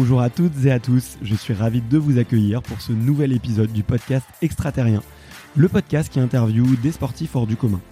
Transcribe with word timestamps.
Bonjour 0.00 0.22
à 0.22 0.30
toutes 0.30 0.64
et 0.64 0.70
à 0.70 0.80
tous, 0.80 1.18
je 1.20 1.34
suis 1.34 1.52
ravi 1.52 1.82
de 1.82 1.98
vous 1.98 2.18
accueillir 2.18 2.62
pour 2.62 2.80
ce 2.80 2.90
nouvel 2.90 3.34
épisode 3.34 3.70
du 3.70 3.82
podcast 3.82 4.26
Extraterrien, 4.40 5.02
le 5.56 5.68
podcast 5.68 6.10
qui 6.10 6.20
interviewe 6.20 6.74
des 6.82 6.90
sportifs 6.90 7.36
hors 7.36 7.46
du 7.46 7.54
commun. 7.54 7.82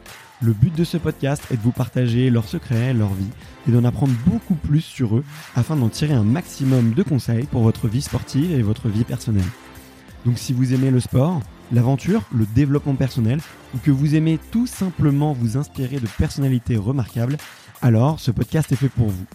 Le 0.40 0.54
but 0.54 0.74
de 0.74 0.84
ce 0.84 0.96
podcast 0.96 1.42
est 1.50 1.58
de 1.58 1.62
vous 1.62 1.70
partager 1.70 2.30
leurs 2.30 2.48
secrets, 2.48 2.94
leur 2.94 3.12
vie 3.12 3.28
et 3.68 3.72
d'en 3.72 3.84
apprendre 3.84 4.14
beaucoup 4.26 4.54
plus 4.54 4.80
sur 4.80 5.18
eux 5.18 5.24
afin 5.54 5.76
d'en 5.76 5.90
tirer 5.90 6.14
un 6.14 6.24
maximum 6.24 6.94
de 6.94 7.02
conseils 7.02 7.44
pour 7.44 7.60
votre 7.60 7.88
vie 7.88 8.00
sportive 8.00 8.52
et 8.52 8.62
votre 8.62 8.88
vie 8.88 9.04
personnelle. 9.04 9.44
Donc 10.24 10.38
si 10.38 10.54
vous 10.54 10.72
aimez 10.72 10.90
le 10.90 11.00
sport, 11.00 11.42
l'aventure, 11.72 12.22
le 12.32 12.46
développement 12.54 12.94
personnel 12.94 13.38
ou 13.74 13.78
que 13.84 13.90
vous 13.90 14.14
aimez 14.14 14.38
tout 14.50 14.66
simplement 14.66 15.34
vous 15.34 15.58
inspirer 15.58 16.00
de 16.00 16.08
personnalités 16.16 16.78
remarquables, 16.78 17.36
alors 17.82 18.18
ce 18.18 18.30
podcast 18.30 18.72
est 18.72 18.76
fait 18.76 18.88
pour 18.88 19.08
vous. 19.08 19.26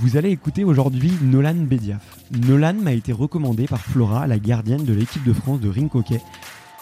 Vous 0.00 0.16
allez 0.16 0.30
écouter 0.30 0.62
aujourd'hui 0.62 1.12
Nolan 1.22 1.56
Bediaf. 1.56 2.18
Nolan 2.30 2.74
m'a 2.74 2.92
été 2.92 3.12
recommandé 3.12 3.66
par 3.66 3.80
Flora, 3.80 4.28
la 4.28 4.38
gardienne 4.38 4.84
de 4.84 4.94
l'équipe 4.94 5.24
de 5.24 5.32
France 5.32 5.58
de 5.58 5.68
ring 5.68 5.92
hockey, 5.92 6.20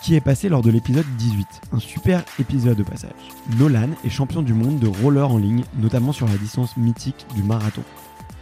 qui 0.02 0.14
est 0.14 0.20
passée 0.20 0.50
lors 0.50 0.60
de 0.60 0.70
l'épisode 0.70 1.06
18. 1.16 1.46
Un 1.72 1.78
super 1.78 2.22
épisode 2.38 2.78
au 2.78 2.84
passage. 2.84 3.12
Nolan 3.58 3.88
est 4.04 4.10
champion 4.10 4.42
du 4.42 4.52
monde 4.52 4.78
de 4.80 4.86
roller 4.86 5.30
en 5.30 5.38
ligne, 5.38 5.64
notamment 5.80 6.12
sur 6.12 6.28
la 6.28 6.36
distance 6.36 6.76
mythique 6.76 7.26
du 7.34 7.42
marathon. 7.42 7.82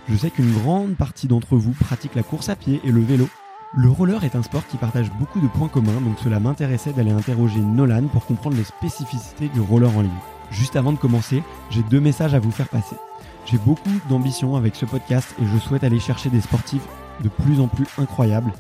Je 0.09 0.17
sais 0.17 0.31
qu'une 0.31 0.53
grande 0.53 0.97
partie 0.97 1.29
d'entre 1.29 1.57
vous 1.57 1.71
pratique 1.71 2.17
la 2.17 2.25
course 2.25 2.49
à 2.49 2.57
pied 2.57 2.81
et 2.83 2.91
le 2.91 3.01
vélo. 3.01 3.29
Le 3.77 3.89
roller 3.89 4.25
est 4.25 4.35
un 4.35 4.43
sport 4.43 4.67
qui 4.67 4.77
partage 4.77 5.13
beaucoup 5.21 5.41
de 5.41 5.47
points 5.47 5.69
communs, 5.69 6.01
donc 6.01 6.19
cela 6.19 6.41
m'intéressait 6.41 6.93
d'aller 6.93 7.13
interroger 7.13 7.61
Nolan 7.61 8.09
pour 8.09 8.27
comprendre 8.27 8.57
les 8.57 8.65
spécificités 8.65 9.49
du 9.51 9.61
roller 9.61 9.97
en 9.97 10.03
ligne. 10.03 10.11
Juste 10.51 10.75
avant 10.75 10.93
de 10.93 10.99
commencer, 10.99 11.45
j'ai 11.71 11.83
deux 11.85 12.01
messages 12.01 12.35
à 12.35 12.41
vous 12.41 12.51
faire 12.51 12.69
passer. 12.69 12.97
J'ai 13.47 13.59
beaucoup 13.59 14.01
d'ambition 14.09 14.57
avec 14.57 14.75
ce 14.75 14.87
podcast 14.87 15.35
et 15.41 15.47
je 15.47 15.59
souhaite 15.59 15.85
aller 15.85 16.01
chercher 16.01 16.31
des 16.31 16.41
sportifs 16.41 16.87
de 17.23 17.29
plus 17.29 17.61
en 17.61 17.69
plus 17.69 17.87
incroyables. 17.99 18.53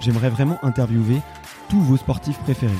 J'aimerais 0.00 0.30
vraiment 0.30 0.58
interviewer 0.62 1.20
tous 1.68 1.80
vos 1.80 1.96
sportifs 1.96 2.38
préférés. 2.38 2.72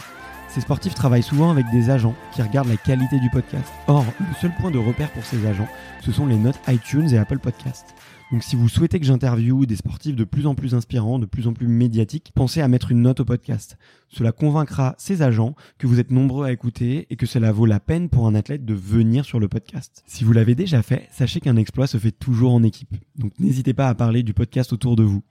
Ces 0.56 0.62
sportifs 0.62 0.94
travaillent 0.94 1.22
souvent 1.22 1.50
avec 1.50 1.66
des 1.70 1.90
agents 1.90 2.14
qui 2.32 2.40
regardent 2.40 2.70
la 2.70 2.78
qualité 2.78 3.20
du 3.20 3.28
podcast. 3.28 3.70
Or, 3.88 4.06
le 4.18 4.34
seul 4.40 4.54
point 4.58 4.70
de 4.70 4.78
repère 4.78 5.12
pour 5.12 5.22
ces 5.22 5.44
agents, 5.44 5.68
ce 6.00 6.12
sont 6.12 6.26
les 6.26 6.38
notes 6.38 6.58
iTunes 6.66 7.10
et 7.12 7.18
Apple 7.18 7.40
Podcasts. 7.40 7.94
Donc 8.32 8.42
si 8.42 8.56
vous 8.56 8.70
souhaitez 8.70 8.98
que 8.98 9.04
j'interviewe 9.04 9.66
des 9.66 9.77
sportifs 9.77 10.16
de 10.16 10.24
plus 10.24 10.46
en 10.46 10.54
plus 10.54 10.74
inspirants, 10.74 11.18
de 11.18 11.27
plus 11.27 11.46
en 11.46 11.52
plus 11.52 11.68
médiatiques, 11.68 12.32
pensez 12.34 12.62
à 12.62 12.68
mettre 12.68 12.90
une 12.90 13.02
note 13.02 13.20
au 13.20 13.27
podcast. 13.27 13.77
Cela 14.08 14.32
convaincra 14.32 14.94
ces 14.96 15.20
agents 15.20 15.54
que 15.77 15.86
vous 15.86 16.00
êtes 16.00 16.10
nombreux 16.10 16.46
à 16.46 16.52
écouter 16.52 17.06
et 17.10 17.16
que 17.16 17.27
cela 17.27 17.52
vaut 17.52 17.66
la 17.66 17.78
peine 17.78 18.08
pour 18.08 18.27
un 18.27 18.34
athlète 18.34 18.64
de 18.64 18.72
venir 18.72 19.27
sur 19.27 19.38
le 19.38 19.48
podcast. 19.48 20.02
Si 20.06 20.24
vous 20.24 20.32
l'avez 20.32 20.54
déjà 20.54 20.82
fait, 20.82 21.06
sachez 21.12 21.40
qu'un 21.40 21.56
exploit 21.56 21.86
se 21.86 21.98
fait 21.98 22.12
toujours 22.12 22.55
en 22.55 22.62
équipe. 22.62 22.96
Donc 23.18 23.39
n'hésitez 23.39 23.74
pas 23.74 23.89
à 23.89 23.95
parler 23.95 24.22
du 24.22 24.33
podcast 24.33 24.72
autour 24.72 24.96
de 24.96 25.02
vous. 25.02 25.22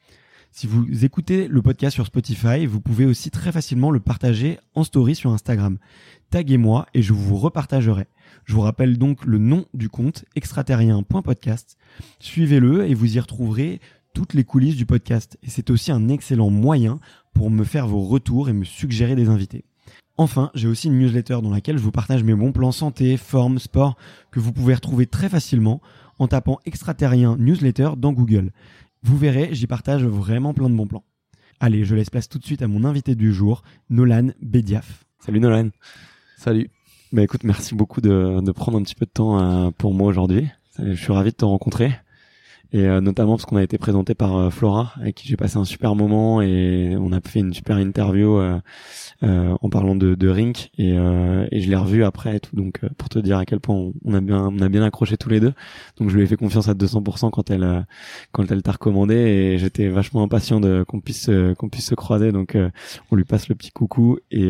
Si 0.57 0.67
vous 0.67 1.03
écoutez 1.03 1.49
le 1.49 1.61
podcast 1.61 1.95
sur 1.95 2.05
Spotify, 2.05 2.65
vous 2.65 2.79
pouvez 2.79 3.03
aussi 3.03 3.29
très 3.29 3.51
facilement 3.51 3.91
le 3.91 3.99
partager 3.99 4.57
en 4.73 4.85
story 4.85 5.13
sur 5.13 5.33
Instagram. 5.33 5.79
Taguez-moi 6.29 6.85
et 6.93 7.01
je 7.01 7.11
vous 7.11 7.35
repartagerai. 7.35 8.07
Je 8.45 8.53
vous 8.53 8.61
rappelle 8.61 8.97
donc 8.97 9.25
le 9.25 9.37
nom 9.37 9.65
du 9.73 9.89
compte 9.89 10.23
extraterrien.podcast. 10.37 11.75
Suivez-le 12.21 12.87
et 12.87 12.93
vous 12.93 13.17
y 13.17 13.19
retrouverez 13.19 13.81
toutes 14.13 14.33
les 14.33 14.45
coulisses 14.45 14.77
du 14.77 14.85
podcast. 14.85 15.37
Et 15.43 15.49
c'est 15.49 15.69
aussi 15.71 15.91
un 15.91 16.07
excellent 16.07 16.49
moyen 16.49 17.01
pour 17.33 17.51
me 17.51 17.65
faire 17.65 17.85
vos 17.85 18.03
retours 18.03 18.47
et 18.47 18.53
me 18.53 18.63
suggérer 18.63 19.15
des 19.15 19.27
invités. 19.27 19.65
Enfin, 20.15 20.51
j'ai 20.53 20.69
aussi 20.69 20.87
une 20.87 20.97
newsletter 20.97 21.39
dans 21.43 21.49
laquelle 21.49 21.77
je 21.77 21.83
vous 21.83 21.91
partage 21.91 22.23
mes 22.23 22.33
bons 22.33 22.53
plans 22.53 22.71
santé, 22.71 23.17
forme, 23.17 23.59
sport, 23.59 23.97
que 24.31 24.39
vous 24.39 24.53
pouvez 24.53 24.73
retrouver 24.73 25.05
très 25.05 25.27
facilement 25.27 25.81
en 26.17 26.29
tapant 26.29 26.59
extraterrien 26.65 27.35
newsletter 27.37 27.91
dans 27.97 28.13
Google. 28.13 28.53
Vous 29.05 29.17
verrez, 29.17 29.49
j'y 29.51 29.67
partage 29.67 30.03
vraiment 30.03 30.55
plein 30.55 30.67
de 30.67 30.73
bons 30.73 30.87
plans. 30.87 31.03
Allez, 31.59 31.85
je 31.85 31.93
laisse 31.93 32.09
place 32.09 32.27
tout 32.27 32.39
de 32.39 32.43
suite 32.43 32.63
à 32.63 32.67
mon 32.67 32.83
invité 32.83 33.13
du 33.13 33.31
jour, 33.31 33.61
Nolan 33.91 34.29
Bediaf. 34.41 35.05
Salut 35.19 35.39
Nolan. 35.39 35.69
Salut. 36.37 36.71
Bah 37.13 37.21
écoute, 37.21 37.43
merci 37.43 37.75
beaucoup 37.75 38.01
de, 38.01 38.39
de 38.41 38.51
prendre 38.51 38.79
un 38.79 38.81
petit 38.81 38.95
peu 38.95 39.05
de 39.05 39.11
temps 39.11 39.39
euh, 39.39 39.69
pour 39.77 39.93
moi 39.93 40.07
aujourd'hui. 40.07 40.47
Je 40.79 40.95
suis 40.95 41.13
ravi 41.13 41.29
de 41.29 41.35
te 41.35 41.45
rencontrer. 41.45 41.91
Et 42.75 42.89
euh, 42.89 42.99
notamment 42.99 43.37
parce 43.37 43.45
qu'on 43.45 43.55
a 43.55 43.63
été 43.63 43.77
présenté 43.77 44.15
par 44.15 44.35
euh, 44.35 44.49
Flora, 44.49 44.91
avec 44.99 45.15
qui 45.15 45.29
j'ai 45.29 45.37
passé 45.37 45.55
un 45.55 45.63
super 45.63 45.95
moment 45.95 46.41
et 46.41 46.97
on 46.99 47.13
a 47.13 47.21
fait 47.21 47.39
une 47.39 47.53
super 47.53 47.77
interview 47.77 48.37
en 49.21 49.69
parlant 49.69 49.95
de, 49.95 50.13
de 50.13 50.27
Rink 50.27 50.71
et, 50.77 50.89
et 50.89 51.61
je 51.61 51.69
l'ai 51.69 51.75
revu 51.77 52.03
après 52.03 52.35
et 52.35 52.39
tout. 52.41 52.53
Donc 52.53 52.81
pour 52.97 53.07
te 53.07 53.17
dire 53.17 53.37
à 53.37 53.45
quel 53.45 53.61
point 53.61 53.91
on, 54.03 54.13
a 54.13 54.19
bien 54.19 54.49
on 54.51 54.59
a 54.59 54.67
bien 54.67 54.83
accroché 54.83 55.15
tous 55.15 55.29
les 55.29 55.39
deux. 55.39 55.53
Donc 55.97 56.09
je 56.09 56.17
lui 56.17 56.23
ai 56.23 56.27
fait 56.27 56.35
confiance 56.35 56.67
à 56.67 56.73
200% 56.73 57.29
quand 57.31 57.49
elle 57.49 57.85
quand 58.33 58.51
elle 58.51 58.61
t'a 58.61 58.73
recommandé 58.73 59.15
et 59.15 59.57
j'étais 59.57 59.87
vachement 59.87 60.23
impatient 60.23 60.59
de 60.59 60.83
qu'on 60.85 60.99
puisse 60.99 61.29
qu'on 61.57 61.69
puisse 61.69 61.87
se 61.87 61.95
croiser. 61.95 62.33
Donc 62.33 62.57
on 63.09 63.15
lui 63.15 63.23
passe 63.23 63.47
le 63.47 63.55
petit 63.55 63.71
coucou 63.71 64.17
et 64.31 64.49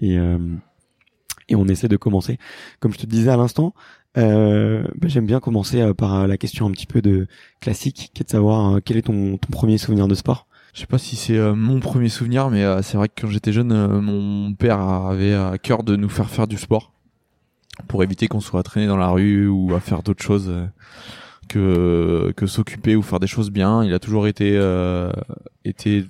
et 0.00 0.18
et 1.52 1.56
on 1.56 1.66
essaie 1.66 1.88
de 1.88 1.96
commencer. 1.96 2.38
Comme 2.80 2.92
je 2.92 2.98
te 2.98 3.06
disais 3.06 3.30
à 3.30 3.36
l'instant, 3.36 3.74
euh, 4.18 4.82
bah, 4.96 5.08
j'aime 5.08 5.26
bien 5.26 5.40
commencer 5.40 5.80
euh, 5.80 5.94
par 5.94 6.14
euh, 6.14 6.26
la 6.26 6.36
question 6.36 6.66
un 6.66 6.70
petit 6.70 6.86
peu 6.86 7.00
de 7.00 7.26
classique, 7.60 8.10
qui 8.14 8.22
est 8.22 8.26
de 8.26 8.30
savoir 8.30 8.80
quel 8.84 8.96
est 8.96 9.02
ton, 9.02 9.38
premier 9.50 9.78
souvenir 9.78 10.08
de 10.08 10.14
sport? 10.14 10.46
Je 10.74 10.80
sais 10.80 10.86
pas 10.86 10.98
si 10.98 11.16
c'est 11.16 11.38
mon 11.54 11.80
premier 11.80 12.08
souvenir, 12.08 12.48
mais 12.48 12.64
c'est 12.80 12.96
vrai 12.96 13.10
que 13.10 13.20
quand 13.20 13.28
j'étais 13.28 13.52
jeune, 13.52 14.00
mon 14.00 14.54
père 14.54 14.80
avait 14.80 15.34
à 15.34 15.58
cœur 15.58 15.82
de 15.82 15.96
nous 15.96 16.08
faire 16.08 16.30
faire 16.30 16.46
du 16.46 16.56
sport 16.56 16.94
pour 17.88 18.02
éviter 18.02 18.26
qu'on 18.26 18.40
soit 18.40 18.62
traîné 18.62 18.86
dans 18.86 18.96
la 18.96 19.08
rue 19.08 19.48
ou 19.48 19.74
à 19.74 19.80
faire 19.80 20.02
d'autres 20.02 20.22
choses 20.22 20.50
que 21.46 22.46
s'occuper 22.46 22.96
ou 22.96 23.02
faire 23.02 23.20
des 23.20 23.26
choses 23.26 23.50
bien. 23.50 23.84
Il 23.84 23.92
a 23.92 23.98
toujours 23.98 24.26
été 24.26 24.58
été 25.66 26.06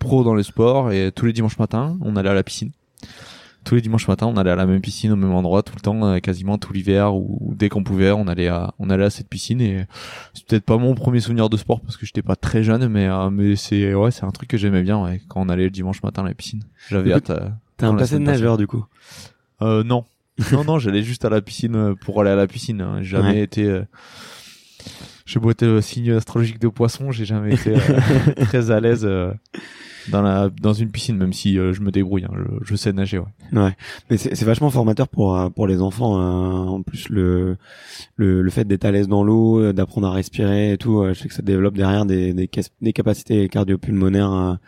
pro 0.00 0.24
dans 0.24 0.34
le 0.34 0.42
sport 0.42 0.90
et 0.90 1.12
tous 1.12 1.26
les 1.26 1.32
dimanches 1.32 1.60
matins, 1.60 1.96
on 2.00 2.16
allait 2.16 2.30
à 2.30 2.34
la 2.34 2.42
piscine 2.42 2.72
tous 3.64 3.74
les 3.74 3.80
dimanches 3.80 4.06
matins, 4.08 4.26
on 4.26 4.36
allait 4.36 4.50
à 4.50 4.56
la 4.56 4.66
même 4.66 4.80
piscine 4.80 5.12
au 5.12 5.16
même 5.16 5.32
endroit 5.32 5.62
tout 5.62 5.74
le 5.74 5.80
temps, 5.80 6.04
euh, 6.04 6.18
quasiment 6.18 6.58
tout 6.58 6.72
l'hiver 6.72 7.14
ou 7.14 7.54
dès 7.56 7.68
qu'on 7.68 7.82
pouvait, 7.82 8.10
on 8.12 8.28
allait 8.28 8.48
à 8.48 8.74
on 8.78 8.90
allait 8.90 9.04
à 9.04 9.10
cette 9.10 9.28
piscine 9.28 9.60
et 9.60 9.86
c'est 10.34 10.46
peut-être 10.46 10.64
pas 10.64 10.76
mon 10.76 10.94
premier 10.94 11.20
souvenir 11.20 11.48
de 11.48 11.56
sport 11.56 11.80
parce 11.80 11.96
que 11.96 12.06
j'étais 12.06 12.22
pas 12.22 12.36
très 12.36 12.62
jeune, 12.62 12.88
mais 12.88 13.06
euh, 13.06 13.30
mais 13.30 13.56
c'est 13.56 13.94
ouais, 13.94 14.10
c'est 14.10 14.24
un 14.24 14.30
truc 14.30 14.48
que 14.48 14.56
j'aimais 14.56 14.82
bien 14.82 15.02
ouais, 15.02 15.20
quand 15.28 15.40
on 15.40 15.48
allait 15.48 15.64
le 15.64 15.70
dimanche 15.70 16.02
matin 16.02 16.24
à 16.24 16.28
la 16.28 16.34
piscine. 16.34 16.62
J'avais 16.88 17.12
hâte. 17.12 17.30
Euh, 17.30 17.48
T'es 17.76 17.86
un 17.86 17.94
passé 17.94 18.14
de 18.14 18.20
nageur 18.20 18.56
du 18.56 18.66
coup 18.66 18.84
euh, 19.62 19.82
Non, 19.82 20.04
non 20.52 20.64
non, 20.64 20.78
j'allais 20.78 21.02
juste 21.02 21.24
à 21.24 21.30
la 21.30 21.40
piscine 21.40 21.96
pour 21.96 22.20
aller 22.20 22.30
à 22.30 22.36
la 22.36 22.46
piscine. 22.46 22.80
Hein. 22.80 22.98
J'ai 23.00 23.16
jamais 23.16 23.42
été 23.42 23.82
j'ai 25.26 25.40
beau 25.40 25.50
être 25.50 25.80
signe 25.80 26.12
astrologique 26.12 26.60
de 26.60 26.68
poisson, 26.68 27.10
j'ai 27.10 27.24
jamais 27.24 27.54
été 27.54 27.74
très 28.44 28.70
à 28.70 28.78
l'aise 28.78 29.08
dans 30.10 30.22
la 30.22 30.50
dans 30.50 30.72
une 30.72 30.90
piscine 30.90 31.16
même 31.16 31.32
si 31.32 31.58
euh, 31.58 31.72
je 31.72 31.80
me 31.80 31.90
débrouille 31.90 32.24
hein, 32.24 32.34
je, 32.62 32.74
sais 32.74 32.92
nager 32.92 33.18
ouais 33.18 33.26
ouais 33.52 33.76
mais 34.10 34.16
c'est 34.16 34.42
vachement 34.44 34.70
formateur 34.70 35.08
pour 35.08 35.36
euh, 35.36 35.48
pour 35.50 35.66
les 35.66 35.80
enfants 35.80 36.18
hein. 36.18 36.66
en 36.66 36.82
plus 36.82 37.08
le 37.08 37.56
le, 38.16 38.42
le 38.42 38.50
fait 38.50 38.64
d'être 38.64 38.84
à 38.84 38.90
l'aise 38.90 39.08
dans 39.08 39.24
l'eau 39.24 39.60
euh, 39.60 39.72
d'apprendre 39.72 40.08
à 40.08 40.12
respirer 40.12 40.72
et 40.72 40.78
tout 40.78 41.04
je 41.08 41.14
sais 41.14 41.28
que 41.28 41.34
ça 41.34 41.42
développe 41.42 41.74
derrière 41.74 42.06
des 42.06 42.32
des, 42.32 42.48
des 42.80 42.92
capacités 42.92 43.48
cardio-pulmonaires 43.48 44.58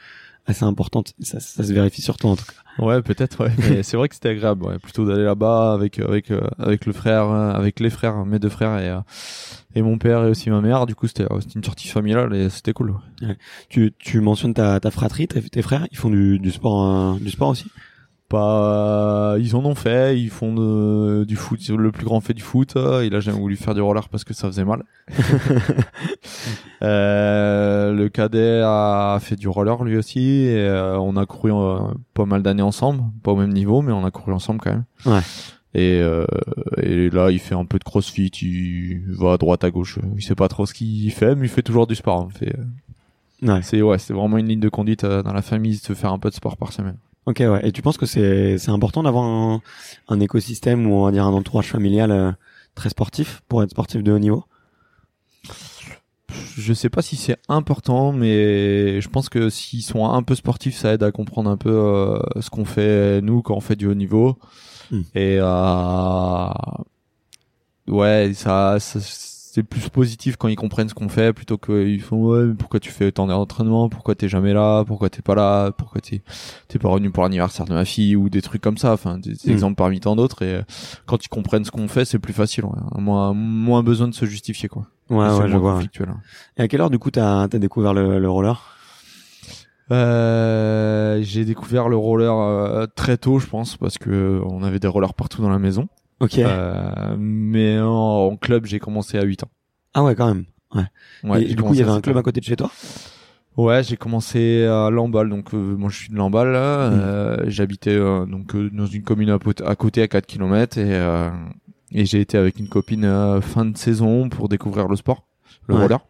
assez 0.46 0.64
importantes 0.64 1.12
ça, 1.20 1.40
ça 1.40 1.64
se 1.64 1.72
vérifie 1.72 2.02
surtout 2.02 2.28
en 2.28 2.36
tout 2.36 2.44
cas 2.44 2.84
ouais 2.84 3.02
peut-être 3.02 3.44
ouais 3.44 3.52
mais 3.58 3.82
c'est 3.82 3.96
vrai 3.96 4.08
que 4.08 4.14
c'était 4.14 4.30
agréable 4.30 4.64
ouais. 4.64 4.78
plutôt 4.78 5.06
d'aller 5.06 5.24
là-bas 5.24 5.72
avec 5.72 5.98
avec 5.98 6.32
avec 6.58 6.86
le 6.86 6.92
frère 6.92 7.30
avec 7.30 7.80
les 7.80 7.90
frères 7.90 8.24
mes 8.24 8.38
deux 8.38 8.48
frères 8.48 8.78
et 8.78 8.92
et 9.76 9.82
mon 9.82 9.98
père 9.98 10.24
et 10.24 10.30
aussi 10.30 10.48
ma 10.50 10.60
mère. 10.60 10.86
Du 10.86 10.94
coup, 10.94 11.06
c'était 11.06 11.26
une 11.54 11.62
sortie 11.62 11.88
familiale 11.88 12.34
et 12.34 12.48
c'était 12.48 12.72
cool. 12.72 12.94
Ouais. 13.20 13.36
Tu, 13.68 13.92
tu 13.98 14.20
mentionnes 14.20 14.54
ta, 14.54 14.80
ta 14.80 14.90
fratrie, 14.90 15.28
tes, 15.28 15.62
frères, 15.62 15.86
ils 15.92 15.98
font 15.98 16.08
du, 16.08 16.38
du 16.38 16.50
sport, 16.50 17.14
euh, 17.14 17.18
du 17.20 17.30
sport 17.30 17.50
aussi? 17.50 17.66
Pas 18.28 19.36
ils 19.38 19.54
en 19.56 19.64
ont 19.64 19.74
fait 19.74 20.18
ils 20.20 20.30
font 20.30 20.52
de- 20.54 21.24
du 21.24 21.36
foot 21.36 21.60
le 21.68 21.92
plus 21.92 22.04
grand 22.04 22.20
fait 22.20 22.34
du 22.34 22.42
foot. 22.42 22.74
Euh, 22.76 23.04
il 23.06 23.14
a 23.14 23.20
jamais 23.20 23.38
voulu 23.38 23.56
faire 23.56 23.74
du 23.74 23.80
roller 23.80 24.08
parce 24.08 24.24
que 24.24 24.34
ça 24.34 24.46
faisait 24.48 24.64
mal. 24.64 24.82
Euh, 26.82 27.92
le 27.94 28.08
cadet 28.10 28.60
a 28.62 29.18
fait 29.20 29.36
du 29.36 29.48
roller 29.48 29.82
lui 29.84 29.96
aussi 29.96 30.20
et 30.20 30.58
euh, 30.58 30.98
on 30.98 31.16
a 31.16 31.24
couru 31.24 31.50
euh, 31.52 31.78
pas 32.12 32.26
mal 32.26 32.42
d'années 32.42 32.62
ensemble. 32.62 33.02
Pas 33.22 33.32
au 33.32 33.36
même 33.36 33.52
niveau 33.52 33.80
mais 33.82 33.92
on 33.92 34.04
a 34.04 34.10
couru 34.10 34.32
ensemble 34.32 34.60
quand 34.60 34.70
même. 34.72 34.84
Ouais. 35.06 35.20
et, 35.74 36.00
euh, 36.02 36.26
et 36.82 37.08
là 37.10 37.30
il 37.30 37.38
fait 37.38 37.54
un 37.54 37.64
peu 37.64 37.78
de 37.78 37.84
crossfit 37.84 38.26
il 38.42 39.00
va 39.08 39.32
à 39.34 39.36
droite 39.38 39.64
à 39.64 39.70
gauche. 39.70 39.98
Il 40.16 40.22
sait 40.22 40.34
pas 40.34 40.48
trop 40.48 40.66
ce 40.66 40.74
qu'il 40.74 41.10
fait 41.12 41.34
mais 41.34 41.46
il 41.46 41.50
fait 41.50 41.62
toujours 41.62 41.86
du 41.86 41.94
sport 41.94 42.28
Il 42.34 42.38
fait, 42.38 42.54
euh, 42.58 42.64
Ouais. 43.42 43.60
c'est 43.62 43.82
ouais 43.82 43.98
c'est 43.98 44.14
vraiment 44.14 44.38
une 44.38 44.48
ligne 44.48 44.60
de 44.60 44.68
conduite 44.70 45.04
euh, 45.04 45.22
dans 45.22 45.32
la 45.34 45.42
famille 45.42 45.72
de 45.76 45.82
se 45.82 45.92
faire 45.94 46.10
un 46.12 46.18
peu 46.18 46.30
de 46.30 46.34
sport 46.34 46.56
par 46.56 46.72
semaine 46.72 46.96
Ok, 47.26 47.38
ouais. 47.40 47.66
Et 47.66 47.72
tu 47.72 47.82
penses 47.82 47.96
que 47.98 48.06
c'est 48.06 48.56
c'est 48.58 48.70
important 48.70 49.02
d'avoir 49.02 49.24
un, 49.24 49.60
un 50.08 50.20
écosystème 50.20 50.86
ou 50.86 50.94
on 50.94 51.04
va 51.06 51.10
dire 51.12 51.24
un 51.24 51.32
entourage 51.32 51.68
familial 51.68 52.10
euh, 52.12 52.32
très 52.74 52.88
sportif 52.90 53.42
pour 53.48 53.62
être 53.62 53.70
sportif 53.70 54.02
de 54.02 54.12
haut 54.12 54.18
niveau? 54.18 54.44
Je 56.56 56.72
sais 56.72 56.88
pas 56.90 57.02
si 57.02 57.16
c'est 57.16 57.36
important, 57.48 58.12
mais 58.12 59.00
je 59.00 59.08
pense 59.08 59.28
que 59.28 59.48
s'ils 59.48 59.82
sont 59.82 60.06
un 60.10 60.22
peu 60.22 60.34
sportifs, 60.34 60.76
ça 60.76 60.92
aide 60.94 61.02
à 61.02 61.12
comprendre 61.12 61.48
un 61.50 61.56
peu 61.56 61.70
euh, 61.70 62.18
ce 62.40 62.50
qu'on 62.50 62.64
fait 62.64 63.20
nous 63.22 63.42
quand 63.42 63.54
on 63.54 63.60
fait 63.60 63.76
du 63.76 63.86
haut 63.86 63.94
niveau. 63.94 64.36
Hmm. 64.90 65.02
Et 65.14 65.38
euh, 65.40 66.48
ouais, 67.88 68.32
ça, 68.34 68.78
ça- 68.80 69.00
c'est 69.56 69.62
plus 69.62 69.88
positif 69.88 70.36
quand 70.36 70.48
ils 70.48 70.56
comprennent 70.56 70.88
ce 70.90 70.94
qu'on 70.94 71.08
fait 71.08 71.32
plutôt 71.32 71.56
qu'ils 71.56 72.02
font 72.02 72.22
ouais, 72.26 72.44
mais 72.44 72.54
pourquoi 72.54 72.78
tu 72.78 72.90
fais 72.90 73.10
tant 73.10 73.26
d'entraînement, 73.26 73.88
pourquoi 73.88 74.14
t'es 74.14 74.28
jamais 74.28 74.52
là, 74.52 74.84
pourquoi 74.84 75.08
t'es 75.08 75.22
pas 75.22 75.34
là, 75.34 75.70
pourquoi 75.72 76.02
t'es 76.02 76.20
t'es 76.68 76.78
pas 76.78 76.90
revenu 76.90 77.10
pour 77.10 77.22
l'anniversaire 77.22 77.64
de 77.64 77.72
ma 77.72 77.86
fille? 77.86 78.16
Ou 78.16 78.28
des 78.28 78.42
trucs 78.42 78.60
comme 78.60 78.76
ça. 78.76 78.92
Enfin, 78.92 79.16
des, 79.18 79.30
des 79.32 79.38
Hmm. 79.46 79.50
exemples 79.52 79.76
parmi 79.76 79.98
tant 80.00 80.14
d'autres. 80.14 80.42
Et 80.42 80.60
quand 81.06 81.24
ils 81.24 81.28
comprennent 81.28 81.64
ce 81.64 81.70
qu'on 81.70 81.88
fait, 81.88 82.04
c'est 82.04 82.18
plus 82.18 82.34
facile. 82.34 82.64
Ouais. 82.66 82.72
Moins 83.00 83.32
moins 83.32 83.82
besoin 83.82 84.08
de 84.08 84.14
se 84.14 84.26
justifier 84.26 84.68
quoi. 84.68 84.86
Ouais, 85.08 85.16
ouais, 85.18 85.48
je 85.48 85.56
vois. 85.56 85.80
hein. 85.80 86.20
Et 86.58 86.62
à 86.62 86.68
quelle 86.68 86.80
heure 86.82 86.90
du 86.90 86.98
coup 86.98 87.10
t'as 87.10 87.42
as 87.44 87.48
découvert 87.48 87.94
le, 87.94 88.18
le 88.18 88.28
roller? 88.30 88.62
Euh, 89.92 91.20
j'ai 91.22 91.44
découvert 91.44 91.88
le 91.88 91.96
roller 91.96 92.34
euh, 92.36 92.86
très 92.94 93.16
tôt, 93.16 93.38
je 93.38 93.46
pense, 93.46 93.76
parce 93.76 93.98
que 93.98 94.10
euh, 94.10 94.40
on 94.44 94.62
avait 94.64 94.80
des 94.80 94.88
rollers 94.88 95.14
partout 95.14 95.42
dans 95.42 95.48
la 95.48 95.58
maison. 95.60 95.88
Ok. 96.20 96.38
Euh, 96.38 97.16
mais 97.18 97.78
en, 97.80 97.86
en 97.88 98.36
club, 98.36 98.66
j'ai 98.66 98.78
commencé 98.78 99.18
à 99.18 99.22
8 99.22 99.42
ans. 99.44 99.50
Ah 99.94 100.02
ouais, 100.02 100.14
quand 100.14 100.26
même. 100.26 100.44
Ouais, 101.24 101.42
et 101.42 101.48
j'ai 101.48 101.54
du 101.54 101.62
coup, 101.62 101.72
il 101.74 101.78
y 101.80 101.82
avait 101.82 101.90
un 101.90 102.00
club 102.00 102.16
à 102.16 102.22
côté 102.22 102.40
de 102.40 102.44
chez 102.44 102.56
toi? 102.56 102.70
Ouais, 103.56 103.82
j'ai 103.82 103.96
commencé 103.96 104.64
à 104.66 104.90
Lamballe, 104.90 105.30
donc 105.30 105.54
euh, 105.54 105.56
moi 105.56 105.88
je 105.88 105.96
suis 105.96 106.08
de 106.10 106.16
Lamballe. 106.16 106.52
là. 106.52 106.90
Mm. 106.90 106.92
Euh, 107.00 107.36
J'habitais 107.48 107.94
euh, 107.96 108.26
donc 108.26 108.54
euh, 108.54 108.68
dans 108.70 108.84
une 108.84 109.02
commune 109.02 109.30
à, 109.30 109.74
côté 109.76 110.02
à 110.02 110.08
4 110.08 110.26
km 110.26 110.76
et 110.76 110.84
euh, 110.86 111.30
et 111.92 112.04
j'ai 112.04 112.20
été 112.20 112.36
avec 112.36 112.58
une 112.58 112.68
copine 112.68 113.04
euh, 113.06 113.40
fin 113.40 113.64
de 113.64 113.76
saison 113.78 114.28
pour 114.28 114.50
découvrir 114.50 114.88
le 114.88 114.96
sport, 114.96 115.24
le 115.68 115.76
Ouais. 115.76 115.82
roller. 115.82 116.00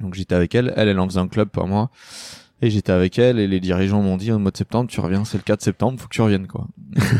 Donc 0.00 0.14
j'étais 0.14 0.34
avec 0.34 0.54
elle, 0.54 0.72
elle 0.76 0.88
elle 0.88 0.98
en 0.98 1.06
faisait 1.06 1.20
un 1.20 1.28
club 1.28 1.48
par 1.50 1.66
moi. 1.66 1.90
Et 2.64 2.70
j'étais 2.70 2.92
avec 2.92 3.18
elle 3.18 3.38
et 3.40 3.48
les 3.48 3.58
dirigeants 3.60 4.00
m'ont 4.02 4.16
dit 4.16 4.30
au 4.30 4.38
mois 4.38 4.52
de 4.52 4.56
septembre 4.56 4.88
tu 4.88 5.00
reviens 5.00 5.24
c'est 5.24 5.36
le 5.36 5.42
4 5.42 5.60
septembre 5.62 5.98
faut 6.00 6.06
que 6.06 6.14
tu 6.14 6.22
reviennes 6.22 6.46
quoi. 6.46 6.68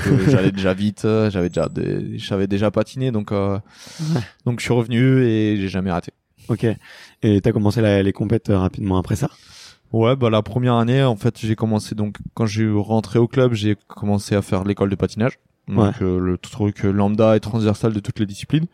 Euh, 0.07 0.25
j'allais 0.29 0.53
déjà 0.53 0.73
vite, 0.73 1.05
euh, 1.05 1.31
j'avais 1.31 1.49
déjà 1.49 1.69
des- 1.69 2.17
j'avais 2.19 2.47
déjà 2.47 2.71
patiné 2.71 3.11
donc 3.11 3.33
euh, 3.33 3.59
Ouais. 4.15 4.21
donc 4.47 4.61
je 4.61 4.65
suis 4.65 4.73
revenu 4.73 5.25
et 5.25 5.57
j'ai 5.57 5.69
jamais 5.69 5.91
raté. 5.91 6.13
Ok. 6.49 6.65
Et 7.23 7.41
t'as 7.41 7.53
commencé 7.53 7.81
la- 7.81 8.03
les 8.03 8.13
compètes 8.13 8.51
euh, 8.51 8.59
rapidement 8.59 8.99
après 8.99 9.17
ça? 9.17 9.29
Ouais, 9.93 10.17
bah 10.17 10.31
la 10.31 10.41
première 10.43 10.75
année, 10.77 11.03
en 11.03 11.17
fait, 11.17 11.39
j'ai 11.39 11.55
commencé 11.55 11.95
donc 11.95 12.17
quand 12.35 12.47
j'ai 12.47 12.67
rentré 12.71 13.19
au 13.19 13.29
club, 13.29 13.53
j'ai 13.53 13.77
commencé 13.89 14.35
à 14.35 14.41
faire 14.43 14.65
l'école 14.65 14.89
de 14.89 14.95
patinage, 14.95 15.39
donc 15.69 15.95
euh, 16.01 16.19
le 16.19 16.39
truc 16.39 16.85
lambda 16.85 17.37
et 17.37 17.41
transversal 17.41 17.93
de 17.93 18.01
toutes 18.01 18.19
les 18.19 18.25
disciplines. 18.27 18.67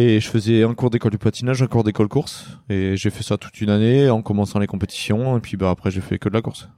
Et 0.00 0.20
je 0.20 0.28
faisais 0.28 0.62
un 0.62 0.74
cours 0.74 0.90
d'école 0.90 1.10
de 1.10 1.16
patinage, 1.16 1.60
un 1.60 1.66
cours 1.66 1.82
d'école 1.82 2.06
course, 2.08 2.46
et 2.70 2.96
j'ai 2.96 3.10
fait 3.10 3.24
ça 3.24 3.36
toute 3.36 3.60
une 3.60 3.68
année 3.70 4.08
en 4.10 4.22
commençant 4.22 4.60
les 4.60 4.68
compétitions, 4.68 5.36
et 5.36 5.40
puis 5.40 5.56
bah 5.56 5.70
après 5.70 5.90
j'ai 5.90 6.00
fait 6.00 6.18
que 6.20 6.28
de 6.28 6.34
la 6.34 6.40
course. 6.42 6.68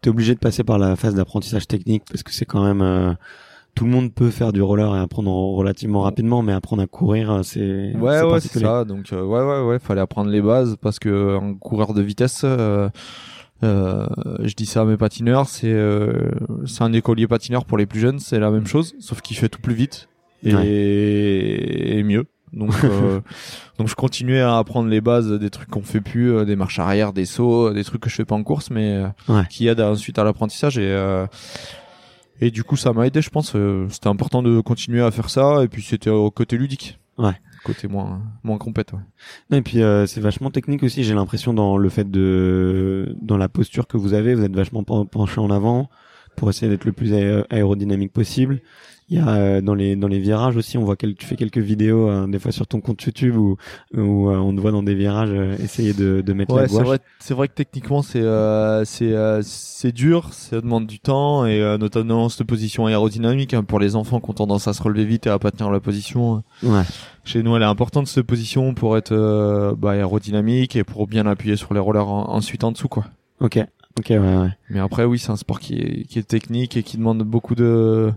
T'es 0.00 0.08
obligé 0.08 0.34
de 0.34 0.38
passer 0.38 0.64
par 0.64 0.78
la 0.78 0.96
phase 0.96 1.14
d'apprentissage 1.14 1.66
technique 1.66 2.04
parce 2.10 2.22
que 2.22 2.32
c'est 2.32 2.46
quand 2.46 2.64
même 2.64 2.80
euh, 2.80 3.12
tout 3.74 3.84
le 3.84 3.90
monde 3.90 4.14
peut 4.14 4.30
faire 4.30 4.52
du 4.54 4.62
roller 4.62 4.94
et 4.96 4.98
apprendre 5.00 5.30
en- 5.30 5.52
relativement 5.52 6.00
rapidement, 6.00 6.40
mais 6.42 6.52
apprendre 6.54 6.82
à 6.82 6.86
courir, 6.86 7.30
euh, 7.30 7.42
c'est 7.42 7.92
Ouais, 7.96 8.18
c'est 8.20 8.24
ouais, 8.24 8.40
c'est 8.40 8.58
ça. 8.60 8.84
Donc 8.86 9.12
euh, 9.12 9.22
ouais, 9.22 9.42
ouais, 9.44 9.66
ouais, 9.68 9.78
fallait 9.78 10.00
apprendre 10.00 10.30
les 10.30 10.40
bases 10.40 10.76
parce 10.80 10.98
que 10.98 11.36
un 11.38 11.52
coureur 11.54 11.92
de 11.92 12.00
vitesse. 12.00 12.40
Euh, 12.44 12.88
euh, 13.64 14.06
je 14.40 14.54
dis 14.54 14.66
ça 14.66 14.80
à 14.80 14.84
mes 14.86 14.96
patineurs, 14.96 15.46
c'est 15.48 15.70
euh, 15.72 16.30
c'est 16.66 16.82
un 16.82 16.92
écolier 16.94 17.26
patineur 17.28 17.64
pour 17.66 17.76
les 17.76 17.86
plus 17.86 18.00
jeunes, 18.00 18.18
c'est 18.18 18.40
la 18.40 18.50
même 18.50 18.66
chose, 18.66 18.94
sauf 18.98 19.20
qu'il 19.20 19.36
fait 19.36 19.48
tout 19.50 19.60
plus 19.60 19.74
vite 19.74 20.08
et, 20.42 20.54
Ouais. 20.54 20.66
et 20.66 22.02
mieux. 22.02 22.24
Donc 22.52 22.72
euh, 22.84 23.20
donc 23.78 23.88
je 23.88 23.94
continuais 23.94 24.40
à 24.40 24.58
apprendre 24.58 24.88
les 24.88 25.00
bases 25.00 25.30
des 25.32 25.50
trucs 25.50 25.68
qu'on 25.70 25.82
fait 25.82 26.00
plus, 26.00 26.32
euh, 26.32 26.44
des 26.44 26.56
marches 26.56 26.78
arrière, 26.78 27.12
des 27.12 27.24
sauts, 27.24 27.72
des 27.72 27.84
trucs 27.84 28.00
que 28.02 28.10
je 28.10 28.14
fais 28.14 28.24
pas 28.24 28.34
en 28.34 28.42
course, 28.42 28.70
mais 28.70 28.96
euh, 28.96 29.08
Ouais. 29.28 29.44
qui 29.48 29.66
aident 29.68 29.80
ensuite 29.80 30.18
à 30.18 30.24
l'apprentissage 30.24 30.76
et 30.78 30.82
euh, 30.90 31.26
et 32.40 32.50
du 32.50 32.64
coup 32.64 32.76
ça 32.76 32.92
m'a 32.92 33.06
aidé, 33.06 33.22
je 33.22 33.30
pense. 33.30 33.52
Euh, 33.54 33.86
c'était 33.90 34.08
important 34.08 34.42
de 34.42 34.60
continuer 34.60 35.02
à 35.02 35.10
faire 35.10 35.30
ça 35.30 35.62
et 35.62 35.68
puis 35.68 35.82
c'était 35.82 36.10
au 36.10 36.30
côté 36.30 36.56
ludique. 36.58 36.98
Ouais. 37.18 37.34
Côté 37.64 37.86
moins 37.88 38.20
moins 38.42 38.58
compète. 38.58 38.92
Ouais. 38.92 39.58
Et 39.58 39.62
puis 39.62 39.82
euh, 39.82 40.06
c'est 40.06 40.20
vachement 40.20 40.50
technique 40.50 40.82
aussi. 40.82 41.04
J'ai 41.04 41.14
l'impression 41.14 41.54
dans 41.54 41.76
le 41.76 41.88
fait 41.88 42.10
de 42.10 43.14
dans 43.22 43.36
la 43.36 43.48
posture 43.48 43.86
que 43.86 43.96
vous 43.96 44.14
avez, 44.14 44.34
vous 44.34 44.42
êtes 44.44 44.54
vachement 44.56 44.82
pen- 44.82 45.06
penché 45.06 45.40
en 45.40 45.50
avant 45.50 45.88
pour 46.36 46.50
essayer 46.50 46.68
d'être 46.70 46.84
le 46.84 46.92
plus 46.92 47.12
aé- 47.12 47.44
aérodynamique 47.50 48.12
possible. 48.12 48.60
Il 49.08 49.18
y 49.18 49.20
a 49.20 49.28
euh, 49.28 49.60
dans 49.60 49.74
les 49.74 49.94
dans 49.94 50.08
les 50.08 50.20
virages 50.20 50.56
aussi, 50.56 50.78
on 50.78 50.84
voit 50.84 50.96
que 50.96 51.06
tu 51.06 51.26
fais 51.26 51.36
quelques 51.36 51.58
vidéos 51.58 52.08
euh, 52.08 52.26
des 52.26 52.38
fois 52.38 52.50
sur 52.52 52.66
ton 52.66 52.80
compte 52.80 53.02
YouTube 53.02 53.36
où 53.36 53.56
où 53.94 54.30
euh, 54.30 54.36
on 54.38 54.54
te 54.54 54.60
voit 54.60 54.70
dans 54.70 54.82
des 54.82 54.94
virages 54.94 55.28
euh, 55.32 55.56
essayer 55.58 55.92
de 55.92 56.22
de 56.22 56.32
mettre 56.32 56.54
la 56.54 56.62
Ouais, 56.62 56.68
c'est 56.68 56.74
gouache. 56.74 56.86
vrai, 56.86 56.98
c'est 57.18 57.34
vrai 57.34 57.48
que 57.48 57.54
techniquement 57.54 58.00
c'est 58.00 58.22
euh, 58.22 58.84
c'est 58.86 59.12
euh, 59.12 59.40
c'est 59.44 59.92
dur, 59.92 60.32
ça 60.32 60.60
demande 60.62 60.86
du 60.86 60.98
temps 60.98 61.44
et 61.44 61.60
euh, 61.60 61.76
notamment 61.76 62.28
cette 62.30 62.46
position 62.46 62.86
aérodynamique 62.86 63.52
hein, 63.52 63.64
pour 63.64 63.80
les 63.80 63.96
enfants 63.96 64.18
qui 64.20 64.30
ont 64.30 64.34
tendance 64.34 64.66
à 64.68 64.72
se 64.72 64.82
relever 64.82 65.04
vite 65.04 65.26
et 65.26 65.30
à 65.30 65.38
pas 65.38 65.50
tenir 65.50 65.70
la 65.70 65.80
position. 65.80 66.42
Ouais. 66.62 66.82
Chez 67.24 67.42
nous, 67.42 67.54
elle 67.56 67.62
est 67.62 67.66
importante 67.66 68.06
cette 68.06 68.26
position 68.26 68.72
pour 68.72 68.96
être 68.96 69.12
euh, 69.12 69.74
bah, 69.76 69.90
aérodynamique 69.90 70.74
et 70.76 70.84
pour 70.84 71.06
bien 71.06 71.26
appuyer 71.26 71.56
sur 71.56 71.74
les 71.74 71.80
rollers 71.80 72.08
en- 72.08 72.30
ensuite 72.32 72.64
en 72.64 72.72
dessous 72.72 72.88
quoi. 72.88 73.04
Ok. 73.40 73.58
Ok. 73.98 74.06
Ouais. 74.08 74.18
ouais. 74.18 74.48
Mais 74.70 74.78
après 74.80 75.04
oui, 75.04 75.18
c'est 75.18 75.32
un 75.32 75.36
sport 75.36 75.60
qui 75.60 75.74
est 75.74 76.04
qui 76.08 76.18
est 76.18 76.22
technique 76.26 76.78
et 76.78 76.82
qui 76.82 76.96
demande 76.96 77.22
beaucoup 77.24 77.54
de 77.54 78.10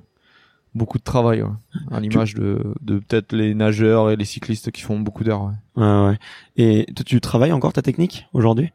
beaucoup 0.75 0.97
de 0.97 1.03
travail 1.03 1.41
ouais. 1.41 1.49
à 1.91 1.99
l'image 1.99 2.35
de 2.35 2.61
de 2.81 2.99
peut-être 2.99 3.33
les 3.33 3.55
nageurs 3.55 4.11
et 4.11 4.15
les 4.15 4.25
cyclistes 4.25 4.71
qui 4.71 4.81
font 4.81 4.99
beaucoup 4.99 5.23
d'heures. 5.23 5.43
ouais. 5.43 5.83
Ouais, 5.83 6.07
ouais. 6.07 6.19
Et 6.57 6.85
toi, 6.93 7.03
tu 7.05 7.19
travailles 7.21 7.53
encore 7.53 7.73
ta 7.73 7.81
technique 7.81 8.27
aujourd'hui? 8.33 8.71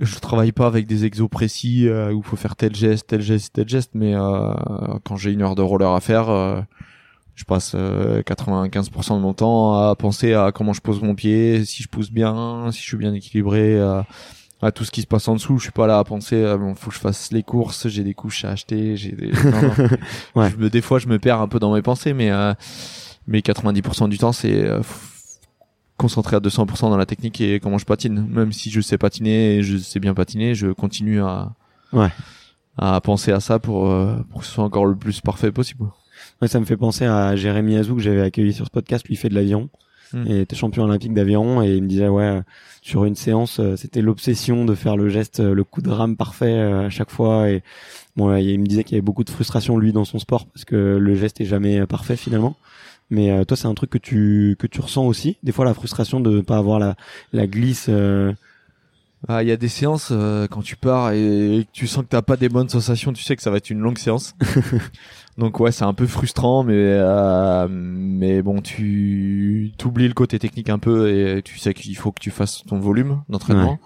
Je 0.00 0.18
travaille 0.18 0.50
pas 0.50 0.66
avec 0.66 0.86
des 0.86 1.04
exos 1.04 1.28
précis 1.28 1.88
euh, 1.88 2.12
où 2.12 2.18
il 2.18 2.24
faut 2.24 2.36
faire 2.36 2.56
tel 2.56 2.74
geste, 2.74 3.06
tel 3.08 3.20
geste, 3.20 3.52
tel 3.52 3.68
geste, 3.68 3.92
mais 3.94 4.14
euh, 4.14 4.52
quand 5.04 5.16
j'ai 5.16 5.30
une 5.30 5.42
heure 5.42 5.54
de 5.54 5.62
roller 5.62 5.90
à 5.90 6.00
faire, 6.00 6.30
euh, 6.30 6.60
je 7.36 7.44
passe 7.44 7.72
euh, 7.76 8.22
95% 8.22 9.16
de 9.16 9.20
mon 9.20 9.34
temps 9.34 9.74
à 9.74 9.94
penser 9.94 10.34
à 10.34 10.50
comment 10.52 10.72
je 10.72 10.80
pose 10.80 11.00
mon 11.00 11.14
pied, 11.14 11.64
si 11.64 11.82
je 11.84 11.88
pousse 11.88 12.10
bien, 12.10 12.70
si 12.72 12.80
je 12.80 12.84
suis 12.84 12.96
bien 12.96 13.14
équilibré, 13.14 13.78
euh, 13.78 14.02
à 14.64 14.72
tout 14.72 14.84
ce 14.84 14.90
qui 14.90 15.02
se 15.02 15.06
passe 15.06 15.28
en 15.28 15.34
dessous. 15.34 15.58
Je 15.58 15.64
suis 15.64 15.72
pas 15.72 15.86
là 15.86 15.98
à 15.98 16.04
penser, 16.04 16.36
euh, 16.36 16.56
bon, 16.56 16.74
faut 16.74 16.90
que 16.90 16.96
je 16.96 17.00
fasse 17.00 17.30
les 17.32 17.42
courses, 17.42 17.88
j'ai 17.88 18.02
des 18.02 18.14
couches 18.14 18.44
à 18.44 18.50
acheter, 18.50 18.96
j'ai 18.96 19.12
des. 19.12 19.30
Non, 19.32 19.62
non. 19.62 19.88
Ouais. 20.34 20.50
Je 20.50 20.56
me, 20.56 20.70
des 20.70 20.80
fois, 20.80 20.98
je 20.98 21.06
me 21.08 21.18
perds 21.18 21.40
un 21.40 21.48
peu 21.48 21.58
dans 21.58 21.74
mes 21.74 21.82
pensées, 21.82 22.12
mais 22.14 22.30
euh, 22.30 22.54
mais 23.26 23.40
90% 23.40 24.08
du 24.08 24.18
temps, 24.18 24.32
c'est 24.32 24.64
euh, 24.64 24.80
concentré 25.96 26.36
à 26.36 26.40
200% 26.40 26.80
dans 26.90 26.96
la 26.96 27.06
technique 27.06 27.40
et 27.40 27.60
comment 27.60 27.78
je 27.78 27.84
patine. 27.86 28.26
Même 28.28 28.52
si 28.52 28.70
je 28.70 28.80
sais 28.80 28.98
patiner 28.98 29.56
et 29.56 29.62
je 29.62 29.76
sais 29.76 30.00
bien 30.00 30.14
patiner, 30.14 30.54
je 30.54 30.68
continue 30.68 31.20
à 31.22 31.52
Ouais. 31.92 32.08
à 32.76 33.00
penser 33.00 33.30
à 33.30 33.38
ça 33.40 33.58
pour 33.60 33.88
euh, 33.90 34.16
pour 34.30 34.40
que 34.40 34.46
ce 34.46 34.52
soit 34.52 34.64
encore 34.64 34.86
le 34.86 34.96
plus 34.96 35.20
parfait 35.20 35.52
possible. 35.52 35.84
Ouais, 36.42 36.48
ça 36.48 36.58
me 36.58 36.64
fait 36.64 36.76
penser 36.76 37.04
à 37.04 37.36
Jérémy 37.36 37.76
Azou 37.76 37.94
que 37.96 38.02
j'avais 38.02 38.22
accueilli 38.22 38.52
sur 38.52 38.64
ce 38.64 38.70
podcast. 38.70 39.06
Lui 39.06 39.14
il 39.14 39.16
fait 39.16 39.28
de 39.28 39.34
l'avion 39.34 39.68
Hmm. 40.14 40.24
et 40.28 40.42
était 40.42 40.54
champion 40.54 40.84
olympique 40.84 41.12
d'aviron 41.12 41.60
et 41.60 41.74
il 41.74 41.82
me 41.82 41.88
disait 41.88 42.06
ouais 42.06 42.40
sur 42.82 43.04
une 43.04 43.16
séance 43.16 43.58
euh, 43.58 43.74
c'était 43.74 44.00
l'obsession 44.00 44.64
de 44.64 44.76
faire 44.76 44.96
le 44.96 45.08
geste 45.08 45.40
euh, 45.40 45.54
le 45.54 45.64
coup 45.64 45.82
de 45.82 45.90
rame 45.90 46.16
parfait 46.16 46.52
euh, 46.54 46.86
à 46.86 46.90
chaque 46.90 47.10
fois 47.10 47.50
et 47.50 47.64
bon 48.14 48.32
il 48.36 48.60
me 48.60 48.66
disait 48.66 48.84
qu'il 48.84 48.92
y 48.94 48.98
avait 48.98 49.02
beaucoup 49.04 49.24
de 49.24 49.30
frustration 49.30 49.76
lui 49.76 49.92
dans 49.92 50.04
son 50.04 50.20
sport 50.20 50.46
parce 50.46 50.64
que 50.64 50.76
le 51.00 51.14
geste 51.16 51.40
est 51.40 51.46
jamais 51.46 51.84
parfait 51.86 52.16
finalement. 52.16 52.54
Mais 53.10 53.32
euh, 53.32 53.44
toi 53.44 53.56
c'est 53.56 53.66
un 53.66 53.74
truc 53.74 53.90
que 53.90 53.98
tu 53.98 54.56
que 54.58 54.66
tu 54.68 54.80
ressens 54.80 55.04
aussi 55.04 55.36
des 55.42 55.50
fois 55.52 55.64
la 55.64 55.74
frustration 55.74 56.20
de 56.20 56.40
pas 56.40 56.58
avoir 56.58 56.78
la 56.78 56.94
la 57.32 57.46
glisse. 57.48 57.86
euh, 57.88 58.32
Ah, 59.26 59.42
il 59.42 59.48
y 59.48 59.52
a 59.52 59.56
des 59.56 59.68
séances 59.68 60.10
euh, 60.12 60.46
quand 60.48 60.62
tu 60.62 60.76
pars 60.76 61.12
et, 61.12 61.58
et 61.60 61.64
que 61.64 61.70
tu 61.72 61.86
sens 61.86 62.04
que 62.04 62.08
t'as 62.10 62.22
pas 62.22 62.36
des 62.36 62.50
bonnes 62.50 62.68
sensations, 62.68 63.12
tu 63.12 63.22
sais 63.22 63.36
que 63.36 63.42
ça 63.42 63.50
va 63.50 63.56
être 63.56 63.70
une 63.70 63.80
longue 63.80 63.98
séance. 63.98 64.34
Donc 65.36 65.58
ouais, 65.58 65.72
c'est 65.72 65.84
un 65.84 65.94
peu 65.94 66.06
frustrant, 66.06 66.62
mais 66.62 66.74
euh, 66.76 67.66
mais 67.68 68.40
bon, 68.42 68.60
tu 68.60 69.72
t'oublies 69.78 70.06
le 70.06 70.14
côté 70.14 70.38
technique 70.38 70.70
un 70.70 70.78
peu 70.78 71.10
et 71.10 71.42
tu 71.42 71.58
sais 71.58 71.74
qu'il 71.74 71.96
faut 71.96 72.12
que 72.12 72.20
tu 72.20 72.30
fasses 72.30 72.62
ton 72.66 72.78
volume 72.78 73.22
d'entraînement. 73.28 73.78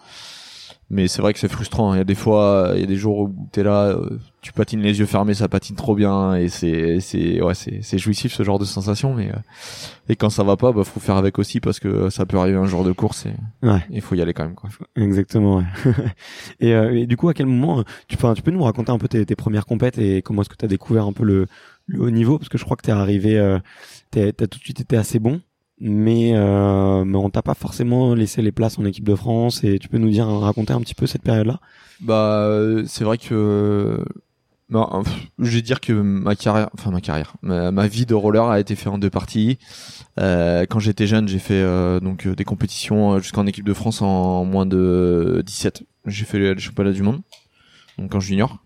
Mais 0.90 1.06
c'est 1.08 1.20
vrai 1.22 1.32
que 1.32 1.38
c'est 1.38 1.48
frustrant. 1.48 1.92
Il 1.94 1.98
y 1.98 2.00
a 2.00 2.04
des 2.04 2.14
fois, 2.14 2.72
il 2.74 2.80
y 2.80 2.84
a 2.84 2.86
des 2.86 2.96
jours 2.96 3.18
où 3.18 3.34
t'es 3.52 3.62
là, 3.62 3.88
euh, 3.88 4.18
tu 4.40 4.52
patines 4.52 4.80
les 4.80 4.98
yeux 5.00 5.06
fermés, 5.06 5.34
ça 5.34 5.48
patine 5.48 5.76
trop 5.76 5.94
bien 5.94 6.34
et 6.34 6.48
c'est 6.48 7.00
c'est 7.00 7.42
ouais 7.42 7.54
c'est 7.54 7.80
c'est 7.82 7.98
jouissif 7.98 8.32
ce 8.32 8.42
genre 8.42 8.58
de 8.58 8.64
sensation. 8.64 9.14
Mais 9.14 9.28
euh, 9.28 9.36
et 10.08 10.16
quand 10.16 10.30
ça 10.30 10.44
va 10.44 10.56
pas, 10.56 10.72
bah 10.72 10.84
faut 10.84 11.00
faire 11.00 11.16
avec 11.16 11.38
aussi 11.38 11.60
parce 11.60 11.78
que 11.80 12.08
ça 12.10 12.24
peut 12.24 12.38
arriver 12.38 12.56
un 12.56 12.64
jour 12.66 12.84
de 12.84 12.92
course 12.92 13.26
et 13.26 13.66
Ouais. 13.66 13.84
il 13.90 14.00
faut 14.00 14.14
y 14.14 14.22
aller 14.22 14.32
quand 14.32 14.44
même 14.44 14.54
quoi. 14.54 14.70
Exactement. 14.96 15.56
Ouais. 15.58 15.64
et, 16.60 16.74
euh, 16.74 16.94
et 16.96 17.06
du 17.06 17.16
coup, 17.16 17.28
à 17.28 17.34
quel 17.34 17.46
moment 17.46 17.84
tu 18.06 18.16
peux, 18.16 18.32
tu 18.34 18.42
peux 18.42 18.50
nous 18.50 18.62
raconter 18.62 18.90
un 18.92 18.98
peu 18.98 19.08
tes, 19.08 19.24
tes 19.26 19.36
premières 19.36 19.66
compètes 19.66 19.98
et 19.98 20.22
comment 20.22 20.42
est-ce 20.42 20.48
que 20.48 20.56
tu 20.56 20.64
as 20.64 20.68
découvert 20.68 21.04
un 21.06 21.12
peu 21.12 21.24
le, 21.24 21.46
le 21.86 22.00
haut 22.00 22.10
niveau? 22.10 22.38
Parce 22.38 22.48
que 22.48 22.58
je 22.58 22.64
crois 22.64 22.76
que 22.76 22.82
t'es 22.82 22.92
arrivé, 22.92 23.38
euh, 23.38 23.58
t'as 24.10 24.32
tout 24.32 24.58
de 24.58 24.64
suite 24.64 24.80
été 24.80 24.96
assez 24.96 25.18
bon, 25.18 25.40
mais 25.80 26.32
euh, 26.34 27.04
mais 27.04 27.16
on 27.16 27.30
t'a 27.30 27.42
pas 27.42 27.54
forcément 27.54 28.14
laissé 28.14 28.42
les 28.42 28.52
places 28.52 28.78
en 28.78 28.84
équipe 28.84 29.04
de 29.04 29.14
France 29.14 29.62
et 29.64 29.78
tu 29.78 29.88
peux 29.88 29.98
nous 29.98 30.10
dire 30.10 30.26
raconter 30.26 30.72
un 30.72 30.80
petit 30.80 30.94
peu 30.94 31.06
cette 31.06 31.22
période-là? 31.22 31.60
Bah 32.00 32.42
euh, 32.42 32.84
c'est 32.86 33.04
vrai 33.04 33.18
que 33.18 34.04
bah, 34.70 35.00
pff, 35.02 35.14
je 35.38 35.50
vais 35.50 35.62
dire 35.62 35.80
que 35.80 35.92
ma 35.92 36.36
carrière, 36.36 36.68
enfin 36.74 36.90
ma 36.90 37.00
carrière, 37.00 37.34
ma, 37.42 37.86
vie 37.86 38.04
de 38.04 38.14
roller 38.14 38.44
a 38.44 38.60
été 38.60 38.76
faite 38.76 38.88
en 38.88 38.98
deux 38.98 39.08
parties. 39.08 39.58
Euh, 40.20 40.66
quand 40.68 40.78
j'étais 40.78 41.06
jeune, 41.06 41.26
j'ai 41.26 41.38
fait 41.38 41.54
euh, 41.54 42.00
donc 42.00 42.26
euh, 42.26 42.34
des 42.34 42.44
compétitions 42.44 43.14
euh, 43.14 43.18
jusqu'en 43.20 43.46
équipe 43.46 43.64
de 43.64 43.72
France 43.72 44.02
en 44.02 44.44
moins 44.44 44.66
de 44.66 45.42
17. 45.46 45.84
J'ai 46.06 46.24
fait 46.26 46.38
les 46.38 46.58
championnats 46.58 46.92
du 46.92 47.02
monde, 47.02 47.20
donc 47.96 48.14
en 48.14 48.20
junior. 48.20 48.62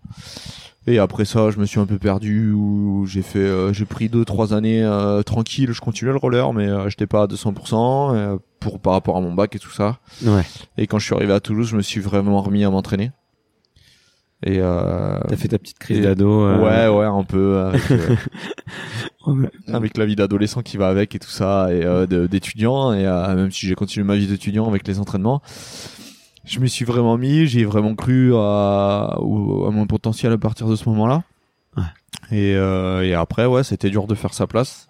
Et 0.85 0.99
après 0.99 1.23
ça, 1.23 1.49
je 1.49 1.59
me 1.59 1.65
suis 1.65 1.79
un 1.79 1.85
peu 1.85 1.97
perdu 1.97 2.51
où 2.51 3.05
j'ai 3.07 3.21
fait, 3.21 3.39
euh, 3.39 3.71
j'ai 3.71 3.85
pris 3.85 4.09
deux 4.09 4.25
trois 4.25 4.53
années 4.53 4.83
euh, 4.83 5.21
tranquille. 5.23 5.71
Je 5.71 5.79
continuais 5.79 6.11
le 6.11 6.17
roller, 6.17 6.51
mais 6.53 6.67
euh, 6.67 6.89
j'étais 6.89 7.07
pas 7.07 7.23
à 7.23 7.27
200% 7.27 8.13
euh, 8.15 8.37
pour 8.59 8.79
par 8.81 8.91
rapport 8.93 9.15
à 9.15 9.21
mon 9.21 9.33
bac 9.33 9.55
et 9.55 9.59
tout 9.59 9.71
ça. 9.71 9.99
Ouais. 10.25 10.43
Et 10.77 10.85
quand 10.87 10.99
je 10.99 11.05
suis 11.05 11.15
arrivé 11.15 11.31
à 11.33 11.39
Toulouse, 11.39 11.69
je 11.69 11.77
me 11.77 11.81
suis 11.81 12.01
vraiment 12.01 12.41
remis 12.41 12.65
à 12.65 12.69
m'entraîner. 12.69 13.11
Et 14.45 14.57
euh, 14.59 15.21
T'as 15.29 15.37
fait 15.37 15.47
ta 15.47 15.57
petite 15.57 15.79
crise 15.79 15.99
et- 15.99 16.01
d'ado. 16.01 16.29
euh, 16.43 16.57
ouais, 16.59 16.93
ouais, 16.93 17.05
un 17.05 17.23
peu 17.23 17.59
avec, 17.59 17.91
euh, 17.91 18.15
avec 19.73 19.97
la 19.97 20.05
vie 20.05 20.17
d'adolescent 20.17 20.61
qui 20.63 20.75
va 20.75 20.89
avec 20.89 21.15
et 21.15 21.19
tout 21.19 21.29
ça, 21.29 21.67
et 21.73 21.85
euh, 21.85 22.27
d'étudiant. 22.27 22.91
Et 22.91 23.05
euh, 23.07 23.35
même 23.35 23.51
si 23.51 23.67
j'ai 23.67 23.75
continué 23.75 24.05
ma 24.05 24.15
vie 24.17 24.27
d'étudiant 24.27 24.67
avec 24.67 24.85
les 24.85 24.99
entraînements, 24.99 25.41
je 26.45 26.59
me 26.59 26.67
suis 26.67 26.85
vraiment 26.85 27.17
mis, 27.17 27.47
j'ai 27.47 27.65
vraiment 27.65 27.95
cru 27.95 28.35
à, 28.35 29.15
à 29.15 29.19
mon 29.19 29.85
potentiel 29.87 30.31
à 30.33 30.37
partir 30.37 30.67
de 30.67 30.75
ce 30.75 30.87
moment-là. 30.89 31.23
Ouais. 31.77 31.83
Et, 32.31 32.55
euh, 32.55 33.03
et 33.03 33.13
après, 33.13 33.45
ouais, 33.45 33.63
c'était 33.63 33.89
dur 33.89 34.07
de 34.07 34.15
faire 34.15 34.33
sa 34.33 34.47
place. 34.47 34.87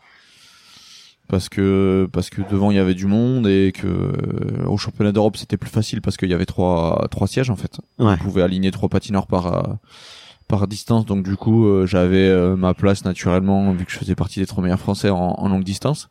Parce 1.30 1.48
que 1.48 2.08
parce 2.12 2.30
que 2.30 2.42
devant 2.52 2.70
il 2.70 2.76
y 2.76 2.80
avait 2.80 2.94
du 2.94 3.06
monde 3.06 3.48
et 3.48 3.72
que 3.74 3.88
euh, 3.88 4.66
au 4.68 4.78
championnat 4.78 5.14
d'Europe 5.14 5.38
c'était 5.38 5.56
plus 5.56 5.70
facile 5.70 6.02
parce 6.02 6.18
qu'il 6.18 6.30
y 6.30 6.34
avait 6.34 6.46
trois 6.46 7.08
trois 7.10 7.28
sièges 7.28 7.50
en 7.50 7.56
fait. 7.56 7.80
Ouais. 7.98 8.16
On 8.20 8.24
pouvait 8.24 8.42
aligner 8.42 8.72
trois 8.72 8.90
patineurs 8.90 9.26
par 9.26 9.48
euh, 9.48 9.74
par 10.50 10.68
distance 10.68 11.06
donc 11.06 11.24
du 11.24 11.38
coup 11.38 11.66
euh, 11.66 11.88
j'avais 11.88 12.30
ma 12.58 12.74
place 12.74 13.06
naturellement 13.06 13.72
vu 13.72 13.86
que 13.86 13.92
je 13.92 13.98
faisais 13.98 14.16
partie 14.16 14.42
des 14.42 14.46
trois 14.46 14.62
meilleurs 14.62 14.82
français 14.82 15.10
en, 15.10 15.18
en 15.38 15.48
longue 15.48 15.64
distance 15.64 16.10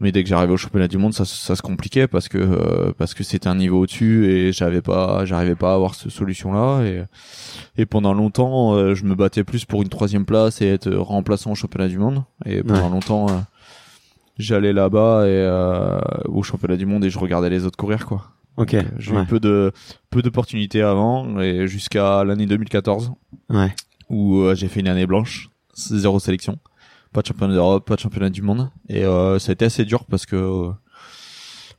mais 0.00 0.12
dès 0.12 0.22
que 0.22 0.28
j'arrivais 0.28 0.52
au 0.52 0.56
championnat 0.56 0.88
du 0.88 0.96
monde 0.98 1.12
ça, 1.14 1.24
ça 1.24 1.56
se 1.56 1.62
compliquait 1.62 2.06
parce 2.06 2.28
que 2.28 2.38
euh, 2.38 2.92
parce 2.96 3.14
que 3.14 3.24
c'était 3.24 3.48
un 3.48 3.54
niveau 3.56 3.80
au-dessus 3.80 4.26
et 4.30 4.52
j'avais 4.52 4.80
pas 4.82 5.24
j'arrivais 5.24 5.54
pas 5.56 5.72
à 5.72 5.74
avoir 5.74 5.94
cette 5.94 6.12
solution 6.12 6.52
là 6.52 6.82
et 6.84 7.02
et 7.76 7.86
pendant 7.86 8.14
longtemps 8.14 8.74
euh, 8.74 8.94
je 8.94 9.04
me 9.04 9.14
battais 9.14 9.44
plus 9.44 9.64
pour 9.64 9.82
une 9.82 9.88
troisième 9.88 10.24
place 10.24 10.60
et 10.62 10.66
être 10.68 10.90
remplaçant 10.94 11.50
au 11.52 11.54
championnat 11.54 11.88
du 11.88 11.98
monde 11.98 12.22
et 12.46 12.62
pendant 12.62 12.84
Ouais. 12.84 12.90
longtemps 12.90 13.28
euh, 13.28 13.32
j'allais 14.38 14.72
là-bas 14.72 15.24
et 15.26 15.30
euh, 15.30 15.98
au 16.26 16.42
championnat 16.42 16.76
du 16.76 16.86
monde 16.86 17.04
et 17.04 17.10
je 17.10 17.18
regardais 17.18 17.50
les 17.50 17.64
autres 17.64 17.76
courir 17.76 18.06
quoi 18.06 18.30
Ok. 18.56 18.74
euh, 18.74 18.82
J'ai 18.98 19.12
ouais. 19.12 19.22
eu 19.22 19.26
peu 19.26 19.40
de 19.40 19.72
peu 20.10 20.22
d'opportunités 20.22 20.82
avant 20.82 21.40
et 21.40 21.66
jusqu'à 21.66 22.24
l'année 22.24 22.46
2014 22.46 23.12
Ouais. 23.50 23.72
où 24.10 24.44
j'ai 24.54 24.68
fait 24.68 24.80
une 24.80 24.88
année 24.88 25.06
blanche, 25.06 25.48
zéro 25.74 26.18
sélection, 26.20 26.58
pas 27.12 27.22
de 27.22 27.26
championnat 27.26 27.54
d'Europe, 27.54 27.86
pas 27.86 27.94
de 27.96 28.00
championnat 28.00 28.30
du 28.30 28.42
monde 28.42 28.70
et 28.88 29.04
euh, 29.04 29.38
ça 29.38 29.50
a 29.50 29.52
été 29.54 29.64
assez 29.64 29.84
dur 29.84 30.04
parce 30.04 30.26
que 30.26 30.70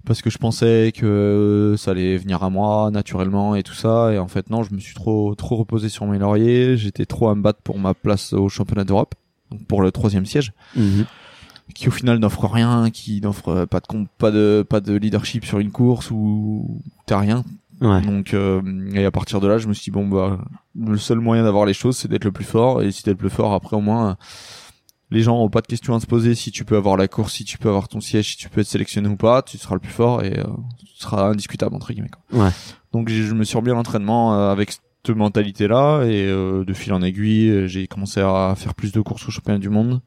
parce 0.05 0.21
que 0.21 0.29
je 0.29 0.37
pensais 0.37 0.93
que 0.95 1.75
ça 1.77 1.91
allait 1.91 2.17
venir 2.17 2.41
à 2.43 2.49
moi 2.49 2.89
naturellement 2.91 3.55
et 3.55 3.63
tout 3.63 3.73
ça 3.73 4.13
et 4.13 4.17
en 4.17 4.27
fait 4.27 4.49
non, 4.49 4.63
je 4.63 4.73
me 4.73 4.79
suis 4.79 4.95
trop 4.95 5.35
trop 5.35 5.57
reposé 5.57 5.89
sur 5.89 6.05
mes 6.07 6.17
lauriers, 6.17 6.77
j'étais 6.77 7.05
trop 7.05 7.29
à 7.29 7.35
me 7.35 7.41
battre 7.41 7.61
pour 7.61 7.77
ma 7.79 7.93
place 7.93 8.33
au 8.33 8.47
championnat 8.49 8.85
d'Europe, 8.85 9.15
pour 9.67 9.81
le 9.81 9.91
troisième 9.91 10.25
siège 10.25 10.53
Mhm. 10.75 11.05
qui 11.75 11.87
au 11.89 11.91
final 11.91 12.17
n'offre 12.17 12.45
rien, 12.47 12.89
qui 12.91 13.19
n'offre 13.21 13.65
pas 13.65 13.79
de 13.81 13.85
pas 14.17 14.31
de 14.31 14.65
pas 14.67 14.79
de 14.79 14.93
leadership 14.95 15.45
sur 15.45 15.59
une 15.59 15.71
course 15.71 16.09
où 16.11 16.81
t'as 17.05 17.19
rien. 17.19 17.43
Ouais. 17.81 18.01
Donc 18.01 18.33
euh, 18.33 18.61
et 18.93 19.05
à 19.05 19.11
partir 19.11 19.39
de 19.39 19.47
là, 19.47 19.57
je 19.57 19.67
me 19.67 19.73
suis 19.73 19.85
dit 19.85 19.91
bon 19.91 20.07
bah 20.07 20.39
le 20.79 20.97
seul 20.97 21.19
moyen 21.19 21.43
d'avoir 21.43 21.65
les 21.65 21.73
choses, 21.73 21.97
c'est 21.97 22.07
d'être 22.07 22.25
le 22.25 22.31
plus 22.31 22.43
fort 22.45 22.81
et 22.81 22.91
si 22.91 23.03
t'es 23.03 23.11
le 23.11 23.17
plus 23.17 23.29
fort, 23.29 23.53
après 23.53 23.75
au 23.77 23.81
moins 23.81 24.09
euh, 24.11 24.13
les 25.11 25.21
gens 25.21 25.37
ont 25.37 25.49
pas 25.49 25.61
de 25.61 25.67
questions 25.67 25.95
à 25.95 25.99
se 25.99 26.05
poser 26.05 26.35
si 26.35 26.51
tu 26.51 26.65
peux 26.65 26.77
avoir 26.77 26.97
la 26.97 27.07
course, 27.07 27.33
si 27.33 27.43
tu 27.43 27.57
peux 27.57 27.69
avoir 27.69 27.87
ton 27.87 27.99
siège, 27.99 28.31
si 28.31 28.37
tu 28.37 28.49
peux 28.49 28.61
être 28.61 28.67
sélectionné 28.67 29.07
ou 29.09 29.15
pas, 29.15 29.41
tu 29.41 29.57
seras 29.57 29.75
le 29.75 29.81
plus 29.81 29.91
fort 29.91 30.23
et 30.23 30.39
euh, 30.39 30.43
tu 30.79 30.85
seras 30.95 31.29
indiscutable 31.29 31.75
entre 31.75 31.91
guillemets. 31.93 32.09
Quoi. 32.09 32.45
Ouais. 32.45 32.51
Donc 32.93 33.09
je 33.09 33.33
me 33.33 33.43
suis 33.43 33.57
remis 33.57 33.71
à 33.71 33.73
l'entraînement 33.73 34.35
euh, 34.35 34.51
avec 34.51 34.71
cette 34.71 35.15
mentalité 35.15 35.67
là 35.67 36.03
et 36.03 36.25
euh, 36.25 36.63
de 36.65 36.73
fil 36.73 36.93
en 36.93 37.01
aiguille, 37.01 37.49
euh, 37.49 37.67
j'ai 37.67 37.87
commencé 37.87 38.19
à 38.19 38.53
faire 38.55 38.75
plus 38.75 38.91
de 38.91 39.01
courses 39.01 39.27
au 39.27 39.31
championnat 39.31 39.59
du 39.59 39.69
monde, 39.69 40.01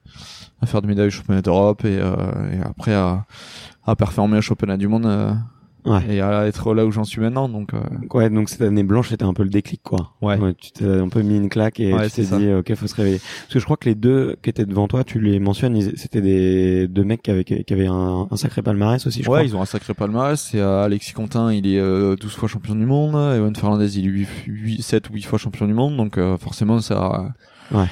à 0.61 0.67
faire 0.67 0.83
des 0.83 0.89
médailles 0.89 1.09
au 1.09 1.11
championnat 1.11 1.43
d'Europe 1.43 1.85
et, 1.85 1.99
euh, 1.99 2.15
et 2.53 2.61
après 2.61 2.95
à, 2.95 3.25
à 3.85 3.97
performer 3.97 4.39
au 4.39 4.43
championnat 4.43 4.77
du 4.77 4.89
monde 4.89 5.07
euh, 5.07 5.33
Ouais. 5.85 6.01
et 6.09 6.21
à 6.21 6.47
être 6.47 6.75
là 6.75 6.87
où 6.87 6.93
j'en 6.93 7.05
suis 7.05 7.21
maintenant. 7.21 7.49
Donc 7.49 7.75
euh, 7.75 7.81
Ouais, 8.15 8.31
donc 8.31 8.49
cette 8.49 8.63
année 8.63 8.83
blanche, 8.85 9.09
c'était 9.09 9.25
un 9.25 9.35
peu 9.35 9.43
le 9.43 9.49
déclic, 9.49 9.83
quoi. 9.83 10.13
Ouais. 10.23 10.39
tu 10.55 10.71
t'es 10.73 10.85
un 10.87 11.09
peu 11.09 11.23
mis 11.23 11.37
une 11.37 11.49
claque 11.49 11.81
et 11.81 11.93
Ouais, 11.93 12.09
tu 12.09 12.25
t'es 12.25 12.37
dit, 12.37 12.53
ok, 12.53 12.75
faut 12.75 12.87
se 12.87 12.95
réveiller. 12.95 13.19
Parce 13.19 13.55
que 13.55 13.59
je 13.59 13.65
crois 13.65 13.77
que 13.77 13.89
les 13.89 13.95
deux 13.95 14.37
qui 14.43 14.51
étaient 14.51 14.65
devant 14.67 14.87
toi, 14.89 15.03
tu 15.05 15.21
les 15.21 15.41
mentionnes, 15.41 15.81
c'était 15.97 16.21
des 16.21 16.87
deux 16.89 17.05
mecs 17.05 17.23
qui 17.23 17.31
avaient, 17.31 17.45
qui 17.45 17.73
avaient 17.73 17.87
un, 17.89 18.29
un 18.31 18.37
sacré 18.37 18.63
palmarès 18.63 19.05
aussi, 19.07 19.23
je 19.23 19.29
ouais, 19.29 19.39
crois. 19.39 19.43
ils 19.45 19.57
ont 19.57 19.63
un 19.63 19.67
sacré 19.67 19.93
palmarès. 19.95 20.41
C'est 20.41 20.61
euh, 20.61 20.85
Alexis 20.85 21.13
Contin, 21.13 21.53
il 21.53 21.67
est 21.67 21.79
euh, 21.81 22.15
12 22.17 22.33
fois 22.35 22.49
champion 22.49 22.75
du 22.75 22.87
monde. 22.87 23.15
Ewan 23.15 23.55
Fernandez, 23.57 23.99
il 23.99 24.07
est 24.07 24.11
8, 24.11 24.29
8, 24.47 24.83
7 24.83 25.11
ou 25.11 25.15
8 25.15 25.23
fois 25.23 25.39
champion 25.39 25.67
du 25.67 25.75
monde. 25.75 25.97
Donc 25.97 26.17
euh, 26.19 26.37
forcément, 26.39 26.79
ça, 26.81 27.33
Ouais. 27.73 27.87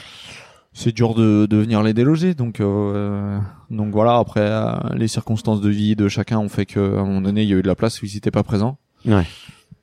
C'est 0.81 0.93
dur 0.93 1.15
de, 1.15 1.47
de 1.47 1.57
venir 1.59 1.83
les 1.83 1.93
déloger. 1.93 2.35
Donc, 2.35 2.61
euh, 2.61 3.39
donc 3.71 3.93
voilà. 3.93 4.17
Après, 4.17 4.41
euh, 4.41 4.73
les 4.95 5.09
circonstances 5.09 5.61
de 5.61 5.69
vie 5.69 5.95
de 5.95 6.09
chacun 6.09 6.39
ont 6.39 6.49
fait 6.49 6.67
qu'à 6.67 6.81
un 6.81 7.05
moment 7.05 7.21
donné, 7.21 7.43
il 7.43 7.49
y 7.49 7.53
a 7.53 7.57
eu 7.57 7.63
de 7.63 7.69
la 7.69 7.75
place 7.75 8.01
où 8.03 8.07
ils 8.07 8.15
n'étaient 8.15 8.31
pas 8.31 8.43
présents. 8.43 8.79
Ouais. 9.05 9.27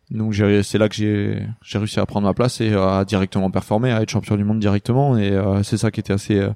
Donc 0.09 0.33
c'est 0.35 0.77
là 0.77 0.87
que 0.87 0.95
j'ai 0.95 1.45
j'ai 1.61 1.77
réussi 1.77 1.99
à 1.99 2.05
prendre 2.05 2.27
ma 2.27 2.33
place 2.33 2.61
et 2.61 2.73
à 2.73 3.03
directement 3.03 3.51
performer, 3.51 3.91
à 3.91 4.01
être 4.01 4.09
champion 4.09 4.37
du 4.37 4.43
monde 4.43 4.59
directement. 4.59 5.17
Et 5.17 5.31
euh, 5.31 5.63
c'est 5.63 5.77
ça 5.77 5.91
qui 5.91 5.99
était 5.99 6.13
assez 6.13 6.39
euh, 6.39 6.49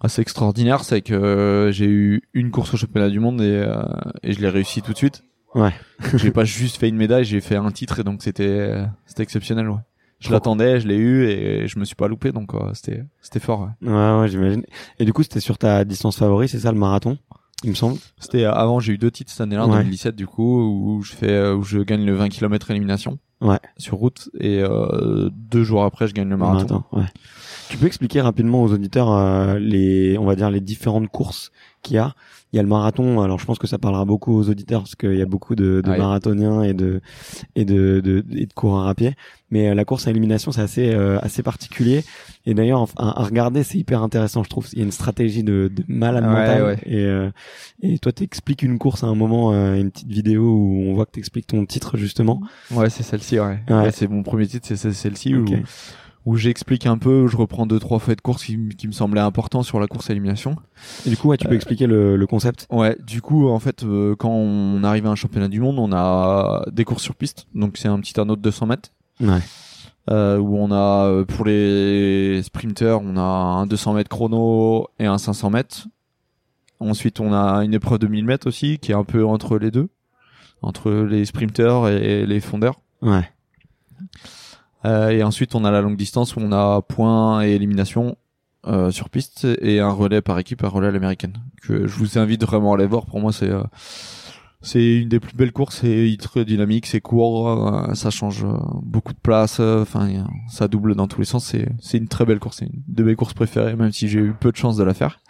assez 0.00 0.22
extraordinaire, 0.22 0.84
c'est 0.84 1.02
que 1.02 1.14
euh, 1.14 1.72
j'ai 1.72 1.86
eu 1.86 2.22
une 2.32 2.50
course 2.50 2.72
au 2.74 2.76
championnat 2.76 3.10
du 3.10 3.18
monde 3.18 3.40
et, 3.40 3.64
euh, 3.66 3.82
et 4.22 4.32
je 4.32 4.40
l'ai 4.40 4.48
réussi 4.48 4.82
tout 4.82 4.92
de 4.92 4.96
suite. 4.96 5.24
Ouais. 5.54 5.74
j'ai 6.14 6.30
pas 6.30 6.44
juste 6.44 6.76
fait 6.76 6.88
une 6.88 6.96
médaille, 6.96 7.24
j'ai 7.24 7.40
fait 7.40 7.56
un 7.56 7.72
titre 7.72 7.98
et 8.00 8.04
donc 8.04 8.22
c'était 8.22 8.84
c'était 9.04 9.24
exceptionnel. 9.24 9.68
Ouais. 9.68 9.80
Je 10.20 10.30
l'attendais, 10.30 10.80
je 10.80 10.86
l'ai 10.86 10.96
eu 10.96 11.24
et 11.24 11.66
je 11.66 11.78
me 11.78 11.84
suis 11.84 11.96
pas 11.96 12.06
loupé 12.06 12.30
donc 12.30 12.54
euh, 12.54 12.70
c'était 12.74 13.04
c'était 13.22 13.40
fort. 13.40 13.70
Ouais. 13.82 13.90
Ouais, 13.90 14.20
ouais, 14.20 14.28
j'imagine. 14.28 14.62
Et 14.98 15.04
du 15.04 15.12
coup, 15.12 15.22
c'était 15.22 15.40
sur 15.40 15.56
ta 15.58 15.84
distance 15.84 16.16
favorite, 16.18 16.50
c'est 16.50 16.58
ça, 16.60 16.70
le 16.72 16.78
marathon, 16.78 17.16
il 17.64 17.70
me 17.70 17.74
semble? 17.74 17.96
C'était 18.18 18.44
euh, 18.44 18.52
avant 18.52 18.80
j'ai 18.80 18.92
eu 18.92 18.98
deux 18.98 19.10
titres 19.10 19.30
cette 19.30 19.40
année-là 19.40 19.66
en 19.66 19.70
Ouais. 19.70 19.78
2017 19.78 20.14
du 20.16 20.26
coup 20.26 20.62
où 20.62 21.02
je 21.02 21.12
fais 21.12 21.30
euh, 21.30 21.54
où 21.56 21.62
je 21.62 21.78
gagne 21.80 22.04
le 22.04 22.14
20 22.14 22.28
km 22.28 22.70
élimination. 22.70 23.18
Ouais. 23.40 23.58
Sur 23.78 23.96
route 23.96 24.28
et 24.38 24.60
euh, 24.62 25.30
deux 25.32 25.64
jours 25.64 25.84
après 25.84 26.06
je 26.06 26.12
gagne 26.12 26.28
le 26.28 26.36
marathon. 26.36 26.84
ouais. 26.92 27.04
Tu 27.70 27.78
peux 27.78 27.86
expliquer 27.86 28.20
rapidement 28.20 28.62
aux 28.62 28.72
auditeurs 28.72 29.10
euh, 29.12 29.58
les, 29.58 30.18
on 30.18 30.26
va 30.26 30.34
dire 30.36 30.50
les 30.50 30.60
différentes 30.60 31.08
courses 31.08 31.50
qu'il 31.82 31.94
y 31.94 31.98
a? 31.98 32.14
Il 32.52 32.56
y 32.56 32.58
a 32.58 32.62
le 32.62 32.68
marathon. 32.68 33.20
Alors 33.20 33.38
je 33.38 33.46
pense 33.46 33.58
que 33.58 33.66
ça 33.68 33.78
parlera 33.78 34.04
beaucoup 34.04 34.34
aux 34.36 34.48
auditeurs 34.50 34.80
parce 34.80 34.96
qu'il 34.96 35.14
y 35.14 35.22
a 35.22 35.26
beaucoup 35.26 35.54
de, 35.54 35.80
de 35.82 35.90
marathoniens 35.98 36.62
et 36.62 36.74
de 36.74 37.00
et 37.54 37.64
de, 37.64 38.00
de 38.00 38.24
et 38.34 38.46
de 38.46 38.52
coureurs 38.52 38.88
à 38.88 38.94
pied. 38.94 39.14
Mais 39.52 39.68
euh, 39.68 39.74
la 39.74 39.84
course 39.84 40.06
à 40.06 40.10
élimination 40.10 40.50
c'est 40.50 40.60
assez 40.60 40.90
euh, 40.92 41.18
assez 41.20 41.42
particulier. 41.44 42.04
Et 42.46 42.54
d'ailleurs 42.54 42.88
à, 42.96 43.20
à 43.20 43.24
regarder 43.24 43.62
c'est 43.62 43.78
hyper 43.78 44.02
intéressant 44.02 44.42
je 44.42 44.48
trouve. 44.50 44.66
Il 44.72 44.78
y 44.78 44.82
a 44.82 44.84
une 44.84 44.90
stratégie 44.90 45.44
de, 45.44 45.70
de 45.72 45.84
malade 45.86 46.24
Ouais, 46.24 46.30
mental. 46.30 46.64
ouais. 46.64 46.78
Et 46.86 47.04
euh, 47.04 47.30
et 47.82 47.98
toi 47.98 48.10
t'expliques 48.10 48.62
une 48.62 48.78
course 48.78 49.04
à 49.04 49.06
un 49.06 49.14
moment, 49.14 49.52
euh, 49.52 49.74
une 49.76 49.90
petite 49.92 50.08
vidéo 50.10 50.42
où 50.42 50.84
on 50.88 50.94
voit 50.94 51.06
que 51.06 51.12
t'expliques 51.12 51.46
ton 51.46 51.64
titre 51.66 51.96
justement. 51.96 52.40
Ouais, 52.72 52.90
c'est 52.90 53.02
celle-ci, 53.04 53.38
ouais. 53.38 53.60
Ouais. 53.68 53.90
C'est 53.92 54.08
mon 54.08 54.22
premier 54.24 54.46
titre, 54.46 54.66
c'est 54.68 54.92
celle-ci 54.92 55.34
où, 55.36 55.44
où 56.26 56.36
j'explique 56.36 56.86
un 56.86 56.98
peu, 56.98 57.22
où 57.22 57.28
je 57.28 57.36
reprends 57.36 57.66
deux, 57.66 57.78
trois 57.78 57.98
faits 57.98 58.18
de 58.18 58.22
course 58.22 58.44
qui, 58.44 58.56
me 58.56 58.92
semblaient 58.92 59.20
importants 59.20 59.62
sur 59.62 59.80
la 59.80 59.86
course 59.86 60.10
à 60.10 60.12
élimination. 60.12 60.56
Et 61.06 61.10
du 61.10 61.16
coup 61.16 61.28
ouais 61.28 61.36
tu 61.36 61.46
peux 61.46 61.54
expliquer 61.54 61.86
le, 61.86 62.16
le 62.16 62.26
concept. 62.26 62.66
Ouais, 62.70 62.96
du 63.06 63.22
coup, 63.22 63.48
en 63.48 63.58
fait, 63.58 63.84
euh, 63.84 64.14
quand 64.16 64.30
on 64.30 64.84
arrive 64.84 65.06
à 65.06 65.10
un 65.10 65.14
championnat 65.14 65.48
du 65.48 65.60
monde, 65.60 65.78
on 65.78 65.92
a 65.92 66.64
des 66.70 66.84
courses 66.84 67.02
sur 67.02 67.14
piste. 67.14 67.46
Donc, 67.54 67.78
c'est 67.78 67.88
un 67.88 67.98
petit 68.00 68.18
anneau 68.20 68.36
de 68.36 68.42
200 68.42 68.66
mètres. 68.66 68.90
Ouais. 69.20 69.40
Euh, 70.10 70.38
où 70.38 70.56
on 70.56 70.70
a, 70.72 71.06
euh, 71.06 71.24
pour 71.24 71.44
les 71.44 72.42
sprinters, 72.42 73.00
on 73.00 73.16
a 73.16 73.20
un 73.20 73.66
200 73.66 73.94
mètres 73.94 74.08
chrono 74.08 74.88
et 74.98 75.06
un 75.06 75.18
500 75.18 75.50
mètres. 75.50 75.88
Ensuite, 76.80 77.20
on 77.20 77.32
a 77.32 77.64
une 77.64 77.74
épreuve 77.74 77.98
de 77.98 78.06
1000 78.06 78.24
mètres 78.24 78.46
aussi, 78.46 78.78
qui 78.78 78.92
est 78.92 78.94
un 78.94 79.04
peu 79.04 79.24
entre 79.24 79.58
les 79.58 79.70
deux. 79.70 79.88
Entre 80.62 80.90
les 80.90 81.24
sprinters 81.24 81.88
et 81.88 82.26
les 82.26 82.40
fondeurs. 82.40 82.80
Ouais. 83.02 83.28
Euh, 84.84 85.10
et 85.10 85.22
ensuite, 85.22 85.54
on 85.54 85.64
a 85.64 85.70
la 85.70 85.80
longue 85.80 85.96
distance 85.96 86.36
où 86.36 86.40
on 86.40 86.52
a 86.52 86.82
points 86.82 87.44
et 87.44 87.50
élimination 87.52 88.16
euh, 88.66 88.90
sur 88.90 89.08
piste 89.08 89.46
et 89.60 89.80
un 89.80 89.90
relais 89.90 90.20
par 90.20 90.38
équipe, 90.38 90.64
un 90.64 90.68
relais 90.68 90.88
à 90.88 90.90
l'américaine. 90.90 91.38
Que 91.62 91.86
je 91.86 91.96
vous 91.96 92.18
invite 92.18 92.44
vraiment 92.44 92.72
à 92.72 92.76
aller 92.76 92.86
voir. 92.86 93.06
Pour 93.06 93.20
moi, 93.20 93.32
c'est 93.32 93.50
euh, 93.50 93.62
c'est 94.62 94.98
une 94.98 95.08
des 95.08 95.20
plus 95.20 95.34
belles 95.34 95.52
courses. 95.52 95.78
C'est 95.80 96.16
très 96.20 96.44
dynamique, 96.44 96.86
c'est 96.86 97.00
court, 97.00 97.48
euh, 97.48 97.94
ça 97.94 98.10
change 98.10 98.44
euh, 98.44 98.52
beaucoup 98.82 99.14
de 99.14 99.18
place. 99.18 99.60
Enfin, 99.60 100.24
ça 100.48 100.68
double 100.68 100.94
dans 100.94 101.08
tous 101.08 101.20
les 101.20 101.26
sens. 101.26 101.46
C'est 101.46 101.68
c'est 101.80 101.98
une 101.98 102.08
très 102.08 102.26
belle 102.26 102.38
course. 102.38 102.58
C'est 102.58 102.66
une 102.66 102.82
de 102.88 103.02
mes 103.02 103.14
courses 103.14 103.34
préférées, 103.34 103.76
même 103.76 103.92
si 103.92 104.08
j'ai 104.08 104.18
eu 104.20 104.34
peu 104.38 104.52
de 104.52 104.56
chance 104.56 104.76
de 104.76 104.84
la 104.84 104.94
faire. 104.94 105.20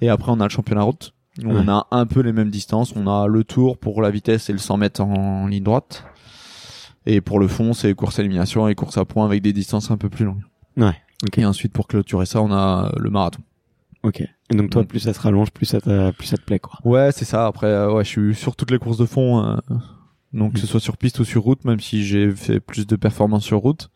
Et 0.00 0.08
après, 0.08 0.30
on 0.30 0.40
a 0.40 0.44
le 0.44 0.50
championnat 0.50 0.82
route. 0.82 1.14
où 1.42 1.48
On 1.48 1.68
a 1.68 1.88
un 1.90 2.06
peu 2.06 2.20
les 2.20 2.32
mêmes 2.32 2.50
distances. 2.50 2.94
On 2.94 3.08
a 3.08 3.26
le 3.26 3.42
tour 3.42 3.78
pour 3.78 4.02
la 4.02 4.10
vitesse 4.10 4.48
et 4.50 4.52
le 4.52 4.58
100 4.58 4.76
mètres 4.76 5.00
en 5.00 5.48
ligne 5.48 5.64
droite. 5.64 6.04
Et 7.10 7.20
pour 7.22 7.40
le 7.40 7.48
fond, 7.48 7.72
c'est 7.72 7.94
course 7.94 8.18
à 8.18 8.22
élimination 8.22 8.68
et 8.68 8.74
course 8.74 8.98
à 8.98 9.04
points 9.06 9.24
avec 9.24 9.40
des 9.40 9.52
distances 9.54 9.90
un 9.90 9.96
peu 9.96 10.08
plus 10.10 10.24
longues. 10.26 10.42
Ouais. 10.76 10.94
Ok. 11.24 11.38
Et 11.38 11.46
ensuite, 11.46 11.72
pour 11.72 11.86
clôturer 11.88 12.26
ça, 12.26 12.42
on 12.42 12.52
a 12.52 12.92
le 12.98 13.08
marathon. 13.10 13.40
Ok. 14.02 14.20
Et 14.20 14.54
donc 14.54 14.70
toi, 14.70 14.82
Mm. 14.82 14.86
plus 14.86 15.00
ça 15.00 15.14
se 15.14 15.20
rallonge, 15.20 15.50
plus 15.50 15.64
ça 15.66 15.80
te, 15.80 16.10
plus 16.12 16.26
ça 16.26 16.36
te 16.36 16.42
plaît, 16.42 16.58
quoi. 16.58 16.78
Ouais, 16.84 17.10
c'est 17.12 17.24
ça. 17.24 17.46
Après, 17.46 17.66
euh, 17.66 17.90
ouais, 17.92 18.04
je 18.04 18.08
suis 18.10 18.34
sur 18.34 18.56
toutes 18.56 18.70
les 18.70 18.78
courses 18.78 18.98
de 18.98 19.06
fond, 19.06 19.42
euh, 19.44 19.56
donc 20.34 20.52
que 20.54 20.58
ce 20.60 20.66
soit 20.66 20.80
sur 20.80 20.96
piste 20.98 21.18
ou 21.18 21.24
sur 21.24 21.42
route, 21.42 21.64
même 21.64 21.80
si 21.80 22.04
j'ai 22.04 22.30
fait 22.30 22.60
plus 22.60 22.86
de 22.86 22.94
performances 22.96 23.44
sur 23.44 23.58
route. 23.58 23.90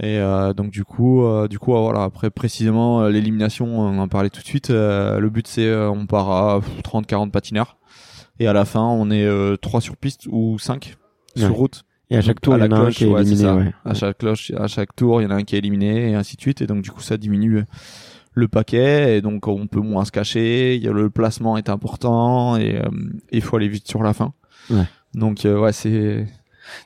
Et 0.00 0.18
euh, 0.18 0.52
donc 0.52 0.70
du 0.70 0.84
coup, 0.84 1.24
euh, 1.24 1.48
du 1.48 1.58
coup, 1.58 1.74
euh, 1.74 1.80
voilà. 1.80 2.02
Après, 2.04 2.30
précisément, 2.30 3.02
euh, 3.02 3.10
l'élimination, 3.10 3.66
on 3.80 3.98
en 3.98 4.08
parlait 4.08 4.30
tout 4.30 4.40
de 4.40 4.46
suite. 4.46 4.70
euh, 4.70 5.18
le 5.18 5.30
but, 5.30 5.46
c'est 5.46 5.66
euh, 5.66 5.90
on 5.90 6.06
part 6.06 6.30
à 6.30 6.60
30-40 6.84 7.30
patineurs, 7.30 7.76
et 8.38 8.46
à 8.46 8.52
la 8.52 8.64
fin, 8.64 8.82
on 8.84 9.10
est 9.10 9.24
euh, 9.24 9.56
3 9.56 9.80
sur 9.80 9.96
piste 9.96 10.26
ou 10.30 10.58
5 10.58 10.96
sur 11.36 11.48
Ouais. 11.48 11.54
route. 11.56 11.84
Et 12.10 12.16
à 12.16 12.20
chaque 12.20 12.40
tour, 12.40 12.56
il 12.58 12.60
y 12.64 12.68
en 12.68 12.72
a 12.72 12.78
un 12.78 12.90
qui 12.90 13.04
est 13.04 13.10
éliminé. 13.10 13.72
À 13.84 13.94
chaque 13.94 14.18
cloche, 14.18 14.52
à 14.56 14.66
chaque 14.66 14.94
tour, 14.94 15.20
il 15.20 15.24
y 15.24 15.26
en 15.26 15.30
a 15.30 15.34
un 15.36 15.42
qui 15.44 15.54
est 15.54 15.58
éliminé 15.58 16.10
et 16.10 16.14
ainsi 16.14 16.36
de 16.36 16.40
suite. 16.42 16.60
Et 16.60 16.66
donc 16.66 16.82
du 16.82 16.90
coup, 16.90 17.00
ça 17.00 17.16
diminue 17.16 17.64
le 18.34 18.48
paquet 18.48 19.16
et 19.16 19.20
donc 19.22 19.46
on 19.48 19.66
peut 19.66 19.80
moins 19.80 20.04
se 20.04 20.12
cacher. 20.12 20.76
Il 20.76 20.82
y 20.82 20.88
a 20.88 20.92
le 20.92 21.08
placement 21.10 21.56
est 21.56 21.68
important 21.68 22.56
et 22.56 22.76
euh, 22.76 22.88
il 23.30 23.40
faut 23.40 23.56
aller 23.56 23.68
vite 23.68 23.88
sur 23.88 24.02
la 24.02 24.12
fin. 24.12 24.32
Ouais. 24.70 24.84
Donc 25.14 25.44
euh, 25.44 25.58
ouais, 25.58 25.72
c'est 25.72 26.26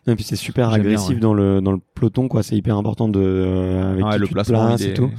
et 0.06 0.14
puis 0.14 0.24
c'est 0.24 0.36
super 0.36 0.68
bien, 0.70 0.78
agressif 0.78 1.14
ouais. 1.16 1.20
dans 1.20 1.34
le 1.34 1.60
dans 1.60 1.72
le 1.72 1.80
peloton, 1.94 2.28
quoi. 2.28 2.42
C'est 2.42 2.56
hyper 2.56 2.76
important 2.76 3.08
de 3.08 3.20
euh, 3.20 3.92
avec 3.92 4.04
ouais, 4.04 4.12
qui 4.14 4.18
le 4.20 4.26
placement 4.28 4.76
et 4.76 4.82
est- 4.82 4.94
tout. 4.94 5.10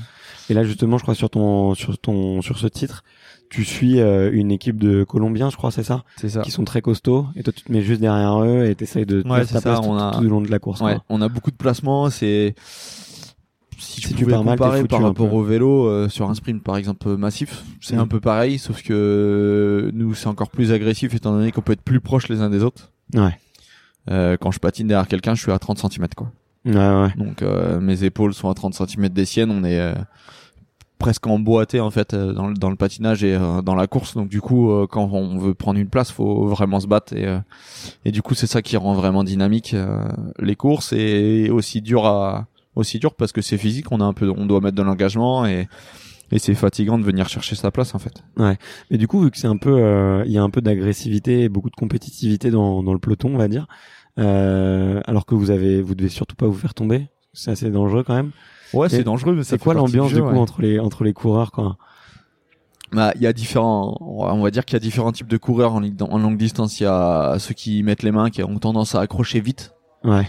Et 0.49 0.53
là, 0.53 0.63
justement, 0.63 0.97
je 0.97 1.03
crois 1.03 1.15
sur 1.15 1.29
ton 1.29 1.75
sur 1.75 1.97
ton 1.97 2.41
sur 2.41 2.57
ce 2.57 2.67
titre, 2.67 3.03
tu 3.49 3.63
suis 3.63 3.99
euh, 3.99 4.29
une 4.33 4.51
équipe 4.51 4.77
de 4.77 5.03
Colombiens, 5.03 5.49
je 5.49 5.55
crois, 5.57 5.71
c'est 5.71 5.83
ça, 5.83 6.03
c'est 6.17 6.29
ça. 6.29 6.41
qui 6.41 6.51
sont 6.51 6.63
très 6.65 6.81
costauds. 6.81 7.25
Et 7.35 7.43
toi, 7.43 7.53
tu 7.53 7.63
te 7.63 7.71
mets 7.71 7.81
juste 7.81 8.01
derrière 8.01 8.41
eux 8.43 8.65
et 8.65 8.75
t'essayes 8.75 9.05
de 9.05 9.21
Ouais, 9.27 9.41
ta 9.41 9.45
ça, 9.45 9.61
place 9.61 9.79
tout, 9.81 9.87
on 9.87 9.97
a- 9.97 10.11
tout 10.15 10.21
le 10.21 10.29
long 10.29 10.41
de 10.41 10.49
la 10.51 10.59
course. 10.59 10.81
Ouais, 10.81 10.95
quoi. 10.95 11.03
on 11.09 11.21
a 11.21 11.29
beaucoup 11.29 11.51
de 11.51 11.55
placements. 11.55 12.09
C'est 12.09 12.55
si 13.79 14.01
Si 14.01 14.13
tu 14.15 14.25
pars 14.25 14.43
mal, 14.43 14.57
foutu 14.57 14.87
par 14.87 15.01
rapport 15.03 15.31
au 15.33 15.43
vélo 15.43 15.85
euh, 15.87 16.09
sur 16.09 16.27
un 16.29 16.33
sprint 16.33 16.63
par 16.63 16.77
exemple 16.77 17.15
massif, 17.15 17.63
c'est 17.79 17.95
Mm. 17.95 17.99
un 17.99 18.07
peu 18.07 18.19
pareil, 18.19 18.57
sauf 18.57 18.81
que 18.81 18.93
euh, 18.93 19.91
nous 19.93 20.15
c'est 20.15 20.27
encore 20.27 20.49
plus 20.49 20.71
agressif 20.71 21.13
étant 21.13 21.31
donné 21.31 21.51
qu'on 21.51 21.61
peut 21.61 21.73
être 21.73 21.81
plus 21.83 21.99
proche 21.99 22.27
les 22.27 22.41
uns 22.41 22.49
des 22.49 22.63
autres. 22.63 22.91
Ouais. 23.13 23.37
Euh, 24.09 24.35
quand 24.39 24.51
je 24.51 24.59
patine 24.59 24.87
derrière 24.87 25.07
quelqu'un, 25.07 25.35
je 25.35 25.41
suis 25.43 25.51
à 25.51 25.59
30 25.59 25.77
cm 25.79 26.07
quoi. 26.15 26.31
Ouais, 26.65 26.73
ouais. 26.75 27.13
Donc 27.17 27.43
euh, 27.43 27.79
mes 27.79 28.03
épaules 28.03 28.33
sont 28.33 28.49
à 28.49 28.53
30 28.55 28.73
cm 28.73 29.09
des 29.09 29.25
siennes, 29.25 29.51
on 29.51 29.63
est 29.63 29.79
euh, 29.79 29.93
presque 30.97 31.27
emboîté 31.27 31.79
en 31.79 31.91
fait 31.91 32.13
euh, 32.13 32.33
dans, 32.33 32.47
le, 32.47 32.53
dans 32.55 32.69
le 32.69 32.75
patinage 32.75 33.23
et 33.23 33.35
euh, 33.35 33.61
dans 33.61 33.75
la 33.75 33.87
course. 33.87 34.15
Donc 34.15 34.29
du 34.29 34.41
coup, 34.41 34.71
euh, 34.71 34.87
quand 34.87 35.09
on 35.11 35.37
veut 35.37 35.53
prendre 35.53 35.79
une 35.79 35.89
place, 35.89 36.11
faut 36.11 36.45
vraiment 36.47 36.79
se 36.79 36.87
battre 36.87 37.13
et 37.13 37.27
et 38.05 38.11
du 38.11 38.21
coup 38.21 38.33
c'est 38.33 38.47
ça 38.47 38.61
qui 38.61 38.77
rend 38.77 38.93
vraiment 38.93 39.23
dynamique 39.23 39.75
les 40.39 40.55
courses 40.55 40.93
et 40.93 41.49
aussi 41.49 41.81
dur 41.81 42.05
à 42.05 42.47
aussi 42.75 42.99
dur 42.99 43.13
parce 43.13 43.31
que 43.31 43.41
c'est 43.41 43.57
physique. 43.57 43.91
On 43.91 44.01
a 44.01 44.05
un 44.05 44.13
peu, 44.13 44.31
on 44.35 44.45
doit 44.45 44.61
mettre 44.61 44.77
de 44.77 44.83
l'engagement 44.83 45.45
et 45.45 45.67
et 46.29 46.39
c'est 46.39 46.55
fatigant 46.55 46.97
de 46.97 47.03
venir 47.03 47.29
chercher 47.29 47.55
sa 47.55 47.71
place 47.71 47.95
en 47.95 47.99
fait. 47.99 48.23
Mais 48.91 48.97
du 48.97 49.07
coup, 49.07 49.21
vu 49.21 49.31
que 49.31 49.37
c'est 49.37 49.47
un 49.47 49.55
peu, 49.57 50.23
il 50.25 50.31
y 50.31 50.37
a 50.37 50.43
un 50.43 50.49
peu 50.49 50.61
d'agressivité 50.61 51.43
et 51.43 51.49
beaucoup 51.49 51.69
de 51.69 51.75
compétitivité 51.75 52.51
dans, 52.51 52.83
dans 52.83 52.93
le 52.93 52.99
peloton, 52.99 53.33
on 53.33 53.37
va 53.37 53.47
dire. 53.47 53.67
Alors 54.17 55.25
que 55.25 55.35
vous 55.35 55.51
avez, 55.51 55.81
vous 55.81 55.95
devez 55.95 56.09
surtout 56.09 56.35
pas 56.35 56.47
vous 56.47 56.57
faire 56.57 56.73
tomber. 56.73 57.07
C'est 57.33 57.51
assez 57.51 57.69
dangereux 57.69 58.03
quand 58.03 58.15
même. 58.15 58.31
Ouais, 58.73 58.89
c'est 58.89 59.03
dangereux, 59.03 59.33
mais 59.35 59.43
C'est 59.43 59.57
quoi 59.57 59.73
l'ambiance 59.73 60.09
du 60.09 60.15
jeu, 60.15 60.21
coup 60.21 60.29
ouais. 60.29 60.37
entre 60.37 60.61
les 60.61 60.79
entre 60.79 61.03
les 61.03 61.13
coureurs 61.13 61.51
quoi 61.51 61.77
Bah, 62.91 63.11
il 63.15 63.21
y 63.21 63.27
a 63.27 63.33
différents, 63.33 63.97
on 63.99 64.41
va 64.41 64.51
dire 64.51 64.63
qu'il 64.65 64.75
y 64.75 64.77
a 64.77 64.79
différents 64.79 65.11
types 65.11 65.27
de 65.27 65.37
coureurs 65.37 65.73
en, 65.73 65.79
ligue- 65.81 66.01
en 66.01 66.17
longue 66.17 66.37
distance. 66.37 66.79
Il 66.79 66.83
y 66.83 66.87
a 66.87 67.35
ceux 67.39 67.53
qui 67.53 67.83
mettent 67.83 68.03
les 68.03 68.11
mains, 68.11 68.29
qui 68.29 68.41
ont 68.43 68.59
tendance 68.59 68.95
à 68.95 69.01
accrocher 69.01 69.39
vite. 69.41 69.73
Ouais. 70.03 70.27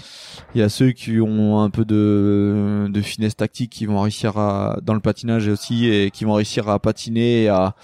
Il 0.55 0.61
y 0.61 0.63
a 0.65 0.69
ceux 0.69 0.91
qui 0.93 1.21
ont 1.21 1.61
un 1.61 1.71
peu 1.71 1.85
de, 1.85 2.89
de 2.91 3.01
finesse 3.01 3.37
tactique, 3.37 3.71
qui 3.71 3.87
vont 3.87 4.01
réussir 4.01 4.37
à, 4.39 4.79
dans 4.83 4.95
le 4.95 5.01
patinage 5.01 5.47
aussi, 5.49 5.87
et 5.89 6.11
qui 6.11 6.25
vont 6.25 6.33
réussir 6.35 6.69
à 6.69 6.79
patiner 6.81 7.45
et 7.45 7.49
à, 7.49 7.75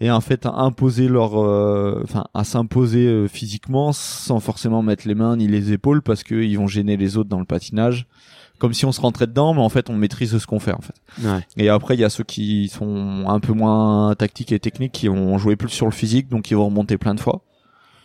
et 0.00 0.10
en 0.10 0.20
fait 0.22 0.46
à 0.46 0.54
imposer 0.54 1.08
leur, 1.08 1.38
euh, 1.40 2.00
enfin 2.02 2.24
à 2.32 2.42
s'imposer 2.42 3.06
euh, 3.06 3.28
physiquement 3.28 3.92
sans 3.92 4.40
forcément 4.40 4.82
mettre 4.82 5.06
les 5.06 5.14
mains 5.14 5.36
ni 5.36 5.46
les 5.46 5.72
épaules 5.72 6.00
parce 6.02 6.24
qu'ils 6.24 6.56
vont 6.56 6.66
gêner 6.66 6.96
les 6.96 7.16
autres 7.18 7.28
dans 7.28 7.38
le 7.38 7.44
patinage, 7.44 8.06
comme 8.60 8.72
si 8.74 8.84
on 8.84 8.92
se 8.92 9.00
rentrait 9.00 9.26
dedans, 9.26 9.54
mais 9.54 9.60
en 9.60 9.68
fait 9.68 9.90
on 9.90 9.94
maîtrise 9.96 10.38
ce 10.38 10.46
qu'on 10.46 10.60
fait 10.60 10.72
en 10.72 10.80
fait. 10.80 10.94
Ouais. 11.26 11.40
Et 11.56 11.68
après, 11.68 11.94
il 11.94 12.00
y 12.00 12.04
a 12.04 12.10
ceux 12.10 12.22
qui 12.24 12.68
sont 12.68 13.24
un 13.26 13.40
peu 13.40 13.52
moins 13.52 14.14
tactiques 14.16 14.52
et 14.52 14.60
techniques, 14.60 14.92
qui 14.92 15.08
vont 15.08 15.36
jouer 15.38 15.56
plus 15.56 15.70
sur 15.70 15.86
le 15.86 15.92
physique, 15.92 16.28
donc 16.28 16.50
ils 16.50 16.54
vont 16.56 16.66
remonter 16.66 16.96
plein 16.98 17.14
de 17.14 17.20
fois, 17.20 17.40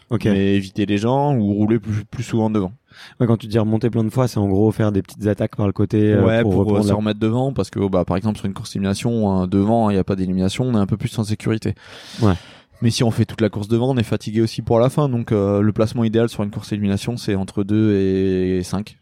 Ok. 0.09 0.25
mais 0.25 0.55
éviter 0.55 0.85
les 0.87 0.97
gens 0.97 1.35
ou 1.35 1.53
rouler 1.53 1.77
plus, 1.79 2.03
plus 2.05 2.23
souvent 2.23 2.49
devant. 2.49 2.71
Ouais, 3.19 3.27
quand 3.27 3.35
tu 3.35 3.47
dis 3.47 3.59
remonter 3.59 3.89
plein 3.89 4.05
de 4.05 4.09
fois, 4.09 4.27
c'est 4.29 4.37
en 4.37 4.47
gros 4.47 4.71
faire 4.71 4.93
des 4.93 5.01
petites 5.01 5.27
attaques 5.27 5.57
par 5.57 5.67
le 5.67 5.73
côté 5.73 6.13
euh, 6.13 6.25
ouais, 6.25 6.41
pour, 6.43 6.51
pour, 6.51 6.59
reprendre 6.61 6.83
se 6.85 6.89
la- 6.89 6.95
remettre 6.95 7.19
devant, 7.19 7.51
parce 7.51 7.69
que 7.69 7.85
bah, 7.89 8.05
par 8.05 8.15
exemple 8.15 8.37
sur 8.37 8.45
une 8.45 8.53
course 8.53 8.71
d'élimination, 8.71 9.41
euh, 9.43 9.47
devant, 9.47 9.89
il 9.89 9.93
n'y 9.93 9.99
a 9.99 10.05
pas 10.05 10.15
d'élimination, 10.15 10.63
on 10.63 10.73
est 10.75 10.79
un 10.79 10.85
peu 10.87 10.95
plus 10.95 11.19
en 11.19 11.25
sécurité. 11.25 11.75
Ouais. 12.21 12.33
Mais 12.81 12.91
si 12.91 13.03
on 13.03 13.11
fait 13.11 13.25
toute 13.25 13.41
la 13.41 13.49
course 13.49 13.67
devant, 13.67 13.89
on 13.91 13.97
est 13.97 14.03
fatigué 14.03 14.41
aussi 14.41 14.61
pour 14.61 14.79
la 14.79 14.89
fin, 14.89 15.09
donc 15.09 15.31
euh, 15.33 15.61
le 15.61 15.73
placement 15.73 16.03
idéal 16.05 16.29
sur 16.29 16.43
une 16.43 16.51
course 16.51 16.69
d'élimination, 16.69 17.17
c'est 17.17 17.35
entre 17.35 17.63
2 17.65 17.93
et 17.97 18.63
5. 18.63 18.97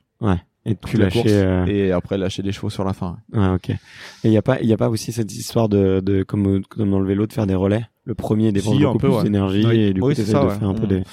Et 0.65 0.75
tu 0.75 0.97
la 0.97 1.05
lâcher. 1.05 1.19
course, 1.21 1.31
euh, 1.33 1.65
Et 1.65 1.91
après 1.91 2.17
lâcher 2.17 2.41
des 2.43 2.51
chevaux 2.51 2.69
sur 2.69 2.83
la 2.85 2.93
fin. 2.93 3.17
Ouais, 3.33 3.47
ok. 3.49 3.69
Et 3.69 3.77
il 4.23 4.31
y 4.31 4.37
a 4.37 4.41
pas, 4.41 4.59
il 4.61 4.67
y 4.67 4.73
a 4.73 4.77
pas 4.77 4.89
aussi 4.89 5.11
cette 5.11 5.33
histoire 5.33 5.67
de, 5.69 5.99
de 5.99 6.23
comme, 6.23 6.61
comme 6.69 6.89
dans 6.91 6.99
le 6.99 7.05
vélo, 7.07 7.27
de 7.27 7.33
faire 7.33 7.47
des 7.47 7.55
relais? 7.55 7.85
Le 8.05 8.15
premier 8.15 8.51
dépense 8.51 8.75
Si, 8.75 8.83
beaucoup 8.83 8.97
peu, 8.97 9.07
plus 9.07 9.15
ouais. 9.17 9.23
d'énergie 9.23 9.65
Oui. 9.65 9.79
et 9.79 9.93
du 9.93 10.01
coup 10.01 10.07
Oui, 10.07 10.15
ça, 10.15 10.41
de 10.41 10.47
ouais. 10.47 10.55
faire 10.55 10.67
un 10.67 10.73
peu 10.73 10.87
des. 10.87 11.03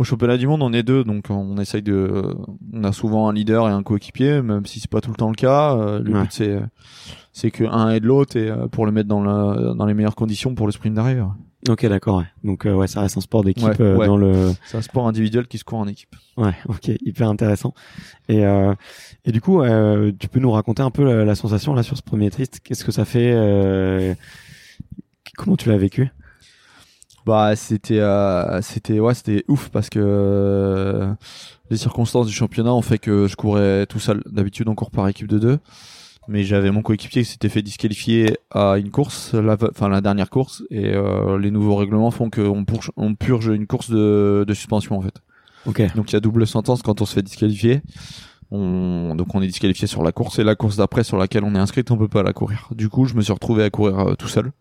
Au 0.00 0.04
championnat 0.04 0.36
du 0.36 0.48
monde, 0.48 0.62
on 0.62 0.72
est 0.72 0.82
deux, 0.82 1.04
donc 1.04 1.26
on 1.30 1.56
essaye 1.58 1.82
de, 1.82 2.24
on 2.72 2.82
a 2.84 2.90
souvent 2.92 3.28
un 3.28 3.32
leader 3.32 3.68
et 3.68 3.72
un 3.72 3.84
coéquipier, 3.84 4.42
même 4.42 4.66
si 4.66 4.80
c'est 4.80 4.90
pas 4.90 5.00
tout 5.00 5.10
le 5.10 5.16
temps 5.16 5.28
le 5.28 5.36
cas. 5.36 5.76
Euh, 5.76 6.00
le 6.00 6.12
Ouais. 6.12 6.22
but 6.22 6.32
c'est, 6.32 6.58
c'est 7.32 7.52
que 7.52 7.62
un 7.64 7.90
aide 7.90 8.04
l'autre 8.04 8.36
et 8.36 8.48
euh, 8.50 8.66
pour 8.66 8.84
le 8.84 8.90
mettre 8.90 9.08
dans 9.08 9.22
la, 9.22 9.74
dans 9.74 9.86
les 9.86 9.94
meilleures 9.94 10.16
conditions 10.16 10.54
pour 10.56 10.66
le 10.66 10.72
sprint 10.72 10.94
d'arrivée. 10.96 11.22
Ok, 11.68 11.84
d'accord. 11.86 12.18
Ouais. 12.18 12.24
Donc 12.42 12.64
euh, 12.66 12.72
ouais, 12.72 12.86
ça 12.86 13.02
reste 13.02 13.18
un 13.18 13.20
sport 13.20 13.44
d'équipe 13.44 13.64
Ouais, 13.66 13.80
euh, 13.80 13.96
ouais. 13.96 14.06
dans 14.06 14.16
le. 14.16 14.52
C'est 14.66 14.78
un 14.78 14.82
sport 14.82 15.06
individuel 15.06 15.46
qui 15.46 15.58
se 15.58 15.64
court 15.64 15.78
en 15.78 15.86
équipe. 15.88 16.16
Ouais, 16.36 16.54
ok, 16.68 16.90
hyper 17.04 17.28
intéressant. 17.28 17.74
Et 18.28 18.46
euh, 18.46 18.74
et 19.26 19.32
du 19.32 19.40
coup, 19.42 19.62
euh, 19.62 20.10
tu 20.18 20.28
peux 20.28 20.40
nous 20.40 20.50
raconter 20.50 20.82
un 20.82 20.90
peu 20.90 21.04
la, 21.04 21.24
la 21.24 21.34
sensation 21.34 21.74
là 21.74 21.82
sur 21.82 21.96
ce 21.96 22.02
premier 22.02 22.30
triste? 22.30 22.60
Qu'est-ce 22.64 22.84
que 22.84 22.92
ça 22.92 23.04
fait 23.04 23.32
euh, 23.34 24.14
Comment 25.36 25.56
tu 25.56 25.68
l'as 25.68 25.76
vécu? 25.76 26.10
Bah 27.26 27.54
c'était, 27.54 28.00
euh, 28.00 28.62
c'était, 28.62 28.98
ouais, 28.98 29.12
c'était 29.14 29.44
ouf 29.46 29.68
parce 29.68 29.90
que 29.90 31.12
les 31.68 31.76
circonstances 31.76 32.26
du 32.26 32.32
championnat 32.32 32.72
ont 32.72 32.80
fait 32.82 32.98
que 32.98 33.26
je 33.26 33.36
courais 33.36 33.84
tout 33.86 34.00
seul. 34.00 34.22
D'habitude 34.26 34.66
on 34.68 34.74
court 34.74 34.90
par 34.90 35.06
équipe 35.08 35.28
de 35.28 35.38
deux. 35.38 35.58
Mais 36.32 36.44
j'avais 36.44 36.70
mon 36.70 36.80
coéquipier 36.82 37.24
qui 37.24 37.28
s'était 37.28 37.48
fait 37.48 37.60
disqualifier 37.60 38.38
à 38.52 38.78
une 38.78 38.90
course, 38.90 39.34
la, 39.34 39.56
enfin 39.68 39.88
la 39.88 40.00
dernière 40.00 40.30
course, 40.30 40.62
et 40.70 40.94
euh, 40.94 41.36
les 41.40 41.50
nouveaux 41.50 41.74
règlements 41.74 42.12
font 42.12 42.30
qu'on 42.30 42.64
purge, 42.64 42.92
on 42.96 43.16
purge 43.16 43.48
une 43.48 43.66
course 43.66 43.90
de, 43.90 44.44
de 44.46 44.54
suspension 44.54 44.96
en 44.96 45.02
fait. 45.02 45.14
Ok. 45.66 45.82
Donc 45.96 46.10
il 46.10 46.12
y 46.12 46.16
a 46.16 46.20
double 46.20 46.46
sentence 46.46 46.82
quand 46.82 47.00
on 47.02 47.04
se 47.04 47.14
fait 47.14 47.22
disqualifier. 47.22 47.82
On, 48.52 49.16
donc 49.16 49.34
on 49.34 49.42
est 49.42 49.48
disqualifié 49.48 49.88
sur 49.88 50.04
la 50.04 50.12
course 50.12 50.38
et 50.38 50.44
la 50.44 50.54
course 50.54 50.76
d'après 50.76 51.02
sur 51.02 51.16
laquelle 51.16 51.42
on 51.42 51.56
est 51.56 51.58
inscrit, 51.58 51.82
on 51.90 51.96
peut 51.96 52.06
pas 52.06 52.22
la 52.22 52.32
courir. 52.32 52.68
Du 52.76 52.88
coup, 52.88 53.06
je 53.06 53.14
me 53.14 53.22
suis 53.22 53.32
retrouvé 53.32 53.64
à 53.64 53.70
courir 53.70 53.98
euh, 53.98 54.14
tout 54.14 54.28
seul, 54.28 54.52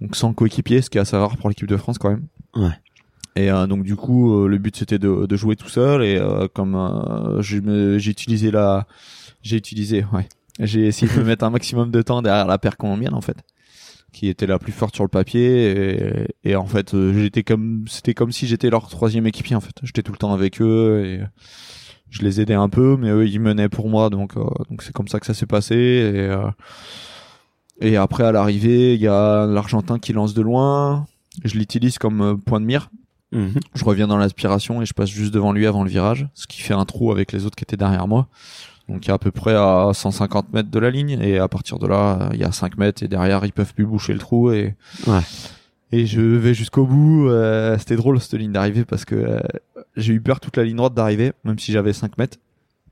donc 0.00 0.16
sans 0.16 0.32
coéquipier, 0.32 0.80
ce 0.80 0.88
qui 0.88 0.96
est 0.96 1.02
assez 1.02 1.16
rare 1.18 1.36
pour 1.36 1.50
l'équipe 1.50 1.68
de 1.68 1.76
France 1.76 1.98
quand 1.98 2.08
même. 2.08 2.24
Ouais. 2.54 2.72
Et 3.34 3.50
euh, 3.50 3.66
donc 3.66 3.82
du 3.82 3.96
coup, 3.96 4.32
euh, 4.32 4.48
le 4.48 4.56
but 4.56 4.74
c'était 4.74 4.98
de, 4.98 5.26
de 5.26 5.36
jouer 5.36 5.56
tout 5.56 5.68
seul 5.68 6.02
et 6.02 6.16
euh, 6.16 6.48
comme 6.50 6.74
euh, 6.74 7.42
j'ai 7.42 8.10
utilisé 8.10 8.50
la, 8.50 8.86
j'ai 9.42 9.56
utilisé, 9.56 10.06
ouais, 10.14 10.26
j'ai 10.60 10.86
essayé 10.86 11.12
de 11.12 11.18
me 11.18 11.24
mettre 11.24 11.44
un 11.44 11.50
maximum 11.50 11.90
de 11.90 12.02
temps 12.02 12.22
derrière 12.22 12.46
la 12.46 12.58
paire 12.58 12.76
colombienne 12.76 13.14
en 13.14 13.20
fait, 13.20 13.36
qui 14.12 14.28
était 14.28 14.46
la 14.46 14.58
plus 14.58 14.72
forte 14.72 14.94
sur 14.94 15.04
le 15.04 15.08
papier 15.08 15.70
et, 15.70 16.50
et 16.50 16.56
en 16.56 16.66
fait 16.66 16.94
euh, 16.94 17.12
j'étais 17.12 17.42
comme, 17.42 17.84
c'était 17.88 18.14
comme 18.14 18.32
si 18.32 18.46
j'étais 18.46 18.70
leur 18.70 18.88
troisième 18.88 19.26
équipier 19.26 19.56
en 19.56 19.60
fait. 19.60 19.76
J'étais 19.82 20.02
tout 20.02 20.12
le 20.12 20.18
temps 20.18 20.32
avec 20.32 20.60
eux 20.60 21.02
et 21.04 21.20
je 22.10 22.22
les 22.22 22.40
aidais 22.40 22.54
un 22.54 22.68
peu, 22.68 22.96
mais 22.96 23.10
eux 23.10 23.26
ils 23.28 23.40
menaient 23.40 23.68
pour 23.68 23.88
moi 23.88 24.10
donc 24.10 24.36
euh, 24.36 24.44
donc 24.70 24.82
c'est 24.82 24.92
comme 24.92 25.08
ça 25.08 25.20
que 25.20 25.26
ça 25.26 25.34
s'est 25.34 25.46
passé 25.46 25.74
et 25.74 26.28
euh, 26.28 26.50
et 27.80 27.96
après 27.96 28.24
à 28.24 28.32
l'arrivée 28.32 28.94
il 28.94 29.00
y 29.00 29.08
a 29.08 29.46
l'Argentin 29.46 29.98
qui 29.98 30.12
lance 30.12 30.32
de 30.32 30.42
loin, 30.42 31.06
je 31.44 31.58
l'utilise 31.58 31.98
comme 31.98 32.20
euh, 32.22 32.34
point 32.34 32.60
de 32.60 32.66
mire 32.66 32.88
Mhm. 33.32 33.60
Je 33.74 33.84
reviens 33.84 34.06
dans 34.06 34.16
l'aspiration 34.16 34.82
et 34.82 34.86
je 34.86 34.94
passe 34.94 35.10
juste 35.10 35.34
devant 35.34 35.52
lui 35.52 35.66
avant 35.66 35.82
le 35.82 35.90
virage, 35.90 36.28
ce 36.34 36.46
qui 36.46 36.60
fait 36.62 36.74
un 36.74 36.84
trou 36.84 37.10
avec 37.10 37.32
les 37.32 37.44
autres 37.44 37.56
qui 37.56 37.64
étaient 37.64 37.76
derrière 37.76 38.06
moi. 38.06 38.28
Donc 38.88 39.04
il 39.04 39.08
y 39.08 39.10
a 39.10 39.14
à 39.14 39.18
peu 39.18 39.30
près 39.32 39.54
à 39.54 39.90
150 39.92 40.52
mètres 40.52 40.70
de 40.70 40.78
la 40.78 40.90
ligne. 40.90 41.18
Et 41.20 41.38
à 41.38 41.48
partir 41.48 41.78
de 41.78 41.86
là, 41.86 42.28
il 42.32 42.40
y 42.40 42.44
a 42.44 42.52
5 42.52 42.78
mètres. 42.78 43.02
Et 43.02 43.08
derrière 43.08 43.44
ils 43.44 43.52
peuvent 43.52 43.74
plus 43.74 43.86
boucher 43.86 44.12
le 44.12 44.18
trou. 44.18 44.50
Et 44.52 44.74
Ouais. 45.06 45.20
et 45.92 46.06
je 46.06 46.20
vais 46.20 46.54
jusqu'au 46.54 46.86
bout. 46.86 47.28
Euh, 47.28 47.76
C'était 47.78 47.96
drôle 47.96 48.20
cette 48.20 48.34
ligne 48.34 48.52
d'arrivée 48.52 48.84
parce 48.84 49.04
que 49.04 49.14
euh, 49.14 49.40
j'ai 49.96 50.12
eu 50.12 50.20
peur 50.20 50.40
toute 50.40 50.56
la 50.56 50.64
ligne 50.64 50.76
droite 50.76 50.94
d'arriver, 50.94 51.32
même 51.44 51.58
si 51.58 51.72
j'avais 51.72 51.92
5 51.92 52.16
mètres. 52.18 52.38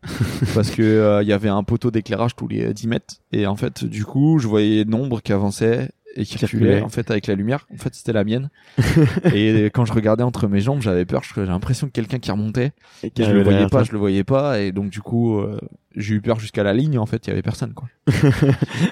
parce 0.54 0.70
que 0.70 0.82
euh, 0.82 1.22
il 1.22 1.28
y 1.28 1.32
avait 1.32 1.48
un 1.48 1.62
poteau 1.62 1.90
d'éclairage 1.90 2.36
tous 2.36 2.46
les 2.48 2.74
10 2.74 2.88
mètres. 2.88 3.14
Et 3.32 3.46
en 3.46 3.56
fait 3.56 3.84
du 3.84 4.04
coup 4.04 4.38
je 4.38 4.46
voyais 4.48 4.84
nombre 4.84 5.22
qui 5.22 5.32
avançait 5.32 5.90
et 6.16 6.24
qui 6.24 6.36
reculait 6.44 6.82
en 6.82 6.88
fait 6.90 7.10
avec 7.10 7.26
la 7.26 7.34
lumière. 7.34 7.66
En 7.72 7.78
fait 7.78 7.94
c'était 7.94 8.12
la 8.12 8.22
mienne. 8.22 8.50
Et 9.34 9.64
quand 9.74 9.84
je 9.84 9.92
regardais 9.94 10.22
entre 10.22 10.46
mes 10.46 10.60
jambes 10.60 10.80
j'avais 10.82 11.06
peur. 11.06 11.22
J'ai 11.34 11.44
l'impression 11.46 11.86
que 11.86 11.92
quelqu'un 11.92 12.18
qui 12.18 12.30
remontait 12.30 12.72
Et 13.02 13.10
je 13.16 13.30
le 13.30 13.42
voyais 13.42 13.66
pas 13.66 13.82
je 13.82 13.92
le 13.92 13.98
voyais 13.98 14.24
pas. 14.24 14.60
Et 14.60 14.72
donc 14.72 14.90
du 14.90 15.00
coup 15.00 15.38
euh, 15.40 15.58
j'ai 15.96 16.14
eu 16.14 16.20
peur 16.20 16.38
jusqu'à 16.40 16.62
la 16.62 16.72
ligne 16.72 16.98
en 16.98 17.06
fait 17.06 17.26
il 17.26 17.30
y 17.30 17.32
avait 17.32 17.42
personne 17.42 17.72
quoi 17.74 17.88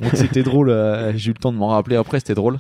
donc 0.00 0.12
c'était 0.14 0.42
drôle 0.42 0.70
euh, 0.70 1.12
j'ai 1.16 1.30
eu 1.30 1.34
le 1.34 1.38
temps 1.38 1.52
de 1.52 1.58
m'en 1.58 1.68
rappeler 1.68 1.96
après 1.96 2.18
c'était 2.20 2.34
drôle 2.34 2.58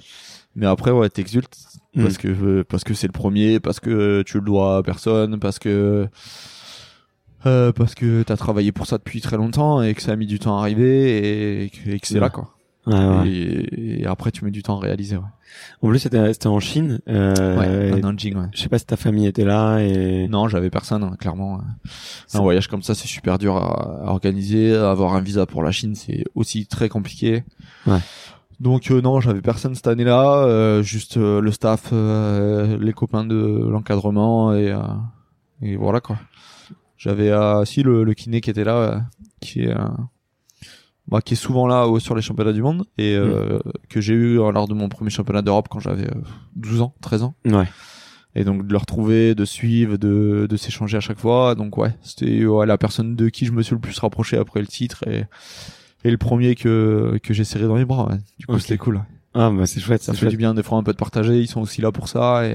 mais 0.56 0.66
après 0.66 0.90
ouais 0.90 1.08
t'exultes 1.08 1.56
Mm. 1.94 2.04
parce 2.04 2.16
que 2.16 2.28
euh, 2.28 2.64
parce 2.66 2.84
que 2.84 2.94
c'est 2.94 3.06
le 3.06 3.12
premier 3.12 3.60
parce 3.60 3.78
que 3.78 4.22
tu 4.22 4.38
le 4.38 4.44
dois 4.44 4.78
à 4.78 4.82
personne 4.82 5.38
parce 5.38 5.58
que 5.58 6.08
euh, 7.44 7.72
parce 7.72 7.94
que 7.94 8.22
t'as 8.22 8.36
travaillé 8.38 8.72
pour 8.72 8.86
ça 8.86 8.96
depuis 8.96 9.20
très 9.20 9.36
longtemps 9.36 9.82
et 9.82 9.92
que 9.94 10.00
ça 10.00 10.12
a 10.12 10.16
mis 10.16 10.26
du 10.26 10.38
temps 10.38 10.56
à 10.56 10.62
arriver 10.62 11.64
et 11.64 11.68
que, 11.68 11.90
et 11.90 12.00
que 12.00 12.06
c'est 12.06 12.14
Ouais. 12.14 12.20
là 12.20 12.30
quoi 12.30 12.54
Ouais, 12.84 12.94
ouais. 12.94 13.28
et, 13.28 14.00
et 14.02 14.06
après 14.06 14.32
tu 14.32 14.44
mets 14.44 14.50
du 14.50 14.64
temps 14.64 14.76
à 14.78 14.80
réaliser 14.80 15.16
ouais, 15.16 15.22
En 15.82 15.88
plus, 15.88 16.00
c'était 16.00 16.46
en 16.48 16.58
Chine. 16.58 16.98
Euh, 17.08 17.92
ouais 17.92 18.00
Nanjing 18.00 18.34
ouais 18.36 18.46
Je 18.52 18.60
sais 18.60 18.68
pas 18.68 18.78
si 18.78 18.86
ta 18.86 18.96
famille 18.96 19.26
était 19.26 19.44
là 19.44 19.78
et. 19.78 20.26
non 20.28 20.48
j'avais 20.48 20.68
personne 20.68 21.04
hein, 21.04 21.14
clairement 21.18 21.60
C'est- 22.26 22.38
un 22.38 22.40
voyage 22.40 22.66
comme 22.66 22.82
ça 22.82 22.96
c'est 22.96 23.06
super 23.06 23.38
dur 23.38 23.56
à, 23.56 24.06
à 24.06 24.10
organiser 24.10 24.74
avoir 24.74 25.14
un 25.14 25.20
visa 25.20 25.46
pour 25.46 25.62
la 25.62 25.70
Chine 25.70 25.94
c'est 25.94 26.24
aussi 26.34 26.66
très 26.66 26.88
compliqué 26.88 27.44
Ouais. 27.86 27.98
donc 28.58 28.90
euh, 28.90 29.00
non 29.00 29.20
j'avais 29.20 29.42
personne 29.42 29.76
cette 29.76 29.86
année-là 29.86 30.38
euh, 30.44 30.82
juste 30.82 31.18
euh, 31.18 31.40
le 31.40 31.52
staff 31.52 31.90
euh, 31.92 32.76
les 32.80 32.92
copains 32.92 33.24
de 33.24 33.68
l'encadrement 33.70 34.52
et 34.54 34.72
euh, 34.72 34.80
et 35.62 35.76
voilà 35.76 36.00
quoi 36.00 36.16
j'avais 36.96 37.30
euh, 37.30 37.64
si 37.64 37.84
le, 37.84 38.02
le 38.02 38.14
kiné 38.14 38.40
qui 38.40 38.50
était 38.50 38.64
là 38.64 38.76
euh, 38.76 38.98
qui 39.40 39.62
est 39.62 39.70
euh, 39.76 39.86
bah, 41.12 41.20
qui 41.22 41.34
est 41.34 41.36
souvent 41.36 41.66
là 41.66 41.86
euh, 41.86 41.98
sur 42.00 42.14
les 42.16 42.22
championnats 42.22 42.52
du 42.52 42.62
monde 42.62 42.84
et 42.98 43.14
euh, 43.14 43.58
que 43.88 44.00
j'ai 44.00 44.14
eu 44.14 44.40
euh, 44.40 44.50
lors 44.50 44.66
de 44.66 44.74
mon 44.74 44.88
premier 44.88 45.10
championnat 45.10 45.42
d'Europe 45.42 45.68
quand 45.70 45.78
j'avais 45.78 46.06
euh, 46.08 46.20
12 46.56 46.80
ans 46.80 46.94
13 47.02 47.22
ans 47.22 47.34
Ouais. 47.46 47.68
et 48.34 48.44
donc 48.44 48.66
de 48.66 48.72
le 48.72 48.78
retrouver, 48.78 49.34
de 49.34 49.44
suivre, 49.44 49.96
de, 49.98 50.46
de 50.50 50.56
s'échanger 50.56 50.96
à 50.96 51.00
chaque 51.00 51.18
fois. 51.18 51.54
Donc 51.54 51.76
ouais, 51.78 51.94
c'était 52.02 52.44
ouais, 52.44 52.66
la 52.66 52.78
personne 52.78 53.14
de 53.14 53.28
qui 53.28 53.46
je 53.46 53.52
me 53.52 53.62
suis 53.62 53.74
le 53.74 53.80
plus 53.80 53.98
rapproché 53.98 54.36
après 54.38 54.60
le 54.60 54.66
titre 54.66 55.06
et, 55.06 55.24
et 56.04 56.10
le 56.10 56.18
premier 56.18 56.54
que, 56.56 57.18
que 57.22 57.32
j'ai 57.34 57.44
serré 57.44 57.66
dans 57.66 57.76
les 57.76 57.84
bras. 57.84 58.08
ouais. 58.08 58.18
Du 58.38 58.46
coup 58.46 58.58
c'était 58.58 58.78
cool. 58.78 59.02
Ah 59.34 59.50
bah 59.50 59.66
c'est 59.66 59.80
chouette. 59.80 60.02
Ça 60.02 60.12
fait 60.12 60.18
chouette. 60.20 60.30
du 60.30 60.36
bien 60.36 60.52
des 60.54 60.62
fois 60.62 60.78
un 60.78 60.82
peu 60.82 60.92
de 60.92 60.98
partager. 60.98 61.38
Ils 61.40 61.46
sont 61.46 61.60
aussi 61.60 61.80
là 61.80 61.92
pour 61.92 62.08
ça 62.08 62.46
et, 62.46 62.52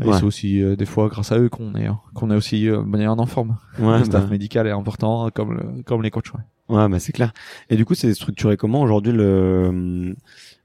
et 0.00 0.04
Ouais. 0.08 0.16
c'est 0.18 0.24
aussi 0.24 0.60
euh, 0.60 0.74
des 0.74 0.86
fois 0.86 1.08
grâce 1.08 1.30
à 1.30 1.38
eux 1.38 1.48
qu'on 1.48 1.74
est 1.76 1.88
qu'on 2.14 2.28
est 2.32 2.34
aussi 2.34 2.68
euh, 2.68 2.82
en 2.82 3.26
forme. 3.26 3.56
Ouais, 3.78 3.98
le 4.00 4.04
staff 4.04 4.24
bah, 4.24 4.30
médical 4.30 4.66
est 4.66 4.72
important 4.72 5.30
comme 5.32 5.52
le, 5.54 5.82
comme 5.84 6.02
les 6.02 6.10
coachs. 6.10 6.32
Ouais. 6.34 6.40
Ouais, 6.68 6.88
bah 6.88 6.98
c'est 6.98 7.12
clair. 7.12 7.32
Et 7.70 7.76
du 7.76 7.84
coup, 7.84 7.94
c'est 7.94 8.12
structuré 8.14 8.56
comment 8.56 8.80
aujourd'hui 8.82 9.12
le 9.12 10.14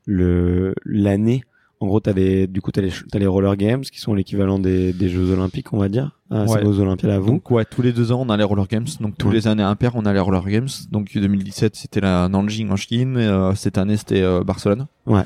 le 0.05 0.73
l'année? 0.85 1.43
En 1.81 1.87
gros, 1.87 2.01
t'as 2.01 2.11
les 2.11 2.45
du 2.47 2.59
coup 2.61 2.71
t'as 2.73 2.81
les 2.81 2.91
t'as 3.09 3.19
les 3.19 3.25
roller 3.27 3.55
games 3.55 3.81
qui 3.81 4.01
sont 4.01 4.13
l'équivalent 4.13 4.59
des 4.59 4.91
des 4.91 5.07
Jeux 5.07 5.31
Olympiques, 5.31 5.71
on 5.71 5.77
va 5.77 5.87
dire. 5.87 6.19
Ah, 6.29 6.45
c'est 6.45 6.55
Ouais. 6.55 6.63
vos 6.63 6.77
Olympiades 6.81 7.11
à 7.11 7.19
vous. 7.19 7.27
Donc 7.29 7.49
ouais, 7.51 7.63
tous 7.63 7.81
les 7.81 7.93
deux 7.93 8.11
ans 8.11 8.19
on 8.25 8.29
a 8.29 8.35
les 8.35 8.43
roller 8.43 8.67
games. 8.67 8.85
Donc 8.99 9.17
tous 9.17 9.29
Ouais. 9.29 9.35
les 9.35 9.47
années 9.47 9.63
impaires 9.63 9.93
on 9.95 10.05
a 10.05 10.11
les 10.11 10.19
roller 10.19 10.45
games. 10.45 10.67
Donc 10.91 11.11
2017 11.17 11.77
c'était 11.77 12.01
la 12.01 12.27
Nanjing 12.27 12.69
en 12.69 12.75
Chine. 12.75 13.17
et, 13.17 13.25
euh, 13.25 13.55
cette 13.55 13.77
année 13.77 13.95
c'était 13.95 14.21
euh, 14.21 14.43
Barcelone. 14.43 14.87
Ouais. 15.05 15.23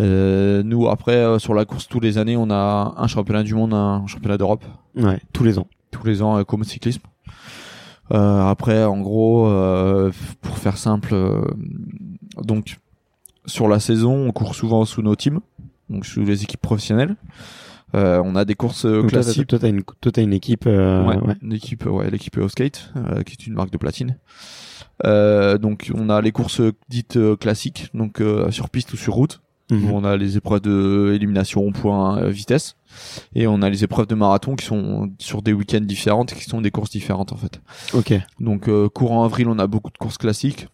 Euh, 0.00 0.62
nous 0.64 0.88
après 0.88 1.14
euh, 1.16 1.38
sur 1.38 1.54
la 1.54 1.64
course 1.64 1.86
tous 1.86 2.00
les 2.00 2.16
années 2.18 2.36
on 2.36 2.50
a 2.50 2.94
un 2.96 3.06
championnat 3.06 3.42
du 3.44 3.54
monde, 3.54 3.72
un 3.74 4.04
championnat 4.08 4.38
d'Europe 4.38 4.64
Ouais, 4.96 5.20
tous 5.32 5.44
les 5.44 5.58
ans. 5.58 5.68
tous 5.92 6.04
les 6.06 6.22
ans 6.22 6.38
euh, 6.38 6.42
comme 6.44 6.64
cyclisme. 6.64 7.02
Euh, 8.12 8.42
après 8.46 8.84
en 8.84 9.00
gros 9.00 9.46
euh, 9.48 10.10
pour 10.42 10.58
faire 10.58 10.76
simple 10.76 11.14
euh, 11.14 11.40
donc 12.42 12.78
sur 13.46 13.68
la 13.68 13.80
saison 13.80 14.28
on 14.28 14.32
court 14.32 14.54
souvent 14.54 14.84
sous 14.84 15.00
nos 15.00 15.16
teams 15.16 15.40
donc 15.88 16.04
sous 16.04 16.20
les 16.24 16.42
équipes 16.42 16.60
professionnelles. 16.60 17.16
Euh, 17.94 18.22
on 18.24 18.36
a 18.36 18.44
des 18.46 18.54
courses 18.54 18.86
Donc 18.86 19.10
classiques 19.10 19.48
Toi, 19.48 19.58
t'as 19.58 19.68
une 19.68 19.82
toi 19.82 20.10
t'as 20.12 20.22
une 20.22 20.32
équipe. 20.32 20.66
euh, 20.66 21.04
ouais, 21.04 21.18
ouais. 21.18 21.36
une 21.42 21.52
équipe, 21.52 21.84
ouais, 21.84 22.10
l'équipe 22.10 22.36
Eos 22.38 22.48
Skate, 22.48 22.90
euh, 22.96 23.22
qui 23.22 23.34
est 23.34 23.46
une 23.46 23.52
marque 23.52 23.70
de 23.70 23.76
platine. 23.76 24.16
Euh, 25.04 25.58
donc 25.58 25.90
on 25.94 26.08
a 26.08 26.22
les 26.22 26.32
courses 26.32 26.62
dites 26.88 27.18
classiques, 27.38 27.88
donc 27.92 28.20
euh, 28.22 28.50
sur 28.50 28.70
piste 28.70 28.94
ou 28.94 28.96
sur 28.96 29.12
route, 29.12 29.42
Mhm. 29.72 29.90
où 29.90 29.94
on 29.96 30.04
a 30.04 30.16
les 30.16 30.36
épreuves 30.36 30.60
de 30.60 31.12
élimination, 31.14 31.70
point, 31.72 32.18
euh, 32.18 32.28
vitesse, 32.28 32.76
et 33.34 33.46
on 33.46 33.62
a 33.62 33.70
les 33.70 33.84
épreuves 33.84 34.06
de 34.06 34.14
marathon 34.14 34.54
qui 34.54 34.66
sont 34.66 35.10
sur 35.18 35.42
des 35.42 35.52
week-ends 35.52 35.80
différentes, 35.80 36.34
qui 36.34 36.44
sont 36.44 36.60
des 36.60 36.70
courses 36.70 36.90
différentes 36.90 37.32
en 37.32 37.36
fait. 37.36 37.60
Ok. 37.94 38.12
Donc 38.40 38.68
euh, 38.68 38.88
courant 38.88 39.24
avril, 39.24 39.48
on 39.48 39.58
a 39.58 39.66
beaucoup 39.66 39.90
de 39.90 39.98
courses 39.98 40.18
classiques. 40.18 40.68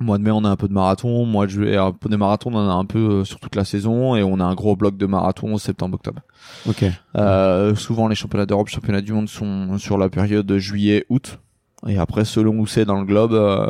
Mois 0.00 0.18
de 0.18 0.24
mai, 0.24 0.32
on 0.32 0.44
a 0.44 0.48
un 0.48 0.56
peu 0.56 0.66
de 0.66 0.72
marathon. 0.72 1.24
Mois 1.24 1.46
de 1.46 1.52
juillet, 1.52 1.76
un 1.76 1.92
peu 1.92 2.08
de 2.08 2.16
marathon, 2.16 2.52
on 2.52 2.58
en 2.58 2.68
a 2.68 2.72
un 2.72 2.84
peu 2.84 2.98
euh, 2.98 3.24
sur 3.24 3.38
toute 3.38 3.54
la 3.54 3.64
saison, 3.64 4.16
et 4.16 4.24
on 4.24 4.40
a 4.40 4.44
un 4.44 4.54
gros 4.54 4.74
bloc 4.74 4.96
de 4.96 5.06
marathon 5.06 5.56
septembre-octobre. 5.56 6.20
Ok. 6.68 6.84
Euh, 7.16 7.74
souvent 7.76 8.08
les 8.08 8.16
championnats 8.16 8.46
d'Europe, 8.46 8.68
championnats 8.68 9.02
du 9.02 9.12
monde 9.12 9.28
sont 9.28 9.78
sur 9.78 9.96
la 9.96 10.08
période 10.08 10.46
de 10.46 10.58
juillet-août. 10.58 11.38
Et 11.86 11.98
après, 11.98 12.24
selon 12.24 12.58
où 12.58 12.66
c'est 12.66 12.84
dans 12.84 12.98
le 12.98 13.04
globe, 13.04 13.34
euh, 13.34 13.68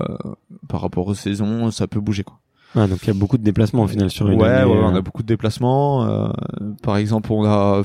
par 0.69 0.81
rapport 0.81 1.07
aux 1.07 1.14
saisons, 1.14 1.71
ça 1.71 1.87
peut 1.87 2.01
bouger 2.01 2.25
quoi. 2.25 2.38
Ah, 2.75 2.87
donc 2.87 2.99
il 3.03 3.07
y 3.07 3.11
a 3.11 3.15
beaucoup 3.15 3.39
de 3.39 3.45
déplacements 3.45 3.83
au 3.85 3.87
final 3.87 4.11
sur 4.11 4.27
Ouais, 4.27 4.35
une 4.35 4.41
ouais, 4.41 4.49
année, 4.49 4.71
on 4.71 4.95
euh, 4.95 4.99
a 4.99 5.01
beaucoup 5.01 5.23
de 5.23 5.29
déplacements. 5.29 6.05
Euh, 6.05 6.29
par 6.83 6.97
exemple, 6.97 7.33
on 7.33 7.45
a, 7.45 7.83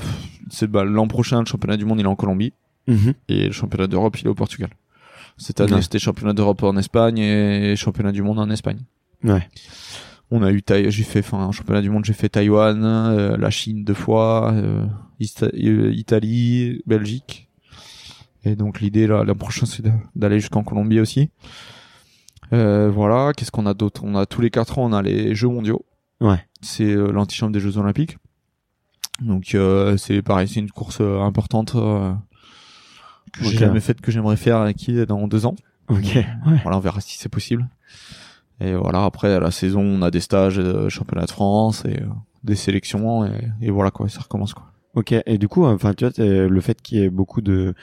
c'est 0.50 0.66
bah, 0.66 0.84
l'an 0.84 1.06
prochain, 1.06 1.40
le 1.40 1.46
championnat 1.46 1.76
du 1.76 1.84
monde 1.84 2.00
il 2.00 2.04
est 2.04 2.08
en 2.08 2.16
Colombie 2.16 2.52
mhm. 2.88 3.14
et 3.28 3.46
le 3.46 3.52
championnat 3.52 3.86
d'Europe 3.86 4.18
il 4.18 4.26
est 4.26 4.30
au 4.30 4.34
Portugal. 4.34 4.70
Cette 5.36 5.60
année, 5.60 5.74
Ouais. 5.74 5.82
c'était 5.82 5.98
championnat 5.98 6.32
d'Europe 6.32 6.62
en 6.64 6.76
Espagne 6.76 7.18
et 7.18 7.76
championnat 7.76 8.12
du 8.12 8.22
monde 8.22 8.38
en 8.38 8.50
Espagne. 8.50 8.80
Ouais. 9.24 9.48
On 10.30 10.42
a 10.42 10.52
eu 10.52 10.62
j'ai 10.68 11.02
fait, 11.02 11.20
enfin, 11.20 11.50
championnat 11.50 11.82
du 11.82 11.90
monde, 11.90 12.04
j'ai 12.04 12.12
fait 12.12 12.28
Taïwan, 12.28 12.84
euh, 12.84 13.36
la 13.36 13.50
Chine 13.50 13.84
deux 13.84 13.94
fois, 13.94 14.52
euh, 14.52 14.86
euh, 15.20 15.92
Italie, 15.92 16.82
Belgique. 16.86 17.48
Et 18.44 18.54
donc 18.54 18.80
l'idée 18.80 19.06
là, 19.06 19.24
la 19.24 19.34
prochaine, 19.34 19.66
c'est 19.66 19.84
d'aller 20.14 20.38
jusqu'en 20.40 20.62
Colombie 20.62 21.00
aussi. 21.00 21.30
Euh, 22.52 22.90
voilà. 22.90 23.32
Qu'est-ce 23.36 23.50
qu'on 23.50 23.66
a 23.66 23.74
d'autre? 23.74 24.02
On 24.04 24.14
a 24.16 24.26
tous 24.26 24.40
les 24.40 24.50
quatre 24.50 24.78
ans, 24.78 24.84
on 24.84 24.92
a 24.92 25.02
les 25.02 25.34
Jeux 25.34 25.48
mondiaux. 25.48 25.84
Ouais. 26.20 26.44
C'est 26.60 26.84
euh, 26.84 27.10
l'antichambre 27.10 27.52
des 27.52 27.60
Jeux 27.60 27.78
olympiques. 27.78 28.18
Donc 29.20 29.54
euh, 29.54 29.96
c'est 29.98 30.22
pareil, 30.22 30.48
c'est 30.48 30.60
une 30.60 30.70
course 30.70 31.00
importante 31.00 31.74
euh, 31.74 32.12
que 33.32 33.44
j'ai 33.44 33.58
jamais 33.58 33.80
faite, 33.80 34.00
que 34.00 34.10
j'aimerais 34.10 34.36
faire 34.36 34.66
et 34.66 34.72
qui 34.72 34.98
est 34.98 35.04
dans 35.04 35.28
deux 35.28 35.44
ans. 35.44 35.56
Ok. 35.88 36.14
Ouais. 36.14 36.26
Voilà, 36.62 36.78
on 36.78 36.80
verra 36.80 37.00
si 37.00 37.18
c'est 37.18 37.28
possible. 37.28 37.68
Et 38.60 38.74
voilà, 38.74 39.04
après 39.04 39.34
à 39.34 39.40
la 39.40 39.50
saison, 39.50 39.82
on 39.82 40.00
a 40.02 40.10
des 40.10 40.20
stages, 40.20 40.58
euh, 40.58 40.88
championnat 40.88 41.26
de 41.26 41.30
France 41.30 41.84
et 41.84 42.00
euh, 42.00 42.06
des 42.44 42.56
sélections 42.56 43.26
et, 43.26 43.48
et 43.60 43.70
voilà 43.70 43.90
quoi, 43.90 44.08
ça 44.08 44.20
recommence 44.20 44.54
quoi. 44.54 44.66
Ok. 44.94 45.14
Et 45.26 45.38
du 45.38 45.48
coup, 45.48 45.64
enfin, 45.64 45.92
tu 45.94 46.06
vois, 46.06 46.12
le 46.18 46.60
fait 46.60 46.80
qu'il 46.80 46.98
y 46.98 47.02
ait 47.02 47.10
beaucoup 47.10 47.42
de, 47.42 47.74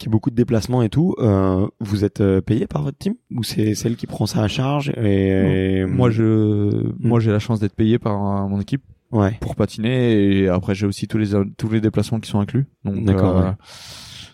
qu'il 0.00 0.08
y 0.08 0.10
ait 0.10 0.16
beaucoup 0.16 0.30
de 0.30 0.34
déplacements 0.34 0.82
et 0.82 0.88
tout, 0.88 1.14
euh, 1.18 1.68
vous 1.78 2.04
êtes 2.04 2.20
euh, 2.20 2.40
payé 2.40 2.66
par 2.66 2.82
votre 2.82 2.98
team 2.98 3.14
ou 3.36 3.42
c'est 3.44 3.74
celle 3.74 3.94
qui 3.96 4.06
prend 4.08 4.26
ça 4.26 4.42
à 4.42 4.48
charge 4.48 4.90
et 4.96 5.84
Moi, 5.86 6.10
je, 6.10 6.90
moi, 6.98 7.20
j'ai 7.20 7.30
la 7.30 7.38
chance 7.38 7.60
d'être 7.60 7.74
payé 7.76 7.98
par 7.98 8.14
euh, 8.44 8.48
mon 8.48 8.60
équipe 8.60 8.82
Ouais. 9.12 9.36
pour 9.40 9.56
patiner 9.56 10.38
et 10.38 10.48
après 10.48 10.76
j'ai 10.76 10.86
aussi 10.86 11.08
tous 11.08 11.18
les 11.18 11.30
tous 11.58 11.68
les 11.68 11.80
déplacements 11.80 12.20
qui 12.20 12.30
sont 12.30 12.38
inclus. 12.38 12.66
Donc 12.84 13.04
D'accord, 13.04 13.36
euh, 13.38 13.42
ouais. 13.50 13.54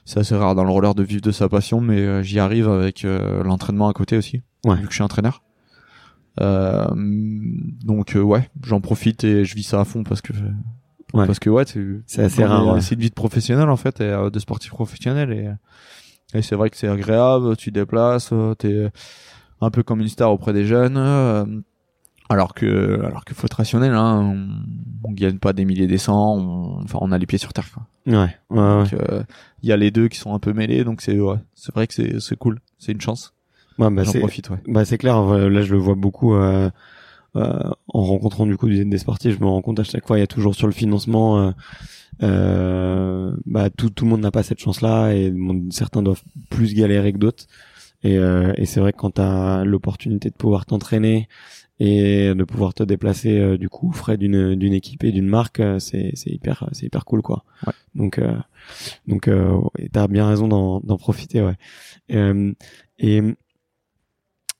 c'est 0.04 0.20
assez 0.20 0.34
rare 0.36 0.54
dans 0.54 0.64
le 0.64 0.70
roller 0.70 0.94
de 0.94 1.02
vivre 1.02 1.22
de 1.22 1.30
sa 1.30 1.48
passion, 1.48 1.80
mais 1.80 1.98
euh, 1.98 2.22
j'y 2.22 2.38
arrive 2.38 2.68
avec 2.68 3.02
l'entraînement 3.04 3.88
à 3.88 3.94
côté 3.94 4.16
aussi, 4.18 4.42
Ouais. 4.66 4.76
vu 4.76 4.82
que 4.84 4.90
je 4.90 4.96
suis 4.96 5.02
entraîneur. 5.02 5.42
Euh, 6.42 6.86
donc 6.94 8.14
euh, 8.16 8.20
ouais, 8.20 8.50
j'en 8.66 8.82
profite 8.82 9.24
et 9.24 9.46
je 9.46 9.54
vis 9.54 9.62
ça 9.62 9.80
à 9.80 9.84
fond 9.86 10.04
parce 10.04 10.20
que 10.20 10.34
Ouais. 11.16 11.26
parce 11.26 11.38
que 11.38 11.50
ouais, 11.50 11.64
c'est 12.06 12.22
assez 12.22 12.44
rare. 12.44 12.66
ouais. 12.74 12.80
C'est 12.80 12.94
une 12.94 13.00
vie 13.00 13.10
de 13.10 13.14
professionnel 13.14 13.68
en 13.68 13.76
fait, 13.76 14.00
et, 14.00 14.04
euh, 14.04 14.30
de 14.30 14.38
sportif 14.38 14.70
professionnel 14.70 15.32
et, 15.32 15.50
et 16.38 16.42
c'est 16.42 16.54
vrai 16.56 16.70
que 16.70 16.76
c'est 16.76 16.88
agréable. 16.88 17.56
Tu 17.56 17.70
déplaces, 17.70 18.30
euh, 18.32 18.54
t'es 18.54 18.90
un 19.60 19.70
peu 19.70 19.82
comme 19.82 20.00
une 20.00 20.08
star 20.08 20.32
auprès 20.32 20.52
des 20.52 20.64
jeunes. 20.66 20.96
euh, 20.96 21.44
alors 22.28 22.54
que, 22.54 23.00
alors 23.04 23.24
que 23.24 23.34
faut 23.34 23.46
être 23.46 23.54
rationnel, 23.54 23.92
hein, 23.94 24.18
on, 25.04 25.08
on 25.08 25.12
gagne 25.12 25.38
pas 25.38 25.52
des 25.52 25.64
milliers 25.64 25.86
des 25.86 25.98
cents, 25.98 26.34
on, 26.36 26.82
enfin 26.82 26.98
on 27.00 27.12
a 27.12 27.18
les 27.18 27.26
pieds 27.26 27.38
sur 27.38 27.52
terre. 27.52 27.70
quoi. 27.72 27.84
Ouais. 28.06 28.14
Ouais. 28.50 28.58
ouais. 28.58 28.82
Donc 28.82 28.92
euh, 28.94 29.22
il 29.62 29.68
y 29.68 29.72
a 29.72 29.76
les 29.76 29.92
deux 29.92 30.08
qui 30.08 30.18
sont 30.18 30.34
un 30.34 30.40
peu 30.40 30.52
mêlés, 30.52 30.82
donc 30.82 31.02
c'est 31.02 31.18
ouais, 31.20 31.36
c'est 31.54 31.72
vrai 31.72 31.86
que 31.86 31.94
c'est 31.94 32.18
c'est 32.20 32.36
cool, 32.36 32.58
c'est 32.78 32.90
une 32.92 33.00
chance. 33.00 33.32
Ouais, 33.78 33.90
bah, 33.90 34.02
J'en 34.04 34.12
profite, 34.14 34.50
ouais. 34.50 34.56
bah, 34.66 34.84
c'est 34.84 34.98
clair. 34.98 35.22
ouais, 35.24 35.48
Là, 35.50 35.60
je 35.62 35.70
le 35.72 35.78
vois 35.78 35.94
beaucoup. 35.94 36.34
Euh, 36.34 36.70
en 37.36 38.02
rencontrant 38.02 38.46
du 38.46 38.56
coup 38.56 38.68
des, 38.68 38.84
des, 38.84 38.98
sportifs, 38.98 39.34
je 39.34 39.40
me 39.40 39.46
rends 39.46 39.62
compte 39.62 39.80
à 39.80 39.84
chaque 39.84 40.06
fois, 40.06 40.16
il 40.18 40.20
y 40.20 40.24
a 40.24 40.26
toujours 40.26 40.54
sur 40.54 40.66
le 40.66 40.72
financement. 40.72 41.52
bah 42.20 43.70
tout, 43.76 43.90
tout 43.90 44.04
le 44.04 44.10
monde 44.10 44.20
n'a 44.20 44.30
pas 44.30 44.42
cette 44.42 44.60
chance-là 44.60 45.12
et 45.12 45.32
certains 45.70 46.02
doivent 46.02 46.22
plus 46.50 46.74
galérer 46.74 47.12
que 47.12 47.18
d'autres. 47.18 47.46
Et, 48.02 48.14
et 48.14 48.66
c'est 48.66 48.80
vrai 48.80 48.92
que 48.92 48.98
quand 48.98 49.14
tu 49.14 49.20
as 49.20 49.64
l'opportunité 49.64 50.30
de 50.30 50.34
pouvoir 50.34 50.66
t'entraîner 50.66 51.28
et 51.78 52.34
de 52.34 52.44
pouvoir 52.44 52.72
te 52.72 52.82
déplacer 52.82 53.38
euh, 53.38 53.58
du 53.58 53.68
coup 53.68 53.92
frais 53.92 54.16
d'une 54.16 54.54
d'une 54.54 54.72
équipe 54.72 55.04
et 55.04 55.12
d'une 55.12 55.26
marque 55.26 55.60
euh, 55.60 55.78
c'est 55.78 56.12
c'est 56.14 56.30
hyper 56.30 56.68
c'est 56.72 56.86
hyper 56.86 57.04
cool 57.04 57.20
quoi 57.20 57.44
ouais. 57.66 57.72
donc 57.94 58.18
euh, 58.18 58.34
donc 59.06 59.28
euh, 59.28 59.60
t'as 59.92 60.08
bien 60.08 60.26
raison 60.26 60.48
d'en 60.48 60.80
d'en 60.80 60.96
profiter 60.96 61.42
ouais 61.42 61.56
et 62.98 63.22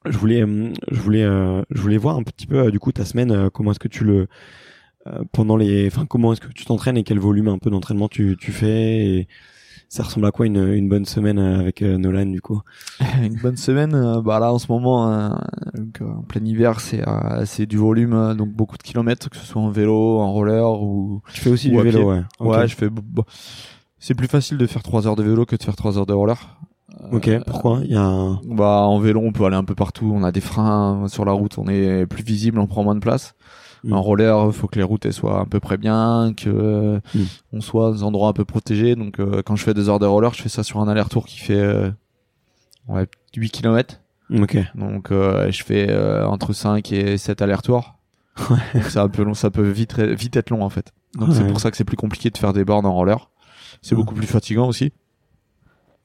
je 0.09 0.19
voulais 0.19 0.41
je 0.91 1.01
voulais 1.01 1.25
je 1.71 1.81
voulais 1.81 1.97
voir 1.97 2.17
un 2.17 2.23
petit 2.23 2.47
peu 2.47 2.71
du 2.71 2.79
coup 2.79 2.93
ta 2.93 3.05
semaine 3.05 3.51
comment 3.51 3.71
est-ce 3.73 3.79
que 3.79 3.89
tu 3.89 4.05
le 4.05 4.29
pendant 5.33 5.57
les 5.57 5.87
enfin 5.87 6.07
comment 6.07 6.33
est-ce 6.33 6.41
que 6.41 6.53
tu 6.53 6.65
t'entraînes 6.65 6.97
et 6.97 7.05
quel 7.05 7.19
volume 7.19 7.49
un 7.49 7.59
peu 7.59 7.71
d'entraînement 7.71 8.09
tu 8.09 8.37
tu 8.39 8.53
fais 8.53 9.07
et 9.07 9.29
ça 9.89 10.03
ressemble 10.03 10.27
à 10.27 10.33
quoi 10.33 10.47
une, 10.47 10.73
une 10.75 10.89
bonne 10.89 11.05
semaine 11.05 11.39
euh, 11.39 11.61
avec 11.61 11.83
euh, 11.83 11.97
Nolan 11.97 12.27
du 12.27 12.41
coup? 12.41 12.61
Une 13.23 13.37
bonne 13.37 13.57
semaine, 13.57 13.95
euh, 13.95 14.21
bah 14.21 14.41
là 14.41 14.53
en 14.53 14.59
ce 14.59 14.71
moment, 14.71 15.31
donc, 15.75 16.01
en 16.01 16.23
plein 16.23 16.45
hiver, 16.45 16.81
c'est 16.81 17.03
c'est 17.45 17.67
du 17.67 17.77
volume, 17.77 18.35
donc 18.35 18.51
beaucoup 18.51 18.77
de 18.77 18.83
kilomètres, 18.83 19.31
que 19.31 19.37
ce 19.37 19.47
soit 19.47 19.63
en 19.63 19.71
vélo, 19.71 20.19
en 20.19 20.33
roller 20.33 20.83
ou. 20.83 21.23
Tu 21.33 21.41
fais 21.41 21.51
aussi 21.51 21.71
du 21.71 21.81
vélo, 21.81 22.11
ouais. 22.11 22.23
Ouais, 22.41 22.69
je 22.69 22.75
fais. 22.75 22.89
c'est 23.99 24.15
plus 24.15 24.29
facile 24.29 24.59
de 24.59 24.67
faire 24.67 24.83
3 24.83 25.07
heures 25.07 25.17
de 25.17 25.23
vélo 25.23 25.47
que 25.47 25.57
de 25.57 25.63
faire 25.63 25.77
3 25.77 25.99
heures 25.99 26.07
de 26.07 26.13
roller. 26.13 26.59
Ok, 27.13 27.31
pourquoi? 27.47 27.81
Il 27.85 27.91
y 27.91 27.97
a 27.97 28.03
un... 28.03 28.41
Bah 28.45 28.83
en 28.83 28.99
vélo, 28.99 29.21
on 29.23 29.33
peut 29.33 29.45
aller 29.45 29.57
un 29.57 29.65
peu 29.65 29.75
partout. 29.75 30.13
On 30.15 30.23
a 30.23 30.33
des 30.33 30.41
freins 30.41 31.07
sur 31.09 31.25
la 31.25 31.33
route, 31.33 31.59
on 31.59 31.67
est 31.69 32.07
plus 32.07 32.23
visible, 32.23 32.59
on 32.59 32.67
prend 32.67 32.85
moins 32.85 32.95
de 32.95 33.01
place. 33.01 33.35
En 33.91 34.03
roller, 34.03 34.53
faut 34.53 34.67
que 34.67 34.79
les 34.79 34.83
routes 34.83 35.07
elles 35.07 35.13
soient 35.13 35.43
à 35.43 35.45
peu 35.45 35.61
près 35.61 35.77
bien, 35.77 36.33
que 36.37 37.01
mm. 37.15 37.25
on 37.53 37.61
soit 37.61 37.91
dans 37.91 37.93
des 37.93 38.03
endroits 38.03 38.29
un 38.29 38.33
peu 38.33 38.45
protégés. 38.45 38.97
Donc 38.97 39.21
euh, 39.21 39.43
quand 39.43 39.57
je 39.57 39.65
fais 39.65 39.75
des 39.75 39.89
heures 39.89 39.99
de 39.99 40.07
roller, 40.07 40.35
je 40.35 40.43
fais 40.43 40.49
ça 40.49 40.63
sur 40.63 40.81
un 40.81 40.89
aller-retour 40.89 41.27
qui 41.27 41.39
fait 41.39 41.61
euh, 41.61 41.91
ouais, 42.89 43.07
8 43.37 43.51
km. 43.51 44.01
Ok. 44.31 44.59
Donc 44.75 45.13
euh, 45.13 45.51
je 45.51 45.63
fais 45.63 45.95
entre 46.25 46.53
5 46.53 46.91
et 46.93 47.17
7 47.17 47.43
allers-retours. 47.43 47.95
c'est 48.89 48.99
un 48.99 49.09
peu 49.09 49.23
long, 49.23 49.35
ça 49.35 49.51
peut 49.51 49.67
vite 49.67 49.99
vite 49.99 50.37
être 50.37 50.51
long 50.51 50.63
en 50.63 50.71
fait. 50.71 50.93
Donc 51.15 51.33
c'est 51.33 51.47
pour 51.47 51.61
ça 51.61 51.71
que 51.71 51.77
c'est 51.77 51.85
plus 51.85 51.97
compliqué 51.97 52.31
de 52.31 52.37
faire 52.37 52.53
des 52.53 52.65
bornes 52.65 52.87
en 52.87 52.95
roller. 52.95 53.31
C'est 53.83 53.95
beaucoup 53.95 54.15
plus 54.15 54.27
fatigant 54.27 54.67
aussi. 54.67 54.93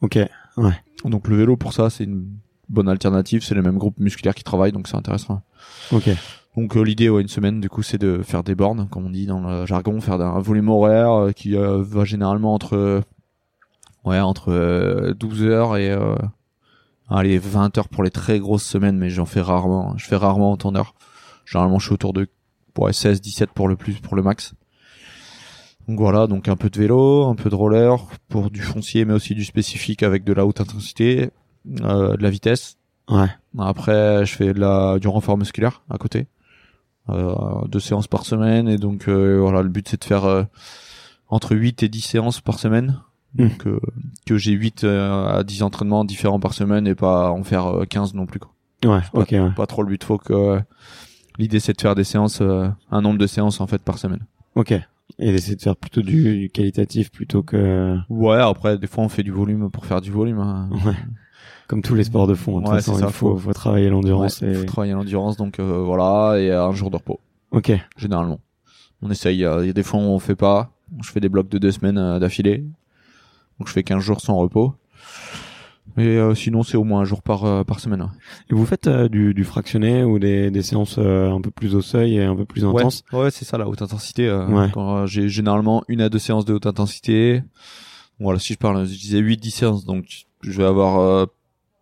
Ok. 0.02 0.20
Ouais. 0.58 0.74
Donc 1.06 1.28
le 1.28 1.36
vélo 1.36 1.58
pour 1.58 1.74
ça 1.74 1.90
c'est 1.90 2.04
une 2.04 2.28
bonne 2.70 2.90
alternative. 2.90 3.44
C'est 3.44 3.56
le 3.56 3.62
même 3.62 3.78
groupe 3.78 4.00
musculaire 4.00 4.36
qui 4.36 4.44
travaille 4.44 4.72
donc 4.72 4.88
c'est 4.88 4.98
intéressant. 4.98 5.42
Ok. 5.92 6.10
Donc 6.58 6.76
euh, 6.76 6.82
l'idée, 6.82 7.10
ouais, 7.10 7.22
une 7.22 7.28
semaine, 7.28 7.62
du 7.62 7.70
coup, 7.70 7.82
c'est 7.82 7.98
de 7.98 8.22
faire 8.24 8.44
des 8.44 8.56
bornes, 8.56 8.88
comme 8.90 9.06
on 9.06 9.10
dit 9.10 9.26
dans 9.26 9.40
le 9.40 9.66
jargon, 9.66 10.02
faire 10.02 10.20
un 10.20 10.40
volume 10.40 10.70
horaire 10.70 11.12
euh, 11.12 11.32
qui 11.32 11.56
euh, 11.56 11.82
va 11.82 12.04
généralement 12.04 12.54
entre, 12.54 13.02
ouais, 14.04 14.20
entre 14.20 15.14
12 15.18 15.44
heures 15.44 15.78
et 15.78 15.96
allez 17.10 17.38
20 17.38 17.78
heures 17.78 17.90
pour 17.90 18.04
les 18.04 18.12
très 18.12 18.40
grosses 18.40 18.66
semaines, 18.66 18.98
mais 18.98 19.10
j'en 19.10 19.26
fais 19.26 19.42
rarement. 19.42 19.98
Je 19.98 20.06
fais 20.06 20.16
rarement 20.18 20.52
autant 20.52 20.72
d'heures. 20.72 20.94
Généralement, 21.46 21.80
je 21.80 21.86
suis 21.86 21.94
autour 21.94 22.14
de 22.14 22.28
ouais, 22.78 22.94
16, 22.94 23.22
17 23.22 23.52
pour 23.52 23.68
le 23.68 23.76
plus, 23.76 24.00
pour 24.00 24.16
le 24.16 24.22
max. 24.22 24.54
Donc 25.92 26.00
voilà, 26.00 26.26
donc 26.26 26.48
un 26.48 26.56
peu 26.56 26.70
de 26.70 26.80
vélo, 26.80 27.26
un 27.26 27.36
peu 27.36 27.50
de 27.50 27.56
roller 27.56 27.98
pour 28.30 28.50
du 28.50 28.62
foncier, 28.62 29.04
mais 29.04 29.14
aussi 29.14 29.36
du 29.36 29.44
spécifique 29.44 30.04
avec 30.04 30.24
de 30.24 30.32
la 30.32 30.46
haute 30.46 30.62
intensité, 30.62 31.32
de 31.66 32.16
la 32.24 32.30
vitesse. 32.30 32.78
Ouais. 33.10 33.28
Après, 33.60 34.26
je 34.26 34.34
fais 34.34 34.54
de 34.54 34.60
la, 34.62 35.00
du 35.00 35.10
renfort 35.10 35.38
musculaire 35.38 35.82
à 35.90 35.98
côté 35.98 36.28
euh, 37.10 37.36
deux 37.68 37.82
séances 37.82 38.08
par 38.08 38.26
semaine 38.26 38.70
et 38.70 38.78
donc 38.78 39.10
euh, 39.10 39.38
voilà 39.38 39.62
le 39.64 39.68
but 39.68 39.86
c'est 39.86 40.00
de 40.00 40.06
faire 40.06 40.24
euh, 40.24 40.44
entre 41.28 41.58
8 41.58 41.84
et 41.84 41.90
10 41.90 42.00
séances 42.00 42.40
par 42.40 42.58
semaine 42.58 43.02
mmh. 43.36 43.48
donc 43.48 43.68
que 44.26 44.38
j'ai 44.38 44.54
8 44.54 44.86
à 44.86 45.44
10 45.44 45.64
entraînements 45.64 46.06
différents 46.06 46.40
par 46.40 46.54
semaine 46.54 46.88
et 46.88 46.96
pas 46.96 47.32
en 47.32 47.44
faire 47.44 47.82
15 47.90 48.14
non 48.14 48.28
plus 48.28 48.40
quoi. 48.40 48.54
Ouais, 48.86 49.02
ok. 49.12 49.30
Pas, 49.30 49.36
ouais. 49.36 49.52
pas 49.52 49.66
trop 49.66 49.84
le 49.84 49.90
but 49.90 50.02
faut 50.06 50.20
que 50.20 50.62
l'idée 51.38 51.60
c'est 51.60 51.74
de 51.74 51.82
faire 51.82 51.96
des 51.96 52.06
séances 52.06 52.40
un 52.40 53.02
nombre 53.02 53.18
de 53.18 53.28
séances 53.28 53.60
en 53.60 53.68
fait 53.68 53.82
par 53.82 53.98
semaine. 53.98 54.26
Ok. 54.56 54.74
Et 55.20 55.32
d'essayer 55.32 55.56
de 55.56 55.62
faire 55.62 55.76
plutôt 55.76 56.02
du, 56.02 56.50
qualitatif 56.54 57.12
plutôt 57.12 57.44
que. 57.44 57.98
Ouais, 58.10 58.38
après 58.38 58.78
des 58.78 58.88
fois 58.88 59.04
on 59.04 59.10
fait 59.10 59.24
du 59.24 59.32
volume 59.32 59.70
pour 59.70 59.86
faire 59.86 60.02
du 60.02 60.12
volume. 60.12 60.40
Hein. 60.40 60.70
Ouais 60.86 60.96
comme 61.72 61.82
tous 61.82 61.96
les 61.96 62.04
sports 62.04 62.28
de 62.28 62.34
fond. 62.34 62.60
De 62.60 62.66
toute 62.66 62.74
façon, 62.74 63.00
il 63.00 63.14
faut, 63.14 63.38
faut, 63.38 63.54
travailler 63.54 63.88
l'endurance. 63.88 64.44
et... 64.44 64.54
faut 64.56 64.66
travailler 64.66 64.92
l'endurance, 64.92 65.38
donc 65.38 65.58
euh, 65.58 65.82
voilà, 65.82 66.38
et 66.38 66.52
un 66.52 66.74
jour 66.74 66.92
de 66.92 66.98
repos. 66.98 67.22
Ok. 67.52 67.72
Généralement, 67.96 68.42
on 69.02 69.10
essaye. 69.10 69.38
Il 69.38 69.40
y 69.40 69.46
a 69.46 69.72
des 69.72 69.84
fois 69.84 70.02
où 70.02 70.04
on 70.04 70.20
fait 70.20 70.36
pas. 70.36 70.74
Je 71.02 71.10
fais 71.10 71.22
des 71.22 71.30
blocs 71.30 71.48
de 71.48 71.58
deux 71.58 71.72
semaines 71.72 71.98
euh, 71.98 72.20
d'affilée, 72.20 72.66
donc 73.58 73.70
je 73.70 73.72
fais 73.72 73.84
15 73.84 74.04
jours 74.04 74.20
sans 74.20 74.36
repos. 74.36 74.76
Mais 75.98 76.18
euh, 76.18 76.36
sinon, 76.36 76.64
c'est 76.64 76.78
au 76.78 76.84
moins 76.84 77.02
un 77.02 77.06
jour 77.06 77.22
par 77.22 77.66
par 77.66 77.80
semaine. 77.80 78.08
Et 78.50 78.54
vous 78.54 78.66
faites 78.66 78.88
du, 78.88 79.34
du 79.34 79.44
fractionné 79.44 80.04
ou 80.04 80.20
des, 80.20 80.52
des 80.52 80.62
séances 80.62 80.98
un 80.98 81.42
peu 81.42 81.52
plus 81.52 81.76
au 81.76 81.82
seuil 81.82 82.18
et 82.18 82.24
un 82.24 82.36
peu 82.36 82.46
plus 82.46 82.66
intenses 82.66 83.04
Ouais, 83.12 83.32
c'est 83.32 83.46
ça 83.46 83.58
la 83.58 83.68
haute 83.68 83.82
intensité. 83.82 84.28
Quand 84.74 85.06
j'ai 85.06 85.30
généralement 85.30 85.84
une 85.88 86.02
à 86.02 86.10
deux 86.10 86.20
séances 86.20 86.46
de 86.46 86.54
haute 86.54 86.66
intensité. 86.66 87.44
Voilà, 88.20 88.38
si 88.38 88.54
je 88.54 88.60
parle, 88.60 88.86
je 88.86 88.92
disais 88.92 89.20
8-10 89.20 89.50
séances, 89.50 89.86
donc 89.86 90.06
je 90.44 90.52
vais 90.52 90.68
avoir 90.68 91.28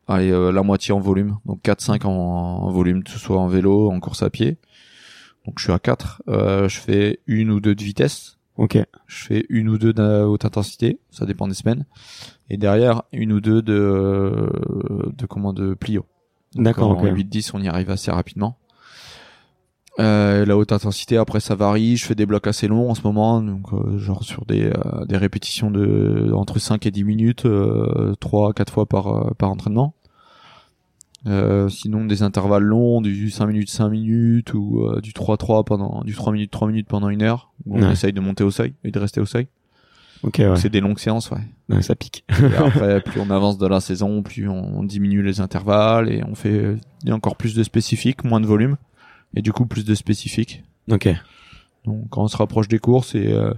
allez, 0.09 0.31
euh, 0.31 0.51
la 0.51 0.63
moitié 0.63 0.93
en 0.93 0.99
volume, 0.99 1.37
donc 1.45 1.61
4-5 1.63 2.05
en, 2.05 2.69
volume, 2.71 3.03
que 3.03 3.11
ce 3.11 3.19
soit 3.19 3.39
en 3.39 3.47
vélo, 3.47 3.89
en 3.91 3.99
course 3.99 4.23
à 4.23 4.29
pied. 4.29 4.57
Donc 5.45 5.59
je 5.59 5.63
suis 5.63 5.73
à 5.73 5.79
4. 5.79 6.23
Euh, 6.27 6.67
je 6.67 6.79
fais 6.79 7.19
une 7.27 7.51
ou 7.51 7.59
deux 7.59 7.75
de 7.75 7.83
vitesse. 7.83 8.37
Ok. 8.57 8.77
Je 9.07 9.23
fais 9.25 9.45
une 9.49 9.69
ou 9.69 9.77
deux 9.77 9.93
de 9.93 10.23
haute 10.23 10.45
intensité, 10.45 10.99
ça 11.11 11.25
dépend 11.25 11.47
des 11.47 11.53
semaines. 11.53 11.85
Et 12.49 12.57
derrière, 12.57 13.03
une 13.11 13.31
ou 13.31 13.41
deux 13.41 13.61
de, 13.61 14.49
de 15.15 15.25
comment, 15.25 15.53
de 15.53 15.73
plio. 15.73 16.05
D'accord, 16.55 16.91
ok. 16.91 17.03
8-10, 17.03 17.51
on 17.53 17.61
y 17.61 17.67
arrive 17.67 17.89
assez 17.91 18.11
rapidement. 18.11 18.57
Euh, 19.99 20.45
la 20.45 20.57
haute 20.57 20.71
intensité, 20.71 21.17
après 21.17 21.41
ça 21.41 21.55
varie. 21.55 21.97
Je 21.97 22.05
fais 22.05 22.15
des 22.15 22.25
blocs 22.25 22.47
assez 22.47 22.67
longs 22.67 22.89
en 22.89 22.95
ce 22.95 23.01
moment, 23.03 23.41
donc 23.41 23.73
euh, 23.73 23.97
genre 23.97 24.23
sur 24.23 24.45
des, 24.45 24.67
euh, 24.67 25.05
des 25.05 25.17
répétitions 25.17 25.71
de 25.71 26.31
entre 26.33 26.57
5 26.57 26.85
et 26.85 26.91
10 26.91 27.03
minutes, 27.03 27.45
euh, 27.45 28.15
3 28.19 28.53
4 28.53 28.71
fois 28.71 28.85
par 28.85 29.35
par 29.35 29.51
entraînement. 29.51 29.93
Euh, 31.27 31.67
sinon 31.67 32.05
des 32.05 32.23
intervalles 32.23 32.63
longs, 32.63 33.01
du 33.01 33.29
5 33.29 33.47
minutes 33.47 33.69
5 33.69 33.89
minutes 33.89 34.53
ou 34.53 34.85
euh, 34.85 35.01
du 35.01 35.11
3-3 35.11 35.65
pendant 35.65 36.01
du 36.05 36.15
3 36.15 36.31
minutes 36.31 36.51
3 36.51 36.69
minutes 36.69 36.87
pendant 36.87 37.09
une 37.09 37.21
heure. 37.21 37.51
Où 37.65 37.77
on 37.77 37.91
essaye 37.91 38.13
de 38.13 38.21
monter 38.21 38.43
au 38.45 38.51
seuil 38.51 38.73
et 38.85 38.91
de 38.91 38.99
rester 38.99 39.19
au 39.19 39.25
seuil. 39.25 39.47
Ok 40.23 40.37
ouais. 40.39 40.55
C'est 40.57 40.69
des 40.69 40.81
longues 40.81 40.99
séances 40.99 41.31
ouais. 41.31 41.41
ouais 41.69 41.81
ça 41.81 41.95
pique. 41.95 42.25
et 42.29 42.55
après 42.57 43.01
plus 43.01 43.19
on 43.21 43.29
avance 43.29 43.57
dans 43.57 43.69
la 43.69 43.79
saison, 43.79 44.21
plus 44.21 44.49
on, 44.49 44.83
diminue 44.83 45.23
les 45.23 45.39
intervalles 45.41 46.11
et 46.11 46.23
on 46.23 46.35
fait 46.35 46.75
encore 47.09 47.35
plus 47.35 47.55
de 47.55 47.63
spécifiques, 47.63 48.23
moins 48.23 48.41
de 48.41 48.45
volume 48.45 48.77
et 49.35 49.41
du 49.41 49.53
coup 49.53 49.65
plus 49.65 49.85
de 49.85 49.95
spécifiques. 49.95 50.63
Ok. 50.91 51.09
Donc 51.85 52.09
quand 52.09 52.23
on 52.23 52.27
se 52.27 52.37
rapproche 52.37 52.67
des 52.67 52.79
courses 52.79 53.15
et 53.15 53.31
euh, 53.31 53.53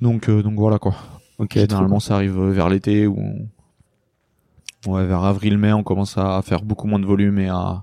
donc 0.00 0.30
donc 0.30 0.54
voilà 0.54 0.78
quoi. 0.78 0.94
Ok. 1.38 1.54
Généralement 1.54 2.00
ça 2.00 2.14
arrive 2.14 2.40
vers 2.40 2.68
l'été 2.68 3.06
où 3.06 3.18
on 3.18 3.48
Ouais, 4.86 5.04
vers 5.04 5.24
avril-mai, 5.24 5.72
on 5.72 5.82
commence 5.82 6.16
à 6.18 6.40
faire 6.42 6.62
beaucoup 6.62 6.86
moins 6.86 7.00
de 7.00 7.06
volume 7.06 7.38
et 7.40 7.48
à 7.48 7.82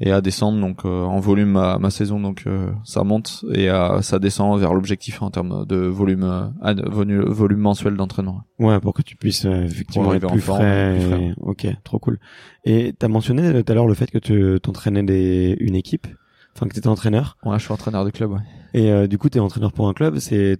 et 0.00 0.10
à 0.10 0.20
descendre. 0.20 0.60
Donc 0.60 0.84
euh, 0.84 1.04
en 1.04 1.20
volume, 1.20 1.50
ma, 1.50 1.78
ma 1.78 1.90
saison, 1.90 2.20
donc 2.20 2.44
euh, 2.46 2.70
ça 2.84 3.04
monte 3.04 3.44
et 3.52 3.70
euh, 3.70 4.00
ça 4.02 4.18
descend 4.18 4.58
vers 4.58 4.74
l'objectif 4.74 5.22
en 5.22 5.30
termes 5.30 5.66
de 5.66 5.76
volume, 5.76 6.52
volume, 6.86 7.24
volume 7.24 7.60
mensuel 7.60 7.96
d'entraînement. 7.96 8.42
Ouais, 8.58 8.80
pour 8.80 8.94
que 8.94 9.02
tu 9.02 9.16
puisses 9.16 9.44
effectivement 9.44 10.12
être 10.14 10.30
plus 10.30 10.40
frais. 10.40 10.96
plus 10.98 11.06
frais. 11.06 11.34
Ok, 11.40 11.66
trop 11.84 11.98
cool. 11.98 12.18
Et 12.64 12.94
t'as 12.98 13.08
mentionné 13.08 13.62
tout 13.62 13.72
à 13.72 13.74
l'heure 13.74 13.86
le 13.86 13.94
fait 13.94 14.10
que 14.10 14.18
tu 14.18 14.58
t'entraînais 14.60 15.02
des 15.02 15.56
une 15.60 15.76
équipe 15.76 16.06
enfin 16.56 16.66
que 16.68 16.74
t'étais 16.74 16.88
entraîneur. 16.88 17.36
Ouais, 17.44 17.58
je 17.58 17.64
suis 17.64 17.72
entraîneur 17.72 18.04
de 18.04 18.10
club. 18.10 18.32
Ouais. 18.32 18.38
Et 18.72 18.90
euh, 18.92 19.06
du 19.06 19.18
coup, 19.18 19.28
t'es 19.28 19.40
entraîneur 19.40 19.72
pour 19.72 19.88
un 19.88 19.92
club. 19.92 20.18
C'est, 20.18 20.56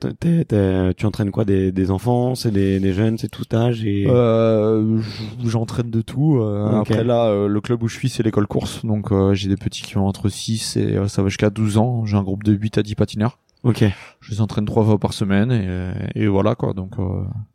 tu 0.96 1.06
entraînes 1.06 1.30
quoi 1.30 1.44
des, 1.44 1.70
des 1.72 1.90
enfants, 1.90 2.34
c'est 2.34 2.50
des, 2.50 2.80
des 2.80 2.92
jeunes, 2.92 3.18
c'est 3.18 3.28
tout 3.28 3.44
âge 3.52 3.84
et. 3.84 4.06
Euh, 4.08 5.00
j'entraîne 5.44 5.90
de 5.90 6.02
tout. 6.02 6.38
Euh, 6.40 6.80
Après 6.80 7.04
là, 7.04 7.26
euh, 7.26 7.46
le 7.46 7.60
club 7.60 7.82
où 7.82 7.88
je 7.88 7.94
suis, 7.96 8.08
c'est 8.08 8.22
l'école 8.22 8.46
course. 8.46 8.84
Donc 8.84 9.12
euh, 9.12 9.34
j'ai 9.34 9.48
des 9.48 9.56
petits 9.56 9.82
qui 9.82 9.96
ont 9.96 10.06
entre 10.06 10.28
6 10.28 10.76
et 10.76 10.98
ça 11.08 11.22
va 11.22 11.28
jusqu'à 11.28 11.50
12 11.50 11.78
ans. 11.78 12.04
J'ai 12.04 12.16
un 12.16 12.22
groupe 12.22 12.42
de 12.42 12.52
8 12.52 12.78
à 12.78 12.82
10 12.82 12.94
patineurs. 12.96 13.38
Ok. 13.62 13.84
Je 14.20 14.30
les 14.30 14.40
entraîne 14.40 14.64
trois 14.64 14.84
fois 14.84 14.98
par 14.98 15.12
semaine 15.12 15.52
et, 15.52 16.22
et 16.22 16.26
voilà 16.26 16.54
quoi. 16.54 16.72
Donc. 16.72 16.94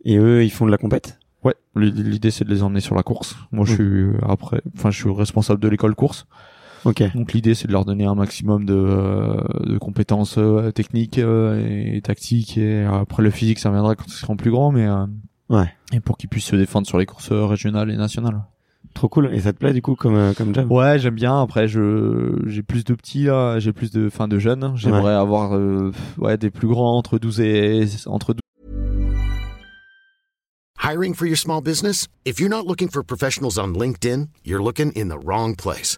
Et 0.06 0.18
eux, 0.18 0.44
ils 0.44 0.52
font 0.52 0.66
de 0.66 0.72
la 0.72 0.78
compète? 0.78 1.20
Ouais, 1.44 1.56
l'idée 1.76 2.32
c'est 2.32 2.44
de 2.44 2.50
les 2.50 2.64
emmener 2.64 2.80
sur 2.80 2.96
la 2.96 3.04
course. 3.04 3.36
Moi, 3.52 3.66
je 3.66 3.74
suis 3.74 4.06
après, 4.28 4.62
enfin, 4.76 4.90
je 4.90 5.00
suis 5.00 5.12
responsable 5.12 5.60
de 5.60 5.68
l'école 5.68 5.94
course. 5.94 6.26
Donc 6.86 7.34
l'idée 7.34 7.56
c'est 7.56 7.68
de 7.68 7.72
leur 7.72 7.86
donner 7.86 8.06
un 8.06 8.16
maximum 8.16 8.66
de, 8.66 8.76
euh, 8.76 9.42
de 9.66 9.78
compétences 9.78 10.38
euh, 10.38 10.72
techniques 10.72 11.18
euh, 11.18 11.94
et 11.96 12.02
tactiques 12.02 12.58
et 12.58 12.84
après 12.84 13.24
le 13.24 13.32
physique 13.32 13.60
ça 13.60 13.72
viendra 13.72 13.96
quand 13.96 14.06
ils 14.08 14.12
seront 14.12 14.36
plus 14.36 14.52
grands 14.52 14.72
mais 14.72 14.88
ouais. 15.50 15.66
et 15.94 16.00
pour 16.00 16.18
qu'ils 16.18 16.30
puissent 16.30 16.46
se 16.46 16.56
défendre 16.56 16.86
sur 16.86 16.98
les 16.98 17.06
courses 17.06 17.32
régionales 17.32 17.90
et 17.90 17.98
nationales. 17.98 18.44
Trop 18.94 19.10
cool. 19.10 19.30
Et 19.34 19.42
ça 19.42 19.52
te 19.52 19.58
plaît 19.58 19.74
du 19.74 19.82
coup 19.82 19.96
comme 19.96 20.34
comme 20.36 20.56
job? 20.56 20.72
Ouais, 20.72 21.00
j'aime 21.00 21.16
bien. 21.16 21.42
Après, 21.42 21.68
je 21.68 22.42
j'ai 22.46 22.64
plus 22.64 22.86
de 22.86 22.94
petits 22.94 23.24
là, 23.26 23.60
j'ai 23.60 23.74
plus 23.74 23.92
de 23.92 24.10
fin 24.10 24.30
de 24.30 24.40
jeunes. 24.40 24.72
J'aimerais 24.76 25.14
avoir 25.14 25.54
euh, 25.56 25.92
ouais 26.18 26.38
des 26.38 26.50
plus 26.50 26.68
grands 26.68 26.98
entre 26.98 27.20
12 27.20 27.42
et 27.42 27.86
entre 28.06 28.34
12 28.34 28.40
Hiring 30.82 31.16
for 31.16 31.26
your 31.26 31.38
small 31.38 31.62
business? 31.62 32.08
If 32.26 32.40
you're 32.40 32.50
not 32.50 32.68
looking 32.68 32.90
for 32.90 33.04
professionals 33.04 33.58
on 33.58 33.74
LinkedIn, 33.74 34.30
you're 34.46 34.64
looking 34.64 34.92
in 34.96 35.10
the 35.10 35.18
wrong 35.18 35.56
place. 35.56 35.98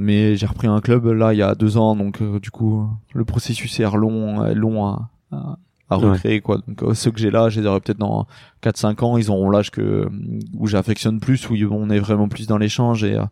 Mais 0.00 0.36
j'ai 0.36 0.46
repris 0.46 0.68
un 0.68 0.80
club 0.80 1.06
là 1.06 1.32
il 1.34 1.38
y 1.38 1.42
a 1.42 1.54
deux 1.56 1.76
ans, 1.76 1.96
donc 1.96 2.22
euh, 2.22 2.38
du 2.38 2.50
coup 2.52 2.88
le 3.14 3.24
processus 3.24 3.80
est 3.80 3.90
long, 3.96 4.44
long 4.54 4.86
à, 4.86 5.10
à, 5.32 5.56
à 5.90 5.96
recréer 5.96 6.40
quoi. 6.40 6.58
Donc 6.68 6.82
euh, 6.84 6.94
ceux 6.94 7.10
que 7.10 7.18
j'ai 7.18 7.32
là, 7.32 7.48
je 7.48 7.60
les 7.60 7.66
aurai 7.66 7.80
peut-être 7.80 7.98
dans 7.98 8.26
4-5 8.62 9.04
ans, 9.04 9.16
ils 9.16 9.28
auront 9.28 9.50
l'âge 9.50 9.72
que 9.72 10.08
où 10.56 10.68
j'affectionne 10.68 11.18
plus, 11.18 11.50
où 11.50 11.54
on 11.72 11.90
est 11.90 11.98
vraiment 11.98 12.28
plus 12.28 12.46
dans 12.46 12.58
l'échange 12.58 13.02
et 13.02 13.16
euh, 13.16 13.24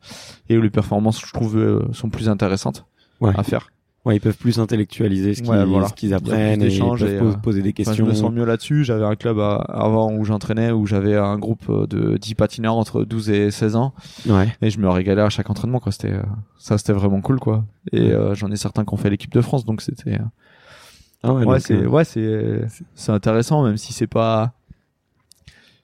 et 0.48 0.58
où 0.58 0.60
les 0.60 0.70
performances 0.70 1.20
je 1.24 1.32
trouve 1.32 1.88
sont 1.92 2.10
plus 2.10 2.28
intéressantes 2.28 2.84
Ouais. 3.20 3.32
à 3.36 3.42
faire. 3.44 3.68
Ouais, 4.06 4.16
ils 4.16 4.20
peuvent 4.20 4.36
plus 4.38 4.58
intellectualiser 4.60 5.34
ce 5.34 5.42
qu'ils 5.42 5.50
Ouais, 5.50 5.64
voilà. 5.64 5.86
apprennent 5.86 6.62
et 6.62 6.68
ils 6.68 6.80
peuvent 6.80 7.02
et, 7.02 7.18
euh, 7.20 7.32
poser 7.42 7.60
des 7.60 7.70
Enfin, 7.70 7.92
je 7.92 7.96
questions. 8.02 8.06
me 8.06 8.14
sens 8.14 8.30
mieux 8.32 8.44
là-dessus. 8.44 8.84
J'avais 8.84 9.04
un 9.04 9.16
club 9.16 9.38
à- 9.40 9.56
avant 9.56 10.12
où 10.12 10.24
j'entraînais 10.24 10.70
où 10.70 10.86
j'avais 10.86 11.16
un 11.16 11.36
groupe 11.38 11.64
euh, 11.68 11.86
de 11.88 12.16
10 12.16 12.34
patineurs 12.36 12.76
entre 12.76 13.02
12 13.04 13.28
et 13.30 13.50
16 13.50 13.74
ans 13.76 13.92
Ouais. 14.28 14.46
et 14.62 14.70
je 14.70 14.78
me 14.78 14.88
régalais 14.88 15.22
à 15.22 15.28
chaque 15.28 15.50
entraînement 15.50 15.80
quoi. 15.80 15.90
C'était 15.92 16.12
euh, 16.12 16.22
ça 16.56 16.78
c'était 16.78 16.92
vraiment 16.92 17.20
cool 17.20 17.40
quoi. 17.40 17.64
Et 17.92 18.12
euh, 18.12 18.34
j'en 18.36 18.50
ai 18.52 18.56
certains 18.56 18.84
qui 18.84 18.94
ont 18.94 18.96
fait 18.96 19.10
l'équipe 19.10 19.32
de 19.32 19.40
France 19.40 19.64
donc 19.64 19.82
c'était 19.82 20.14
euh, 20.14 20.24
Ah 21.24 21.34
ouais. 21.34 21.58
c'est 21.58 21.74
euh, 21.74 21.88
ouais 21.88 22.04
c'est 22.04 23.10
intéressant 23.12 23.64
même 23.64 23.76
si 23.76 23.92
c'est 23.92 24.06
pas 24.06 24.52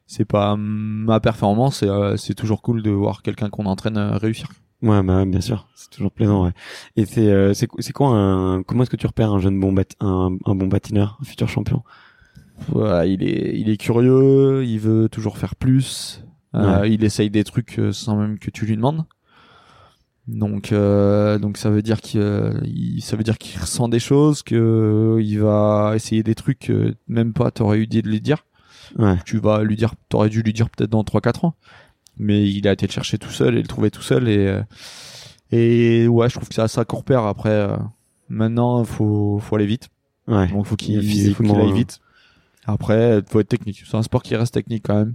c'est 0.07 0.25
pas 0.27 0.55
ma 0.57 1.19
performance 1.21 1.79
c'est 1.79 1.89
euh, 1.89 2.17
c'est 2.17 2.35
toujours 2.35 2.63
cool 2.63 2.83
de 2.83 2.91
voir 2.91 3.23
quelqu'un 3.23 3.49
qu'on 3.51 3.67
entraîne 3.67 3.97
euh, 3.97 4.17
réussir 4.17 4.49
Ouais, 4.83 5.03
bah 5.03 5.19
ouais, 5.19 5.27
bien 5.27 5.41
sûr, 5.41 5.69
c'est 5.77 5.91
toujours 5.91 6.11
plaisant. 6.11 6.45
Ouais. 6.47 6.53
Et 6.97 7.07
c'est 7.07 7.29
euh, 7.31 7.55
c'est 7.55 7.93
quoi 7.93 8.09
un 8.09 8.63
comment 8.65 8.83
est-ce 8.83 8.91
que 8.91 8.97
tu 8.97 9.07
repères 9.07 9.33
un 9.33 9.39
jeune 9.39 9.59
bon 9.61 9.73
bat 9.73 9.85
un, 10.01 10.37
un 10.45 10.55
bon 10.55 10.69
patineur, 10.69 11.19
un 11.21 11.25
futur 11.25 11.49
champion? 11.49 11.83
Voilà 12.69 13.07
il 13.07 13.23
est 13.23 13.59
il 13.59 13.71
est 13.71 13.77
curieux 13.77 14.65
il 14.65 14.79
veut 14.79 15.09
toujours 15.09 15.39
faire 15.39 15.55
plus 15.57 16.23
euh, 16.55 16.87
il 16.87 17.03
essaye 17.03 17.31
des 17.31 17.45
trucs 17.45 17.79
euh, 17.79 17.93
sans 17.93 18.17
même 18.17 18.39
que 18.39 18.51
tu 18.51 18.67
lui 18.67 18.77
demandes 18.77 19.05
donc 20.29 20.71
euh, 20.71 21.39
donc 21.39 21.57
ça 21.57 21.71
veut 21.71 21.83
dire 21.83 22.01
qu'il 22.01 22.21
euh, 22.21 22.53
ça 23.01 23.17
veut 23.17 23.25
dire 23.25 23.39
qu'il 23.39 23.61
ressent 23.61 23.89
des 23.89 23.99
choses 23.99 24.43
que 24.43 24.55
euh, 24.55 25.23
il 25.23 25.41
va 25.41 25.93
essayer 25.97 26.23
des 26.23 26.35
trucs 26.37 26.61
que 26.61 26.95
même 27.09 27.33
pas 27.33 27.51
t'aurais 27.51 27.79
eu 27.79 27.87
dit 27.87 28.03
de 28.03 28.09
lui 28.09 28.21
dire 28.21 28.45
Ouais. 28.99 29.17
tu 29.25 29.39
vas 29.39 29.63
lui 29.65 29.75
dire 29.77 29.95
t'aurais 30.11 30.29
dû 30.29 30.43
lui 30.43 30.53
dire 30.53 30.69
peut-être 30.69 30.91
dans 30.91 31.03
3 31.03 31.21
4 31.23 31.47
ans 31.47 31.55
mais 32.19 32.49
il 32.49 32.67
a 32.69 32.73
été 32.73 32.87
le 32.87 32.93
chercher 32.93 33.19
tout 33.19 33.31
seul 33.31 33.57
et 33.57 33.63
le 33.63 33.69
trouver 33.69 33.91
tout 33.91 34.03
seul 34.03 34.29
et 34.29 34.47
euh, 34.47 34.63
et 35.51 36.07
ouais 36.09 36.29
je 36.29 36.35
trouve 36.37 36.49
que 36.49 36.55
c'est 36.55 36.63
à 36.63 36.69
ça 36.69 36.85
qu'on 36.85 36.99
repère 36.99 37.25
après 37.25 37.51
euh, 37.51 37.77
maintenant 38.29 38.85
faut 38.85 39.39
faut 39.41 39.57
aller 39.57 39.67
vite 39.67 39.89
Ouais. 40.29 40.47
donc 40.49 40.67
faut 40.67 40.77
qu'il 40.77 41.35
faut 41.35 41.43
qu'il 41.43 41.59
aille 41.59 41.71
euh, 41.71 41.75
vite 41.75 41.99
après 42.65 43.21
faut 43.29 43.41
être 43.41 43.49
technique 43.49 43.83
c'est 43.85 43.97
un 43.97 44.03
sport 44.05 44.23
qui 44.23 44.37
reste 44.37 44.55
technique 44.55 44.85
quand 44.87 44.95
même 44.95 45.15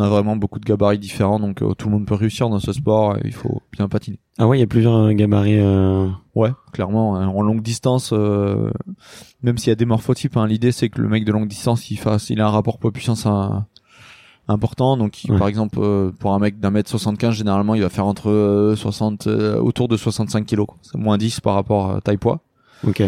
on 0.00 0.04
a 0.04 0.08
vraiment 0.08 0.36
beaucoup 0.36 0.60
de 0.60 0.64
gabarits 0.64 0.98
différents 1.00 1.40
donc 1.40 1.60
euh, 1.60 1.74
tout 1.74 1.88
le 1.88 1.94
monde 1.94 2.06
peut 2.06 2.14
réussir 2.14 2.48
dans 2.48 2.60
ce 2.60 2.72
sport 2.72 3.16
il 3.24 3.32
faut 3.34 3.60
bien 3.72 3.88
patiner 3.88 4.20
Ah 4.38 4.46
ouais, 4.46 4.58
il 4.58 4.60
y 4.60 4.62
a 4.62 4.68
plusieurs 4.68 4.94
euh, 4.94 5.12
gabarits. 5.12 5.58
Euh... 5.58 6.08
Ouais, 6.36 6.50
clairement. 6.72 7.16
hein. 7.16 7.26
En 7.26 7.42
longue 7.42 7.62
distance, 7.62 8.10
euh, 8.12 8.70
même 9.42 9.58
s'il 9.58 9.70
y 9.70 9.72
a 9.72 9.74
des 9.74 9.86
morphotypes, 9.86 10.36
hein, 10.36 10.46
l'idée 10.46 10.70
c'est 10.70 10.88
que 10.88 11.00
le 11.02 11.08
mec 11.08 11.24
de 11.24 11.32
longue 11.32 11.48
distance, 11.48 11.90
il 11.90 11.96
fasse, 11.96 12.30
il 12.30 12.40
a 12.40 12.46
un 12.46 12.50
rapport 12.50 12.78
poids-puissance 12.78 13.26
hein, 13.26 13.66
important. 14.48 14.96
Donc, 14.96 15.24
il- 15.24 15.32
Ouais. 15.32 15.38
par 15.38 15.48
exemple, 15.48 15.78
euh, 15.80 16.10
pour 16.18 16.32
un 16.34 16.38
mec 16.38 16.58
d'un 16.60 16.70
mètre 16.70 16.88
75, 16.90 17.34
généralement, 17.34 17.74
il 17.74 17.82
va 17.82 17.88
faire 17.88 18.06
entre 18.06 18.30
euh, 18.30 18.76
60, 18.76 19.26
euh, 19.26 19.58
autour 19.60 19.88
de 19.88 19.96
65 19.96 20.44
kilos. 20.46 20.66
quoi. 20.66 20.78
C'est 20.82 20.96
moins 20.98 21.18
10 21.18 21.40
par 21.40 21.54
rapport 21.54 21.90
à 21.96 22.00
taille 22.00 22.16
poids. 22.16 22.40
Ok. 22.86 23.02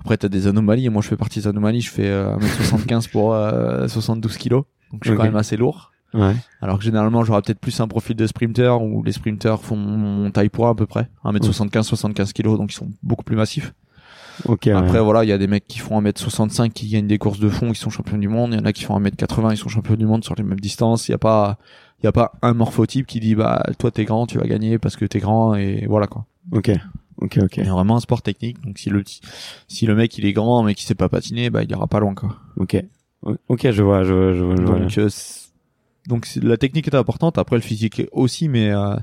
Après, 0.00 0.16
t'as 0.16 0.28
des 0.28 0.46
anomalies. 0.46 0.86
Et 0.86 0.88
moi, 0.88 1.02
je 1.02 1.08
fais 1.08 1.16
partie 1.16 1.40
des 1.40 1.46
anomalies. 1.48 1.80
Je 1.82 1.90
fais 1.90 2.06
euh, 2.08 2.36
1m75 2.38 3.08
pour 3.10 3.34
euh, 3.34 3.86
72 3.88 4.36
kilos. 4.36 4.64
Donc, 4.92 5.02
je 5.04 5.10
suis 5.10 5.16
quand 5.16 5.24
même 5.24 5.36
assez 5.36 5.56
lourd. 5.56 5.92
Ouais. 6.14 6.34
Alors 6.60 6.78
que 6.78 6.84
généralement, 6.84 7.22
j'aurais 7.22 7.40
peut-être 7.42 7.60
plus 7.60 7.78
un 7.80 7.86
profil 7.86 8.16
de 8.16 8.26
sprinter 8.26 8.82
où 8.82 9.02
les 9.04 9.12
sprinters 9.12 9.60
font 9.62 9.76
mon 9.76 10.28
taille 10.32 10.48
poids 10.48 10.70
à 10.70 10.74
peu 10.74 10.86
près. 10.86 11.08
1m75, 11.24 11.82
75 11.84 12.32
kilos. 12.32 12.58
Donc, 12.58 12.72
ils 12.72 12.76
sont 12.76 12.90
beaucoup 13.02 13.22
plus 13.24 13.36
massifs. 13.36 13.72
Ok. 14.46 14.62
ouais. 14.66 14.72
Après 14.72 15.00
voilà, 15.00 15.24
il 15.24 15.28
y 15.28 15.32
a 15.32 15.38
des 15.38 15.46
mecs 15.46 15.66
qui 15.66 15.78
font 15.78 16.00
1m65 16.00 16.70
qui 16.70 16.88
gagnent 16.88 17.06
des 17.06 17.18
courses 17.18 17.40
de 17.40 17.48
fond, 17.48 17.72
qui 17.72 17.78
sont 17.78 17.90
champions 17.90 18.18
du 18.18 18.28
monde, 18.28 18.52
il 18.52 18.58
y 18.58 18.62
en 18.62 18.64
a 18.64 18.72
qui 18.72 18.84
font 18.84 18.98
1m80, 18.98 19.52
ils 19.52 19.56
sont 19.56 19.68
champions 19.68 19.96
du 19.96 20.06
monde 20.06 20.24
sur 20.24 20.34
les 20.34 20.42
mêmes 20.42 20.60
distances, 20.60 21.08
il 21.08 21.12
y 21.12 21.14
a 21.14 21.18
pas 21.18 21.58
il 22.02 22.04
y 22.04 22.08
a 22.08 22.12
pas 22.12 22.32
un 22.42 22.54
morphotype 22.54 23.06
qui 23.06 23.20
dit 23.20 23.34
bah 23.34 23.62
toi 23.78 23.90
t'es 23.90 24.04
grand, 24.04 24.26
tu 24.26 24.38
vas 24.38 24.46
gagner 24.46 24.78
parce 24.78 24.96
que 24.96 25.04
t'es 25.04 25.18
grand 25.18 25.54
et 25.54 25.86
voilà 25.86 26.06
quoi. 26.06 26.26
Ok. 26.52 26.70
Ok. 27.20 27.38
Ok. 27.42 27.56
Il 27.58 27.66
y 27.66 27.68
a 27.68 27.72
vraiment 27.72 27.96
un 27.96 28.00
sport 28.00 28.22
technique 28.22 28.62
donc 28.64 28.78
si 28.78 28.88
le 28.88 29.02
si 29.68 29.86
le 29.86 29.94
mec 29.94 30.16
il 30.16 30.24
est 30.24 30.32
grand 30.32 30.62
mais 30.62 30.74
qui 30.74 30.84
sait 30.84 30.94
pas 30.94 31.08
patiner, 31.08 31.50
bah 31.50 31.62
il 31.62 31.70
ira 31.70 31.86
pas 31.86 32.00
loin 32.00 32.14
quoi. 32.14 32.36
Ok. 32.56 32.82
Ok. 33.48 33.70
Je 33.70 33.82
vois. 33.82 34.04
Je 34.04 34.12
vois. 34.14 34.32
Je 34.32 34.42
vois. 34.42 34.56
je 34.56 34.62
vois. 34.62 34.78
Donc 34.80 34.98
euh, 34.98 35.08
donc 36.06 36.26
la 36.42 36.56
technique 36.56 36.88
est 36.88 36.94
importante, 36.94 37.38
après 37.38 37.56
le 37.56 37.62
physique 37.62 38.02
aussi 38.12 38.48
mais 38.48 38.70
euh, 38.70 38.96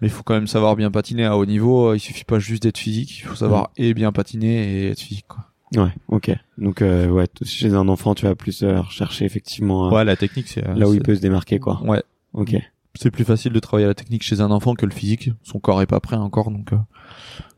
mais 0.00 0.08
il 0.08 0.10
faut 0.10 0.22
quand 0.22 0.34
même 0.34 0.46
savoir 0.46 0.76
bien 0.76 0.90
patiner 0.90 1.24
à 1.24 1.36
haut 1.36 1.46
niveau, 1.46 1.94
il 1.94 2.00
suffit 2.00 2.24
pas 2.24 2.38
juste 2.38 2.62
d'être 2.62 2.78
physique, 2.78 3.18
il 3.18 3.22
faut 3.26 3.34
savoir 3.34 3.70
et 3.76 3.94
bien 3.94 4.12
patiner 4.12 4.84
et 4.84 4.90
être 4.90 5.00
physique 5.00 5.26
quoi. 5.28 5.44
Ouais. 5.76 5.90
Ok. 6.08 6.30
Donc 6.58 6.80
euh, 6.80 7.08
ouais, 7.08 7.26
chez 7.42 7.74
un 7.74 7.88
enfant, 7.88 8.14
tu 8.14 8.24
vas 8.26 8.36
plus 8.36 8.62
euh, 8.62 8.80
rechercher 8.80 9.24
effectivement 9.24 9.88
euh, 9.88 9.90
Ouais, 9.96 10.04
la 10.04 10.14
technique 10.16 10.46
c'est 10.48 10.62
là 10.62 10.88
où 10.88 10.94
il 10.94 11.02
peut 11.02 11.16
se 11.16 11.20
démarquer 11.20 11.58
quoi. 11.58 11.82
Ouais, 11.84 12.02
Ok. 12.34 12.54
c'est 12.94 13.10
plus 13.10 13.24
facile 13.24 13.52
de 13.52 13.58
travailler 13.58 13.88
la 13.88 13.94
technique 13.94 14.22
chez 14.22 14.40
un 14.40 14.50
enfant 14.52 14.74
que 14.74 14.86
le 14.86 14.92
physique. 14.92 15.30
Son 15.42 15.58
corps 15.58 15.82
est 15.82 15.86
pas 15.86 15.98
prêt 16.00 16.16
encore, 16.16 16.52
donc 16.52 16.72
euh, 16.72 16.76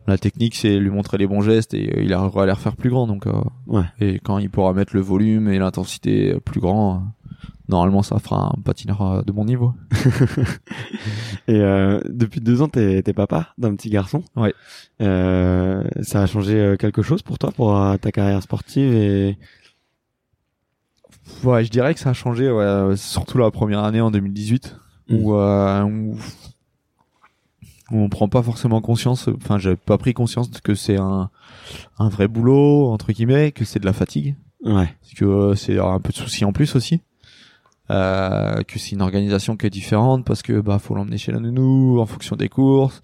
la 0.06 0.16
technique 0.16 0.54
c'est 0.54 0.78
lui 0.78 0.88
montrer 0.88 1.18
les 1.18 1.26
bons 1.26 1.42
gestes 1.42 1.74
et 1.74 1.98
euh, 1.98 2.02
il 2.02 2.14
arrivera 2.14 2.44
à 2.44 2.46
les 2.46 2.52
refaire 2.52 2.76
plus 2.76 2.88
grand. 2.88 3.06
Donc 3.06 3.26
euh, 3.26 3.32
Ouais. 3.66 3.84
et 4.00 4.18
quand 4.20 4.38
il 4.38 4.48
pourra 4.48 4.72
mettre 4.72 4.94
le 4.96 5.02
volume 5.02 5.50
et 5.50 5.58
l'intensité 5.58 6.32
euh, 6.32 6.40
plus 6.40 6.60
grand, 6.60 6.94
euh, 6.96 6.98
normalement 7.68 8.02
ça 8.02 8.18
fera 8.18 8.52
un 8.56 8.60
patineur 8.62 9.02
euh, 9.02 9.22
de 9.22 9.32
bon 9.32 9.44
niveau. 9.44 9.74
Et 11.48 11.54
euh, 11.60 12.00
depuis 12.08 12.40
deux 12.40 12.62
ans, 12.62 12.68
t'es 12.68 13.02
t'es 13.02 13.12
papa 13.12 13.48
d'un 13.58 13.74
petit 13.74 13.90
garçon. 13.90 14.22
Ouais. 14.36 14.54
Euh, 15.00 15.84
ça 16.02 16.22
a 16.22 16.26
changé 16.26 16.54
euh, 16.54 16.76
quelque 16.76 17.02
chose 17.02 17.22
pour 17.22 17.38
toi, 17.38 17.50
pour 17.52 17.76
euh, 17.76 17.96
ta 17.96 18.12
carrière 18.12 18.42
sportive 18.42 18.92
et 18.94 19.38
Ouais, 21.44 21.62
je 21.64 21.70
dirais 21.70 21.92
que 21.94 22.00
ça 22.00 22.10
a 22.10 22.14
changé, 22.14 22.50
ouais, 22.50 22.96
surtout 22.96 23.36
la 23.38 23.50
première 23.50 23.84
année 23.84 24.00
en 24.00 24.10
2018 24.10 24.76
Mm. 25.10 25.14
où, 25.24 25.34
euh, 25.36 25.82
où 25.84 26.16
où 27.90 27.96
on 27.96 28.10
prend 28.10 28.28
pas 28.28 28.42
forcément 28.42 28.82
conscience. 28.82 29.28
Enfin, 29.42 29.56
j'avais 29.56 29.76
pas 29.76 29.96
pris 29.96 30.12
conscience 30.12 30.50
que 30.62 30.74
c'est 30.74 30.98
un 30.98 31.30
un 31.98 32.08
vrai 32.10 32.28
boulot 32.28 32.90
entre 32.92 33.12
guillemets, 33.12 33.50
que 33.52 33.64
c'est 33.64 33.78
de 33.78 33.86
la 33.86 33.94
fatigue. 33.94 34.36
ouais. 34.62 34.94
parce 35.00 35.14
que 35.16 35.24
euh, 35.24 35.54
c'est 35.54 35.78
un 35.78 35.98
peu 35.98 36.10
de 36.10 36.16
soucis 36.18 36.44
en 36.44 36.52
plus 36.52 36.76
aussi 36.76 37.00
euh, 37.90 38.62
que 38.62 38.78
c'est 38.78 38.92
une 38.92 39.02
organisation 39.02 39.56
qui 39.56 39.66
est 39.66 39.70
différente 39.70 40.24
parce 40.24 40.42
que 40.42 40.60
bah 40.60 40.78
faut 40.78 40.94
l'emmener 40.94 41.18
chez 41.18 41.32
la 41.32 41.40
nounou 41.40 42.00
en 42.00 42.06
fonction 42.06 42.36
des 42.36 42.48
courses. 42.48 43.00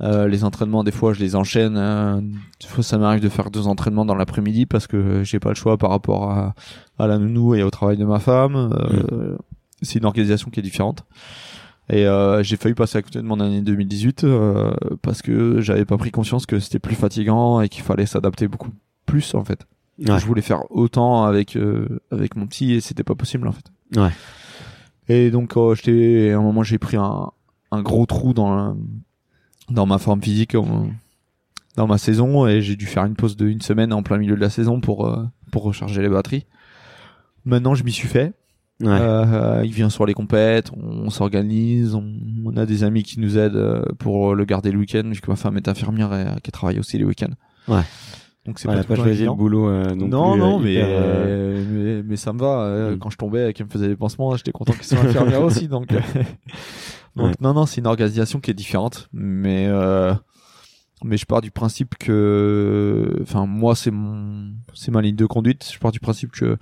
Euh, 0.00 0.26
les 0.26 0.42
entraînements 0.42 0.82
des 0.82 0.90
fois 0.90 1.12
je 1.12 1.20
les 1.20 1.36
enchaîne 1.36 1.76
euh, 1.76 2.20
des 2.20 2.66
fois 2.66 2.82
ça 2.82 2.98
m'arrive 2.98 3.20
de 3.20 3.28
faire 3.28 3.50
deux 3.50 3.68
entraînements 3.68 4.06
dans 4.06 4.16
l'après-midi 4.16 4.66
parce 4.66 4.88
que 4.88 5.22
j'ai 5.22 5.38
pas 5.38 5.50
le 5.50 5.54
choix 5.54 5.76
par 5.76 5.90
rapport 5.90 6.30
à, 6.30 6.54
à 6.98 7.06
la 7.06 7.18
nounou 7.18 7.54
et 7.54 7.62
au 7.62 7.70
travail 7.70 7.96
de 7.96 8.04
ma 8.04 8.18
femme. 8.18 8.56
Euh, 8.56 9.36
c'est 9.82 9.98
une 9.98 10.06
organisation 10.06 10.50
qui 10.50 10.60
est 10.60 10.62
différente. 10.62 11.04
Et 11.90 12.06
euh, 12.06 12.42
j'ai 12.42 12.56
failli 12.56 12.74
passer 12.74 12.98
à 12.98 13.02
côté 13.02 13.18
de 13.18 13.24
mon 13.24 13.40
année 13.40 13.60
2018 13.60 14.24
euh, 14.24 14.72
parce 15.02 15.20
que 15.20 15.60
j'avais 15.60 15.84
pas 15.84 15.98
pris 15.98 16.10
conscience 16.10 16.46
que 16.46 16.58
c'était 16.58 16.78
plus 16.78 16.94
fatigant 16.94 17.60
et 17.60 17.68
qu'il 17.68 17.82
fallait 17.82 18.06
s'adapter 18.06 18.48
beaucoup 18.48 18.70
plus 19.04 19.34
en 19.34 19.44
fait 19.44 19.66
Ouais. 20.10 20.18
je 20.18 20.26
voulais 20.26 20.42
faire 20.42 20.70
autant 20.70 21.24
avec 21.24 21.56
euh, 21.56 22.00
avec 22.10 22.34
mon 22.36 22.46
petit 22.46 22.72
et 22.72 22.80
c'était 22.80 23.04
pas 23.04 23.14
possible 23.14 23.46
en 23.48 23.52
fait. 23.52 23.64
Ouais. 24.00 24.10
Et 25.08 25.30
donc 25.30 25.56
euh, 25.56 25.74
j'étais 25.74 26.30
à 26.32 26.38
un 26.38 26.42
moment 26.42 26.62
j'ai 26.62 26.78
pris 26.78 26.96
un 26.96 27.30
un 27.70 27.82
gros 27.82 28.06
trou 28.06 28.32
dans 28.34 28.54
la- 28.54 28.74
dans 29.70 29.86
ma 29.86 29.98
forme 29.98 30.22
physique 30.22 30.54
euh, 30.54 30.62
dans 31.76 31.86
ma 31.86 31.98
saison 31.98 32.46
et 32.46 32.60
j'ai 32.62 32.76
dû 32.76 32.86
faire 32.86 33.04
une 33.04 33.14
pause 33.16 33.36
de 33.36 33.46
une 33.46 33.60
semaine 33.62 33.92
en 33.92 34.02
plein 34.02 34.18
milieu 34.18 34.34
de 34.36 34.40
la 34.40 34.50
saison 34.50 34.80
pour 34.80 35.06
euh, 35.06 35.24
pour 35.50 35.62
recharger 35.62 36.02
les 36.02 36.08
batteries. 36.08 36.46
Maintenant 37.44 37.74
je 37.74 37.84
m'y 37.84 37.92
suis 37.92 38.08
fait 38.08 38.32
Ouais. 38.80 38.88
Euh, 38.90 39.62
il 39.64 39.70
vient 39.72 39.90
sur 39.90 40.06
les 40.06 40.14
compètes, 40.14 40.72
on, 40.76 41.08
s'organise, 41.08 41.94
on, 41.94 42.04
on 42.44 42.56
a 42.56 42.66
des 42.66 42.82
amis 42.82 43.04
qui 43.04 43.20
nous 43.20 43.38
aident 43.38 43.84
pour 44.00 44.34
le 44.34 44.44
garder 44.44 44.72
le 44.72 44.78
week-end, 44.78 45.04
vu 45.04 45.20
que 45.20 45.30
ma 45.30 45.36
femme 45.36 45.56
est 45.56 45.68
infirmière 45.68 46.12
et 46.12 46.40
qui 46.42 46.50
travaille 46.50 46.80
aussi 46.80 46.98
les 46.98 47.04
week-ends. 47.04 47.30
Ouais. 47.68 47.82
Donc 48.46 48.58
c'est 48.58 48.66
pas 48.66 48.82
temps 48.82 48.96
choisi 48.96 49.24
le 49.24 49.32
boulot. 49.36 49.68
euh, 49.68 49.94
non, 49.94 50.08
non, 50.08 50.32
plus, 50.32 50.40
non, 50.40 50.58
euh, 50.58 50.62
mais, 50.64 50.72
hyper, 50.72 50.86
euh, 50.90 51.64
mais, 51.70 52.02
mais 52.02 52.16
ça 52.16 52.32
me 52.32 52.38
va. 52.40 52.60
euh, 52.62 52.96
Mm. 52.96 52.98
Quand 52.98 53.10
je 53.10 53.16
tombais 53.16 53.50
et 53.50 53.52
qu'elle 53.52 53.66
me 53.66 53.70
faisait 53.70 53.88
des 53.88 53.96
pansements, 53.96 54.34
j'étais 54.36 54.50
content 54.52 54.72
qu'elle 54.72 54.84
soit 54.84 54.98
infirmière 54.98 55.42
aussi. 55.42 55.68
Donc, 55.68 55.92
euh, 55.92 56.00
donc 57.16 57.26
Ouais. 57.28 57.32
non, 57.40 57.54
non, 57.54 57.66
c'est 57.66 57.80
une 57.80 57.86
organisation 57.86 58.40
qui 58.40 58.50
est 58.50 58.54
différente. 58.54 59.08
Mais, 59.12 59.66
euh, 59.68 60.12
mais 61.04 61.16
je 61.16 61.24
pars 61.26 61.40
du 61.40 61.50
principe 61.52 61.94
que, 61.98 63.16
enfin, 63.22 63.46
moi, 63.46 63.74
c'est 63.76 63.90
mon, 63.92 64.48
c'est 64.74 64.90
ma 64.90 65.02
ligne 65.02 65.16
de 65.16 65.26
conduite. 65.26 65.70
Je 65.72 65.78
pars 65.78 65.92
du 65.92 66.00
principe 66.00 66.32
que 66.32 66.56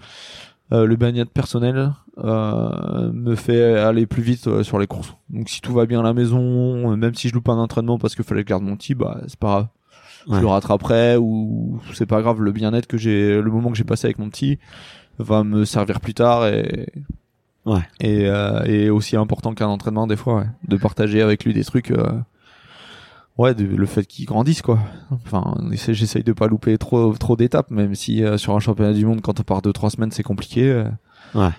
euh, 0.73 0.85
le 0.87 0.97
bien-être 0.97 1.31
personnel 1.31 1.93
euh, 2.19 3.11
me 3.13 3.35
fait 3.37 3.79
aller 3.79 4.07
plus 4.07 4.23
vite 4.23 4.47
euh, 4.49 4.63
sur 4.63 4.79
les 4.79 4.87
courses. 4.87 5.15
Donc, 5.31 5.49
si 5.49 5.61
tout 5.63 5.73
va 5.73 5.87
bien 5.87 6.01
à 6.01 6.03
la 6.03 6.13
maison, 6.13 6.95
même 6.97 7.15
si 7.15 7.29
je 7.29 7.35
loupe 7.35 7.49
un 7.49 7.57
entraînement 7.59 7.99
parce 7.99 8.15
qu'il 8.15 8.25
fallait 8.25 8.43
que 8.43 8.49
je 8.49 8.53
garde 8.53 8.63
mon 8.65 8.77
petit, 8.77 8.95
bah, 8.95 9.21
c'est 9.29 9.39
pas 9.39 9.49
grave 9.49 9.67
je 10.31 10.35
Ouais. 10.37 10.41
le 10.41 10.47
rattraperai 10.47 11.17
ou 11.19 11.81
c'est 11.93 12.07
pas 12.07 12.23
grave 12.23 12.41
le 12.41 12.53
bien-être 12.53 12.87
que 12.87 12.97
j'ai 12.97 13.41
le 13.43 13.51
moment 13.51 13.71
que 13.71 13.77
j'ai 13.77 13.85
passé 13.85 14.07
avec 14.07 14.19
mon 14.19 14.31
petit 14.31 14.59
va 15.19 15.45
me 15.45 15.65
servir 15.67 16.01
plus 16.01 16.15
tard 16.15 16.47
et 16.47 16.87
Ouais. 17.67 17.81
et, 18.01 18.27
euh, 18.27 18.63
et 18.65 18.89
aussi 18.89 19.17
important 19.17 19.53
qu'un 19.55 19.67
entraînement 19.69 20.07
des 20.07 20.17
fois 20.17 20.37
ouais, 20.39 20.47
de 20.67 20.77
partager 20.79 21.21
avec 21.21 21.45
lui 21.45 21.53
des 21.53 21.63
trucs 21.65 21.91
euh, 21.91 22.13
ouais 23.39 23.55
de- 23.55 23.65
le 23.65 23.87
fait 23.87 24.07
qu'il 24.07 24.25
grandisse 24.27 24.63
quoi 24.63 24.79
enfin 25.11 25.55
j'essaye 25.73 26.23
de 26.23 26.33
pas 26.33 26.47
louper 26.47 26.79
trop 26.79 27.13
trop 27.15 27.37
d'étapes 27.37 27.71
même 27.71 27.95
si 27.95 28.25
euh, 28.25 28.39
sur 28.39 28.55
un 28.55 28.61
championnat 28.61 28.93
du 28.95 29.05
monde 29.05 29.21
quand 29.21 29.41
on 29.41 29.43
part 29.43 29.63
deux 29.63 29.73
trois 29.73 29.91
semaines 29.91 30.11
c'est 30.11 30.23
compliqué 30.23 30.71
euh. 30.71 30.85
Ouais. 31.35 31.51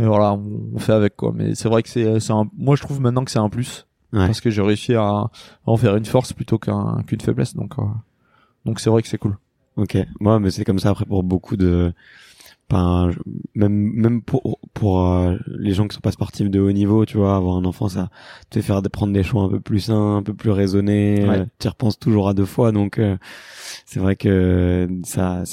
et 0.00 0.04
voilà 0.04 0.32
on, 0.32 0.42
on 0.74 0.78
fait 0.78 0.92
avec 0.92 1.16
quoi 1.16 1.32
mais 1.34 1.54
c'est 1.54 1.68
vrai 1.68 1.82
que 1.82 1.88
c'est 1.88 2.20
c'est 2.20 2.32
un 2.32 2.48
moi 2.56 2.74
je 2.76 2.82
trouve 2.82 3.00
maintenant 3.00 3.24
que 3.24 3.30
c'est 3.30 3.38
un 3.38 3.48
plus 3.48 3.86
Ouais. 4.12 4.26
parce 4.26 4.40
que 4.40 4.48
j'ai 4.50 4.62
réussi 4.62 4.94
à, 4.94 5.02
à 5.04 5.30
en 5.66 5.76
faire 5.76 5.94
une 5.96 6.04
force 6.06 6.32
plutôt 6.32 6.58
qu'un 6.58 7.02
qu'une 7.06 7.20
faiblesse 7.20 7.54
donc 7.54 7.78
euh, 7.78 7.82
donc 8.64 8.80
c'est 8.80 8.88
vrai 8.90 9.02
que 9.02 9.08
c'est 9.08 9.18
cool 9.18 9.36
Ok. 9.76 9.96
Moi, 10.18 10.40
mais 10.40 10.50
c'est 10.50 10.64
comme 10.64 10.80
ça 10.80 10.90
après 10.90 11.04
pour 11.04 11.22
beaucoup 11.22 11.56
de, 11.56 11.92
je- 13.12 13.18
même 13.54 13.72
même 13.94 14.22
pour 14.22 14.58
pour 14.74 15.06
euh, 15.06 15.36
les 15.46 15.72
gens 15.72 15.86
qui 15.86 15.94
sont 15.94 16.00
pas 16.00 16.10
sportifs 16.10 16.50
de 16.50 16.58
haut 16.58 16.72
niveau, 16.72 17.04
tu 17.06 17.16
vois, 17.16 17.36
avoir 17.36 17.56
un 17.56 17.64
enfant, 17.64 17.88
ça 17.88 18.10
te 18.50 18.58
fait 18.60 18.66
faire 18.66 18.82
prendre 18.90 19.12
des 19.12 19.22
choix 19.22 19.44
un 19.44 19.48
peu 19.48 19.60
plus 19.60 19.80
sains, 19.80 20.16
un 20.16 20.22
peu 20.24 20.34
plus 20.34 20.50
raisonnés. 20.50 21.24
Ouais. 21.28 21.38
euh, 21.40 21.46
Tu 21.60 21.68
repenses 21.68 21.98
toujours 21.98 22.28
à 22.28 22.34
deux 22.34 22.44
fois, 22.44 22.72
donc 22.72 22.98
euh, 22.98 23.16
c'est 23.86 24.00
vrai 24.00 24.16
que 24.16 24.88
ça 25.04 25.44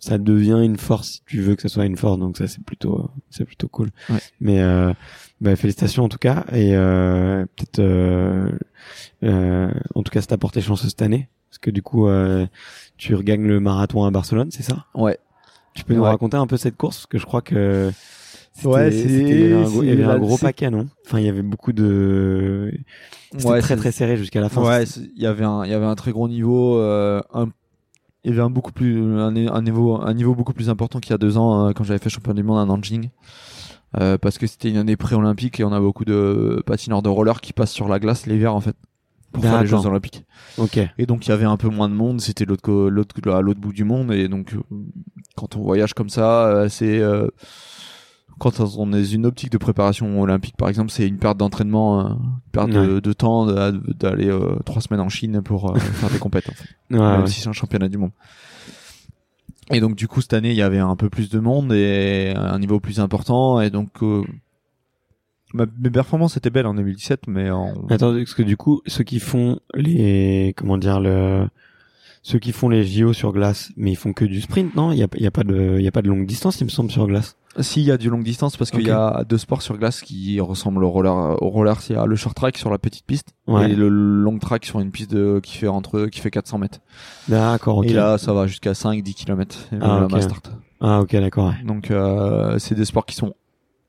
ça 0.00 0.18
devient 0.18 0.60
une 0.64 0.76
force 0.78 1.08
si 1.12 1.22
tu 1.26 1.40
veux 1.40 1.54
que 1.54 1.62
ça 1.62 1.68
soit 1.68 1.86
une 1.86 1.96
force, 1.96 2.18
donc 2.18 2.36
ça 2.36 2.48
c'est 2.48 2.64
plutôt 2.64 3.10
c'est 3.30 3.44
plutôt 3.44 3.68
cool. 3.68 3.90
Ouais. 4.10 4.18
Mais 4.40 4.60
euh, 4.60 4.92
bah, 5.42 5.56
félicitations 5.56 6.04
en 6.04 6.08
tout 6.08 6.18
cas 6.18 6.44
et 6.52 6.74
euh, 6.74 7.44
peut-être 7.56 7.78
euh, 7.80 8.50
euh, 9.24 9.70
en 9.94 10.02
tout 10.02 10.10
cas 10.10 10.20
ça 10.20 10.28
t'a 10.28 10.38
porté 10.38 10.60
chance 10.60 10.86
cette 10.86 11.02
année 11.02 11.28
parce 11.50 11.58
que 11.58 11.70
du 11.70 11.82
coup 11.82 12.08
euh, 12.08 12.46
tu 12.96 13.14
regagnes 13.14 13.46
le 13.46 13.60
marathon 13.60 14.04
à 14.04 14.10
Barcelone, 14.10 14.50
c'est 14.50 14.62
ça? 14.62 14.86
Ouais. 14.94 15.18
Tu 15.74 15.84
peux 15.84 15.94
nous 15.94 16.02
Ouais. 16.02 16.08
raconter 16.10 16.36
un 16.36 16.46
peu 16.46 16.56
cette 16.56 16.76
course? 16.76 16.96
Parce 16.98 17.06
que 17.06 17.18
je 17.18 17.26
crois 17.26 17.42
que 17.42 17.90
Ouais, 18.64 18.90
c'est- 18.92 19.08
il 19.08 19.38
y 19.40 19.44
avait 19.44 19.54
un 19.54 19.64
gros, 19.70 19.82
avait 19.82 20.04
un 20.04 20.18
gros 20.18 20.38
paquet, 20.38 20.70
non? 20.70 20.86
Enfin, 21.06 21.18
il 21.18 21.26
y 21.26 21.28
avait 21.28 21.42
beaucoup 21.42 21.72
de 21.72 22.72
c'était 23.36 23.48
Ouais, 23.48 23.60
très 23.60 23.76
très 23.76 23.92
serré 23.92 24.16
jusqu'à 24.16 24.40
la 24.40 24.48
fin. 24.48 24.62
Ouais, 24.62 24.84
il 24.84 25.22
y 25.22 25.26
avait 25.26 25.44
un, 25.44 25.64
il 25.64 25.70
y 25.70 25.74
avait 25.74 25.86
un 25.86 25.94
très 25.94 26.12
gros 26.12 26.28
niveau, 26.28 26.76
euh, 26.78 27.22
un, 27.32 27.46
il 28.24 28.30
y 28.30 28.34
avait 28.34 28.42
un 28.42 28.50
beaucoup 28.50 28.72
plus, 28.72 29.02
un, 29.18 29.34
un 29.34 29.62
niveau, 29.62 30.00
un 30.00 30.14
niveau 30.14 30.34
beaucoup 30.34 30.52
plus 30.52 30.68
important 30.68 31.00
qu'il 31.00 31.10
y 31.12 31.14
a 31.14 31.18
deux 31.18 31.38
ans 31.38 31.68
euh, 31.68 31.72
quand 31.72 31.82
j'avais 31.84 31.98
fait 31.98 32.10
champion 32.10 32.34
du 32.34 32.42
monde 32.42 32.58
à 32.58 32.66
Nanjing, 32.66 33.08
euh, 34.00 34.18
parce 34.18 34.38
que 34.38 34.46
c'était 34.46 34.70
une 34.70 34.76
année 34.78 34.96
pré-olympique 34.96 35.60
et 35.60 35.64
on 35.64 35.72
a 35.72 35.80
beaucoup 35.80 36.04
de 36.04 36.62
patineurs 36.66 37.02
de 37.02 37.08
roller 37.08 37.40
qui 37.40 37.52
passent 37.52 37.72
sur 37.72 37.88
la 37.88 37.98
glace 37.98 38.26
l'hiver 38.26 38.54
en 38.54 38.60
fait 38.60 38.76
pour 39.32 39.42
faire 39.42 39.62
les. 39.62 39.66
Jeux 39.66 39.86
Olympiques. 39.86 40.24
Ok. 40.58 40.78
Et 40.98 41.06
donc 41.06 41.26
il 41.26 41.30
y 41.30 41.32
avait 41.32 41.44
un 41.46 41.56
peu 41.56 41.68
moins 41.68 41.88
de 41.88 41.94
monde, 41.94 42.20
c'était 42.20 42.44
l'autre, 42.44 42.70
l'autre, 42.88 43.14
à 43.30 43.40
l'autre 43.40 43.60
bout 43.60 43.72
du 43.72 43.84
monde 43.84 44.12
et 44.12 44.28
donc 44.28 44.54
euh, 44.54 44.60
quand 45.36 45.56
on 45.56 45.62
voyage 45.62 45.94
comme 45.94 46.10
ça, 46.10 46.46
euh, 46.46 46.68
c'est 46.68 46.98
euh, 47.00 47.28
quand 48.38 48.58
on 48.76 48.92
est 48.92 49.12
une 49.12 49.24
optique 49.26 49.50
de 49.52 49.58
préparation 49.58 50.20
olympique, 50.20 50.56
par 50.56 50.68
exemple, 50.68 50.90
c'est 50.90 51.06
une 51.06 51.18
perte 51.18 51.36
d'entraînement, 51.38 52.00
une 52.08 52.18
perte 52.50 52.70
de, 52.70 52.94
Ouais. 52.94 53.00
de 53.00 53.12
temps 53.12 53.46
d'aller 53.46 54.28
euh, 54.28 54.56
trois 54.64 54.82
semaines 54.82 55.00
en 55.00 55.08
Chine 55.08 55.42
pour 55.42 55.70
euh, 55.70 55.78
faire 55.78 56.10
des 56.10 56.18
compètes, 56.18 56.48
en 56.48 56.52
fait, 56.52 56.68
Ouais, 56.90 56.98
même 56.98 57.20
ouais. 57.20 57.26
si 57.28 57.40
c'est 57.40 57.48
un 57.48 57.52
championnat 57.52 57.88
du 57.88 57.98
monde. 57.98 58.10
Et 59.72 59.80
donc 59.80 59.96
du 59.96 60.08
coup 60.08 60.20
cette 60.20 60.34
année 60.34 60.50
il 60.50 60.56
y 60.56 60.62
avait 60.62 60.78
un 60.78 60.96
peu 60.96 61.08
plus 61.08 61.30
de 61.30 61.38
monde 61.38 61.72
et 61.72 62.34
un 62.36 62.58
niveau 62.58 62.78
plus 62.80 63.00
important 63.00 63.60
et 63.60 63.70
donc 63.70 64.02
euh, 64.02 64.22
mes 65.54 65.90
performances 65.90 66.36
étaient 66.36 66.50
belles 66.50 66.66
en 66.66 66.74
2017 66.74 67.26
mais 67.26 67.50
en... 67.50 67.74
Attends, 67.90 68.14
parce 68.14 68.34
que 68.34 68.42
du 68.42 68.56
coup, 68.56 68.82
ceux 68.86 69.04
qui 69.04 69.18
font 69.18 69.60
les 69.74 70.54
comment 70.56 70.78
dire 70.78 71.00
le 71.00 71.46
ceux 72.22 72.38
qui 72.38 72.52
font 72.52 72.68
les 72.68 72.84
JO 72.84 73.12
sur 73.12 73.32
glace, 73.32 73.72
mais 73.76 73.90
ils 73.90 73.96
font 73.96 74.12
que 74.12 74.24
du 74.24 74.40
sprint, 74.40 74.76
non? 74.76 74.92
Il 74.92 74.98
y 74.98 75.02
a, 75.02 75.08
y 75.14 75.26
a 75.26 75.30
pas 75.32 75.42
de 75.42 75.76
il 75.78 75.84
y 75.84 75.88
a 75.88 75.92
pas 75.92 76.02
de 76.02 76.08
longue 76.08 76.24
distance, 76.24 76.60
il 76.60 76.64
me 76.64 76.70
semble 76.70 76.90
sur 76.90 77.06
glace. 77.08 77.36
Si, 77.58 77.80
il 77.82 77.86
y 77.86 77.90
a 77.90 77.98
du 77.98 78.08
longue 78.08 78.24
distance 78.24 78.56
parce 78.56 78.70
qu'il 78.70 78.86
y 78.86 78.90
a 78.90 79.24
deux 79.28 79.36
sports 79.36 79.60
sur 79.60 79.76
glace 79.76 80.00
qui 80.00 80.40
ressemblent 80.40 80.82
au 80.84 80.90
roller. 80.90 81.12
Au 81.42 81.50
roller, 81.50 81.76
il 81.90 81.94
y 81.94 81.98
a 81.98 82.06
le 82.06 82.16
short 82.16 82.34
track 82.34 82.56
sur 82.56 82.70
la 82.70 82.78
petite 82.78 83.04
piste 83.04 83.34
Ouais. 83.46 83.70
et 83.70 83.74
le 83.74 83.88
long 83.90 84.38
track 84.38 84.64
sur 84.64 84.80
une 84.80 84.90
piste 84.90 85.10
de, 85.12 85.38
qui 85.42 85.58
fait 85.58 85.68
entre, 85.68 86.06
qui 86.06 86.20
fait 86.20 86.30
400 86.30 86.56
mètres. 86.58 86.78
D'accord, 87.28 87.78
ok. 87.78 87.86
Et 87.86 87.92
là, 87.92 88.16
ça 88.16 88.32
va 88.32 88.46
jusqu'à 88.46 88.72
5, 88.72 89.02
10 89.02 89.14
km. 89.14 89.58
Et 89.72 89.76
Ah, 89.82 89.98
la 90.00 90.04
ok. 90.06 90.12
master. 90.12 90.38
Ah 90.80 91.00
ok, 91.02 91.12
d'accord. 91.16 91.48
Ouais. 91.48 91.64
Donc, 91.66 91.90
euh, 91.90 92.58
c'est 92.58 92.74
des 92.74 92.86
sports 92.86 93.04
qui 93.04 93.14
sont 93.16 93.34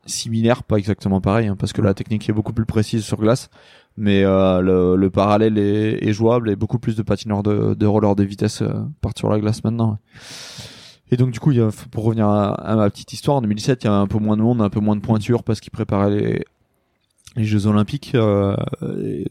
similaires, 0.05 0.64
pas 0.64 0.76
exactement 0.76 1.22
pareils, 1.22 1.47
hein, 1.47 1.55
parce 1.57 1.72
que 1.72 1.82
la 1.82 1.93
technique 1.93 2.28
est 2.30 2.34
beaucoup 2.34 2.51
plus 2.51 2.66
précise 2.66 3.03
sur 3.05 3.18
glace. 3.18 3.49
Mais 3.95 4.24
euh, 4.26 4.59
le, 4.59 4.95
le 4.97 5.09
parallèle 5.09 5.57
est, 5.57 6.03
est 6.05 6.11
jouable 6.14 6.49
et 6.49 6.55
beaucoup 6.57 6.80
plus 6.80 6.95
de 6.97 7.03
patineurs 7.03 7.43
de, 7.43 7.76
de 7.76 7.86
roller 7.86 8.16
de 8.16 8.24
vitesse 8.24 8.61
euh, 8.64 8.74
partent 9.01 9.20
sur 9.20 9.30
la 9.30 9.39
glace 9.39 9.64
maintenant. 9.64 9.91
ouais. 9.91 9.97
Et 11.14 11.18
donc 11.18 11.30
du 11.30 11.39
coup, 11.39 11.51
il 11.51 11.57
y 11.59 11.61
a, 11.61 11.70
pour 11.91 12.05
revenir 12.05 12.28
à, 12.28 12.55
à 12.55 12.76
ma 12.76 12.89
petite 12.89 13.14
histoire, 13.14 13.38
en 13.38 13.41
2017, 13.41 13.84
il 13.84 13.86
y 13.86 13.88
avait 13.88 13.97
un 13.97 14.07
peu 14.07 14.18
moins 14.18 14.36
de 14.36 14.41
monde, 14.41 14.64
un 14.64 14.70
peu 14.72 14.80
moins 14.80 14.95
de 14.95 15.01
pointure 15.01 15.43
parce 15.43 15.59
qu'ils 15.59 15.70
préparaient 15.70 16.09
les, 16.09 16.43
les 17.36 17.43
Jeux 17.43 17.68
Olympiques. 17.68 18.16
euh, 18.16 18.55
et 19.03 19.28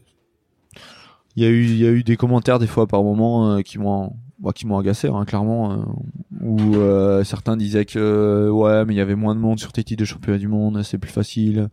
il 1.35 1.43
y 1.43 1.45
a 1.45 1.49
eu, 1.49 1.65
il 1.65 1.75
y 1.75 1.85
a 1.85 1.89
eu 1.89 2.03
des 2.03 2.15
commentaires 2.15 2.57
des 2.57 2.67
fois 2.67 2.87
par 2.87 3.03
moment 3.03 3.49
euh, 3.57 3.61
qui 3.63 3.79
m'ont, 3.79 4.15
bah, 4.39 4.51
qui 4.55 4.65
m'ont 4.65 4.77
agacé, 4.77 5.09
hein, 5.09 5.25
clairement, 5.25 5.73
euh, 5.73 5.77
où 6.39 6.75
euh, 6.75 7.25
certains 7.25 7.57
disaient 7.57 7.83
que 7.83 8.49
ouais, 8.49 8.85
mais 8.85 8.93
il 8.93 8.97
y 8.97 9.01
avait 9.01 9.15
moins 9.15 9.35
de 9.35 9.41
monde 9.41 9.59
sur 9.59 9.73
tes 9.73 9.83
titres 9.83 9.99
de 9.99 10.05
championnat 10.05 10.37
du 10.37 10.47
monde, 10.47 10.83
c'est 10.83 10.97
plus 10.97 11.11
facile. 11.11 11.67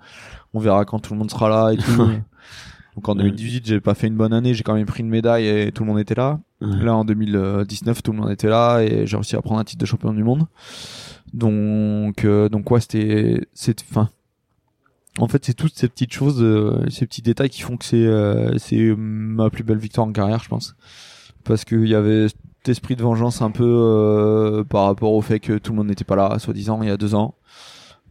On 0.55 0.59
verra 0.59 0.85
quand 0.87 0.99
tout 0.99 1.13
le 1.13 1.21
monde 1.21 1.31
sera 1.31 1.49
là 1.49 1.73
et 1.73 1.77
tout. 1.77 1.93
Donc 2.97 3.09
en 3.09 3.15
2018, 3.15 3.65
j'ai 3.65 3.81
pas 3.81 3.95
fait 3.95 4.09
une 4.09 4.17
bonne 4.17 4.33
année, 4.33 4.55
j'ai 4.55 4.65
quand 4.65 4.75
même 4.75 4.87
pris 4.87 5.05
une 5.05 5.09
médaille 5.09 5.47
et 5.47 5.71
tout 5.71 5.85
le 5.85 5.89
monde 5.89 6.01
était 6.01 6.17
là. 6.17 6.41
Ouais. 6.61 6.85
Là 6.85 6.95
en 6.95 7.05
2019, 7.05 8.03
tout 8.03 8.13
le 8.13 8.19
monde 8.19 8.31
était 8.31 8.49
là 8.49 8.81
et 8.81 9.07
j'ai 9.07 9.17
réussi 9.17 9.37
à 9.37 9.43
prendre 9.43 9.61
un 9.61 9.65
titre 9.65 9.81
de 9.81 9.87
champion 9.87 10.13
du 10.13 10.25
monde. 10.25 10.47
Donc 11.33 12.25
euh, 12.25 12.49
donc 12.49 12.71
ouais, 12.71 12.81
c'était 12.81 13.41
c'est 13.55 13.83
enfin 13.91 14.11
en 15.19 15.29
fait, 15.29 15.45
c'est 15.45 15.55
toutes 15.55 15.75
ces 15.75 15.89
petites 15.89 16.13
choses, 16.13 16.41
euh, 16.41 16.85
ces 16.89 17.07
petits 17.07 17.23
détails 17.23 17.51
qui 17.51 17.63
font 17.63 17.77
que 17.77 17.85
c'est 17.85 18.07
euh, 18.07 18.57
c'est 18.59 18.95
ma 18.97 19.51
plus 19.51 19.65
belle 19.65 19.79
victoire 19.79 20.07
en 20.07 20.13
carrière, 20.13 20.43
je 20.43 20.49
pense. 20.49 20.77
Parce 21.45 21.65
qu'il 21.65 21.89
y 21.89 21.95
avait 21.95 22.29
cet 22.29 22.69
esprit 22.69 22.97
de 22.97 23.03
vengeance 23.03 23.43
un 23.43 23.51
peu 23.51 23.65
euh, 23.65 24.65
par 24.65 24.85
rapport 24.85 25.13
au 25.13 25.21
fait 25.21 25.41
que 25.41 25.59
tout 25.59 25.73
le 25.73 25.79
monde 25.79 25.89
n'était 25.89 26.05
pas 26.05 26.17
là, 26.17 26.39
soi-disant, 26.39 26.83
il 26.83 26.89
y 26.89 26.93
a 26.93 26.97
deux 26.97 27.15
ans, 27.15 27.35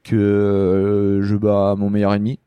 que 0.04 0.16
euh, 0.16 1.22
je 1.22 1.36
bats 1.36 1.76
mon 1.78 1.90
meilleur 1.90 2.14
ennemi, 2.14 2.40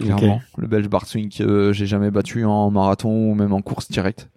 clairement. 0.00 0.40
Le 0.58 0.66
Belge 0.66 0.88
Bart 0.88 1.06
Swing 1.06 1.30
que 1.30 1.72
j'ai 1.72 1.86
jamais 1.86 2.10
battu 2.10 2.44
en 2.44 2.70
marathon 2.70 3.30
ou 3.30 3.34
même 3.34 3.52
en 3.52 3.62
course 3.62 3.90
directe. 3.90 4.28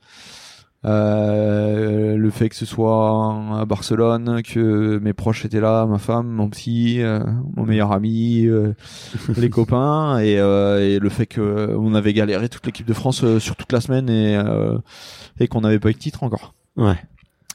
Euh, 0.86 2.16
le 2.16 2.30
fait 2.30 2.50
que 2.50 2.56
ce 2.56 2.66
soit 2.66 3.36
à 3.60 3.66
Barcelone, 3.66 4.42
que 4.44 5.00
mes 5.00 5.14
proches 5.14 5.44
étaient 5.44 5.60
là, 5.60 5.86
ma 5.88 5.98
femme, 5.98 6.28
mon 6.28 6.50
psy, 6.50 7.02
euh, 7.02 7.20
mon 7.56 7.66
meilleur 7.66 7.92
ami, 7.92 8.46
euh, 8.46 8.74
les 9.36 9.50
copains, 9.50 10.20
et, 10.20 10.38
euh, 10.40 10.88
et 10.88 11.00
le 11.00 11.10
fait 11.10 11.26
que 11.26 11.76
on 11.76 11.96
avait 11.96 12.14
galéré 12.14 12.50
toute 12.50 12.66
l'équipe 12.68 12.86
de 12.86 12.94
France 12.94 13.26
sur 13.40 13.56
toute 13.56 13.72
la 13.72 13.82
semaine 13.82 14.10
et, 14.10 14.36
euh, 14.38 14.78
et 15.40 15.48
qu'on 15.48 15.62
n'avait 15.62 15.80
pas 15.80 15.90
eu 15.90 15.94
de 15.94 15.98
titre 15.98 16.22
encore. 16.24 16.54
Ouais. 16.78 16.98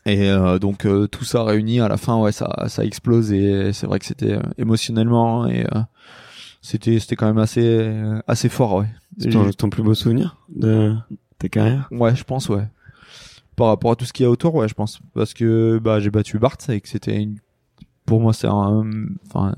Et 0.07 0.29
euh, 0.31 0.59
donc 0.59 0.85
euh, 0.87 1.07
tout 1.07 1.25
ça 1.25 1.45
réuni 1.45 1.81
à 1.81 1.87
la 1.87 1.99
fin, 1.99 2.19
ouais, 2.19 2.33
ça, 2.33 2.65
ça 2.69 2.85
explose 2.85 3.33
et 3.33 3.73
c'est 3.73 3.87
vrai 3.87 3.99
que 4.01 4.07
c'était 4.07 4.39
émotionnellement 4.59 5.47
et 5.47 5.67
euh, 5.75 5.81
c'était 6.63 6.99
c'était 6.99 7.17
quand 7.17 7.27
même 7.27 7.39
assez 7.39 7.93
assez 8.27 8.49
fort, 8.49 8.75
ouais. 8.77 8.87
C'est 9.19 9.29
ton, 9.29 9.51
ton 9.51 9.69
plus 9.71 9.83
beau 9.83 9.95
souvenir 9.95 10.37
de 10.49 10.95
ta 11.39 11.49
carrière? 11.49 11.87
Ouais, 11.93 12.17
je 12.17 12.25
pense, 12.25 12.49
ouais. 12.49 12.67
Par 13.61 13.69
rapport 13.69 13.91
à 13.91 13.95
tout 13.95 14.07
ce 14.07 14.15
qu'il 14.15 14.23
y 14.23 14.27
a 14.27 14.31
autour, 14.31 14.55
ouais, 14.55 14.69
je 14.69 14.73
pense. 14.73 15.01
Parce 15.13 15.35
que 15.35 15.79
bah, 15.85 16.01
j'ai 16.01 16.09
battu 16.09 16.39
Bart 16.39 16.57
et 16.71 16.81
que 16.81 16.89
c'était 16.89 17.21
une... 17.21 17.37
Pour 18.07 18.19
moi, 18.19 18.33
c'est 18.33 18.47
un... 18.47 18.87
Enfin, 19.27 19.55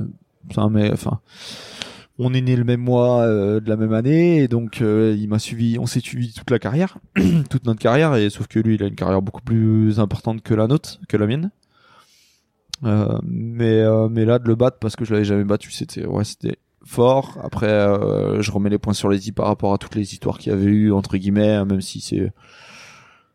on 2.18 2.34
est 2.34 2.40
né 2.40 2.56
le 2.56 2.64
même 2.64 2.80
mois 2.80 3.20
euh, 3.20 3.60
de 3.60 3.68
la 3.68 3.76
même 3.76 3.92
année 3.92 4.42
et 4.42 4.48
donc 4.48 4.82
euh, 4.82 5.14
il 5.16 5.28
m'a 5.28 5.38
suivi... 5.38 5.78
On 5.78 5.86
s'est 5.86 6.00
suivi 6.00 6.32
toute 6.32 6.50
la 6.50 6.58
carrière, 6.58 6.98
toute 7.48 7.64
notre 7.64 7.78
carrière, 7.78 8.16
et 8.16 8.28
sauf 8.28 8.48
que 8.48 8.58
lui, 8.58 8.74
il 8.74 8.82
a 8.82 8.88
une 8.88 8.96
carrière 8.96 9.22
beaucoup 9.22 9.40
plus 9.40 10.00
importante 10.00 10.42
que 10.42 10.54
la 10.54 10.66
nôtre, 10.66 10.98
que 11.08 11.16
la 11.16 11.28
mienne. 11.28 11.52
Euh, 12.82 13.20
mais 13.22 13.84
mais 14.10 14.24
là 14.24 14.40
de 14.40 14.48
le 14.48 14.56
battre 14.56 14.78
parce 14.80 14.96
que 14.96 15.04
je 15.04 15.12
l'avais 15.12 15.24
jamais 15.24 15.44
battu, 15.44 15.70
c'était 15.70 16.04
c'était 16.24 16.56
fort. 16.84 17.38
Après, 17.44 17.68
je 17.68 18.50
remets 18.50 18.70
les 18.70 18.78
points 18.78 18.94
sur 18.94 19.08
les 19.08 19.28
i 19.28 19.30
par 19.30 19.46
rapport 19.46 19.72
à 19.72 19.78
toutes 19.78 19.94
les 19.94 20.12
histoires 20.12 20.38
qu'il 20.38 20.50
y 20.50 20.54
avait 20.56 20.64
eu 20.64 20.90
entre 20.90 21.16
guillemets, 21.18 21.64
même 21.64 21.80
si 21.80 22.00
c'est 22.00 22.32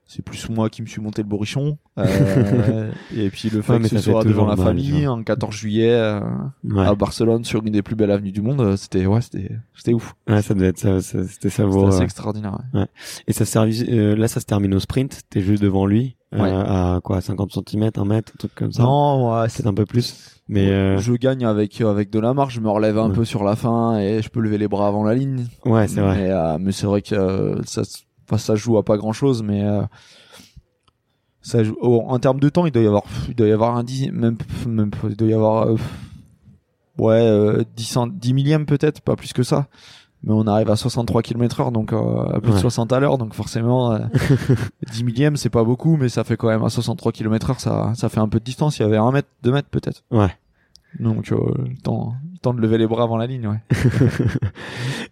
c'est 0.08 0.22
plus 0.24 0.50
moi 0.50 0.70
qui 0.70 0.82
me 0.82 0.88
suis 0.88 1.02
monté 1.02 1.22
le 1.22 1.28
bourrichon. 1.28 1.78
Euh, 2.00 2.92
et 3.16 3.30
puis 3.30 3.50
le 3.50 3.62
fait 3.62 3.74
Ouais, 3.74 3.80
que 3.82 3.88
ce 3.90 3.98
soit 4.00 4.24
devant 4.24 4.46
la 4.48 4.56
mal, 4.56 4.66
famille, 4.68 5.06
un 5.06 5.22
14 5.24 5.54
juillet 5.54 5.92
euh, 5.92 6.22
Ouais. 6.64 6.86
à 6.86 6.96
Barcelone 6.96 7.44
sur 7.44 7.64
une 7.66 7.74
des 7.74 7.82
plus 7.82 7.96
belles 7.96 8.12
avenues 8.12 8.32
du 8.32 8.42
monde, 8.42 8.62
euh, 8.62 8.78
c'était 8.78 9.06
ouais 9.06 9.22
c'était 9.22 9.52
c'était 9.76 9.94
ouf. 9.94 10.16
Ouais, 10.30 10.42
ça 10.42 10.54
devait 10.54 10.68
être 10.68 10.78
ça, 10.80 11.02
ça- 11.02 11.20
c'était 11.24 11.28
C'était 11.34 11.50
savoureux. 11.50 11.98
ouais. 11.98 12.04
extraordinaire. 12.04 12.58
ouais. 12.74 12.86
Et 13.28 13.34
ça 13.34 13.44
euh, 13.64 14.16
là, 14.16 14.28
ça 14.28 14.40
se 14.40 14.46
termine 14.46 14.74
au 14.76 14.80
sprint. 14.80 15.22
T'es 15.30 15.42
juste 15.42 15.62
devant 15.64 15.86
lui, 15.86 16.16
euh, 16.34 16.40
à 16.40 17.00
quoi, 17.04 17.20
50 17.22 17.52
cm, 17.70 17.90
1 17.98 18.06
mètre, 18.06 18.32
un 18.36 18.38
truc 18.38 18.56
comme 18.56 18.72
ça? 18.72 18.84
Non, 18.84 19.42
ouais, 19.42 19.50
c'est 19.50 19.66
un 19.68 19.74
peu 19.74 19.86
plus. 19.86 20.42
Mais 20.48 20.70
euh, 20.70 20.98
je 21.00 21.14
gagne 21.14 21.46
avec 21.46 21.82
avec 21.82 22.10
de 22.10 22.20
la 22.20 22.34
marge, 22.34 22.54
je 22.54 22.62
me 22.62 22.70
relève 22.70 22.98
un 22.98 23.10
peu 23.10 23.26
sur 23.26 23.44
la 23.44 23.56
fin 23.58 23.98
et 24.00 24.22
je 24.22 24.30
peux 24.30 24.40
lever 24.40 24.58
les 24.58 24.68
bras 24.70 24.88
avant 24.88 25.04
la 25.04 25.14
ligne. 25.16 25.46
ouais, 25.66 25.88
c'est 25.90 26.00
vrai. 26.02 26.30
Mais, 26.30 26.60
mais 26.66 26.72
c'est 26.72 26.86
vrai 26.88 27.02
que 27.02 27.60
ça, 27.66 27.84
se- 27.84 27.98
enfin, 28.28 28.38
ça 28.38 28.56
joue 28.56 28.78
à 28.78 28.84
pas 28.84 28.98
grand 28.98 29.14
chose, 29.14 29.42
mais 29.44 29.64
euh, 29.64 29.82
ça 31.42 31.64
joue, 31.64 31.78
oh, 31.82 32.04
en 32.08 32.20
termes 32.20 32.40
de 32.40 32.50
temps, 32.50 32.66
il 32.66 32.72
doit 32.72 32.84
y 32.84 32.88
avoir, 32.88 33.04
il 33.30 33.36
doit 33.36 33.48
y 33.48 33.52
avoir 33.52 33.76
un 33.78 33.84
10, 33.84 34.12
même, 34.12 34.38
même, 34.68 34.92
il 35.10 35.16
doit 35.16 35.28
y 35.30 35.34
avoir, 35.34 35.68
euh, 35.68 35.76
ouais, 36.98 37.14
euh, 37.22 37.64
10, 37.76 37.84
cent- 37.86 38.08
10 38.08 38.34
millièmes 38.34 38.66
peut-être, 38.66 39.02
pas 39.02 39.16
plus 39.16 39.34
que 39.34 39.44
ça. 39.44 39.68
Mais 40.24 40.34
on 40.34 40.48
arrive 40.48 40.70
à 40.72 40.76
63 40.76 41.22
km 41.22 41.62
heure, 41.62 41.72
donc 41.72 41.94
euh, 41.94 42.24
à 42.34 42.40
plus 42.42 42.50
Ouais. 42.50 42.56
de 42.56 42.62
60 42.62 42.92
à 42.92 43.00
l'heure, 43.00 43.18
donc 43.20 43.34
forcément, 43.36 43.92
euh, 43.94 44.00
10 44.92 45.04
millièmes, 45.04 45.38
c'est 45.38 45.52
pas 45.52 45.64
beaucoup, 45.64 45.96
mais 45.96 46.10
ça 46.10 46.24
fait 46.24 46.36
quand 46.36 46.48
même 46.48 46.64
à 46.64 46.70
63 46.70 47.12
km 47.12 47.52
heure, 47.52 47.60
ça, 47.60 47.94
ça 47.96 48.10
fait 48.10 48.20
un 48.20 48.28
peu 48.28 48.40
de 48.40 48.44
distance. 48.44 48.80
Il 48.80 48.82
y 48.82 48.86
avait 48.86 48.98
1 48.98 49.12
mètre, 49.12 49.30
2 49.44 49.52
mètres 49.52 49.70
peut-être. 49.70 50.04
Ouais. 50.12 50.36
Donc, 51.00 51.32
euh, 51.32 51.38
le 51.58 51.78
temps, 51.82 52.14
le 52.34 52.40
temps 52.40 52.54
de 52.54 52.62
lever 52.62 52.78
les 52.78 52.88
bras 52.88 53.04
avant 53.04 53.18
la 53.18 53.28
ligne, 53.28 53.48
ouais. 53.48 53.60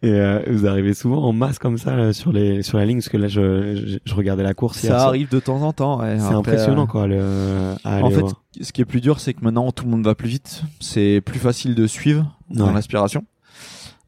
Et 0.01 0.09
euh, 0.11 0.41
vous 0.47 0.65
arrivez 0.67 0.93
souvent 0.93 1.23
en 1.23 1.33
masse 1.33 1.59
comme 1.59 1.77
ça 1.77 1.95
là, 1.95 2.13
sur 2.13 2.31
les 2.31 2.61
sur 2.63 2.77
la 2.77 2.86
ligne 2.86 2.97
parce 2.97 3.09
que 3.09 3.17
là 3.17 3.27
je 3.27 3.75
je, 3.86 3.97
je 4.03 4.15
regardais 4.15 4.43
la 4.43 4.53
course 4.53 4.79
Ça 4.79 5.05
arrive 5.05 5.29
de 5.29 5.39
temps 5.39 5.61
en 5.61 5.73
temps, 5.73 5.99
ouais. 5.99 6.17
C'est 6.19 6.33
impressionnant 6.33 6.83
euh, 6.83 6.88
quoi 6.88 7.07
le 7.07 7.21
à 7.83 7.95
aller 7.95 8.03
En 8.03 8.09
fait, 8.09 8.19
voir. 8.21 8.43
ce 8.61 8.71
qui 8.71 8.81
est 8.81 8.86
plus 8.86 9.01
dur, 9.01 9.19
c'est 9.19 9.33
que 9.33 9.43
maintenant 9.43 9.71
tout 9.71 9.86
le 9.86 9.91
monde 9.91 10.03
va 10.05 10.15
plus 10.15 10.27
vite. 10.29 10.63
C'est 10.79 11.21
plus 11.25 11.39
facile 11.39 11.75
de 11.75 11.88
suivre 11.88 12.38
dans 12.49 12.67
Ouais. 12.67 12.73
l'aspiration. 12.73 13.25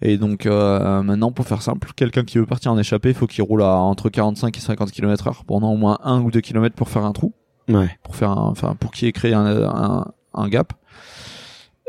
Et 0.02 0.18
donc 0.18 0.46
euh, 0.46 1.02
maintenant, 1.02 1.32
pour 1.32 1.46
faire 1.48 1.62
simple, 1.64 1.90
quelqu'un 1.96 2.24
qui 2.24 2.38
veut 2.38 2.46
partir 2.46 2.72
en 2.72 2.78
échappée, 2.78 3.10
il 3.10 3.16
faut 3.16 3.26
qu'il 3.28 3.44
roule 3.44 3.64
à 3.64 3.78
entre 3.78 4.10
45 4.10 4.56
et 4.56 4.60
50 4.62 4.92
km 4.92 5.28
heure 5.28 5.44
pendant 5.46 5.72
au 5.72 5.78
moins 5.78 5.98
un 6.04 6.22
ou 6.22 6.30
deux 6.30 6.42
kilomètres 6.42 6.76
pour 6.76 6.90
faire 6.90 7.04
un 7.06 7.14
trou, 7.14 7.34
Ouais. 7.68 7.90
pour 8.04 8.16
faire 8.16 8.30
un, 8.32 8.50
enfin 8.50 8.76
pour 8.80 8.92
qu'il 8.92 9.08
ait 9.08 9.12
créé 9.12 9.34
un, 9.34 9.46
un, 9.46 10.06
un 10.36 10.50
gap. 10.50 10.74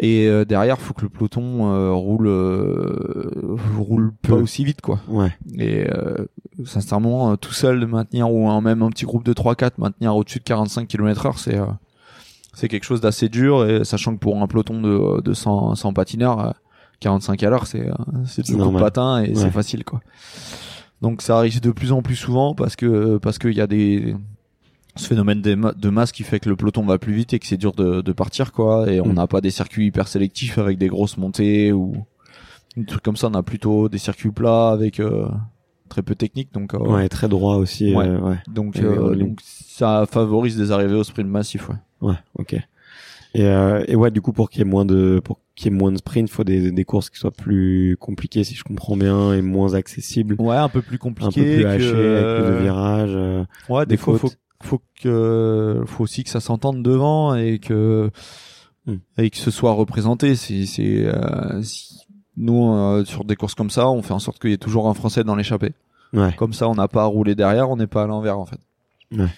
Et 0.01 0.28
euh, 0.28 0.44
derrière, 0.44 0.78
faut 0.80 0.94
que 0.94 1.03
le 1.03 1.09
peloton 1.09 1.72
euh, 1.72 1.92
roule 1.92 2.28
euh, 2.28 3.57
roule 3.78 4.12
pas 4.22 4.28
Peu. 4.28 4.34
aussi 4.34 4.64
vite, 4.64 4.80
quoi. 4.80 5.01
Ouais. 5.09 5.32
Et 5.59 5.86
euh, 5.90 6.26
sincèrement, 6.64 7.32
euh, 7.32 7.36
tout 7.36 7.53
seul 7.53 7.80
de 7.80 7.86
maintenir 7.86 8.32
ou 8.32 8.49
un, 8.49 8.61
même 8.61 8.82
un 8.82 8.90
petit 8.90 9.05
groupe 9.07 9.24
de 9.24 9.32
3-4 9.32 9.72
maintenir 9.78 10.14
au-dessus 10.14 10.38
de 10.38 10.44
45 10.44 10.86
km 10.86 11.26
heure, 11.26 11.38
c'est 11.38 11.57
euh, 11.59 11.66
c'est 12.55 12.68
quelque 12.68 12.84
chose 12.84 13.01
d'assez 13.01 13.28
dur. 13.28 13.68
Et 13.68 13.84
sachant 13.84 14.14
que 14.14 14.20
pour 14.20 14.40
un 14.40 14.46
peloton 14.46 14.80
de, 14.80 15.20
de 15.20 15.34
100, 15.34 15.74
100 15.74 15.92
patineurs, 15.92 16.40
euh, 16.46 16.51
45 17.01 17.42
à 17.42 17.51
l'heure, 17.51 17.66
c'est 17.66 17.88
euh, 17.88 17.92
c'est 18.26 18.44
du 18.44 18.57
coup 18.57 18.70
de 18.72 18.78
patin 18.78 19.22
et 19.22 19.30
Ouais. 19.30 19.34
c'est 19.34 19.51
facile 19.51 19.84
quoi. 19.84 20.01
Donc 21.03 21.22
ça 21.22 21.38
arrive 21.38 21.61
de 21.61 21.70
plus 21.70 21.92
en 21.92 22.03
plus 22.03 22.16
souvent 22.16 22.55
parce 22.55 22.74
que 22.76 23.18
parce 23.18 23.38
qu'il 23.38 23.53
y 23.55 23.61
a 23.61 23.66
des 23.68 24.16
ce 24.99 25.07
phénomène 25.07 25.40
de 25.40 25.88
masse 25.90 26.12
qui 26.12 26.22
fait 26.22 26.40
que 26.40 26.49
le 26.49 26.57
peloton 26.57 26.84
va 26.84 26.99
plus 26.99 27.12
vite 27.12 27.32
et 27.32 27.38
que 27.38 27.46
c'est 27.46 27.57
dur 27.57 27.72
de, 27.72 28.01
de 28.03 28.12
partir 28.12 28.53
quoi 28.53 28.90
et 28.90 29.01
on 29.01 29.07
Mm. 29.09 29.14
n'a 29.14 29.26
pas 29.26 29.40
des 29.40 29.51
circuits 29.51 29.86
hyper 29.86 30.09
sélectifs 30.09 30.59
avec 30.59 30.76
des 30.78 30.88
grosses 30.88 31.16
montées 31.16 31.72
ou 31.72 31.94
des 32.76 32.84
trucs 32.84 33.03
comme 33.03 33.16
ça 33.16 33.28
on 33.28 33.34
a 33.34 33.42
plutôt 33.42 33.88
des 33.88 33.99
circuits 33.99 34.30
plats 34.30 34.70
avec 34.70 35.01
euh, 35.01 35.26
très 35.88 36.03
peu 36.03 36.14
technique 36.14 36.53
donc 36.53 36.74
euh, 36.74 36.78
Ouais, 36.78 37.09
très 37.09 37.28
droit 37.28 37.57
aussi. 37.57 37.94
Ouais. 37.94 38.07
euh, 38.07 38.18
ouais. 38.20 38.36
donc 38.49 38.76
Et 38.76 38.82
euh, 38.84 39.14
donc 39.14 39.38
ça 39.42 40.05
favorise 40.11 40.57
des 40.57 40.70
arrivées 40.72 40.94
au 40.96 41.05
sprint 41.05 41.28
massif 41.28 41.68
ouais 41.68 41.76
Ouais, 42.01 42.14
ok. 42.34 42.55
Et, 43.34 43.44
euh, 43.44 43.84
et 43.88 43.94
ouais, 43.94 44.11
du 44.11 44.20
coup, 44.22 44.32
pour 44.32 44.49
qu'il 44.49 44.61
y 44.61 44.62
ait 44.62 44.70
moins 44.70 44.84
de, 44.86 45.20
pour 45.22 45.38
qu'il 45.55 45.70
y 45.70 45.74
ait 45.74 45.78
moins 45.78 45.92
de 45.92 45.99
sprint, 45.99 46.30
faut 46.30 46.44
des, 46.44 46.70
des 46.72 46.84
courses 46.84 47.11
qui 47.11 47.18
soient 47.18 47.30
plus 47.30 47.96
compliquées, 48.01 48.42
si 48.42 48.55
je 48.55 48.64
comprends 48.64 48.96
bien, 48.96 49.34
et 49.34 49.42
moins 49.42 49.74
accessibles. 49.74 50.36
ouais 50.38 50.57
un 50.57 50.68
peu 50.70 50.80
plus 50.80 50.94
Un 50.94 50.99
compliqué 50.99 51.42
peu 51.42 51.51
plus 51.55 51.62
que- 51.62 51.66
hachées, 51.66 52.16
avec 52.16 52.36
plus 52.44 52.53
de 52.55 52.59
virages. 52.62 53.46
Ouais, 53.68 53.84
des, 53.84 53.90
des 53.90 53.96
fois, 53.99 54.16
fautes. 54.18 54.32
faut, 54.32 54.38
faut 54.62 54.80
que, 55.00 55.82
faut 55.86 56.04
aussi 56.04 56.24
que 56.24 56.30
ça 56.30 56.40
s'entende 56.40 56.82
devant 56.82 57.34
et 57.34 57.59
que, 57.59 58.11
Hmm. 58.86 58.96
et 59.18 59.28
que 59.28 59.36
ce 59.36 59.50
soit 59.50 59.72
représenté. 59.72 60.34
C'est, 60.34 60.64
c'est, 60.64 61.04
euh, 61.06 61.62
si- 61.62 61.98
nous, 62.38 62.72
euh, 62.72 63.04
sur 63.04 63.24
des 63.24 63.36
courses 63.36 63.54
comme 63.54 63.68
ça, 63.68 63.88
on 63.90 64.00
fait 64.00 64.14
en 64.14 64.18
sorte 64.18 64.38
qu'il 64.40 64.48
y 64.50 64.52
ait 64.54 64.56
toujours 64.59 64.88
un 64.88 64.94
Français 64.94 65.24
dans 65.24 65.34
l'échappée. 65.36 65.72
Ouais. 66.14 66.32
Comme 66.38 66.54
ça, 66.54 66.68
on 66.68 66.74
n'a 66.74 66.88
pas 66.88 67.02
à 67.02 67.06
rouler 67.06 67.34
derrière, 67.34 67.68
on 67.68 67.76
n'est 67.76 67.86
pas 67.86 68.04
à 68.04 68.06
l'envers, 68.06 68.38
en 68.38 68.46
fait. 68.46 68.61
Ouais. 69.14 69.28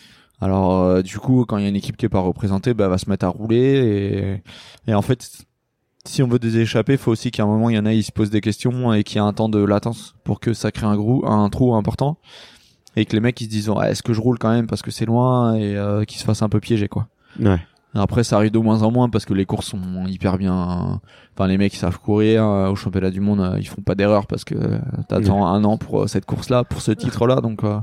Alors, 0.41 0.73
euh, 0.81 1.03
du 1.03 1.19
coup, 1.19 1.45
quand 1.47 1.57
il 1.59 1.63
y 1.65 1.67
a 1.67 1.69
une 1.69 1.75
équipe 1.77 1.97
qui 1.97 2.07
est 2.07 2.11
pas 2.11 2.21
représentée, 2.21 2.75
bah, 2.75 2.85
elle 2.85 2.91
va 2.91 2.99
se 2.99 3.11
mettre 3.11 3.25
à 3.27 3.29
rouler 3.29 4.41
et, 4.87 4.91
et 4.91 4.95
en 4.95 5.03
fait, 5.03 5.29
si 6.05 6.23
on 6.23 6.29
veut 6.29 6.39
des 6.39 6.59
échappées, 6.59 6.97
faut 6.97 7.11
aussi 7.11 7.31
qu'à 7.33 7.43
un 7.43 7.47
moment, 7.47 7.71
il 7.71 7.77
y 7.77 7.79
en 7.79 7.87
a, 7.87 7.93
ils 7.93 8.05
se 8.05 8.13
posent 8.13 8.31
des 8.31 8.41
questions 8.41 8.93
et 8.93 9.03
qu'il 9.03 9.17
y 9.17 9.19
ait 9.19 9.27
un 9.27 9.33
temps 9.33 9.49
de 9.49 9.59
latence 9.59 10.15
pour 10.23 10.39
que 10.39 10.53
ça 10.55 10.71
crée 10.71 10.87
un, 10.87 10.97
grou, 10.97 11.27
un 11.27 11.49
trou 11.51 11.75
important 11.75 12.19
et 12.97 13.05
que 13.05 13.13
les 13.15 13.21
mecs 13.21 13.41
ils 13.41 13.45
se 13.45 13.51
disent 13.51 13.69
Ouais, 13.69 13.91
est-ce 13.91 14.03
que 14.03 14.13
je 14.13 14.21
roule 14.21 14.39
quand 14.39 14.51
même 14.51 14.67
parce 14.67 14.83
que 14.83 14.91
c'est 14.91 15.07
loin 15.07 15.55
et 15.55 15.77
euh, 15.77 16.05
qu'ils 16.05 16.19
se 16.19 16.25
fassent 16.25 16.43
un 16.43 16.49
peu 16.49 16.61
piéger 16.61 16.89
quoi. 16.89 17.07
Ouais. 17.41 17.59
Après 17.95 18.23
ça 18.23 18.37
arrive 18.37 18.53
de 18.53 18.59
moins 18.59 18.83
en 18.83 18.91
moins 18.93 19.09
parce 19.09 19.25
que 19.25 19.35
les 19.35 19.45
courses 19.47 19.67
sont 19.67 20.07
hyper 20.07 20.39
bien 20.39 21.01
enfin 21.35 21.49
les 21.49 21.59
mecs 21.59 21.75
ils 21.75 21.79
savent 21.79 21.99
courir 21.99 22.45
euh, 22.45 22.69
au 22.71 22.77
championnat 22.77 23.11
du 23.11 23.21
monde 23.21 23.41
euh, 23.41 23.57
ils 23.59 23.67
font 23.67 23.83
pas 23.83 23.97
d'erreur 23.97 24.27
parce 24.29 24.45
que 24.45 24.55
euh, 24.55 24.79
t'attends 25.09 25.45
un 25.47 25.65
an 25.65 25.77
pour 25.77 26.09
cette 26.09 26.25
course 26.25 26.51
là 26.51 26.63
pour 26.63 26.83
ce 26.83 26.93
titre 26.93 27.27
là 27.27 27.41
donc 27.41 27.65
euh, 27.65 27.79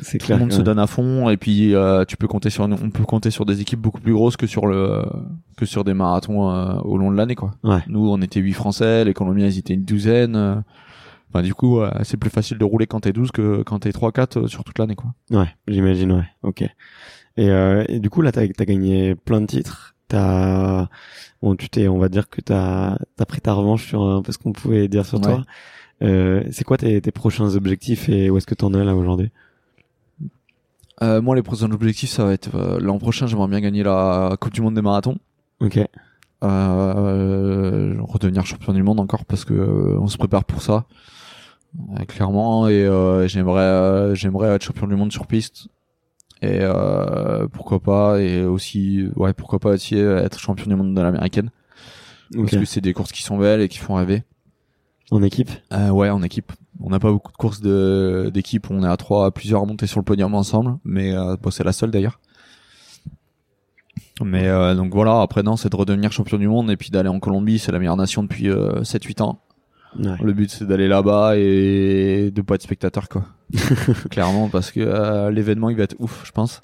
C'est 0.00 0.16
tout 0.16 0.24
clair. 0.26 0.38
le 0.38 0.44
monde 0.44 0.52
se 0.52 0.58
ouais. 0.58 0.64
donne 0.64 0.78
à 0.78 0.86
fond 0.86 1.28
et 1.28 1.36
puis 1.36 1.74
euh, 1.74 2.06
tu 2.06 2.16
peux 2.16 2.26
compter 2.28 2.48
sur 2.48 2.64
on 2.64 2.90
peut 2.90 3.04
compter 3.04 3.30
sur 3.30 3.44
des 3.44 3.60
équipes 3.60 3.80
beaucoup 3.80 4.00
plus 4.00 4.14
grosses 4.14 4.38
que 4.38 4.46
sur 4.46 4.66
le 4.66 5.02
que 5.58 5.66
sur 5.66 5.84
des 5.84 5.92
marathons 5.92 6.50
euh, 6.50 6.72
au 6.80 6.96
long 6.96 7.10
de 7.10 7.16
l'année 7.18 7.34
quoi. 7.34 7.50
Ouais. 7.62 7.80
Nous 7.88 8.08
on 8.08 8.22
était 8.22 8.40
huit 8.40 8.54
français, 8.54 9.04
les 9.04 9.12
Colombiens 9.12 9.48
ils 9.48 9.58
étaient 9.58 9.74
une 9.74 9.84
douzaine. 9.84 10.62
Euh, 11.34 11.38
Enfin, 11.38 11.42
du 11.42 11.54
coup, 11.54 11.80
euh, 11.80 11.90
c'est 12.04 12.16
plus 12.16 12.30
facile 12.30 12.58
de 12.58 12.64
rouler 12.64 12.86
quand 12.86 13.00
t'es 13.00 13.12
12 13.12 13.30
que 13.32 13.62
quand 13.62 13.80
t'es 13.80 13.90
3-4 13.90 14.38
euh, 14.38 14.46
sur 14.46 14.62
toute 14.64 14.78
l'année, 14.78 14.94
quoi. 14.94 15.14
Ouais, 15.30 15.48
j'imagine, 15.68 16.12
ouais. 16.12 16.24
Ok. 16.42 16.62
Et, 16.62 16.70
euh, 17.50 17.84
et 17.88 17.98
du 18.00 18.10
coup, 18.10 18.22
là, 18.22 18.30
t'as 18.32 18.42
as 18.42 18.64
gagné 18.64 19.14
plein 19.16 19.40
de 19.40 19.46
titres. 19.46 19.94
T'as, 20.06 20.86
bon, 21.42 21.56
tu 21.56 21.68
t'es, 21.68 21.88
on 21.88 21.98
va 21.98 22.08
dire 22.08 22.28
que 22.28 22.40
t'as, 22.40 22.96
t'as 23.16 23.24
pris 23.24 23.40
ta 23.40 23.52
revanche 23.54 23.86
sur 23.88 24.02
un 24.04 24.22
peu 24.22 24.30
ce 24.32 24.38
qu'on 24.38 24.52
pouvait 24.52 24.86
dire 24.88 25.04
sur 25.06 25.18
Ouais. 25.18 25.24
toi. 25.24 25.44
Euh, 26.02 26.42
c'est 26.50 26.64
quoi 26.64 26.76
tes, 26.76 27.00
tes 27.00 27.10
prochains 27.12 27.54
objectifs 27.56 28.08
et 28.08 28.28
où 28.30 28.36
est-ce 28.36 28.46
que 28.46 28.54
t'en 28.54 28.72
es 28.74 28.84
là 28.84 28.94
aujourd'hui? 28.94 29.30
Euh, 31.02 31.20
moi, 31.22 31.34
les 31.34 31.42
prochains 31.42 31.70
objectifs, 31.72 32.10
ça 32.10 32.24
va 32.24 32.32
être 32.32 32.54
euh, 32.54 32.78
l'an 32.78 32.98
prochain, 32.98 33.26
j'aimerais 33.26 33.48
bien 33.48 33.60
gagner 33.60 33.82
la 33.82 34.36
Coupe 34.40 34.52
du 34.52 34.60
Monde 34.60 34.74
des 34.74 34.82
marathons. 34.82 35.18
Ok. 35.60 35.80
Euh, 36.42 37.94
redevenir 38.00 38.44
champion 38.46 38.72
du 38.74 38.82
monde 38.82 39.00
encore 39.00 39.24
parce 39.24 39.44
que 39.44 39.54
euh, 39.54 39.98
on 39.98 40.06
se 40.08 40.18
prépare 40.18 40.44
pour 40.44 40.60
ça, 40.62 40.72
euh, 40.74 40.80
clairement. 42.08 42.68
Et 42.68 42.84
euh, 42.84 43.26
j'aimerais, 43.28 43.62
euh, 43.62 44.14
j'aimerais 44.14 44.54
être 44.54 44.62
champion 44.62 44.86
du 44.86 44.96
monde 44.96 45.12
sur 45.12 45.26
piste. 45.26 45.68
Et 46.42 46.58
euh, 46.60 47.48
pourquoi 47.48 47.80
pas 47.80 48.20
et 48.20 48.44
aussi, 48.44 49.06
ouais, 49.16 49.32
pourquoi 49.32 49.58
pas 49.58 49.70
aussi 49.70 49.96
être 49.96 50.38
champion 50.38 50.66
du 50.66 50.74
monde 50.76 50.94
de 50.94 51.00
l'américaine 51.00 51.50
parce 52.32 52.52
que 52.52 52.64
c'est 52.64 52.80
des 52.80 52.92
courses 52.92 53.12
qui 53.12 53.22
sont 53.22 53.38
belles 53.38 53.60
et 53.60 53.68
qui 53.68 53.78
font 53.78 53.94
rêver. 53.94 54.24
En 55.10 55.22
équipe? 55.22 55.50
Euh, 55.72 55.90
ouais, 55.90 56.10
en 56.10 56.22
équipe. 56.22 56.52
On 56.80 56.90
n'a 56.90 56.98
pas 56.98 57.10
beaucoup 57.10 57.30
de 57.30 57.36
courses 57.36 57.60
de 57.60 58.30
d'équipe. 58.32 58.70
On 58.70 58.82
est 58.82 58.88
à 58.88 58.96
trois, 58.96 59.26
à 59.26 59.30
plusieurs 59.30 59.62
à 59.62 59.66
monter 59.66 59.86
sur 59.86 60.00
le 60.00 60.04
podium 60.04 60.34
ensemble, 60.34 60.78
mais 60.84 61.14
euh, 61.14 61.36
bon, 61.36 61.50
c'est 61.50 61.64
la 61.64 61.72
seule 61.72 61.90
d'ailleurs. 61.90 62.20
Mais 64.22 64.48
euh, 64.48 64.74
donc 64.74 64.92
voilà. 64.92 65.20
Après 65.20 65.42
non, 65.42 65.56
c'est 65.56 65.68
de 65.68 65.76
redevenir 65.76 66.10
champion 66.12 66.38
du 66.38 66.48
monde 66.48 66.70
et 66.70 66.76
puis 66.76 66.90
d'aller 66.90 67.08
en 67.08 67.20
Colombie. 67.20 67.58
C'est 67.58 67.72
la 67.72 67.78
meilleure 67.78 67.96
nation 67.96 68.22
depuis 68.22 68.48
euh, 68.48 68.82
7-8 68.82 69.22
ans. 69.22 69.40
Ouais. 69.98 70.16
Le 70.22 70.32
but 70.32 70.50
c'est 70.50 70.66
d'aller 70.66 70.88
là-bas 70.88 71.36
et 71.36 72.30
de 72.34 72.42
pas 72.42 72.56
être 72.56 72.62
spectateur 72.62 73.08
quoi. 73.08 73.24
Clairement 74.10 74.48
parce 74.48 74.72
que 74.72 74.80
euh, 74.80 75.30
l'événement 75.30 75.70
il 75.70 75.76
va 75.76 75.84
être 75.84 75.96
ouf, 75.98 76.22
je 76.26 76.32
pense. 76.32 76.60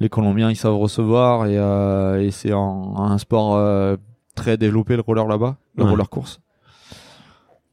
Les 0.00 0.08
Colombiens 0.08 0.50
ils 0.50 0.56
savent 0.56 0.76
recevoir 0.76 1.46
et, 1.46 1.56
euh, 1.58 2.20
et 2.20 2.30
c'est 2.30 2.52
un, 2.52 2.56
un 2.96 3.18
sport 3.18 3.56
euh, 3.56 3.96
très 4.34 4.56
développé 4.56 4.96
le 4.96 5.02
roller 5.02 5.26
là-bas, 5.28 5.56
le 5.76 5.84
Ouais. 5.84 5.90
roller 5.90 6.08
course. 6.08 6.40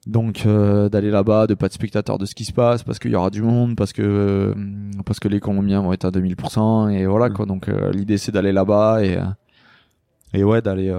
Donc 0.07 0.45
d'aller 0.45 1.09
là-bas, 1.09 1.47
de 1.47 1.55
pas 1.55 1.65
être 1.65 1.73
spectateur 1.73 2.19
de 2.19 2.25
ce 2.27 2.35
qui 2.35 2.45
se 2.45 2.53
passe 2.53 2.83
parce 2.83 2.99
qu'il 2.99 3.09
y 3.09 3.15
aura 3.15 3.31
du 3.31 3.41
monde, 3.41 3.75
parce 3.75 3.91
que 3.91 4.53
parce 5.03 5.19
que 5.19 5.27
les 5.27 5.39
Colombiens 5.39 5.81
vont 5.81 5.93
être 5.93 6.05
à 6.05 6.11
2000% 6.11 6.89
et 6.91 7.07
voilà 7.07 7.31
quoi. 7.31 7.47
Donc 7.47 7.71
l'idée 7.91 8.19
c'est 8.19 8.31
d'aller 8.31 8.51
là-bas 8.51 9.03
et 9.03 9.17
et 10.35 10.43
ouais 10.43 10.61
d'aller 10.61 10.93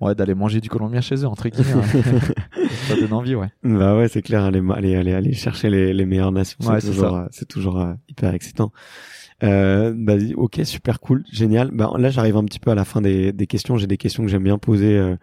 ouais, 0.00 0.14
d'aller 0.14 0.34
manger 0.34 0.60
du 0.60 0.68
colombien 0.68 1.00
chez 1.00 1.16
eux, 1.16 1.26
entre 1.26 1.48
guillemets. 1.48 1.72
hein. 1.72 1.82
ça 2.88 2.96
donne 2.96 3.12
envie, 3.12 3.34
ouais. 3.34 3.48
Bah 3.62 3.96
ouais, 3.96 4.08
c'est 4.08 4.22
clair, 4.22 4.42
aller, 4.44 4.62
aller, 4.74 4.94
aller, 4.96 5.12
aller 5.12 5.32
chercher 5.32 5.70
les, 5.70 5.92
les 5.94 6.04
meilleures 6.06 6.32
nations, 6.32 6.58
Ouais, 6.66 6.80
c'est 6.80 6.88
toujours, 6.88 7.16
euh, 7.16 7.26
c'est 7.30 7.48
toujours 7.48 7.80
euh, 7.80 7.92
hyper 8.08 8.34
excitant. 8.34 8.72
Euh, 9.42 9.92
bah, 9.96 10.14
ok, 10.36 10.60
super 10.64 11.00
cool, 11.00 11.24
génial. 11.30 11.70
Bah, 11.72 11.90
là, 11.98 12.08
j'arrive 12.10 12.36
un 12.36 12.44
petit 12.44 12.60
peu 12.60 12.70
à 12.70 12.74
la 12.74 12.84
fin 12.84 13.00
des, 13.00 13.32
des 13.32 13.46
questions. 13.46 13.76
J'ai 13.76 13.86
des 13.88 13.96
questions 13.98 14.22
que 14.22 14.28
j'aime 14.30 14.44
bien 14.44 14.58
poser 14.58 14.96
euh, 14.96 15.16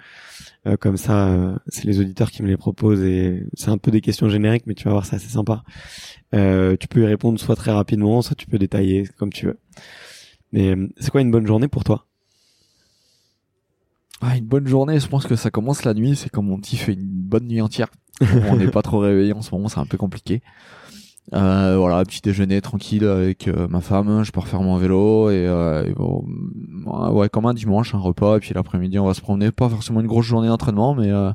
euh, 0.68 0.76
comme 0.78 0.98
ça. 0.98 1.30
euh, 1.30 1.56
c'est 1.68 1.86
les 1.86 2.00
auditeurs 2.00 2.30
qui 2.30 2.44
me 2.44 2.48
les 2.50 2.58
proposent 2.58 3.02
et 3.04 3.48
c'est 3.54 3.70
un 3.70 3.78
peu 3.78 3.90
des 3.90 4.02
questions 4.02 4.30
génériques, 4.30 4.68
mais 4.68 4.74
tu 4.76 4.84
vas 4.84 4.92
voir, 4.92 5.06
c'est 5.06 5.16
assez 5.16 5.30
sympa. 5.30 5.64
Euh, 6.36 6.76
tu 6.80 6.88
peux 6.88 7.02
y 7.02 7.06
répondre 7.06 7.40
soit 7.40 7.56
très 7.56 7.72
rapidement, 7.72 8.22
soit 8.22 8.36
tu 8.36 8.48
peux 8.48 8.60
détailler 8.60 9.08
comme 9.18 9.32
tu 9.32 9.46
veux. 9.48 9.60
Mais 10.52 10.76
c'est 11.00 11.10
quoi 11.10 11.22
une 11.22 11.32
bonne 11.32 11.48
journée 11.48 11.70
pour 11.70 11.84
toi? 11.86 12.06
Ah, 14.22 14.38
une 14.38 14.46
bonne 14.46 14.68
journée, 14.68 15.00
je 15.00 15.08
pense 15.08 15.26
que 15.26 15.36
ça 15.36 15.50
commence 15.50 15.84
la 15.84 15.94
nuit. 15.94 16.16
C'est 16.16 16.30
quand 16.30 16.44
mon 16.44 16.58
petit 16.58 16.78
fait 16.78 16.94
une 16.94 17.02
bonne 17.02 17.48
nuit 17.48 17.62
entière. 17.62 17.88
on 18.22 18.56
n'est 18.56 18.70
pas 18.70 18.84
trop 18.84 19.00
réveillé 19.00 19.34
en 19.34 19.42
ce 19.42 19.54
moment, 19.54 19.68
c'est 19.68 19.80
un 19.80 19.86
peu 19.86 19.98
compliqué. 19.98 20.42
Euh, 21.34 21.78
voilà, 21.78 22.04
petit 22.04 22.22
déjeuner 22.22 22.62
tranquille 22.62 23.06
avec 23.06 23.48
euh, 23.48 23.68
ma 23.68 23.82
femme. 23.82 24.24
Je 24.24 24.32
pars 24.32 24.48
faire 24.48 24.62
mon 24.62 24.78
vélo 24.78 25.30
et, 25.30 25.48
euh, 25.48 25.92
bon, 25.96 26.24
ouais, 26.86 27.30
comme 27.30 27.46
un 27.46 27.54
dimanche, 27.54 27.96
un 27.96 28.00
repas. 28.00 28.38
Et 28.38 28.40
puis 28.40 28.54
l'après-midi, 28.54 29.00
on 29.00 29.06
va 29.06 29.14
se 29.14 29.22
promener. 29.22 29.52
Pas 29.52 29.70
forcément 29.70 30.02
une 30.02 30.08
grosse 30.08 30.26
journée 30.26 30.50
d'entraînement, 30.50 30.94
mais 30.94 31.10
euh, 31.10 31.32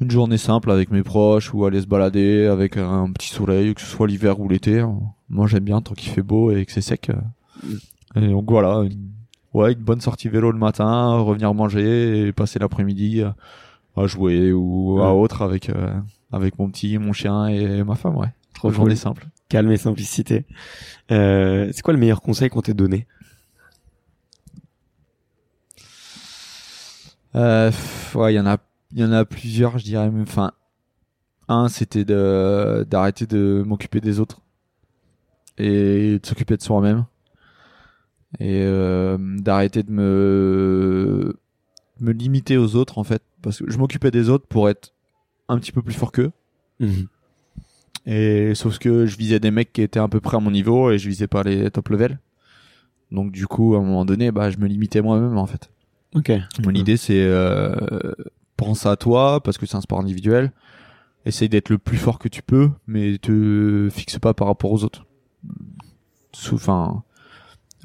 une 0.00 0.10
journée 0.10 0.38
simple 0.38 0.70
avec 0.70 0.90
mes 0.90 1.02
proches 1.02 1.54
ou 1.54 1.64
aller 1.64 1.80
se 1.80 1.86
balader 1.86 2.46
avec 2.46 2.76
un 2.76 3.10
petit 3.12 3.28
soleil, 3.28 3.74
que 3.74 3.80
ce 3.80 3.86
soit 3.86 4.06
l'hiver 4.06 4.40
ou 4.40 4.48
l'été. 4.48 4.84
Moi, 5.30 5.46
j'aime 5.46 5.64
bien 5.64 5.80
tant 5.80 5.94
qu'il 5.94 6.10
fait 6.10 6.22
beau 6.22 6.50
et 6.50 6.66
que 6.66 6.72
c'est 6.72 6.82
sec. 6.82 7.10
Et 8.16 8.28
donc 8.28 8.50
voilà, 8.50 8.84
ouais, 9.54 9.72
une 9.72 9.80
bonne 9.80 10.00
sortie 10.00 10.28
vélo 10.28 10.50
le 10.52 10.58
matin, 10.58 11.18
revenir 11.18 11.54
manger 11.54 12.26
et 12.28 12.32
passer 12.32 12.58
l'après-midi 12.58 13.22
à- 13.22 13.34
à 13.96 14.06
jouer 14.06 14.52
ou 14.52 15.00
à 15.00 15.14
autre 15.14 15.42
avec 15.42 15.70
euh, 15.70 15.94
avec 16.32 16.58
mon 16.58 16.68
petit, 16.68 16.98
mon 16.98 17.12
chien 17.12 17.46
et 17.46 17.82
ma 17.84 17.94
femme, 17.94 18.16
ouais. 18.16 18.32
Trop 18.54 18.70
journée 18.70 18.94
cool. 18.94 18.98
simple. 18.98 19.26
Calme 19.48 19.70
et 19.72 19.76
simplicité. 19.76 20.44
Euh, 21.12 21.70
c'est 21.72 21.82
quoi 21.82 21.92
le 21.94 22.00
meilleur 22.00 22.20
conseil 22.20 22.48
qu'on 22.50 22.62
t'ait 22.62 22.74
donné? 22.74 23.06
Euh, 27.34 27.70
ouais, 28.14 28.32
il 28.32 28.36
y 28.36 28.40
en 28.40 28.46
a, 28.46 28.58
il 28.92 29.00
y 29.00 29.04
en 29.04 29.12
a 29.12 29.24
plusieurs, 29.24 29.78
je 29.78 29.84
dirais. 29.84 30.10
Enfin, 30.22 30.52
un, 31.48 31.68
c'était 31.68 32.04
de 32.04 32.86
d'arrêter 32.88 33.26
de 33.26 33.62
m'occuper 33.66 34.00
des 34.00 34.20
autres 34.20 34.40
et 35.58 36.18
de 36.18 36.26
s'occuper 36.26 36.56
de 36.56 36.62
soi-même 36.62 37.04
et 38.40 38.62
euh, 38.62 39.16
d'arrêter 39.38 39.82
de 39.82 39.90
me 39.92 41.36
me 42.00 42.12
limiter 42.12 42.56
aux 42.58 42.74
autres 42.76 42.98
en 42.98 43.04
fait, 43.04 43.22
parce 43.42 43.58
que 43.60 43.70
je 43.70 43.78
m'occupais 43.78 44.10
des 44.10 44.28
autres 44.28 44.46
pour 44.46 44.68
être 44.68 44.92
un 45.48 45.58
petit 45.58 45.72
peu 45.72 45.82
plus 45.82 45.94
fort 45.94 46.10
qu'eux. 46.12 46.32
Mhm. 46.80 47.06
Et 48.06 48.54
sauf 48.54 48.78
que 48.78 49.06
je 49.06 49.16
visais 49.16 49.40
des 49.40 49.50
mecs 49.50 49.72
qui 49.72 49.80
étaient 49.82 50.00
à 50.00 50.08
peu 50.08 50.20
près 50.20 50.36
à 50.36 50.40
mon 50.40 50.50
niveau 50.50 50.90
et 50.90 50.98
je 50.98 51.08
visais 51.08 51.26
pas 51.28 51.42
les 51.42 51.70
top 51.70 51.88
level. 51.88 52.18
Donc 53.10 53.30
du 53.32 53.46
coup, 53.46 53.74
à 53.74 53.78
un 53.78 53.82
moment 53.82 54.04
donné, 54.04 54.30
bah, 54.32 54.50
je 54.50 54.58
me 54.58 54.66
limitais 54.66 55.00
moi-même 55.00 55.38
en 55.38 55.46
fait. 55.46 55.70
Ok. 56.14 56.32
Mon 56.64 56.70
idée, 56.72 56.96
c'est 56.96 57.22
euh, 57.22 57.74
pense 58.56 58.86
à 58.86 58.96
toi 58.96 59.40
parce 59.42 59.56
que 59.58 59.66
c'est 59.66 59.76
un 59.76 59.80
sport 59.80 60.00
individuel. 60.00 60.52
Essaye 61.26 61.48
d'être 61.48 61.70
le 61.70 61.78
plus 61.78 61.96
fort 61.96 62.18
que 62.18 62.28
tu 62.28 62.42
peux, 62.42 62.70
mais 62.86 63.16
te 63.18 63.88
fixe 63.90 64.18
pas 64.18 64.34
par 64.34 64.48
rapport 64.48 64.72
aux 64.72 64.84
autres. 64.84 65.06
Sous- 66.32 66.56
Enfin, 66.56 67.02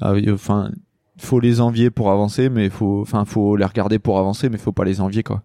enfin, 0.02 0.70
faut 1.18 1.40
les 1.40 1.60
envier 1.60 1.90
pour 1.90 2.10
avancer, 2.10 2.48
mais 2.48 2.70
faut, 2.70 3.00
enfin, 3.02 3.24
faut 3.24 3.56
les 3.56 3.64
regarder 3.64 3.98
pour 3.98 4.18
avancer, 4.18 4.48
mais 4.48 4.58
faut 4.58 4.72
pas 4.72 4.84
les 4.84 5.00
envier 5.00 5.22
quoi. 5.22 5.42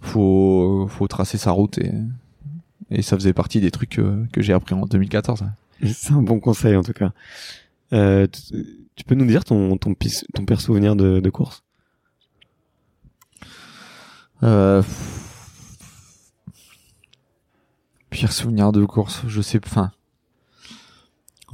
Faut, 0.00 0.86
faut 0.88 1.08
tracer 1.08 1.38
sa 1.38 1.50
route 1.50 1.78
et 1.78 1.92
et 2.90 3.02
ça 3.02 3.16
faisait 3.16 3.32
partie 3.32 3.60
des 3.60 3.70
trucs 3.70 3.90
que, 3.90 4.24
que 4.32 4.40
j'ai 4.40 4.52
appris 4.52 4.74
en 4.74 4.86
2014. 4.86 5.44
C'est 5.84 6.12
un 6.12 6.22
bon 6.22 6.40
conseil 6.40 6.74
en 6.76 6.82
tout 6.82 6.92
cas. 6.92 7.12
Euh, 7.92 8.26
tu, 8.96 9.04
peux 9.04 9.14
nous 9.14 9.26
dire 9.26 9.44
ton 9.44 9.76
ton, 9.76 9.94
ton 9.94 10.44
pire 10.44 10.60
souvenir 10.60 10.96
de, 10.96 11.20
de 11.20 11.30
course? 11.30 11.62
Euh, 14.42 14.82
Pire 18.10 18.32
souvenir 18.32 18.72
de 18.72 18.84
course, 18.84 19.22
je 19.26 19.42
sais, 19.42 19.60
enfin, 19.64 19.92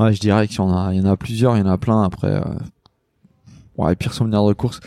ouais, 0.01 0.13
je 0.13 0.21
dirais 0.21 0.47
qu'il 0.49 0.59
y 0.59 0.61
en 0.61 0.75
a, 0.77 0.93
il 0.95 0.99
y 0.99 1.01
en 1.07 1.11
a 1.11 1.17
plusieurs, 1.17 1.57
il 1.57 1.61
y 1.61 1.63
en 1.63 1.71
a 1.71 1.79
plein. 1.79 2.03
Après, 2.03 2.29
euh... 2.33 2.41
ouais, 3.77 3.95
pire 3.97 4.13
souvenir 4.15 4.45
de 4.47 4.53
course, 4.53 4.81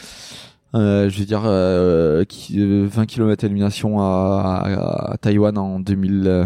euh, 0.76 1.10
je 1.10 1.20
vais 1.20 1.26
dire 1.26 1.44
euh, 1.46 2.24
qui- 2.26 2.60
euh, 2.60 2.88
20 2.88 3.06
km 3.06 3.44
élimination 3.44 4.00
à, 4.00 4.62
à, 4.66 5.12
à 5.14 5.18
Taïwan 5.18 5.58
en 5.58 5.80
2000, 5.80 6.24
euh, 6.28 6.46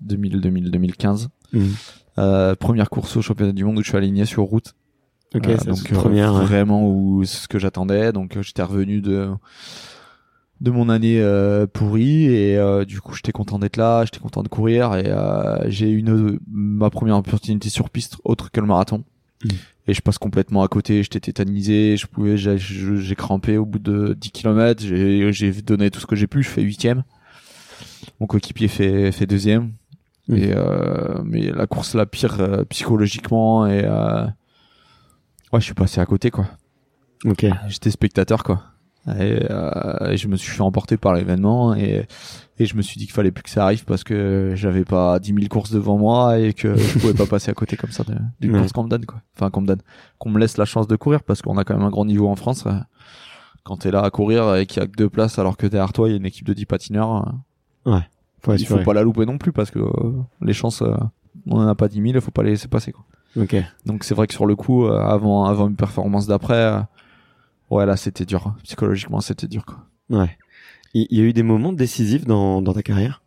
2000, 0.00 0.40
2000, 0.40 0.70
2015. 0.70 1.28
Mhm. 1.52 1.72
Euh, 2.18 2.54
première 2.54 2.90
course 2.90 3.16
au 3.16 3.22
championnat 3.22 3.52
du 3.52 3.64
monde 3.64 3.78
où 3.78 3.82
je 3.82 3.88
suis 3.88 3.96
aligné 3.96 4.24
sur 4.26 4.42
route. 4.42 4.74
Ok, 5.34 5.46
Euh, 5.48 5.56
c'est 5.58 5.68
donc 5.68 5.90
première. 5.92 6.32
vraiment 6.34 6.86
où 6.86 7.24
c'est 7.24 7.38
ce 7.38 7.48
que 7.48 7.58
j'attendais 7.58 8.12
donc 8.12 8.38
j'étais 8.42 8.62
revenu 8.62 9.00
de 9.00 9.30
de 10.62 10.70
mon 10.70 10.88
année 10.88 11.20
euh, 11.20 11.66
pourrie 11.66 12.24
et 12.26 12.56
euh, 12.56 12.84
du 12.86 13.00
coup 13.00 13.14
j'étais 13.14 13.32
content 13.32 13.58
d'être 13.58 13.76
là 13.76 14.04
j'étais 14.04 14.20
content 14.20 14.42
de 14.42 14.48
courir 14.48 14.94
et 14.94 15.04
euh, 15.08 15.68
j'ai 15.68 15.90
eu 15.90 15.98
une 15.98 16.38
ma 16.50 16.88
première 16.88 17.16
opportunité 17.16 17.68
sur 17.68 17.90
piste 17.90 18.16
autre 18.24 18.50
que 18.50 18.60
le 18.60 18.66
marathon 18.66 19.04
Mm. 19.44 19.48
et 19.88 19.92
je 19.94 20.00
passe 20.00 20.18
complètement 20.18 20.62
à 20.62 20.68
côté 20.68 21.02
j'étais 21.02 21.18
tétanisé 21.18 21.96
je 21.96 22.06
pouvais 22.06 22.36
j'ai 22.36 22.56
j'ai 22.58 23.14
crampé 23.16 23.56
au 23.58 23.66
bout 23.66 23.80
de 23.80 24.16
10 24.16 24.30
km 24.30 24.80
j'ai 24.80 25.32
j'ai 25.32 25.50
donné 25.62 25.90
tout 25.90 25.98
ce 25.98 26.06
que 26.06 26.14
j'ai 26.14 26.28
pu 26.28 26.44
je 26.44 26.48
fais 26.48 26.62
huitième 26.62 27.02
mon 28.20 28.28
coéquipier 28.28 28.68
fait 28.68 29.10
fait 29.10 29.26
deuxième 29.26 29.72
Mm. 30.28 30.34
et 30.36 30.52
euh, 30.54 31.20
mais 31.24 31.50
la 31.50 31.66
course 31.66 31.96
la 31.96 32.06
pire 32.06 32.36
euh, 32.40 32.62
psychologiquement 32.66 33.66
et 33.66 33.82
euh, 33.84 34.22
ouais 35.52 35.58
je 35.58 35.64
suis 35.64 35.74
passé 35.74 36.00
à 36.00 36.06
côté 36.06 36.30
quoi 36.30 36.46
Ok. 37.24 37.44
j'étais 37.66 37.90
spectateur 37.90 38.44
quoi 38.44 38.62
et, 39.08 39.50
euh, 39.50 40.16
je 40.16 40.28
me 40.28 40.36
suis 40.36 40.52
fait 40.52 40.60
emporter 40.62 40.96
par 40.96 41.14
l'événement 41.14 41.74
et, 41.74 42.06
et 42.58 42.66
je 42.66 42.76
me 42.76 42.82
suis 42.82 42.98
dit 42.98 43.06
qu'il 43.06 43.14
fallait 43.14 43.32
plus 43.32 43.42
que 43.42 43.50
ça 43.50 43.64
arrive 43.64 43.84
parce 43.84 44.04
que 44.04 44.52
j'avais 44.54 44.84
pas 44.84 45.18
10 45.18 45.34
000 45.34 45.46
courses 45.48 45.72
devant 45.72 45.98
moi 45.98 46.38
et 46.38 46.52
que 46.54 46.76
je 46.76 46.98
pouvais 47.00 47.14
pas 47.14 47.26
passer 47.26 47.50
à 47.50 47.54
côté 47.54 47.76
comme 47.76 47.90
ça 47.90 48.04
d'une 48.40 48.52
Ouais. 48.52 48.60
course 48.60 48.72
qu'on 48.72 48.84
me 48.84 48.88
donne 48.88 49.04
quoi. 49.06 49.20
Enfin 49.36 49.50
qu'on 49.50 49.62
me 49.62 49.66
donne 49.66 49.80
qu'on 50.18 50.30
me 50.30 50.38
laisse 50.38 50.56
la 50.56 50.64
chance 50.64 50.86
de 50.86 50.94
courir 50.96 51.22
parce 51.24 51.42
qu'on 51.42 51.58
a 51.58 51.64
quand 51.64 51.74
même 51.76 51.86
un 51.86 51.90
grand 51.90 52.04
niveau 52.04 52.28
en 52.28 52.36
France 52.36 52.64
euh, 52.66 52.72
quand 53.64 53.78
t'es 53.78 53.90
là 53.90 54.02
à 54.02 54.10
courir 54.10 54.54
et 54.56 54.66
qu'il 54.66 54.80
y 54.80 54.84
a 54.84 54.88
que 54.88 54.96
deux 54.96 55.08
places 55.08 55.38
alors 55.38 55.56
que 55.56 55.66
derrière 55.66 55.92
toi 55.92 56.08
il 56.08 56.12
y 56.12 56.14
a 56.14 56.18
une 56.18 56.26
équipe 56.26 56.46
de 56.46 56.54
10 56.54 56.66
patineurs 56.66 57.32
euh, 57.88 57.98
Faut 58.40 58.54
il 58.54 58.66
faut 58.66 58.78
pas 58.78 58.94
la 58.94 59.02
louper 59.02 59.26
non 59.26 59.38
plus 59.38 59.52
parce 59.52 59.70
que 59.70 59.78
euh, 59.80 60.12
les 60.40 60.52
chances 60.52 60.82
euh, 60.82 60.94
on 61.48 61.56
en 61.58 61.66
a 61.66 61.74
pas 61.74 61.88
10 61.88 61.96
000 61.96 62.06
il 62.14 62.20
faut 62.20 62.30
pas 62.30 62.42
les 62.44 62.50
laisser 62.50 62.68
passer 62.68 62.92
quoi. 62.92 63.04
Ok. 63.36 63.56
donc 63.86 64.04
c'est 64.04 64.14
vrai 64.14 64.26
que 64.26 64.34
sur 64.34 64.44
le 64.46 64.54
coup, 64.56 64.84
avant 64.86 65.46
avant 65.46 65.66
une 65.68 65.74
performance 65.76 66.26
d'après, 66.26 66.82
ouais 67.74 67.86
là 67.86 67.96
c'était 67.96 68.24
dur. 68.24 68.54
Psychologiquement 68.64 69.20
c'était 69.20 69.48
dur 69.48 69.64
quoi. 69.64 69.78
Ouais. 70.10 70.36
Il 70.94 71.06
y 71.10 71.20
a 71.20 71.24
eu 71.24 71.32
des 71.32 71.42
moments 71.42 71.72
décisifs 71.72 72.26
dans 72.26 72.60
dans 72.62 72.74
ta 72.74 72.82
carrière? 72.82 73.22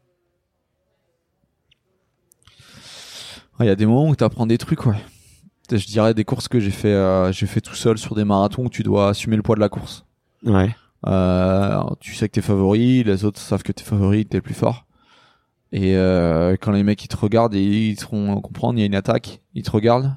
Ouais, 3.60 3.66
Il 3.66 3.70
y 3.70 3.72
a 3.72 3.76
des 3.76 3.86
moments 3.86 4.10
où 4.10 4.16
t'apprends 4.16 4.46
des 4.46 4.58
trucs 4.58 4.86
ouais. 4.86 5.02
Je 5.72 5.86
dirais 5.88 6.14
des 6.14 6.26
courses 6.26 6.48
que 6.48 6.60
j'ai 6.60 6.72
fait 6.72 6.94
euh, 6.94 7.32
j'ai 7.32 7.48
fait 7.48 7.62
tout 7.62 7.74
seul 7.76 7.98
sur 7.98 8.14
des 8.16 8.24
marathons 8.24 8.66
où 8.66 8.70
tu 8.70 8.84
dois 8.84 9.10
assumer 9.10 9.36
le 9.36 9.42
poids 9.42 9.56
de 9.56 9.62
la 9.62 9.70
course. 9.70 10.06
Ouais. 10.44 10.76
Euh, 11.08 11.82
tu 12.00 12.14
sais 12.16 12.28
que 12.28 12.34
t'es 12.34 12.42
favori, 12.42 13.04
les 13.04 13.26
autres 13.26 13.40
savent 13.40 13.64
que 13.64 13.72
t'es 13.72 13.84
favori, 13.84 14.26
que 14.26 14.30
t'es 14.30 14.38
le 14.38 14.44
plus 14.44 14.54
fort. 14.54 14.86
Et 15.72 15.96
euh, 15.96 16.56
quand 16.60 16.72
les 16.72 16.84
mecs 16.84 17.04
ils 17.04 17.08
te 17.08 17.18
regardent 17.18 17.56
et 17.56 17.90
ils 17.90 17.96
te 17.96 18.06
font 18.06 18.40
comprendre, 18.42 18.78
il 18.78 18.82
y 18.82 18.84
a 18.84 18.86
une 18.86 18.96
attaque, 18.96 19.42
ils 19.56 19.64
te 19.64 19.72
regardent. 19.72 20.16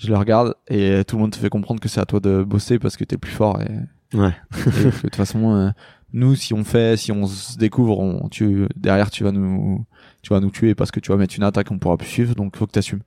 Je 0.00 0.08
les 0.08 0.16
regarde 0.16 0.54
et 0.68 1.04
tout 1.04 1.16
le 1.16 1.22
monde 1.22 1.32
te 1.32 1.36
fait 1.36 1.50
comprendre 1.50 1.78
que 1.78 1.88
c'est 1.88 2.00
à 2.00 2.06
toi 2.06 2.20
de 2.20 2.42
bosser 2.42 2.78
parce 2.78 2.96
que 2.96 3.04
t'es 3.04 3.16
le 3.16 3.20
plus 3.20 3.32
fort 3.32 3.60
et 3.60 3.68
Ouais. 4.12 4.32
Et 4.66 4.84
de 4.86 4.90
toute 4.90 5.14
façon 5.14 5.54
euh, 5.54 5.70
nous 6.12 6.34
si 6.34 6.52
on 6.52 6.64
fait 6.64 6.96
si 6.96 7.12
on 7.12 7.26
se 7.26 7.56
découvre 7.56 8.00
on, 8.00 8.28
tu 8.28 8.66
derrière 8.74 9.10
tu 9.10 9.22
vas 9.22 9.30
nous 9.30 9.84
tu 10.22 10.32
vas 10.32 10.40
nous 10.40 10.50
tuer 10.50 10.74
parce 10.74 10.90
que 10.90 10.98
tu 10.98 11.12
vas 11.12 11.16
mettre 11.16 11.36
une 11.36 11.44
attaque 11.44 11.70
on 11.70 11.78
pourra 11.78 11.96
plus 11.96 12.08
suivre 12.08 12.34
donc 12.34 12.56
faut 12.56 12.66
que 12.66 12.72
t'assumes 12.72 13.02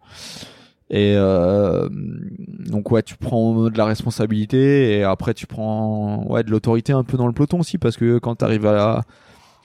et 0.90 1.14
euh, 1.18 1.90
donc 1.90 2.90
ouais 2.92 3.04
tu 3.04 3.18
prends 3.18 3.70
de 3.70 3.78
la 3.78 3.86
responsabilité 3.86 4.98
et 4.98 5.04
après 5.04 5.34
tu 5.34 5.46
prends 5.48 6.26
ouais 6.30 6.44
de 6.44 6.52
l'autorité 6.52 6.94
un 6.94 7.04
peu 7.04 7.18
dans 7.18 7.28
le 7.28 7.34
peloton 7.34 7.60
aussi 7.60 7.78
parce 7.78 7.98
que 7.98 8.20
quand 8.20 8.36
t'arrives 8.36 8.66
à 8.68 9.02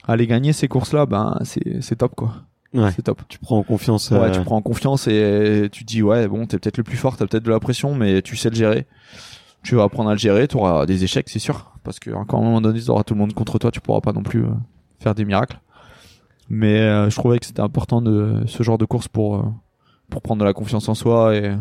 à 0.05 0.15
les 0.17 0.27
gagner 0.27 0.51
ces 0.51 0.67
courses 0.67 0.91
là 0.91 1.05
ben 1.05 1.37
c'est 1.43 1.81
c'est 1.81 1.95
top 1.97 2.15
quoi 2.15 2.33
Ouais. 2.73 2.91
c'est 2.95 3.01
top 3.01 3.21
Tu 3.29 3.39
prends 3.39 3.57
en 3.57 3.63
confiance. 3.63 4.11
Ouais, 4.11 4.19
euh, 4.19 4.31
tu 4.31 4.41
prends 4.41 4.57
en 4.57 4.61
confiance 4.61 5.07
et 5.07 5.69
tu 5.71 5.85
te 5.85 5.87
dis 5.87 6.03
ouais 6.03 6.27
bon 6.27 6.45
t'es 6.45 6.59
peut-être 6.59 6.77
le 6.77 6.83
plus 6.83 6.97
fort, 6.97 7.17
t'as 7.17 7.25
peut-être 7.25 7.43
de 7.43 7.49
la 7.49 7.59
pression, 7.59 7.95
mais 7.95 8.21
tu 8.21 8.35
sais 8.35 8.49
le 8.49 8.55
gérer. 8.55 8.85
Tu 9.63 9.75
vas 9.75 9.83
apprendre 9.83 10.09
à 10.09 10.13
le 10.13 10.19
gérer, 10.19 10.47
tu 10.47 10.55
auras 10.55 10.85
des 10.85 11.03
échecs 11.03 11.29
c'est 11.29 11.39
sûr, 11.39 11.71
parce 11.83 11.99
que 11.99 12.11
encore 12.11 12.39
à 12.39 12.43
un 12.43 12.45
moment 12.45 12.61
donné 12.61 12.79
tu 12.79 12.89
auras 12.91 13.03
tout 13.03 13.13
le 13.15 13.19
monde 13.19 13.33
contre 13.33 13.57
toi, 13.59 13.71
tu 13.71 13.81
pourras 13.81 14.01
pas 14.01 14.13
non 14.13 14.23
plus 14.23 14.43
euh, 14.45 14.51
faire 14.99 15.15
des 15.15 15.25
miracles. 15.25 15.59
Mais 16.47 16.79
euh, 16.79 17.09
je 17.09 17.15
trouvais 17.15 17.39
que 17.39 17.45
c'était 17.45 17.61
important 17.61 18.01
de 18.01 18.43
ce 18.45 18.61
genre 18.63 18.77
de 18.77 18.85
course 18.85 19.07
pour 19.07 19.37
euh, 19.37 19.43
pour 20.09 20.21
prendre 20.21 20.39
de 20.39 20.45
la 20.45 20.53
confiance 20.53 20.87
en 20.89 20.95
soi 20.95 21.35
et 21.35 21.55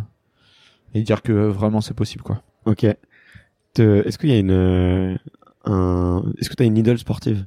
et 0.94 1.02
dire 1.02 1.22
que 1.22 1.32
vraiment 1.32 1.80
c'est 1.80 1.94
possible 1.94 2.22
quoi. 2.22 2.42
Ok. 2.66 2.84
Est-ce 2.84 4.18
qu'il 4.18 4.30
y 4.30 4.32
a 4.32 4.38
une 4.38 5.18
un. 5.64 6.22
Est-ce 6.38 6.50
que 6.50 6.54
t'as 6.54 6.64
une 6.64 6.76
idole 6.76 6.98
sportive? 6.98 7.46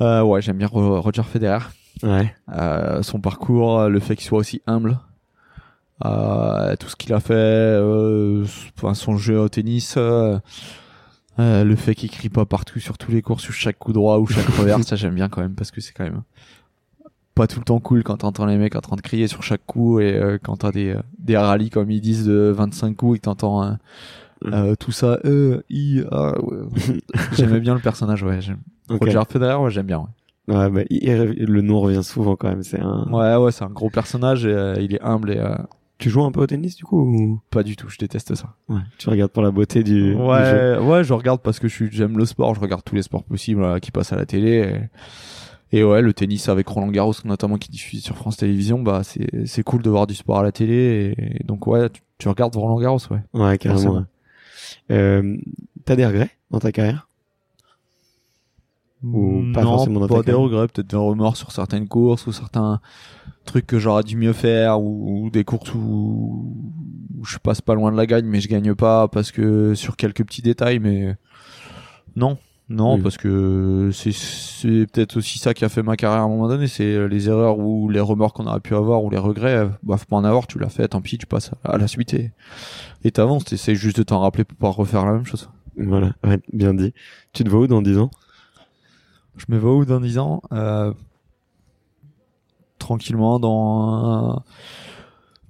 Euh, 0.00 0.22
ouais, 0.22 0.40
j'aime 0.42 0.58
bien 0.58 0.66
Ro- 0.68 1.00
Roger 1.00 1.22
Federer. 1.22 1.64
Ouais. 2.02 2.34
Euh, 2.52 3.02
son 3.02 3.20
parcours, 3.20 3.88
le 3.88 3.98
fait 4.00 4.14
qu'il 4.16 4.26
soit 4.26 4.38
aussi 4.38 4.62
humble, 4.66 4.98
euh, 6.04 6.76
tout 6.76 6.88
ce 6.88 6.94
qu'il 6.96 7.12
a 7.12 7.18
fait, 7.20 7.34
euh, 7.34 8.44
enfin, 8.76 8.94
son 8.94 9.16
jeu 9.16 9.38
au 9.40 9.48
tennis, 9.48 9.94
euh, 9.96 10.38
euh, 11.40 11.64
le 11.64 11.74
fait 11.76 11.94
qu'il 11.96 12.10
crie 12.10 12.28
pas 12.28 12.44
partout 12.46 12.78
sur 12.78 12.98
tous 12.98 13.10
les 13.10 13.20
cours, 13.22 13.40
sur 13.40 13.52
chaque 13.52 13.78
coup 13.78 13.92
droit 13.92 14.18
ou 14.18 14.26
chaque 14.26 14.46
revers, 14.58 14.84
ça 14.84 14.94
j'aime 14.94 15.14
bien 15.14 15.28
quand 15.28 15.40
même 15.40 15.54
parce 15.54 15.72
que 15.72 15.80
c'est 15.80 15.92
quand 15.92 16.04
même 16.04 16.22
pas 17.34 17.46
tout 17.48 17.58
le 17.60 17.64
temps 17.64 17.78
cool 17.80 18.02
quand 18.04 18.18
t'entends 18.18 18.46
les 18.46 18.56
mecs 18.58 18.74
en 18.76 18.80
train 18.80 18.96
de 18.96 19.00
crier 19.00 19.26
sur 19.28 19.42
chaque 19.44 19.64
coup 19.66 19.98
et 20.00 20.38
quand 20.42 20.56
t'as 20.58 20.72
des, 20.72 20.96
des 21.18 21.36
rallyes 21.36 21.70
comme 21.70 21.90
ils 21.90 22.00
disent 22.00 22.26
de 22.26 22.52
25 22.56 22.96
coups 22.96 23.16
et 23.16 23.18
que 23.20 23.24
t'entends 23.24 23.76
euh, 24.46 24.74
tout 24.76 24.92
ça, 24.92 25.18
euh, 25.24 25.62
i, 25.70 26.00
ouais. 26.00 27.00
j'aimais 27.36 27.60
bien 27.60 27.74
le 27.74 27.80
personnage, 27.80 28.22
ouais. 28.22 28.40
j'aime- 28.40 28.58
Roger 28.88 29.20
Federer, 29.28 29.54
ouais, 29.56 29.70
j'aime 29.70 29.86
bien. 29.86 29.98
Ouais. 30.48 30.56
Ouais, 30.56 30.70
bah, 30.70 30.80
il- 30.88 31.44
le 31.44 31.60
nom 31.60 31.80
revient 31.80 32.02
souvent 32.02 32.34
quand 32.36 32.48
même. 32.48 32.62
C'est 32.62 32.80
un. 32.80 33.06
Ouais, 33.12 33.36
ouais, 33.36 33.52
c'est 33.52 33.64
un 33.64 33.70
gros 33.70 33.90
personnage 33.90 34.46
et 34.46 34.52
euh, 34.52 34.76
il 34.80 34.94
est 34.94 35.02
humble 35.02 35.30
et 35.32 35.36
euh, 35.38 35.54
Tu 35.98 36.08
joues 36.08 36.22
un 36.24 36.30
peu 36.32 36.40
au 36.40 36.46
tennis 36.46 36.74
du 36.76 36.84
coup 36.84 37.00
ou... 37.02 37.40
pas 37.50 37.62
du 37.62 37.76
tout. 37.76 37.88
Je 37.90 37.98
déteste 37.98 38.34
ça. 38.34 38.54
Ouais. 38.68 38.80
Tu 38.98 39.10
regardes 39.10 39.30
pour 39.32 39.42
la 39.42 39.50
beauté 39.50 39.82
du. 39.82 39.92
du 40.00 40.12
jeu. 40.12 40.16
Ouais, 40.16 40.78
ouais, 40.78 41.04
je 41.04 41.12
regarde 41.12 41.42
parce 41.42 41.58
que 41.58 41.68
je 41.68 41.74
suis, 41.74 41.88
j'aime 41.92 42.16
le 42.16 42.24
sport. 42.24 42.54
Je 42.54 42.60
regarde 42.60 42.82
tous 42.82 42.94
les 42.94 43.02
sports 43.02 43.24
possibles 43.24 43.62
euh, 43.62 43.78
qui 43.78 43.90
passent 43.90 44.12
à 44.12 44.16
la 44.16 44.24
télé. 44.24 44.88
Et, 45.72 45.80
et 45.80 45.84
ouais, 45.84 46.00
le 46.00 46.14
tennis 46.14 46.48
avec 46.48 46.66
Roland 46.66 46.88
Garros 46.90 47.12
notamment 47.26 47.58
qui 47.58 47.70
diffuse 47.70 48.02
sur 48.02 48.16
France 48.16 48.38
Télévisions, 48.38 48.80
bah 48.80 49.02
c'est 49.04 49.28
c'est 49.46 49.62
cool 49.62 49.82
de 49.82 49.90
voir 49.90 50.06
du 50.06 50.14
sport 50.14 50.38
à 50.38 50.42
la 50.42 50.52
télé. 50.52 51.14
Et, 51.18 51.44
donc 51.44 51.66
ouais, 51.66 51.90
tu, 51.90 52.00
tu 52.16 52.28
regardes 52.30 52.56
Roland 52.56 52.80
Garros, 52.80 53.00
ouais. 53.10 53.20
Ouais, 53.34 53.58
carrément. 53.58 53.96
Ouais. 53.96 54.02
Euh, 54.92 55.36
T'as 55.84 55.96
des 55.96 56.06
regrets 56.06 56.30
dans 56.50 56.58
ta 56.60 56.72
carrière? 56.72 57.07
Ou 59.04 59.44
pas 59.54 59.62
non, 59.62 59.76
forcément 59.76 60.06
pas 60.06 60.22
des 60.22 60.32
regrets, 60.32 60.66
peut-être 60.66 60.88
des 60.88 60.96
remords 60.96 61.36
sur 61.36 61.52
certaines 61.52 61.86
courses 61.86 62.26
ou 62.26 62.32
certains 62.32 62.80
trucs 63.44 63.66
que 63.66 63.78
j'aurais 63.78 64.02
dû 64.02 64.16
mieux 64.16 64.32
faire 64.32 64.80
ou, 64.80 65.26
ou 65.26 65.30
des 65.30 65.44
courses 65.44 65.72
où, 65.74 66.52
où 67.16 67.24
je 67.24 67.38
passe 67.38 67.60
pas 67.60 67.74
loin 67.74 67.92
de 67.92 67.96
la 67.96 68.06
gagne 68.06 68.26
mais 68.26 68.40
je 68.40 68.48
gagne 68.48 68.74
pas 68.74 69.08
parce 69.08 69.30
que 69.30 69.74
sur 69.74 69.96
quelques 69.96 70.24
petits 70.24 70.42
détails 70.42 70.80
mais 70.80 71.16
non 72.16 72.38
non 72.68 72.98
Mm. 72.98 73.02
parce 73.02 73.16
que 73.16 73.88
c'est 73.94 74.12
c'est 74.12 74.86
peut-être 74.92 75.16
aussi 75.16 75.38
ça 75.38 75.54
qui 75.54 75.64
a 75.64 75.70
fait 75.70 75.82
ma 75.82 75.96
carrière 75.96 76.20
à 76.20 76.24
un 76.24 76.28
moment 76.28 76.48
donné 76.48 76.66
c'est 76.66 77.08
les 77.08 77.28
erreurs 77.28 77.58
ou 77.58 77.88
les 77.88 78.00
remords 78.00 78.34
qu'on 78.34 78.46
aurait 78.46 78.60
pu 78.60 78.74
avoir 78.74 79.02
ou 79.04 79.08
les 79.08 79.16
regrets 79.16 79.70
bah 79.82 79.96
faut 79.96 80.04
pas 80.04 80.16
en 80.16 80.24
avoir 80.24 80.46
tu 80.46 80.58
l'as 80.58 80.68
fait 80.68 80.88
tant 80.88 81.00
pis 81.00 81.16
tu 81.16 81.26
passes 81.26 81.50
à, 81.64 81.78
la 81.78 81.88
suite 81.88 82.12
et 82.12 82.32
et 83.04 83.10
t'avances 83.10 83.46
t'essayes 83.46 83.74
juste 83.76 83.96
de 83.96 84.02
t'en 84.02 84.20
rappeler 84.20 84.44
pour 84.44 84.58
pas 84.58 84.68
refaire 84.68 85.06
la 85.06 85.12
même 85.12 85.24
chose 85.24 85.48
Voilà, 85.78 86.12
ouais, 86.24 86.40
bien 86.52 86.74
dit. 86.74 86.92
Tu 87.32 87.44
te 87.44 87.48
vois 87.48 87.60
où 87.60 87.66
dans 87.68 87.82
10 87.82 87.98
ans? 87.98 88.10
Je 89.38 89.46
me 89.48 89.58
vois 89.58 89.74
où 89.76 89.84
dans 89.86 90.00
10 90.00 90.18
ans 90.18 90.42
euh, 90.52 90.92
Tranquillement 92.78 93.40
dans 93.40 94.36
un- 94.36 94.42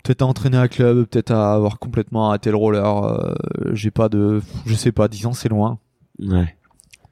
peut-être 0.02 0.22
à 0.22 0.26
entraîner 0.26 0.56
un 0.56 0.68
club, 0.68 1.04
peut-être 1.06 1.30
à 1.30 1.52
avoir 1.54 1.78
complètement 1.78 2.28
arrêté 2.28 2.50
le 2.50 2.56
roller. 2.56 3.04
euh, 3.04 3.34
J'ai 3.72 3.90
pas 3.90 4.08
de, 4.08 4.40
je 4.66 4.74
sais 4.74 4.92
pas, 4.92 5.08
10 5.08 5.26
ans 5.26 5.34
c'est 5.34 5.48
loin. 5.50 5.78
Ouais. 6.18 6.56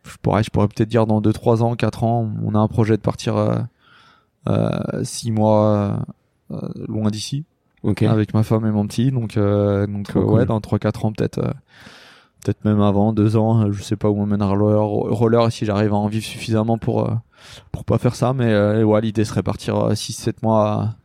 Je 0.05 0.17
pourrais, 0.23 0.43
je 0.43 0.51
pourrais 0.51 0.69
peut-être 0.69 0.89
dire 0.89 1.07
dans 1.07 1.21
2, 1.21 1.33
3 1.33 1.63
ans, 1.63 1.77
4 1.77 2.03
ans, 2.05 2.31
on 2.43 2.55
a 2.55 2.59
un 2.59 2.69
projet 2.69 2.97
de 2.97 3.03
partir 3.03 3.37
euh, 3.37 3.59
euh, 4.49 5.05
6 5.05 5.31
mois 5.33 6.01
euh, 6.53 6.61
loin 6.89 7.11
d'ici 7.11 7.45
Ok. 7.83 8.03
avec 8.05 8.33
ma 8.33 8.43
femme 8.43 8.65
et 8.67 8.71
mon 8.71 8.87
petit. 8.87 9.11
Donc, 9.13 9.37
euh, 9.37 9.87
donc 9.87 10.09
euh, 10.11 10.13
cool. 10.13 10.25
ouais, 10.25 10.47
dans 10.47 10.61
3-4 10.61 11.05
ans 11.07 11.13
peut-être. 11.13 11.55
Peut-être 12.47 12.65
même 12.65 12.81
avant, 12.81 13.13
deux 13.13 13.37
ans, 13.37 13.63
euh, 13.63 13.73
je 13.73 13.83
sais 13.83 13.97
pas 13.97 14.09
où 14.09 14.21
on 14.21 14.27
mènera 14.27 14.55
le 14.55 14.79
roller, 14.79 15.51
si 15.51 15.65
j'arrive 15.65 15.93
à 15.93 15.97
en 15.97 16.07
vivre 16.07 16.25
suffisamment 16.25 16.79
pour 16.79 17.09
euh, 17.11 17.13
pour 17.73 17.85
pas 17.85 17.99
faire 17.99 18.15
ça, 18.15 18.33
mais 18.35 18.53
euh, 18.53 18.85
ouais, 18.85 19.01
l'idée 19.01 19.25
serait 19.25 19.43
partir 19.43 19.75
6-7 19.95 20.35
mois. 20.45 20.73
à- 20.73 20.97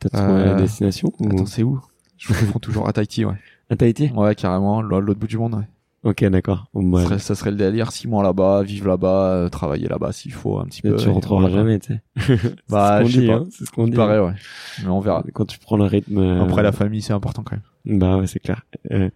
T'as 0.00 0.08
trouvé 0.10 0.44
la 0.44 0.54
destination 0.54 1.12
ou... 1.18 1.28
Attends, 1.28 1.46
c'est 1.46 1.62
où? 1.62 1.80
Je 2.18 2.32
me 2.32 2.38
confonds 2.38 2.58
toujours 2.58 2.88
à 2.88 2.92
Tahiti, 2.92 3.24
ouais. 3.24 3.36
À 3.70 3.76
Tahiti? 3.76 4.10
Ouais, 4.14 4.34
carrément, 4.34 4.82
l'autre 4.82 5.18
bout 5.18 5.26
du 5.28 5.38
monde, 5.38 5.54
ouais. 5.54 5.64
Ok, 6.04 6.24
d'accord. 6.24 6.66
Ça, 6.74 7.04
serait, 7.04 7.18
ça 7.20 7.34
serait 7.36 7.50
le 7.52 7.56
délire, 7.56 7.92
6 7.92 8.08
mois 8.08 8.22
là-bas, 8.24 8.62
vivre 8.64 8.88
là-bas, 8.88 9.26
euh, 9.28 9.48
travailler 9.48 9.86
là-bas 9.88 10.10
s'il 10.12 10.32
faut 10.32 10.58
un 10.58 10.64
petit 10.64 10.80
mais 10.84 10.90
peu. 10.90 10.96
tu 10.96 11.08
et 11.08 11.12
rentreras 11.12 11.48
jamais, 11.48 11.78
tu 11.78 11.94
sais. 11.94 12.36
Bah, 12.68 13.02
c'est 13.04 13.06
je 13.06 13.12
ce 13.12 13.14
qu'on 13.14 13.14
sais 13.14 13.20
dit, 13.20 13.26
pas. 13.28 13.34
hein, 13.34 13.46
c'est 13.50 13.64
ce 13.64 13.70
qu'on 13.70 13.86
dit. 13.86 13.96
Pareil, 13.96 14.18
ouais. 14.20 14.34
Mais 14.82 14.88
on 14.88 14.98
verra. 15.00 15.22
Quand 15.32 15.44
tu 15.46 15.58
prends 15.60 15.76
le 15.76 15.84
rythme. 15.84 16.18
euh, 16.18 16.42
Après, 16.42 16.62
la 16.64 16.72
famille, 16.72 17.00
c'est 17.02 17.12
important 17.14 17.42
quand 17.44 17.56
même. 17.56 17.98
Bah 17.98 18.16
ouais, 18.18 18.26
c'est 18.26 18.40
clair. 18.40 18.62
Euh, 18.90 19.10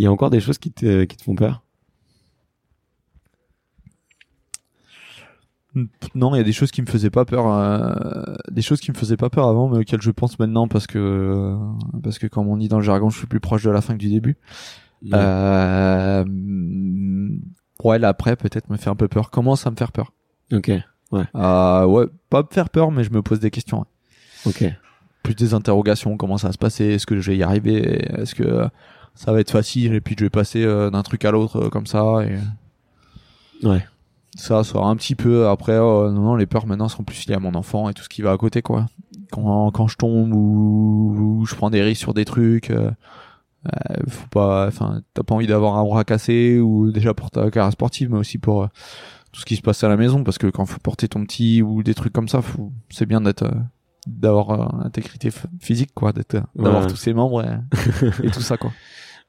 Il 0.00 0.04
y 0.04 0.06
a 0.06 0.10
encore 0.12 0.30
des 0.30 0.40
choses 0.40 0.56
qui 0.56 0.72
te, 0.72 1.04
qui 1.04 1.14
te 1.18 1.22
font 1.22 1.34
peur? 1.34 1.62
Non, 6.14 6.34
il 6.34 6.38
y 6.38 6.40
a 6.40 6.42
des 6.42 6.54
choses 6.54 6.70
qui 6.70 6.80
me 6.80 6.86
faisaient 6.86 7.10
pas 7.10 7.26
peur, 7.26 7.46
euh, 7.52 8.34
des 8.50 8.62
choses 8.62 8.80
qui 8.80 8.90
me 8.90 8.96
faisaient 8.96 9.18
pas 9.18 9.28
peur 9.28 9.46
avant, 9.46 9.68
mais 9.68 9.76
auxquelles 9.76 10.00
je 10.00 10.10
pense 10.10 10.38
maintenant 10.38 10.68
parce 10.68 10.86
que 10.86 11.54
parce 12.02 12.18
que 12.18 12.26
comme 12.26 12.48
on 12.48 12.56
dit 12.56 12.68
dans 12.68 12.78
le 12.78 12.82
jargon, 12.82 13.10
je 13.10 13.18
suis 13.18 13.26
plus 13.26 13.40
proche 13.40 13.62
de 13.62 13.70
la 13.70 13.82
fin 13.82 13.92
que 13.92 13.98
du 13.98 14.08
début. 14.08 14.38
Euh, 15.12 16.24
ouais, 17.84 17.98
l'après 17.98 18.36
peut-être 18.36 18.70
me 18.70 18.78
fait 18.78 18.88
un 18.88 18.96
peu 18.96 19.06
peur. 19.06 19.30
Commence 19.30 19.66
à 19.66 19.70
me 19.70 19.76
faire 19.76 19.92
peur? 19.92 20.14
Ok, 20.50 20.72
Euh, 21.34 21.84
ouais, 21.84 22.06
pas 22.30 22.40
me 22.42 22.48
faire 22.50 22.70
peur, 22.70 22.90
mais 22.90 23.04
je 23.04 23.10
me 23.10 23.20
pose 23.20 23.38
des 23.38 23.50
questions. 23.50 23.80
ouais. 24.46 24.50
ok. 24.50 24.64
Plus 25.22 25.34
des 25.34 25.52
interrogations. 25.52 26.16
Comment 26.16 26.38
ça 26.38 26.46
va 26.48 26.52
se 26.54 26.58
passer? 26.58 26.86
Est-ce 26.86 27.04
que 27.06 27.20
je 27.20 27.30
vais 27.32 27.36
y 27.36 27.42
arriver? 27.42 27.80
Est-ce 28.18 28.34
que 28.34 28.66
ça 29.14 29.32
va 29.32 29.40
être 29.40 29.50
facile 29.50 29.94
et 29.94 30.00
puis 30.00 30.14
je 30.18 30.24
vais 30.24 30.30
passer 30.30 30.64
euh, 30.64 30.90
d'un 30.90 31.02
truc 31.02 31.24
à 31.24 31.30
l'autre 31.30 31.64
euh, 31.64 31.68
comme 31.68 31.86
ça 31.86 32.20
et 32.24 32.38
Ouais. 33.62 33.84
ça 34.36 34.64
sera 34.64 34.88
un 34.88 34.96
petit 34.96 35.14
peu 35.14 35.48
après 35.48 35.72
euh, 35.72 36.10
non, 36.10 36.22
non 36.22 36.34
les 36.36 36.46
peurs 36.46 36.66
maintenant 36.66 36.88
sont 36.88 37.04
plus 37.04 37.26
liées 37.26 37.34
à 37.34 37.40
mon 37.40 37.54
enfant 37.54 37.88
et 37.90 37.94
tout 37.94 38.02
ce 38.02 38.08
qui 38.08 38.22
va 38.22 38.32
à 38.32 38.36
côté 38.38 38.62
quoi 38.62 38.86
quand 39.30 39.70
quand 39.72 39.86
je 39.86 39.96
tombe 39.96 40.32
ou, 40.32 41.38
ou 41.40 41.46
je 41.46 41.54
prends 41.54 41.68
des 41.70 41.82
risques 41.82 42.00
sur 42.00 42.14
des 42.14 42.24
trucs 42.24 42.70
euh, 42.70 42.90
euh, 43.66 43.96
faut 44.08 44.28
pas 44.28 44.66
enfin 44.68 45.02
t'as 45.12 45.22
pas 45.22 45.34
envie 45.34 45.46
d'avoir 45.46 45.76
un 45.76 45.84
bras 45.84 46.04
cassé 46.04 46.58
ou 46.58 46.90
déjà 46.90 47.12
pour 47.12 47.30
ta 47.30 47.50
carrière 47.50 47.70
sportive 47.72 48.10
mais 48.10 48.18
aussi 48.18 48.38
pour 48.38 48.62
euh, 48.62 48.66
tout 49.32 49.40
ce 49.40 49.44
qui 49.44 49.56
se 49.56 49.62
passe 49.62 49.84
à 49.84 49.88
la 49.88 49.98
maison 49.98 50.24
parce 50.24 50.38
que 50.38 50.46
quand 50.46 50.64
faut 50.64 50.80
porter 50.80 51.06
ton 51.08 51.24
petit 51.26 51.60
ou 51.60 51.82
des 51.82 51.92
trucs 51.94 52.14
comme 52.14 52.28
ça 52.28 52.40
faut 52.40 52.72
c'est 52.88 53.04
bien 53.06 53.20
d'être 53.20 53.42
euh, 53.42 53.50
d'avoir 54.06 54.50
euh, 54.50 54.84
intégrité 54.86 55.30
physique 55.60 55.90
quoi 55.94 56.12
d'être 56.12 56.34
euh, 56.36 56.40
d'avoir 56.56 56.82
Ouais. 56.82 56.88
tous 56.88 56.96
ses 56.96 57.12
membres 57.14 57.44
et, 57.44 57.58
et 58.26 58.30
tout 58.30 58.40
ça 58.40 58.56
quoi 58.56 58.72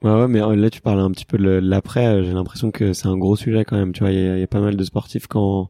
Ouais, 0.03 0.11
ouais, 0.11 0.27
mais 0.27 0.41
euh, 0.41 0.55
là, 0.55 0.71
tu 0.71 0.81
parlais 0.81 1.03
un 1.03 1.11
petit 1.11 1.25
peu 1.25 1.37
de 1.37 1.43
l'après. 1.43 2.23
J'ai 2.23 2.33
l'impression 2.33 2.71
que 2.71 2.91
c'est 2.91 3.05
un 3.07 3.17
gros 3.19 3.35
sujet 3.35 3.63
quand 3.65 3.75
même. 3.77 3.91
Tu 3.93 3.99
vois, 3.99 4.11
il 4.11 4.17
y, 4.19 4.27
a- 4.27 4.35
il 4.35 4.39
y 4.39 4.43
a 4.43 4.47
pas 4.47 4.59
mal 4.59 4.75
de 4.75 4.83
sportifs 4.83 5.27
quand 5.27 5.69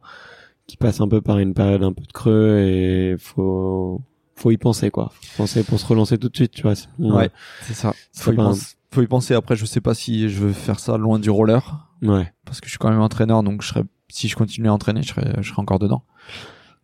qui 0.68 0.78
passent 0.78 1.02
un 1.02 1.10
peu 1.10 1.20
par 1.20 1.38
une 1.40 1.54
période 1.54 1.84
un 1.84 1.92
peu 1.92 2.04
de 2.04 2.12
creux 2.14 2.60
et 2.60 3.16
faut 3.20 4.02
faut 4.36 4.52
y 4.52 4.58
penser 4.58 4.90
quoi. 4.90 5.12
Faut 5.22 5.44
penser 5.44 5.66
pour 5.66 5.82
se 5.82 5.86
relancer 5.86 6.18
tout 6.18 6.30
de 6.30 6.36
suite. 6.38 6.52
Tu 6.54 6.62
vois. 6.62 6.76
sinon, 6.76 7.14
ouais 7.18 7.30
c'est 7.64 7.74
ça 7.74 7.94
faut 8.14 8.32
y, 8.32 8.40
un- 8.40 8.54
faut 8.94 9.02
y 9.02 9.08
penser 9.08 9.34
après 9.34 9.58
je 9.58 9.66
sais 9.66 9.82
pas 9.82 9.94
si 9.94 10.30
je 10.30 10.40
veux 10.40 10.54
faire 10.54 10.80
ça 10.80 10.98
loin 10.98 11.20
du 11.20 11.30
roller 11.30 11.90
Ouais. 12.02 12.32
parce 12.46 12.62
que 12.62 12.68
je 12.68 12.72
suis 12.72 12.80
quand 12.80 12.90
même 12.90 13.02
entraîneur 13.02 13.44
donc 13.44 13.62
je 13.64 13.68
serais 13.68 13.84
si 14.08 14.30
je 14.30 14.38
continuais 14.38 14.70
à 14.70 14.74
entraîner 14.74 15.04
je 15.04 15.10
serais 15.10 15.34
je 15.42 15.50
serais 15.50 15.60
encore 15.62 15.78
dedans 15.80 16.04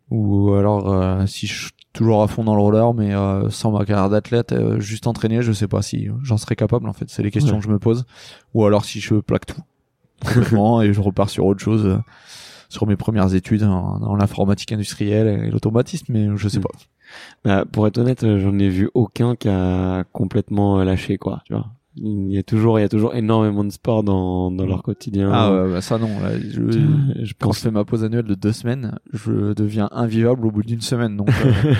ou 0.09 0.53
alors 0.53 0.91
euh, 0.91 1.25
si 1.27 1.47
je 1.47 1.69
toujours 1.97 2.21
à 2.23 2.27
fond 2.27 2.43
dans 2.43 2.55
le 2.55 2.61
roller 2.61 2.93
mais 2.93 3.13
euh, 3.13 3.49
sans 3.49 3.71
ma 3.71 3.85
carrière 3.85 4.09
d'athlète 4.09 4.51
euh, 4.53 4.79
juste 4.79 5.07
entraîner 5.07 5.41
je 5.41 5.51
sais 5.51 5.67
pas 5.67 5.81
si 5.81 6.07
j'en 6.23 6.37
serais 6.37 6.55
capable 6.55 6.87
en 6.87 6.93
fait 6.93 7.09
c'est 7.09 7.23
les 7.23 7.31
questions 7.31 7.55
Ouais. 7.55 7.59
que 7.59 7.65
je 7.65 7.71
me 7.71 7.79
pose 7.79 8.05
ou 8.53 8.65
alors 8.65 8.85
si 8.85 8.99
je 8.99 9.15
plaque 9.15 9.45
tout 9.47 9.61
complètement 10.21 10.81
et 10.83 10.93
je 10.93 11.01
repars 11.01 11.29
sur 11.29 11.45
autre 11.45 11.59
chose 11.61 11.85
euh, 11.85 11.97
sur 12.69 12.85
mes 12.87 12.95
premières 12.97 13.33
études 13.33 13.63
en, 13.63 14.01
en 14.01 14.15
l'informatique 14.15 14.71
industrielle 14.71 15.27
et 15.27 15.49
l'automatisme 15.49 16.11
mais 16.13 16.27
je 16.35 16.47
sais 16.49 16.59
Mm. 16.59 16.63
pas 16.63 16.69
Bah, 17.45 17.63
pour 17.71 17.87
être 17.87 17.97
honnête, 17.99 18.23
euh, 18.25 18.37
j'en 18.39 18.57
ai 18.59 18.67
vu 18.67 18.89
aucun 18.93 19.35
qui 19.37 19.47
a 19.47 20.03
complètement 20.11 20.79
euh, 20.79 20.83
lâché 20.83 21.17
quoi. 21.17 21.41
Tu 21.45 21.53
vois. 21.53 21.67
Il 21.99 22.31
y 22.31 22.37
a 22.37 22.43
toujours, 22.43 22.77
il 22.79 22.83
y 22.83 22.85
a 22.85 22.89
toujours 22.89 23.15
énormément 23.15 23.63
de 23.63 23.71
sport 23.71 24.03
dans 24.03 24.51
dans 24.51 24.65
leur 24.65 24.83
quotidien. 24.83 25.31
ah 25.33 25.51
ouais, 25.51 25.71
bah 25.71 25.81
ça 25.81 25.97
non 25.97 26.19
là, 26.21 26.37
je, 26.39 26.69
je 27.23 27.33
quand 27.39 27.51
je 27.53 27.59
fais 27.59 27.71
ma 27.71 27.85
pause 27.85 28.03
annuelle 28.03 28.25
de 28.25 28.35
deux 28.35 28.51
semaines, 28.51 28.99
je 29.13 29.53
deviens 29.53 29.89
invivable 29.91 30.45
au 30.45 30.51
bout 30.51 30.63
d'une 30.63 30.81
semaine. 30.81 31.17
Donc, 31.17 31.29
euh, 31.45 31.73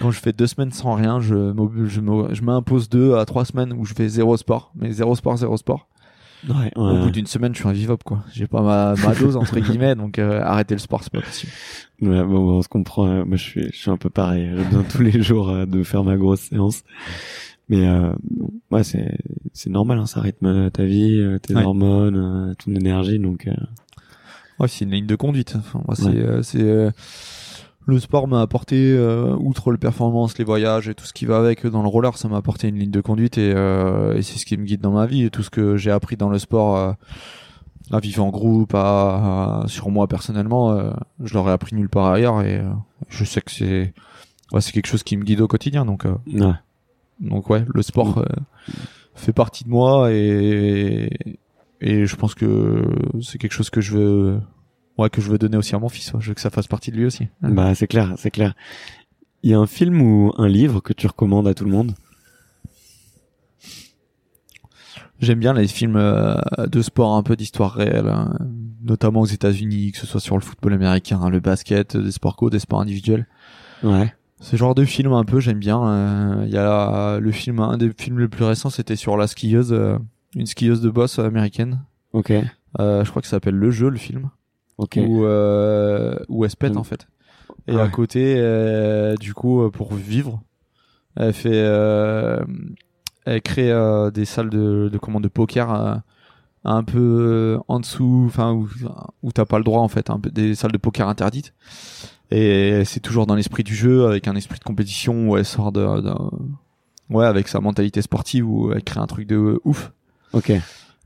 quand 0.00 0.10
je 0.10 0.18
fais 0.20 0.32
deux 0.32 0.46
semaines 0.46 0.72
sans 0.72 0.94
rien, 0.94 1.20
je, 1.20 1.54
je, 1.86 2.00
je 2.34 2.42
m'impose 2.42 2.88
deux 2.88 3.14
à 3.16 3.24
trois 3.24 3.44
semaines 3.44 3.72
où 3.72 3.84
je 3.84 3.94
fais 3.94 4.08
zéro 4.08 4.36
sport, 4.36 4.72
mais 4.74 4.92
zéro 4.92 5.14
sport, 5.14 5.36
zéro 5.38 5.56
sport. 5.56 5.88
Ouais, 6.48 6.72
Au 6.74 6.86
ouais. 6.94 7.00
bout 7.02 7.10
d'une 7.10 7.26
semaine, 7.26 7.54
je 7.54 7.60
suis 7.60 7.68
invivable, 7.68 8.02
quoi. 8.02 8.20
J'ai 8.32 8.46
pas 8.46 8.62
ma, 8.62 8.94
ma 9.06 9.14
dose 9.14 9.36
entre 9.36 9.60
guillemets, 9.60 9.94
donc 9.94 10.18
euh, 10.18 10.40
arrêter 10.42 10.74
le 10.74 10.78
sport, 10.80 11.02
c'est 11.02 11.12
pas 11.12 11.20
possible. 11.20 11.52
Ouais, 12.00 12.22
bon, 12.24 12.42
bon, 12.46 12.52
on 12.58 12.62
se 12.62 12.68
comprend. 12.68 13.04
hein. 13.04 13.26
Moi, 13.26 13.36
je 13.36 13.42
suis, 13.42 13.64
je 13.70 13.76
suis 13.76 13.90
un 13.90 13.98
peu 13.98 14.08
pareil. 14.08 14.50
J'ai 14.56 14.64
besoin 14.64 14.82
tous 14.90 15.02
les 15.02 15.20
jours 15.22 15.50
euh, 15.50 15.66
de 15.66 15.82
faire 15.82 16.02
ma 16.02 16.16
grosse 16.16 16.40
séance. 16.40 16.82
Mais 17.70 17.88
euh, 17.88 18.12
ouais, 18.70 18.84
c'est 18.84 19.16
c'est 19.54 19.70
normal. 19.70 19.98
Hein, 19.98 20.06
ça 20.06 20.20
rythme 20.20 20.70
ta 20.70 20.84
vie, 20.84 21.18
euh, 21.18 21.38
tes 21.38 21.54
Ouais. 21.54 21.64
hormones, 21.64 22.16
euh, 22.50 22.54
ton 22.62 22.74
énergie. 22.74 23.18
Donc, 23.18 23.46
euh, 23.46 23.54
Ouais, 24.58 24.68
c'est 24.68 24.84
une 24.84 24.90
ligne 24.90 25.06
de 25.06 25.16
conduite. 25.16 25.54
Enfin, 25.56 25.80
moi, 25.86 25.96
c'est, 25.96 26.04
Ouais. 26.04 26.16
euh, 26.18 26.42
c'est 26.42 26.60
euh, 26.60 26.90
le 27.86 27.98
sport 27.98 28.28
m'a 28.28 28.42
apporté, 28.42 28.76
euh, 28.92 29.34
outre 29.38 29.72
les 29.72 29.78
performances, 29.78 30.36
les 30.36 30.44
voyages 30.44 30.86
et 30.90 30.94
tout 30.94 31.06
ce 31.06 31.14
qui 31.14 31.24
va 31.24 31.38
avec 31.38 31.66
dans 31.66 31.80
le 31.82 31.88
roller, 31.88 32.18
ça 32.18 32.28
m'a 32.28 32.36
apporté 32.36 32.68
une 32.68 32.76
ligne 32.78 32.90
de 32.90 33.00
conduite 33.00 33.38
et, 33.38 33.52
euh, 33.56 34.16
et 34.18 34.22
c'est 34.22 34.38
ce 34.38 34.44
qui 34.44 34.58
me 34.58 34.64
guide 34.64 34.82
dans 34.82 34.90
ma 34.92 35.06
vie 35.06 35.22
et 35.22 35.30
tout 35.30 35.42
ce 35.42 35.48
que 35.48 35.78
j'ai 35.78 35.90
appris 35.90 36.16
dans 36.18 36.28
le 36.28 36.38
sport. 36.38 36.76
euh, 36.76 36.92
à 37.92 37.98
vivre 37.98 38.22
en 38.22 38.28
groupe, 38.30 38.72
à, 38.74 39.62
à- 39.62 39.68
sur 39.68 39.90
moi 39.90 40.06
personnellement, 40.06 40.70
euh, 40.72 40.92
je 41.24 41.34
l'aurais 41.34 41.50
appris 41.52 41.74
nulle 41.74 41.88
part 41.88 42.06
ailleurs 42.12 42.40
et 42.42 42.58
euh, 42.58 42.70
je 43.08 43.24
sais 43.24 43.40
que 43.40 43.50
c'est 43.50 43.92
ouais, 44.52 44.60
c'est 44.60 44.70
quelque 44.72 44.86
chose 44.86 45.02
qui 45.02 45.16
me 45.16 45.24
guide 45.24 45.40
au 45.40 45.48
quotidien 45.48 45.84
donc 45.84 46.04
euh, 46.06 46.14
Ouais. 46.32 46.52
Donc 47.20 47.50
ouais, 47.50 47.64
le 47.72 47.82
sport 47.82 48.18
euh, 48.18 48.24
fait 49.14 49.32
partie 49.32 49.64
de 49.64 49.68
moi 49.68 50.12
et 50.12 51.10
et 51.80 52.06
je 52.06 52.16
pense 52.16 52.34
que 52.34 52.84
c'est 53.22 53.38
quelque 53.38 53.52
chose 53.52 53.70
que 53.70 53.80
je 53.80 53.96
veux 53.96 54.40
ouais 54.98 55.10
que 55.10 55.20
je 55.20 55.30
veux 55.30 55.38
donner 55.38 55.56
aussi 55.56 55.74
à 55.74 55.78
mon 55.78 55.88
fils. 55.88 56.12
ouais. 56.12 56.20
Je 56.20 56.28
veux 56.28 56.34
que 56.34 56.40
ça 56.40 56.50
fasse 56.50 56.66
partie 56.66 56.90
de 56.90 56.96
lui 56.96 57.06
aussi. 57.06 57.28
Bah 57.42 57.74
c'est 57.74 57.86
clair, 57.86 58.14
c'est 58.16 58.30
clair. 58.30 58.54
Il 59.42 59.50
y 59.50 59.54
a 59.54 59.58
un 59.58 59.66
film 59.66 60.02
ou 60.02 60.32
un 60.36 60.48
livre 60.48 60.80
que 60.80 60.92
tu 60.92 61.06
recommandes 61.06 61.48
à 61.48 61.54
tout 61.54 61.64
le 61.64 61.70
monde? 61.70 61.94
J'aime 65.20 65.38
bien 65.38 65.52
les 65.52 65.68
films 65.68 65.96
euh, 65.96 66.34
de 66.66 66.80
sport 66.80 67.14
un 67.14 67.22
peu 67.22 67.36
d'histoire 67.36 67.74
réelle, 67.74 68.08
hein, 68.08 68.38
notamment 68.82 69.20
aux 69.20 69.26
États-Unis, 69.26 69.92
que 69.92 69.98
ce 69.98 70.06
soit 70.06 70.20
sur 70.20 70.34
le 70.34 70.40
football 70.42 70.72
américain, 70.72 71.28
le 71.28 71.40
basket, 71.40 71.96
des 71.96 72.10
sports 72.10 72.36
co, 72.36 72.48
des 72.48 72.58
sports 72.58 72.80
individuels. 72.80 73.26
Ouais. 73.82 74.14
Ce 74.40 74.56
genre 74.56 74.74
de 74.74 74.84
film 74.84 75.12
un 75.12 75.24
peu, 75.24 75.38
j'aime 75.40 75.58
bien. 75.58 75.86
euh, 75.86 76.42
Il 76.46 76.50
y 76.52 76.56
a 76.56 77.18
le 77.20 77.30
film, 77.30 77.60
un 77.60 77.76
des 77.76 77.92
films 77.96 78.18
les 78.20 78.28
plus 78.28 78.44
récents, 78.44 78.70
c'était 78.70 78.96
sur 78.96 79.16
la 79.16 79.26
skieuse, 79.26 79.72
euh, 79.72 79.98
une 80.34 80.46
skieuse 80.46 80.80
de 80.80 80.90
boss 80.90 81.18
américaine. 81.18 81.80
Ok. 82.12 82.32
Euh, 82.78 83.04
je 83.04 83.10
crois 83.10 83.20
que 83.20 83.28
ça 83.28 83.32
s'appelle 83.36 83.54
Le 83.56 83.70
Jeu, 83.70 83.90
le 83.90 83.98
film. 83.98 84.30
Ok. 84.78 84.98
ou 85.06 85.24
euh, 85.26 86.16
ou 86.28 86.44
elle 86.44 86.50
se 86.50 86.56
pète 86.56 86.76
en 86.78 86.84
fait. 86.84 87.06
Et 87.68 87.72
Ah 87.76 87.80
à 87.80 87.84
ouais. 87.84 87.90
côté, 87.90 89.14
du 89.20 89.34
coup, 89.34 89.70
pour 89.70 89.92
vivre, 89.92 90.40
elle 91.16 91.34
fait, 91.34 91.50
euh, 91.52 92.42
elle 93.26 93.42
crée 93.42 93.70
euh, 93.70 94.10
des 94.10 94.24
salles 94.24 94.48
de, 94.48 94.88
de 94.90 94.98
commande 94.98 95.22
de 95.24 95.28
poker 95.28 95.70
euh, 95.74 95.94
un 96.64 96.82
peu 96.82 97.58
en 97.68 97.80
dessous, 97.80 98.24
enfin 98.26 98.52
où, 98.52 98.68
où 99.22 99.32
t'as 99.32 99.44
pas 99.44 99.58
le 99.58 99.64
droit 99.64 99.82
en 99.82 99.88
fait, 99.88 100.08
un 100.08 100.18
peu 100.18 100.30
des 100.30 100.54
salles 100.54 100.72
de 100.72 100.78
poker 100.78 101.08
interdites. 101.08 101.52
Et 102.30 102.82
c'est 102.84 103.00
toujours 103.00 103.26
dans 103.26 103.34
l'esprit 103.34 103.64
du 103.64 103.74
jeu, 103.74 104.06
avec 104.06 104.28
un 104.28 104.36
esprit 104.36 104.58
de 104.58 104.64
compétition 104.64 105.28
où 105.30 105.36
elle 105.36 105.44
sort 105.44 105.72
de, 105.72 106.00
de- 106.00 106.14
ouais, 107.14 107.26
avec 107.26 107.48
sa 107.48 107.60
mentalité 107.60 108.02
sportive 108.02 108.48
où 108.48 108.72
elle 108.72 108.84
crée 108.84 109.00
un 109.00 109.06
truc 109.06 109.26
de 109.26 109.60
ouf. 109.64 109.92
Ok. 110.32 110.52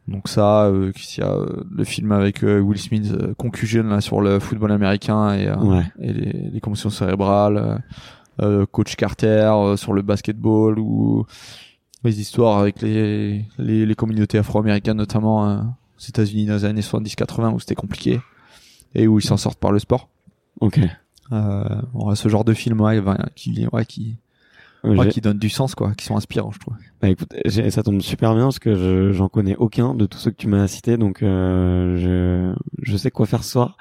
Donc 0.07 0.29
ça, 0.29 0.65
euh, 0.65 0.93
qu'il 0.93 1.25
y 1.25 1.27
a 1.27 1.31
euh, 1.33 1.65
le 1.75 1.83
film 1.85 2.13
avec 2.13 2.45
euh, 2.45 2.61
Will 2.61 2.79
Smith, 2.79 3.11
euh, 3.13 3.33
Concussion 3.39 3.85
là 3.85 4.03
sur 4.03 4.21
le 4.21 4.39
football 4.39 4.71
américain 4.73 5.33
et, 5.35 5.49
euh, 5.49 5.57
Ouais. 5.57 5.85
et 5.99 6.13
les, 6.13 6.33
les 6.51 6.61
commotions 6.61 6.91
cérébrales, 6.91 7.83
Coach 8.73 8.97
Carter 8.97 9.51
euh, 9.55 9.77
sur 9.77 9.93
le 9.95 10.03
basketball 10.03 10.79
ou 10.79 11.25
les 12.03 12.21
histoires 12.21 12.59
avec 12.59 12.83
les 12.83 13.45
les, 13.59 13.87
les 13.87 13.95
communautés 13.95 14.37
afro-américaines 14.39 14.97
notamment 14.97 15.49
euh, 15.49 15.57
aux 15.61 16.05
États-Unis 16.09 16.45
dans 16.47 16.55
les 16.55 16.65
années 16.67 16.81
70-80 16.83 17.55
où 17.55 17.61
c'était 17.61 17.77
compliqué 17.77 18.21
et 18.95 19.07
où 19.07 19.19
ils 19.21 19.25
s'en 19.25 19.37
sortent 19.39 19.61
par 19.61 19.73
le 19.73 19.79
sport. 19.79 20.09
Ok. 20.61 20.81
Euh, 21.33 21.65
ce 22.15 22.29
genre 22.29 22.45
de 22.45 22.53
film 22.55 22.81
ouais, 22.81 23.01
qui 23.35 23.67
ouais, 23.73 23.85
qui 23.87 24.17
ouais, 24.85 25.05
J'ai- 25.05 25.09
qui 25.11 25.21
donne 25.23 25.39
du 25.39 25.49
sens 25.49 25.75
quoi, 25.75 25.93
qui 25.95 26.05
sont 26.05 26.17
inspirants 26.17 26.51
je 26.53 26.59
trouve. 26.59 26.75
Bah 27.01 27.09
écoute, 27.09 27.33
ça 27.71 27.83
tombe 27.83 28.01
super 28.03 28.35
bien 28.35 28.45
parce 28.45 28.59
que 28.59 28.75
je 28.75 29.13
j'en 29.13 29.29
connais 29.29 29.57
aucun 29.57 29.95
de 29.95 30.05
tous 30.07 30.19
ceux 30.19 30.31
que 30.31 30.37
tu 30.37 30.49
m'as 30.49 30.67
cités, 30.69 30.97
donc 30.99 31.23
euh, 31.23 31.97
je 31.97 32.55
je 32.83 32.97
sais 32.97 33.11
quoi 33.11 33.27
faire 33.27 33.43
ce 33.45 33.51
soir 33.53 33.77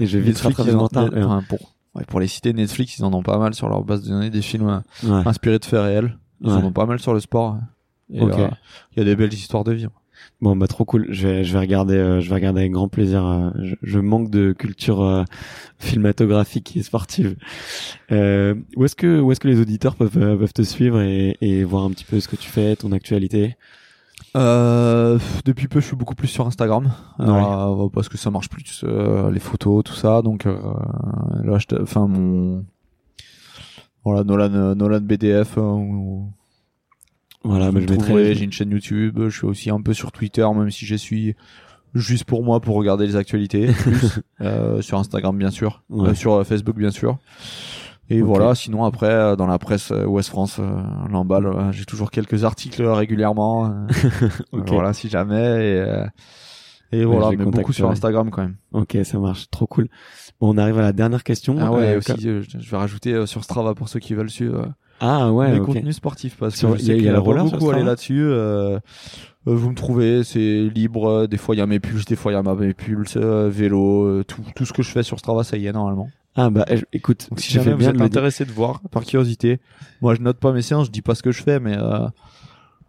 et 0.00 0.06
je 0.06 0.18
vais 0.18 0.24
vite 0.24 0.38
rattraper 0.38 0.72
mon 0.72 0.84
retard. 0.84 1.08
Pour, 1.48 1.74
ouais, 1.94 2.04
pour 2.04 2.20
les 2.20 2.26
citer, 2.28 2.52
Netflix, 2.52 2.98
ils 2.98 3.04
en 3.04 3.12
ont 3.14 3.22
pas 3.22 3.38
mal 3.38 3.54
sur 3.54 3.68
leur 3.70 3.82
base 3.84 4.02
de 4.02 4.08
données 4.10 4.30
des 4.30 4.42
films 4.42 4.68
euh, 5.04 5.08
Ouais. 5.20 5.26
inspirés 5.26 5.58
de 5.58 5.64
faits 5.64 5.80
réels. 5.80 6.18
Ils 6.42 6.50
en 6.50 6.64
ont 6.64 6.72
pas 6.72 6.86
mal 6.86 6.98
sur 6.98 7.14
le 7.14 7.20
sport. 7.20 7.56
Euh, 8.14 8.48
il 8.94 8.98
y 8.98 9.00
a 9.00 9.04
des 9.04 9.16
belles 9.16 9.32
histoires 9.32 9.64
de 9.64 9.72
vie. 9.72 9.86
Bon 10.40 10.56
bah 10.56 10.66
trop 10.66 10.84
cool. 10.84 11.06
Je 11.10 11.28
vais 11.28 11.44
je 11.44 11.52
vais 11.52 11.60
regarder 11.60 11.94
euh, 11.94 12.20
je 12.20 12.28
vais 12.28 12.34
regarder 12.34 12.60
avec 12.60 12.72
grand 12.72 12.88
plaisir. 12.88 13.24
euh, 13.24 13.50
je, 13.62 13.74
je 13.82 13.98
manque 14.00 14.28
de 14.30 14.52
culture 14.52 15.00
euh, 15.02 15.22
cinématographique 15.78 16.76
et 16.76 16.82
sportive. 16.82 17.36
Euh, 18.10 18.54
où 18.76 18.84
est-ce 18.84 18.96
que 18.96 19.20
où 19.20 19.30
est-ce 19.30 19.38
que 19.40 19.48
les 19.48 19.60
auditeurs 19.60 19.94
peuvent 19.94 20.18
euh, 20.18 20.36
peuvent 20.36 20.52
te 20.52 20.62
suivre 20.62 21.00
et, 21.00 21.36
et 21.40 21.62
voir 21.64 21.84
un 21.84 21.90
petit 21.90 22.04
peu 22.04 22.18
ce 22.18 22.26
que 22.28 22.36
tu 22.36 22.48
fais, 22.48 22.74
ton 22.76 22.90
actualité? 22.92 23.56
Euh, 24.34 25.18
depuis 25.44 25.68
peu, 25.68 25.80
je 25.80 25.86
suis 25.86 25.96
beaucoup 25.96 26.14
plus 26.14 26.28
sur 26.28 26.46
Instagram. 26.46 26.90
Ouais. 27.18 27.26
Euh, 27.28 27.88
parce 27.92 28.08
que 28.08 28.16
ça 28.16 28.30
marche 28.30 28.48
plus, 28.48 28.82
euh, 28.84 29.30
les 29.30 29.40
photos, 29.40 29.84
tout 29.84 29.92
ça. 29.94 30.22
Donc 30.22 30.46
euh, 30.46 30.56
là, 31.44 31.58
enfin 31.80 32.06
mon 32.08 32.64
voilà 34.04 34.24
Nolan 34.24 34.74
Nolan 34.74 35.00
BDF. 35.00 35.58
euh, 35.58 35.60
où- 35.60 36.32
Voilà, 37.44 37.70
vous 37.70 37.80
bah, 37.80 37.94
je 38.08 38.34
J'ai 38.34 38.44
une 38.44 38.52
chaîne 38.52 38.70
YouTube. 38.70 39.18
Je 39.24 39.36
suis 39.36 39.46
aussi 39.46 39.70
un 39.70 39.80
peu 39.80 39.94
sur 39.94 40.12
Twitter, 40.12 40.46
même 40.54 40.70
si 40.70 40.86
je 40.86 40.94
suis 40.94 41.34
juste 41.94 42.24
pour 42.24 42.42
moi 42.42 42.60
pour 42.60 42.76
regarder 42.76 43.06
les 43.06 43.16
actualités. 43.16 43.66
plus. 43.72 44.20
Euh, 44.40 44.80
sur 44.80 44.98
Instagram 44.98 45.36
bien 45.36 45.50
sûr, 45.50 45.82
Ouais. 45.90 46.10
Euh, 46.10 46.14
sur 46.14 46.34
euh, 46.34 46.44
Facebook 46.44 46.76
bien 46.76 46.90
sûr. 46.90 47.18
Et 48.10 48.20
voilà, 48.20 48.54
sinon 48.54 48.84
après 48.84 49.10
euh, 49.10 49.36
dans 49.36 49.46
la 49.46 49.58
presse 49.58 49.90
euh, 49.90 50.04
Ouest 50.04 50.28
France, 50.28 50.58
euh, 50.58 50.82
l'emballe, 51.10 51.46
euh, 51.46 51.72
j'ai 51.72 51.84
toujours 51.84 52.10
quelques 52.10 52.44
articles 52.44 52.82
régulièrement. 52.82 53.66
euh, 53.66 54.28
Ok. 54.52 54.68
Voilà, 54.70 54.92
si 54.92 55.08
jamais. 55.08 55.36
Et, 55.36 55.80
euh, 55.80 56.04
et 56.92 57.04
voilà, 57.06 57.30
mais 57.30 57.44
beaucoup 57.44 57.72
sur 57.72 57.88
Instagram 57.88 58.30
quand 58.30 58.42
même. 58.42 58.56
Ok, 58.72 58.98
ça 59.04 59.18
marche, 59.18 59.48
trop 59.50 59.66
cool. 59.66 59.88
Bon, 60.40 60.54
on 60.54 60.58
arrive 60.58 60.78
à 60.78 60.82
la 60.82 60.92
dernière 60.92 61.24
question. 61.24 61.56
Ah 61.58 61.72
ouais, 61.72 61.96
aussi, 61.96 62.20
je 62.20 62.70
vais 62.70 62.76
rajouter 62.76 63.14
euh, 63.14 63.24
sur 63.24 63.44
Strava 63.44 63.74
pour 63.74 63.88
ceux 63.88 64.00
qui 64.00 64.12
veulent 64.12 64.30
suivre 64.30 64.72
Ah 65.00 65.32
ouais, 65.32 65.52
les 65.52 65.58
contenus 65.66 65.96
sportifs 65.96 66.36
parce 66.38 66.54
que 66.60 66.66
il 66.78 66.86
y 66.88 66.90
il 66.98 67.02
y 67.04 67.08
a 67.08 67.18
roller 67.18 67.44
beaucoup 67.44 67.70
aller 67.70 67.80
Strava 67.80 67.84
là-dessus. 67.90 68.22
Euh, 68.22 68.78
euh, 69.48 69.54
vous 69.56 69.70
me 69.70 69.74
trouvez, 69.74 70.22
c'est 70.22 70.62
libre. 70.72 71.08
euh, 71.08 71.26
Des 71.26 71.36
fois 71.38 71.54
il 71.54 71.58
y 71.58 71.60
a 71.62 71.66
mes 71.66 71.80
pulls, 71.80 72.04
des 72.04 72.14
fois 72.16 72.30
il 72.30 72.36
y 72.36 72.38
a 72.38 72.42
ma- 72.42 72.54
mes 72.54 72.74
pulls, 72.74 73.04
euh, 73.16 73.48
vélo, 73.50 74.04
euh, 74.04 74.24
tout, 74.24 74.42
tout 74.54 74.64
ce 74.64 74.72
que 74.72 74.82
je 74.82 74.90
fais 74.90 75.02
sur 75.02 75.18
Strava, 75.18 75.42
ça 75.44 75.56
y 75.56 75.66
est 75.66 75.72
normalement. 75.72 76.08
Ah 76.36 76.48
bah 76.50 76.64
eh, 76.70 76.78
écoute, 76.92 77.26
Donc 77.30 77.40
si 77.40 77.52
j'ai 77.52 77.58
jamais 77.60 77.74
vous 77.74 77.82
êtes 77.88 77.96
intéressé 78.06 78.44
de 78.44 78.52
voir, 78.52 78.80
par 78.90 79.04
curiosité, 79.04 79.60
moi 80.00 80.14
je 80.14 80.20
note 80.22 80.38
pas 80.38 80.52
mes 80.52 80.62
séances, 80.62 80.86
je 80.86 80.90
dis 80.92 81.02
pas 81.02 81.14
ce 81.14 81.22
que 81.22 81.32
je 81.32 81.42
fais, 81.42 81.58
mais 81.60 81.76
euh, 81.76 82.06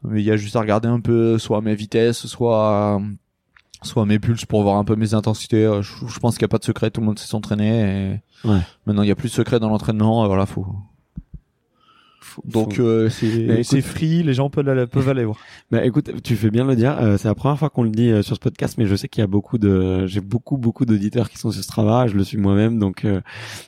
mais 0.03 0.21
il 0.21 0.25
y 0.25 0.31
a 0.31 0.37
juste 0.37 0.55
à 0.55 0.61
regarder 0.61 0.87
un 0.87 0.99
peu 0.99 1.37
soit 1.39 1.59
mes 1.61 1.75
vitesses, 1.75 2.25
soit 2.27 3.01
soit 3.81 4.05
mes 4.05 4.17
pulses 4.19 4.45
pour 4.45 4.61
voir 4.63 4.77
un 4.77 4.85
peu 4.85 4.95
mes 4.95 5.13
intensités. 5.13 5.69
Je, 5.81 6.07
je 6.07 6.19
pense 6.19 6.35
qu'il 6.35 6.43
y 6.43 6.45
a 6.45 6.49
pas 6.49 6.57
de 6.59 6.63
secret, 6.63 6.89
tout 6.89 7.01
le 7.01 7.07
monde 7.07 7.19
sait 7.19 7.27
s'entraîner. 7.27 8.11
Et 8.43 8.47
Ouais. 8.47 8.59
Maintenant 8.85 9.01
il 9.03 9.07
y 9.09 9.11
a 9.11 9.15
plus 9.15 9.29
de 9.29 9.33
secret 9.33 9.59
dans 9.59 9.69
l'entraînement, 9.69 10.25
voilà 10.27 10.45
faut. 10.45 10.65
Donc 12.45 12.79
euh, 12.79 13.09
c'est 13.09 13.81
free, 13.81 14.23
les 14.23 14.33
gens 14.33 14.49
peuvent 14.49 14.67
aller, 14.67 14.87
peuvent 14.87 15.09
aller 15.09 15.25
voir. 15.25 15.37
Bah 15.71 15.85
écoute, 15.85 16.11
tu 16.23 16.35
fais 16.35 16.49
bien 16.49 16.63
de 16.65 16.69
le 16.69 16.75
dire. 16.75 16.97
euh, 16.99 17.17
c'est 17.17 17.27
la 17.27 17.35
première 17.35 17.57
fois 17.59 17.69
qu'on 17.69 17.83
le 17.83 17.89
dit 17.89 18.09
euh, 18.09 18.21
sur 18.21 18.35
ce 18.35 18.39
podcast, 18.39 18.77
mais 18.77 18.85
je 18.85 18.95
sais 18.95 19.07
qu'il 19.07 19.21
y 19.21 19.23
a 19.23 19.27
beaucoup 19.27 19.57
de, 19.57 20.05
j'ai 20.07 20.21
beaucoup 20.21 20.57
beaucoup 20.57 20.85
d'auditeurs 20.85 21.29
qui 21.29 21.37
sont 21.37 21.51
sur 21.51 21.63
Strava. 21.63 22.07
Je 22.07 22.15
le 22.15 22.23
suis 22.23 22.37
moi-même, 22.37 22.79
donc 22.79 23.05
euh, 23.05 23.21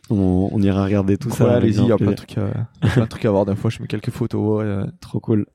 on, 0.10 0.50
on 0.52 0.62
ira 0.62 0.84
regarder 0.86 1.18
tout 1.18 1.30
Donc 1.30 1.38
ça. 1.38 1.54
allez-y, 1.56 1.82
il 1.82 1.88
y 1.88 1.92
a 1.92 1.98
plein 1.98 2.12
de 2.12 2.16
trucs, 2.16 2.38
euh, 2.38 2.50
il 2.82 2.88
y 2.88 2.90
a 2.90 2.94
plein 2.94 3.04
de 3.04 3.10
trucs 3.10 3.26
à 3.26 3.32
voir. 3.32 3.46
Des 3.46 3.56
fois 3.56 3.70
je 3.70 3.82
mets 3.82 3.88
quelques 3.88 4.12
photos, 4.12 4.64
euh, 4.64 4.86
Trop 5.02 5.20
cool. 5.20 5.46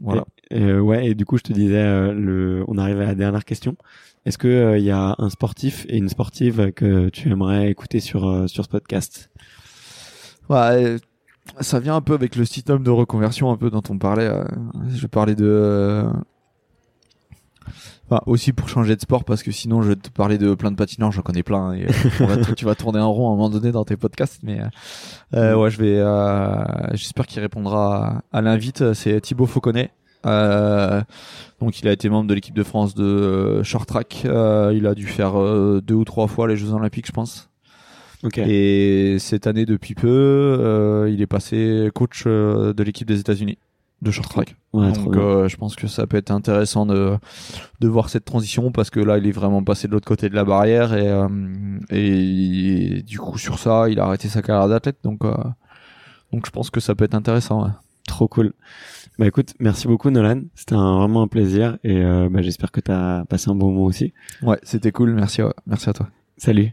voilà. 0.00 0.24
Et, 0.50 0.60
euh, 0.62 0.78
ouais, 0.80 1.06
et 1.08 1.14
du 1.14 1.24
coup, 1.24 1.38
je 1.38 1.42
te 1.42 1.52
disais, 1.52 1.78
euh, 1.82 2.12
le, 2.12 2.64
on 2.68 2.76
arrive 2.78 3.00
à 3.00 3.06
la 3.06 3.14
dernière 3.14 3.44
question. 3.44 3.76
Est-ce 4.26 4.38
que 4.38 4.46
euh, 4.48 4.78
il 4.78 4.84
y 4.84 4.90
a 4.90 5.14
un 5.18 5.30
sportif 5.30 5.84
et 5.88 5.96
une 5.96 6.08
sportive 6.08 6.72
que 6.72 7.08
tu 7.08 7.30
aimerais 7.30 7.70
écouter 7.70 8.00
sur 8.00 8.28
euh, 8.28 8.46
sur 8.46 8.64
ce 8.64 8.68
podcast? 8.68 9.30
Ouais, 10.48 10.96
ça 11.60 11.80
vient 11.80 11.96
un 11.96 12.00
peu 12.00 12.14
avec 12.14 12.36
le 12.36 12.44
système 12.44 12.82
de 12.82 12.90
reconversion 12.90 13.50
un 13.50 13.56
peu 13.56 13.70
dont 13.70 13.82
on 13.88 13.98
parlait. 13.98 14.26
euh, 14.26 14.44
je 14.88 15.06
parlais 15.06 15.34
de... 15.34 15.44
euh, 15.46 16.10
Enfin, 18.06 18.20
aussi 18.26 18.52
pour 18.52 18.68
changer 18.68 18.94
de 18.96 19.00
sport 19.00 19.24
parce 19.24 19.42
que 19.42 19.50
sinon 19.50 19.80
je 19.80 19.88
vais 19.88 19.96
te 19.96 20.10
parler 20.10 20.36
de 20.36 20.54
plein 20.54 20.70
de 20.70 20.76
patineurs, 20.76 21.10
j'en 21.10 21.22
connais 21.22 21.42
plein 21.42 21.72
et 21.72 21.86
euh, 22.20 22.44
tu 22.54 22.66
vas 22.66 22.74
tourner 22.74 23.00
en 23.00 23.10
rond 23.10 23.30
à 23.30 23.32
un 23.32 23.36
moment 23.36 23.48
donné 23.48 23.72
dans 23.72 23.84
tes 23.86 23.96
podcasts 23.96 24.40
mais 24.42 24.60
ouais 25.32 25.70
je 25.70 25.78
vais 25.78 26.94
j'espère 26.94 27.26
qu'il 27.26 27.40
répondra 27.40 28.22
à, 28.30 28.42
l'invite 28.42 28.92
c'est 28.92 29.18
Thibaut 29.22 29.46
Fauconnet 29.46 29.90
donc 30.22 31.80
il 31.80 31.88
a 31.88 31.92
été 31.92 32.10
membre 32.10 32.28
de 32.28 32.34
l'équipe 32.34 32.54
de 32.54 32.62
France 32.62 32.94
de 32.94 33.62
short 33.62 33.88
track 33.88 34.24
il 34.24 34.86
a 34.86 34.94
dû 34.94 35.06
faire 35.06 35.32
deux 35.80 35.94
ou 35.94 36.04
trois 36.04 36.26
fois 36.26 36.46
les 36.46 36.56
Jeux 36.58 36.74
Olympiques 36.74 37.06
je 37.06 37.12
pense 37.12 37.48
Ok. 38.24 38.38
et 38.38 39.18
cette 39.18 39.46
année, 39.46 39.66
depuis 39.66 39.94
peu, 39.94 40.08
euh, 40.08 41.10
il 41.12 41.22
est 41.22 41.26
passé 41.26 41.90
coach 41.94 42.24
euh, 42.26 42.72
de 42.72 42.82
l'équipe 42.82 43.06
des 43.06 43.20
États-Unis 43.20 43.58
de 44.04 44.10
short 44.10 44.30
track. 44.30 44.56
Ouais, 44.72 44.92
Donc, 44.92 45.16
euh, 45.16 45.48
je 45.48 45.56
pense 45.56 45.76
que 45.76 45.86
ça 45.86 46.06
peut 46.06 46.16
être 46.16 46.30
intéressant 46.30 46.86
de 46.86 47.16
de 47.80 47.88
voir 47.88 48.08
cette 48.10 48.24
transition 48.24 48.70
parce 48.70 48.90
que 48.90 49.00
là, 49.00 49.18
il 49.18 49.26
est 49.26 49.32
vraiment 49.32 49.64
passé 49.64 49.88
de 49.88 49.92
l'autre 49.92 50.06
côté 50.06 50.28
de 50.28 50.34
la 50.34 50.44
barrière 50.44 50.94
et 50.94 51.08
euh, 51.08 51.28
et, 51.90 53.02
du 53.02 53.18
coup 53.18 53.38
sur 53.38 53.58
ça, 53.58 53.88
il 53.88 53.98
a 53.98 54.04
arrêté 54.04 54.28
sa 54.28 54.42
carrière 54.42 54.68
d'athlète. 54.68 54.98
Donc 55.02 55.24
euh, 55.24 55.34
donc 56.32 56.46
je 56.46 56.50
pense 56.50 56.70
que 56.70 56.80
ça 56.80 56.94
peut 56.94 57.04
être 57.04 57.14
intéressant. 57.14 57.64
ouais. 57.64 57.70
Trop 58.06 58.28
cool. 58.28 58.52
Bah 59.18 59.26
écoute, 59.26 59.54
merci 59.60 59.86
beaucoup 59.86 60.10
Nolan. 60.10 60.42
C'était 60.54 60.74
vraiment 60.74 61.22
un 61.22 61.28
plaisir 61.28 61.78
et 61.84 62.02
euh, 62.02 62.28
bah, 62.30 62.42
j'espère 62.42 62.70
que 62.70 62.80
tu 62.80 62.90
as 62.90 63.24
passé 63.28 63.48
un 63.48 63.54
bon 63.54 63.70
moment 63.70 63.84
aussi. 63.84 64.12
Ouais, 64.42 64.58
c'était 64.62 64.92
cool. 64.92 65.14
Merci, 65.14 65.42
ouais. 65.42 65.54
merci 65.66 65.88
à 65.88 65.92
toi. 65.94 66.08
Salut. 66.36 66.72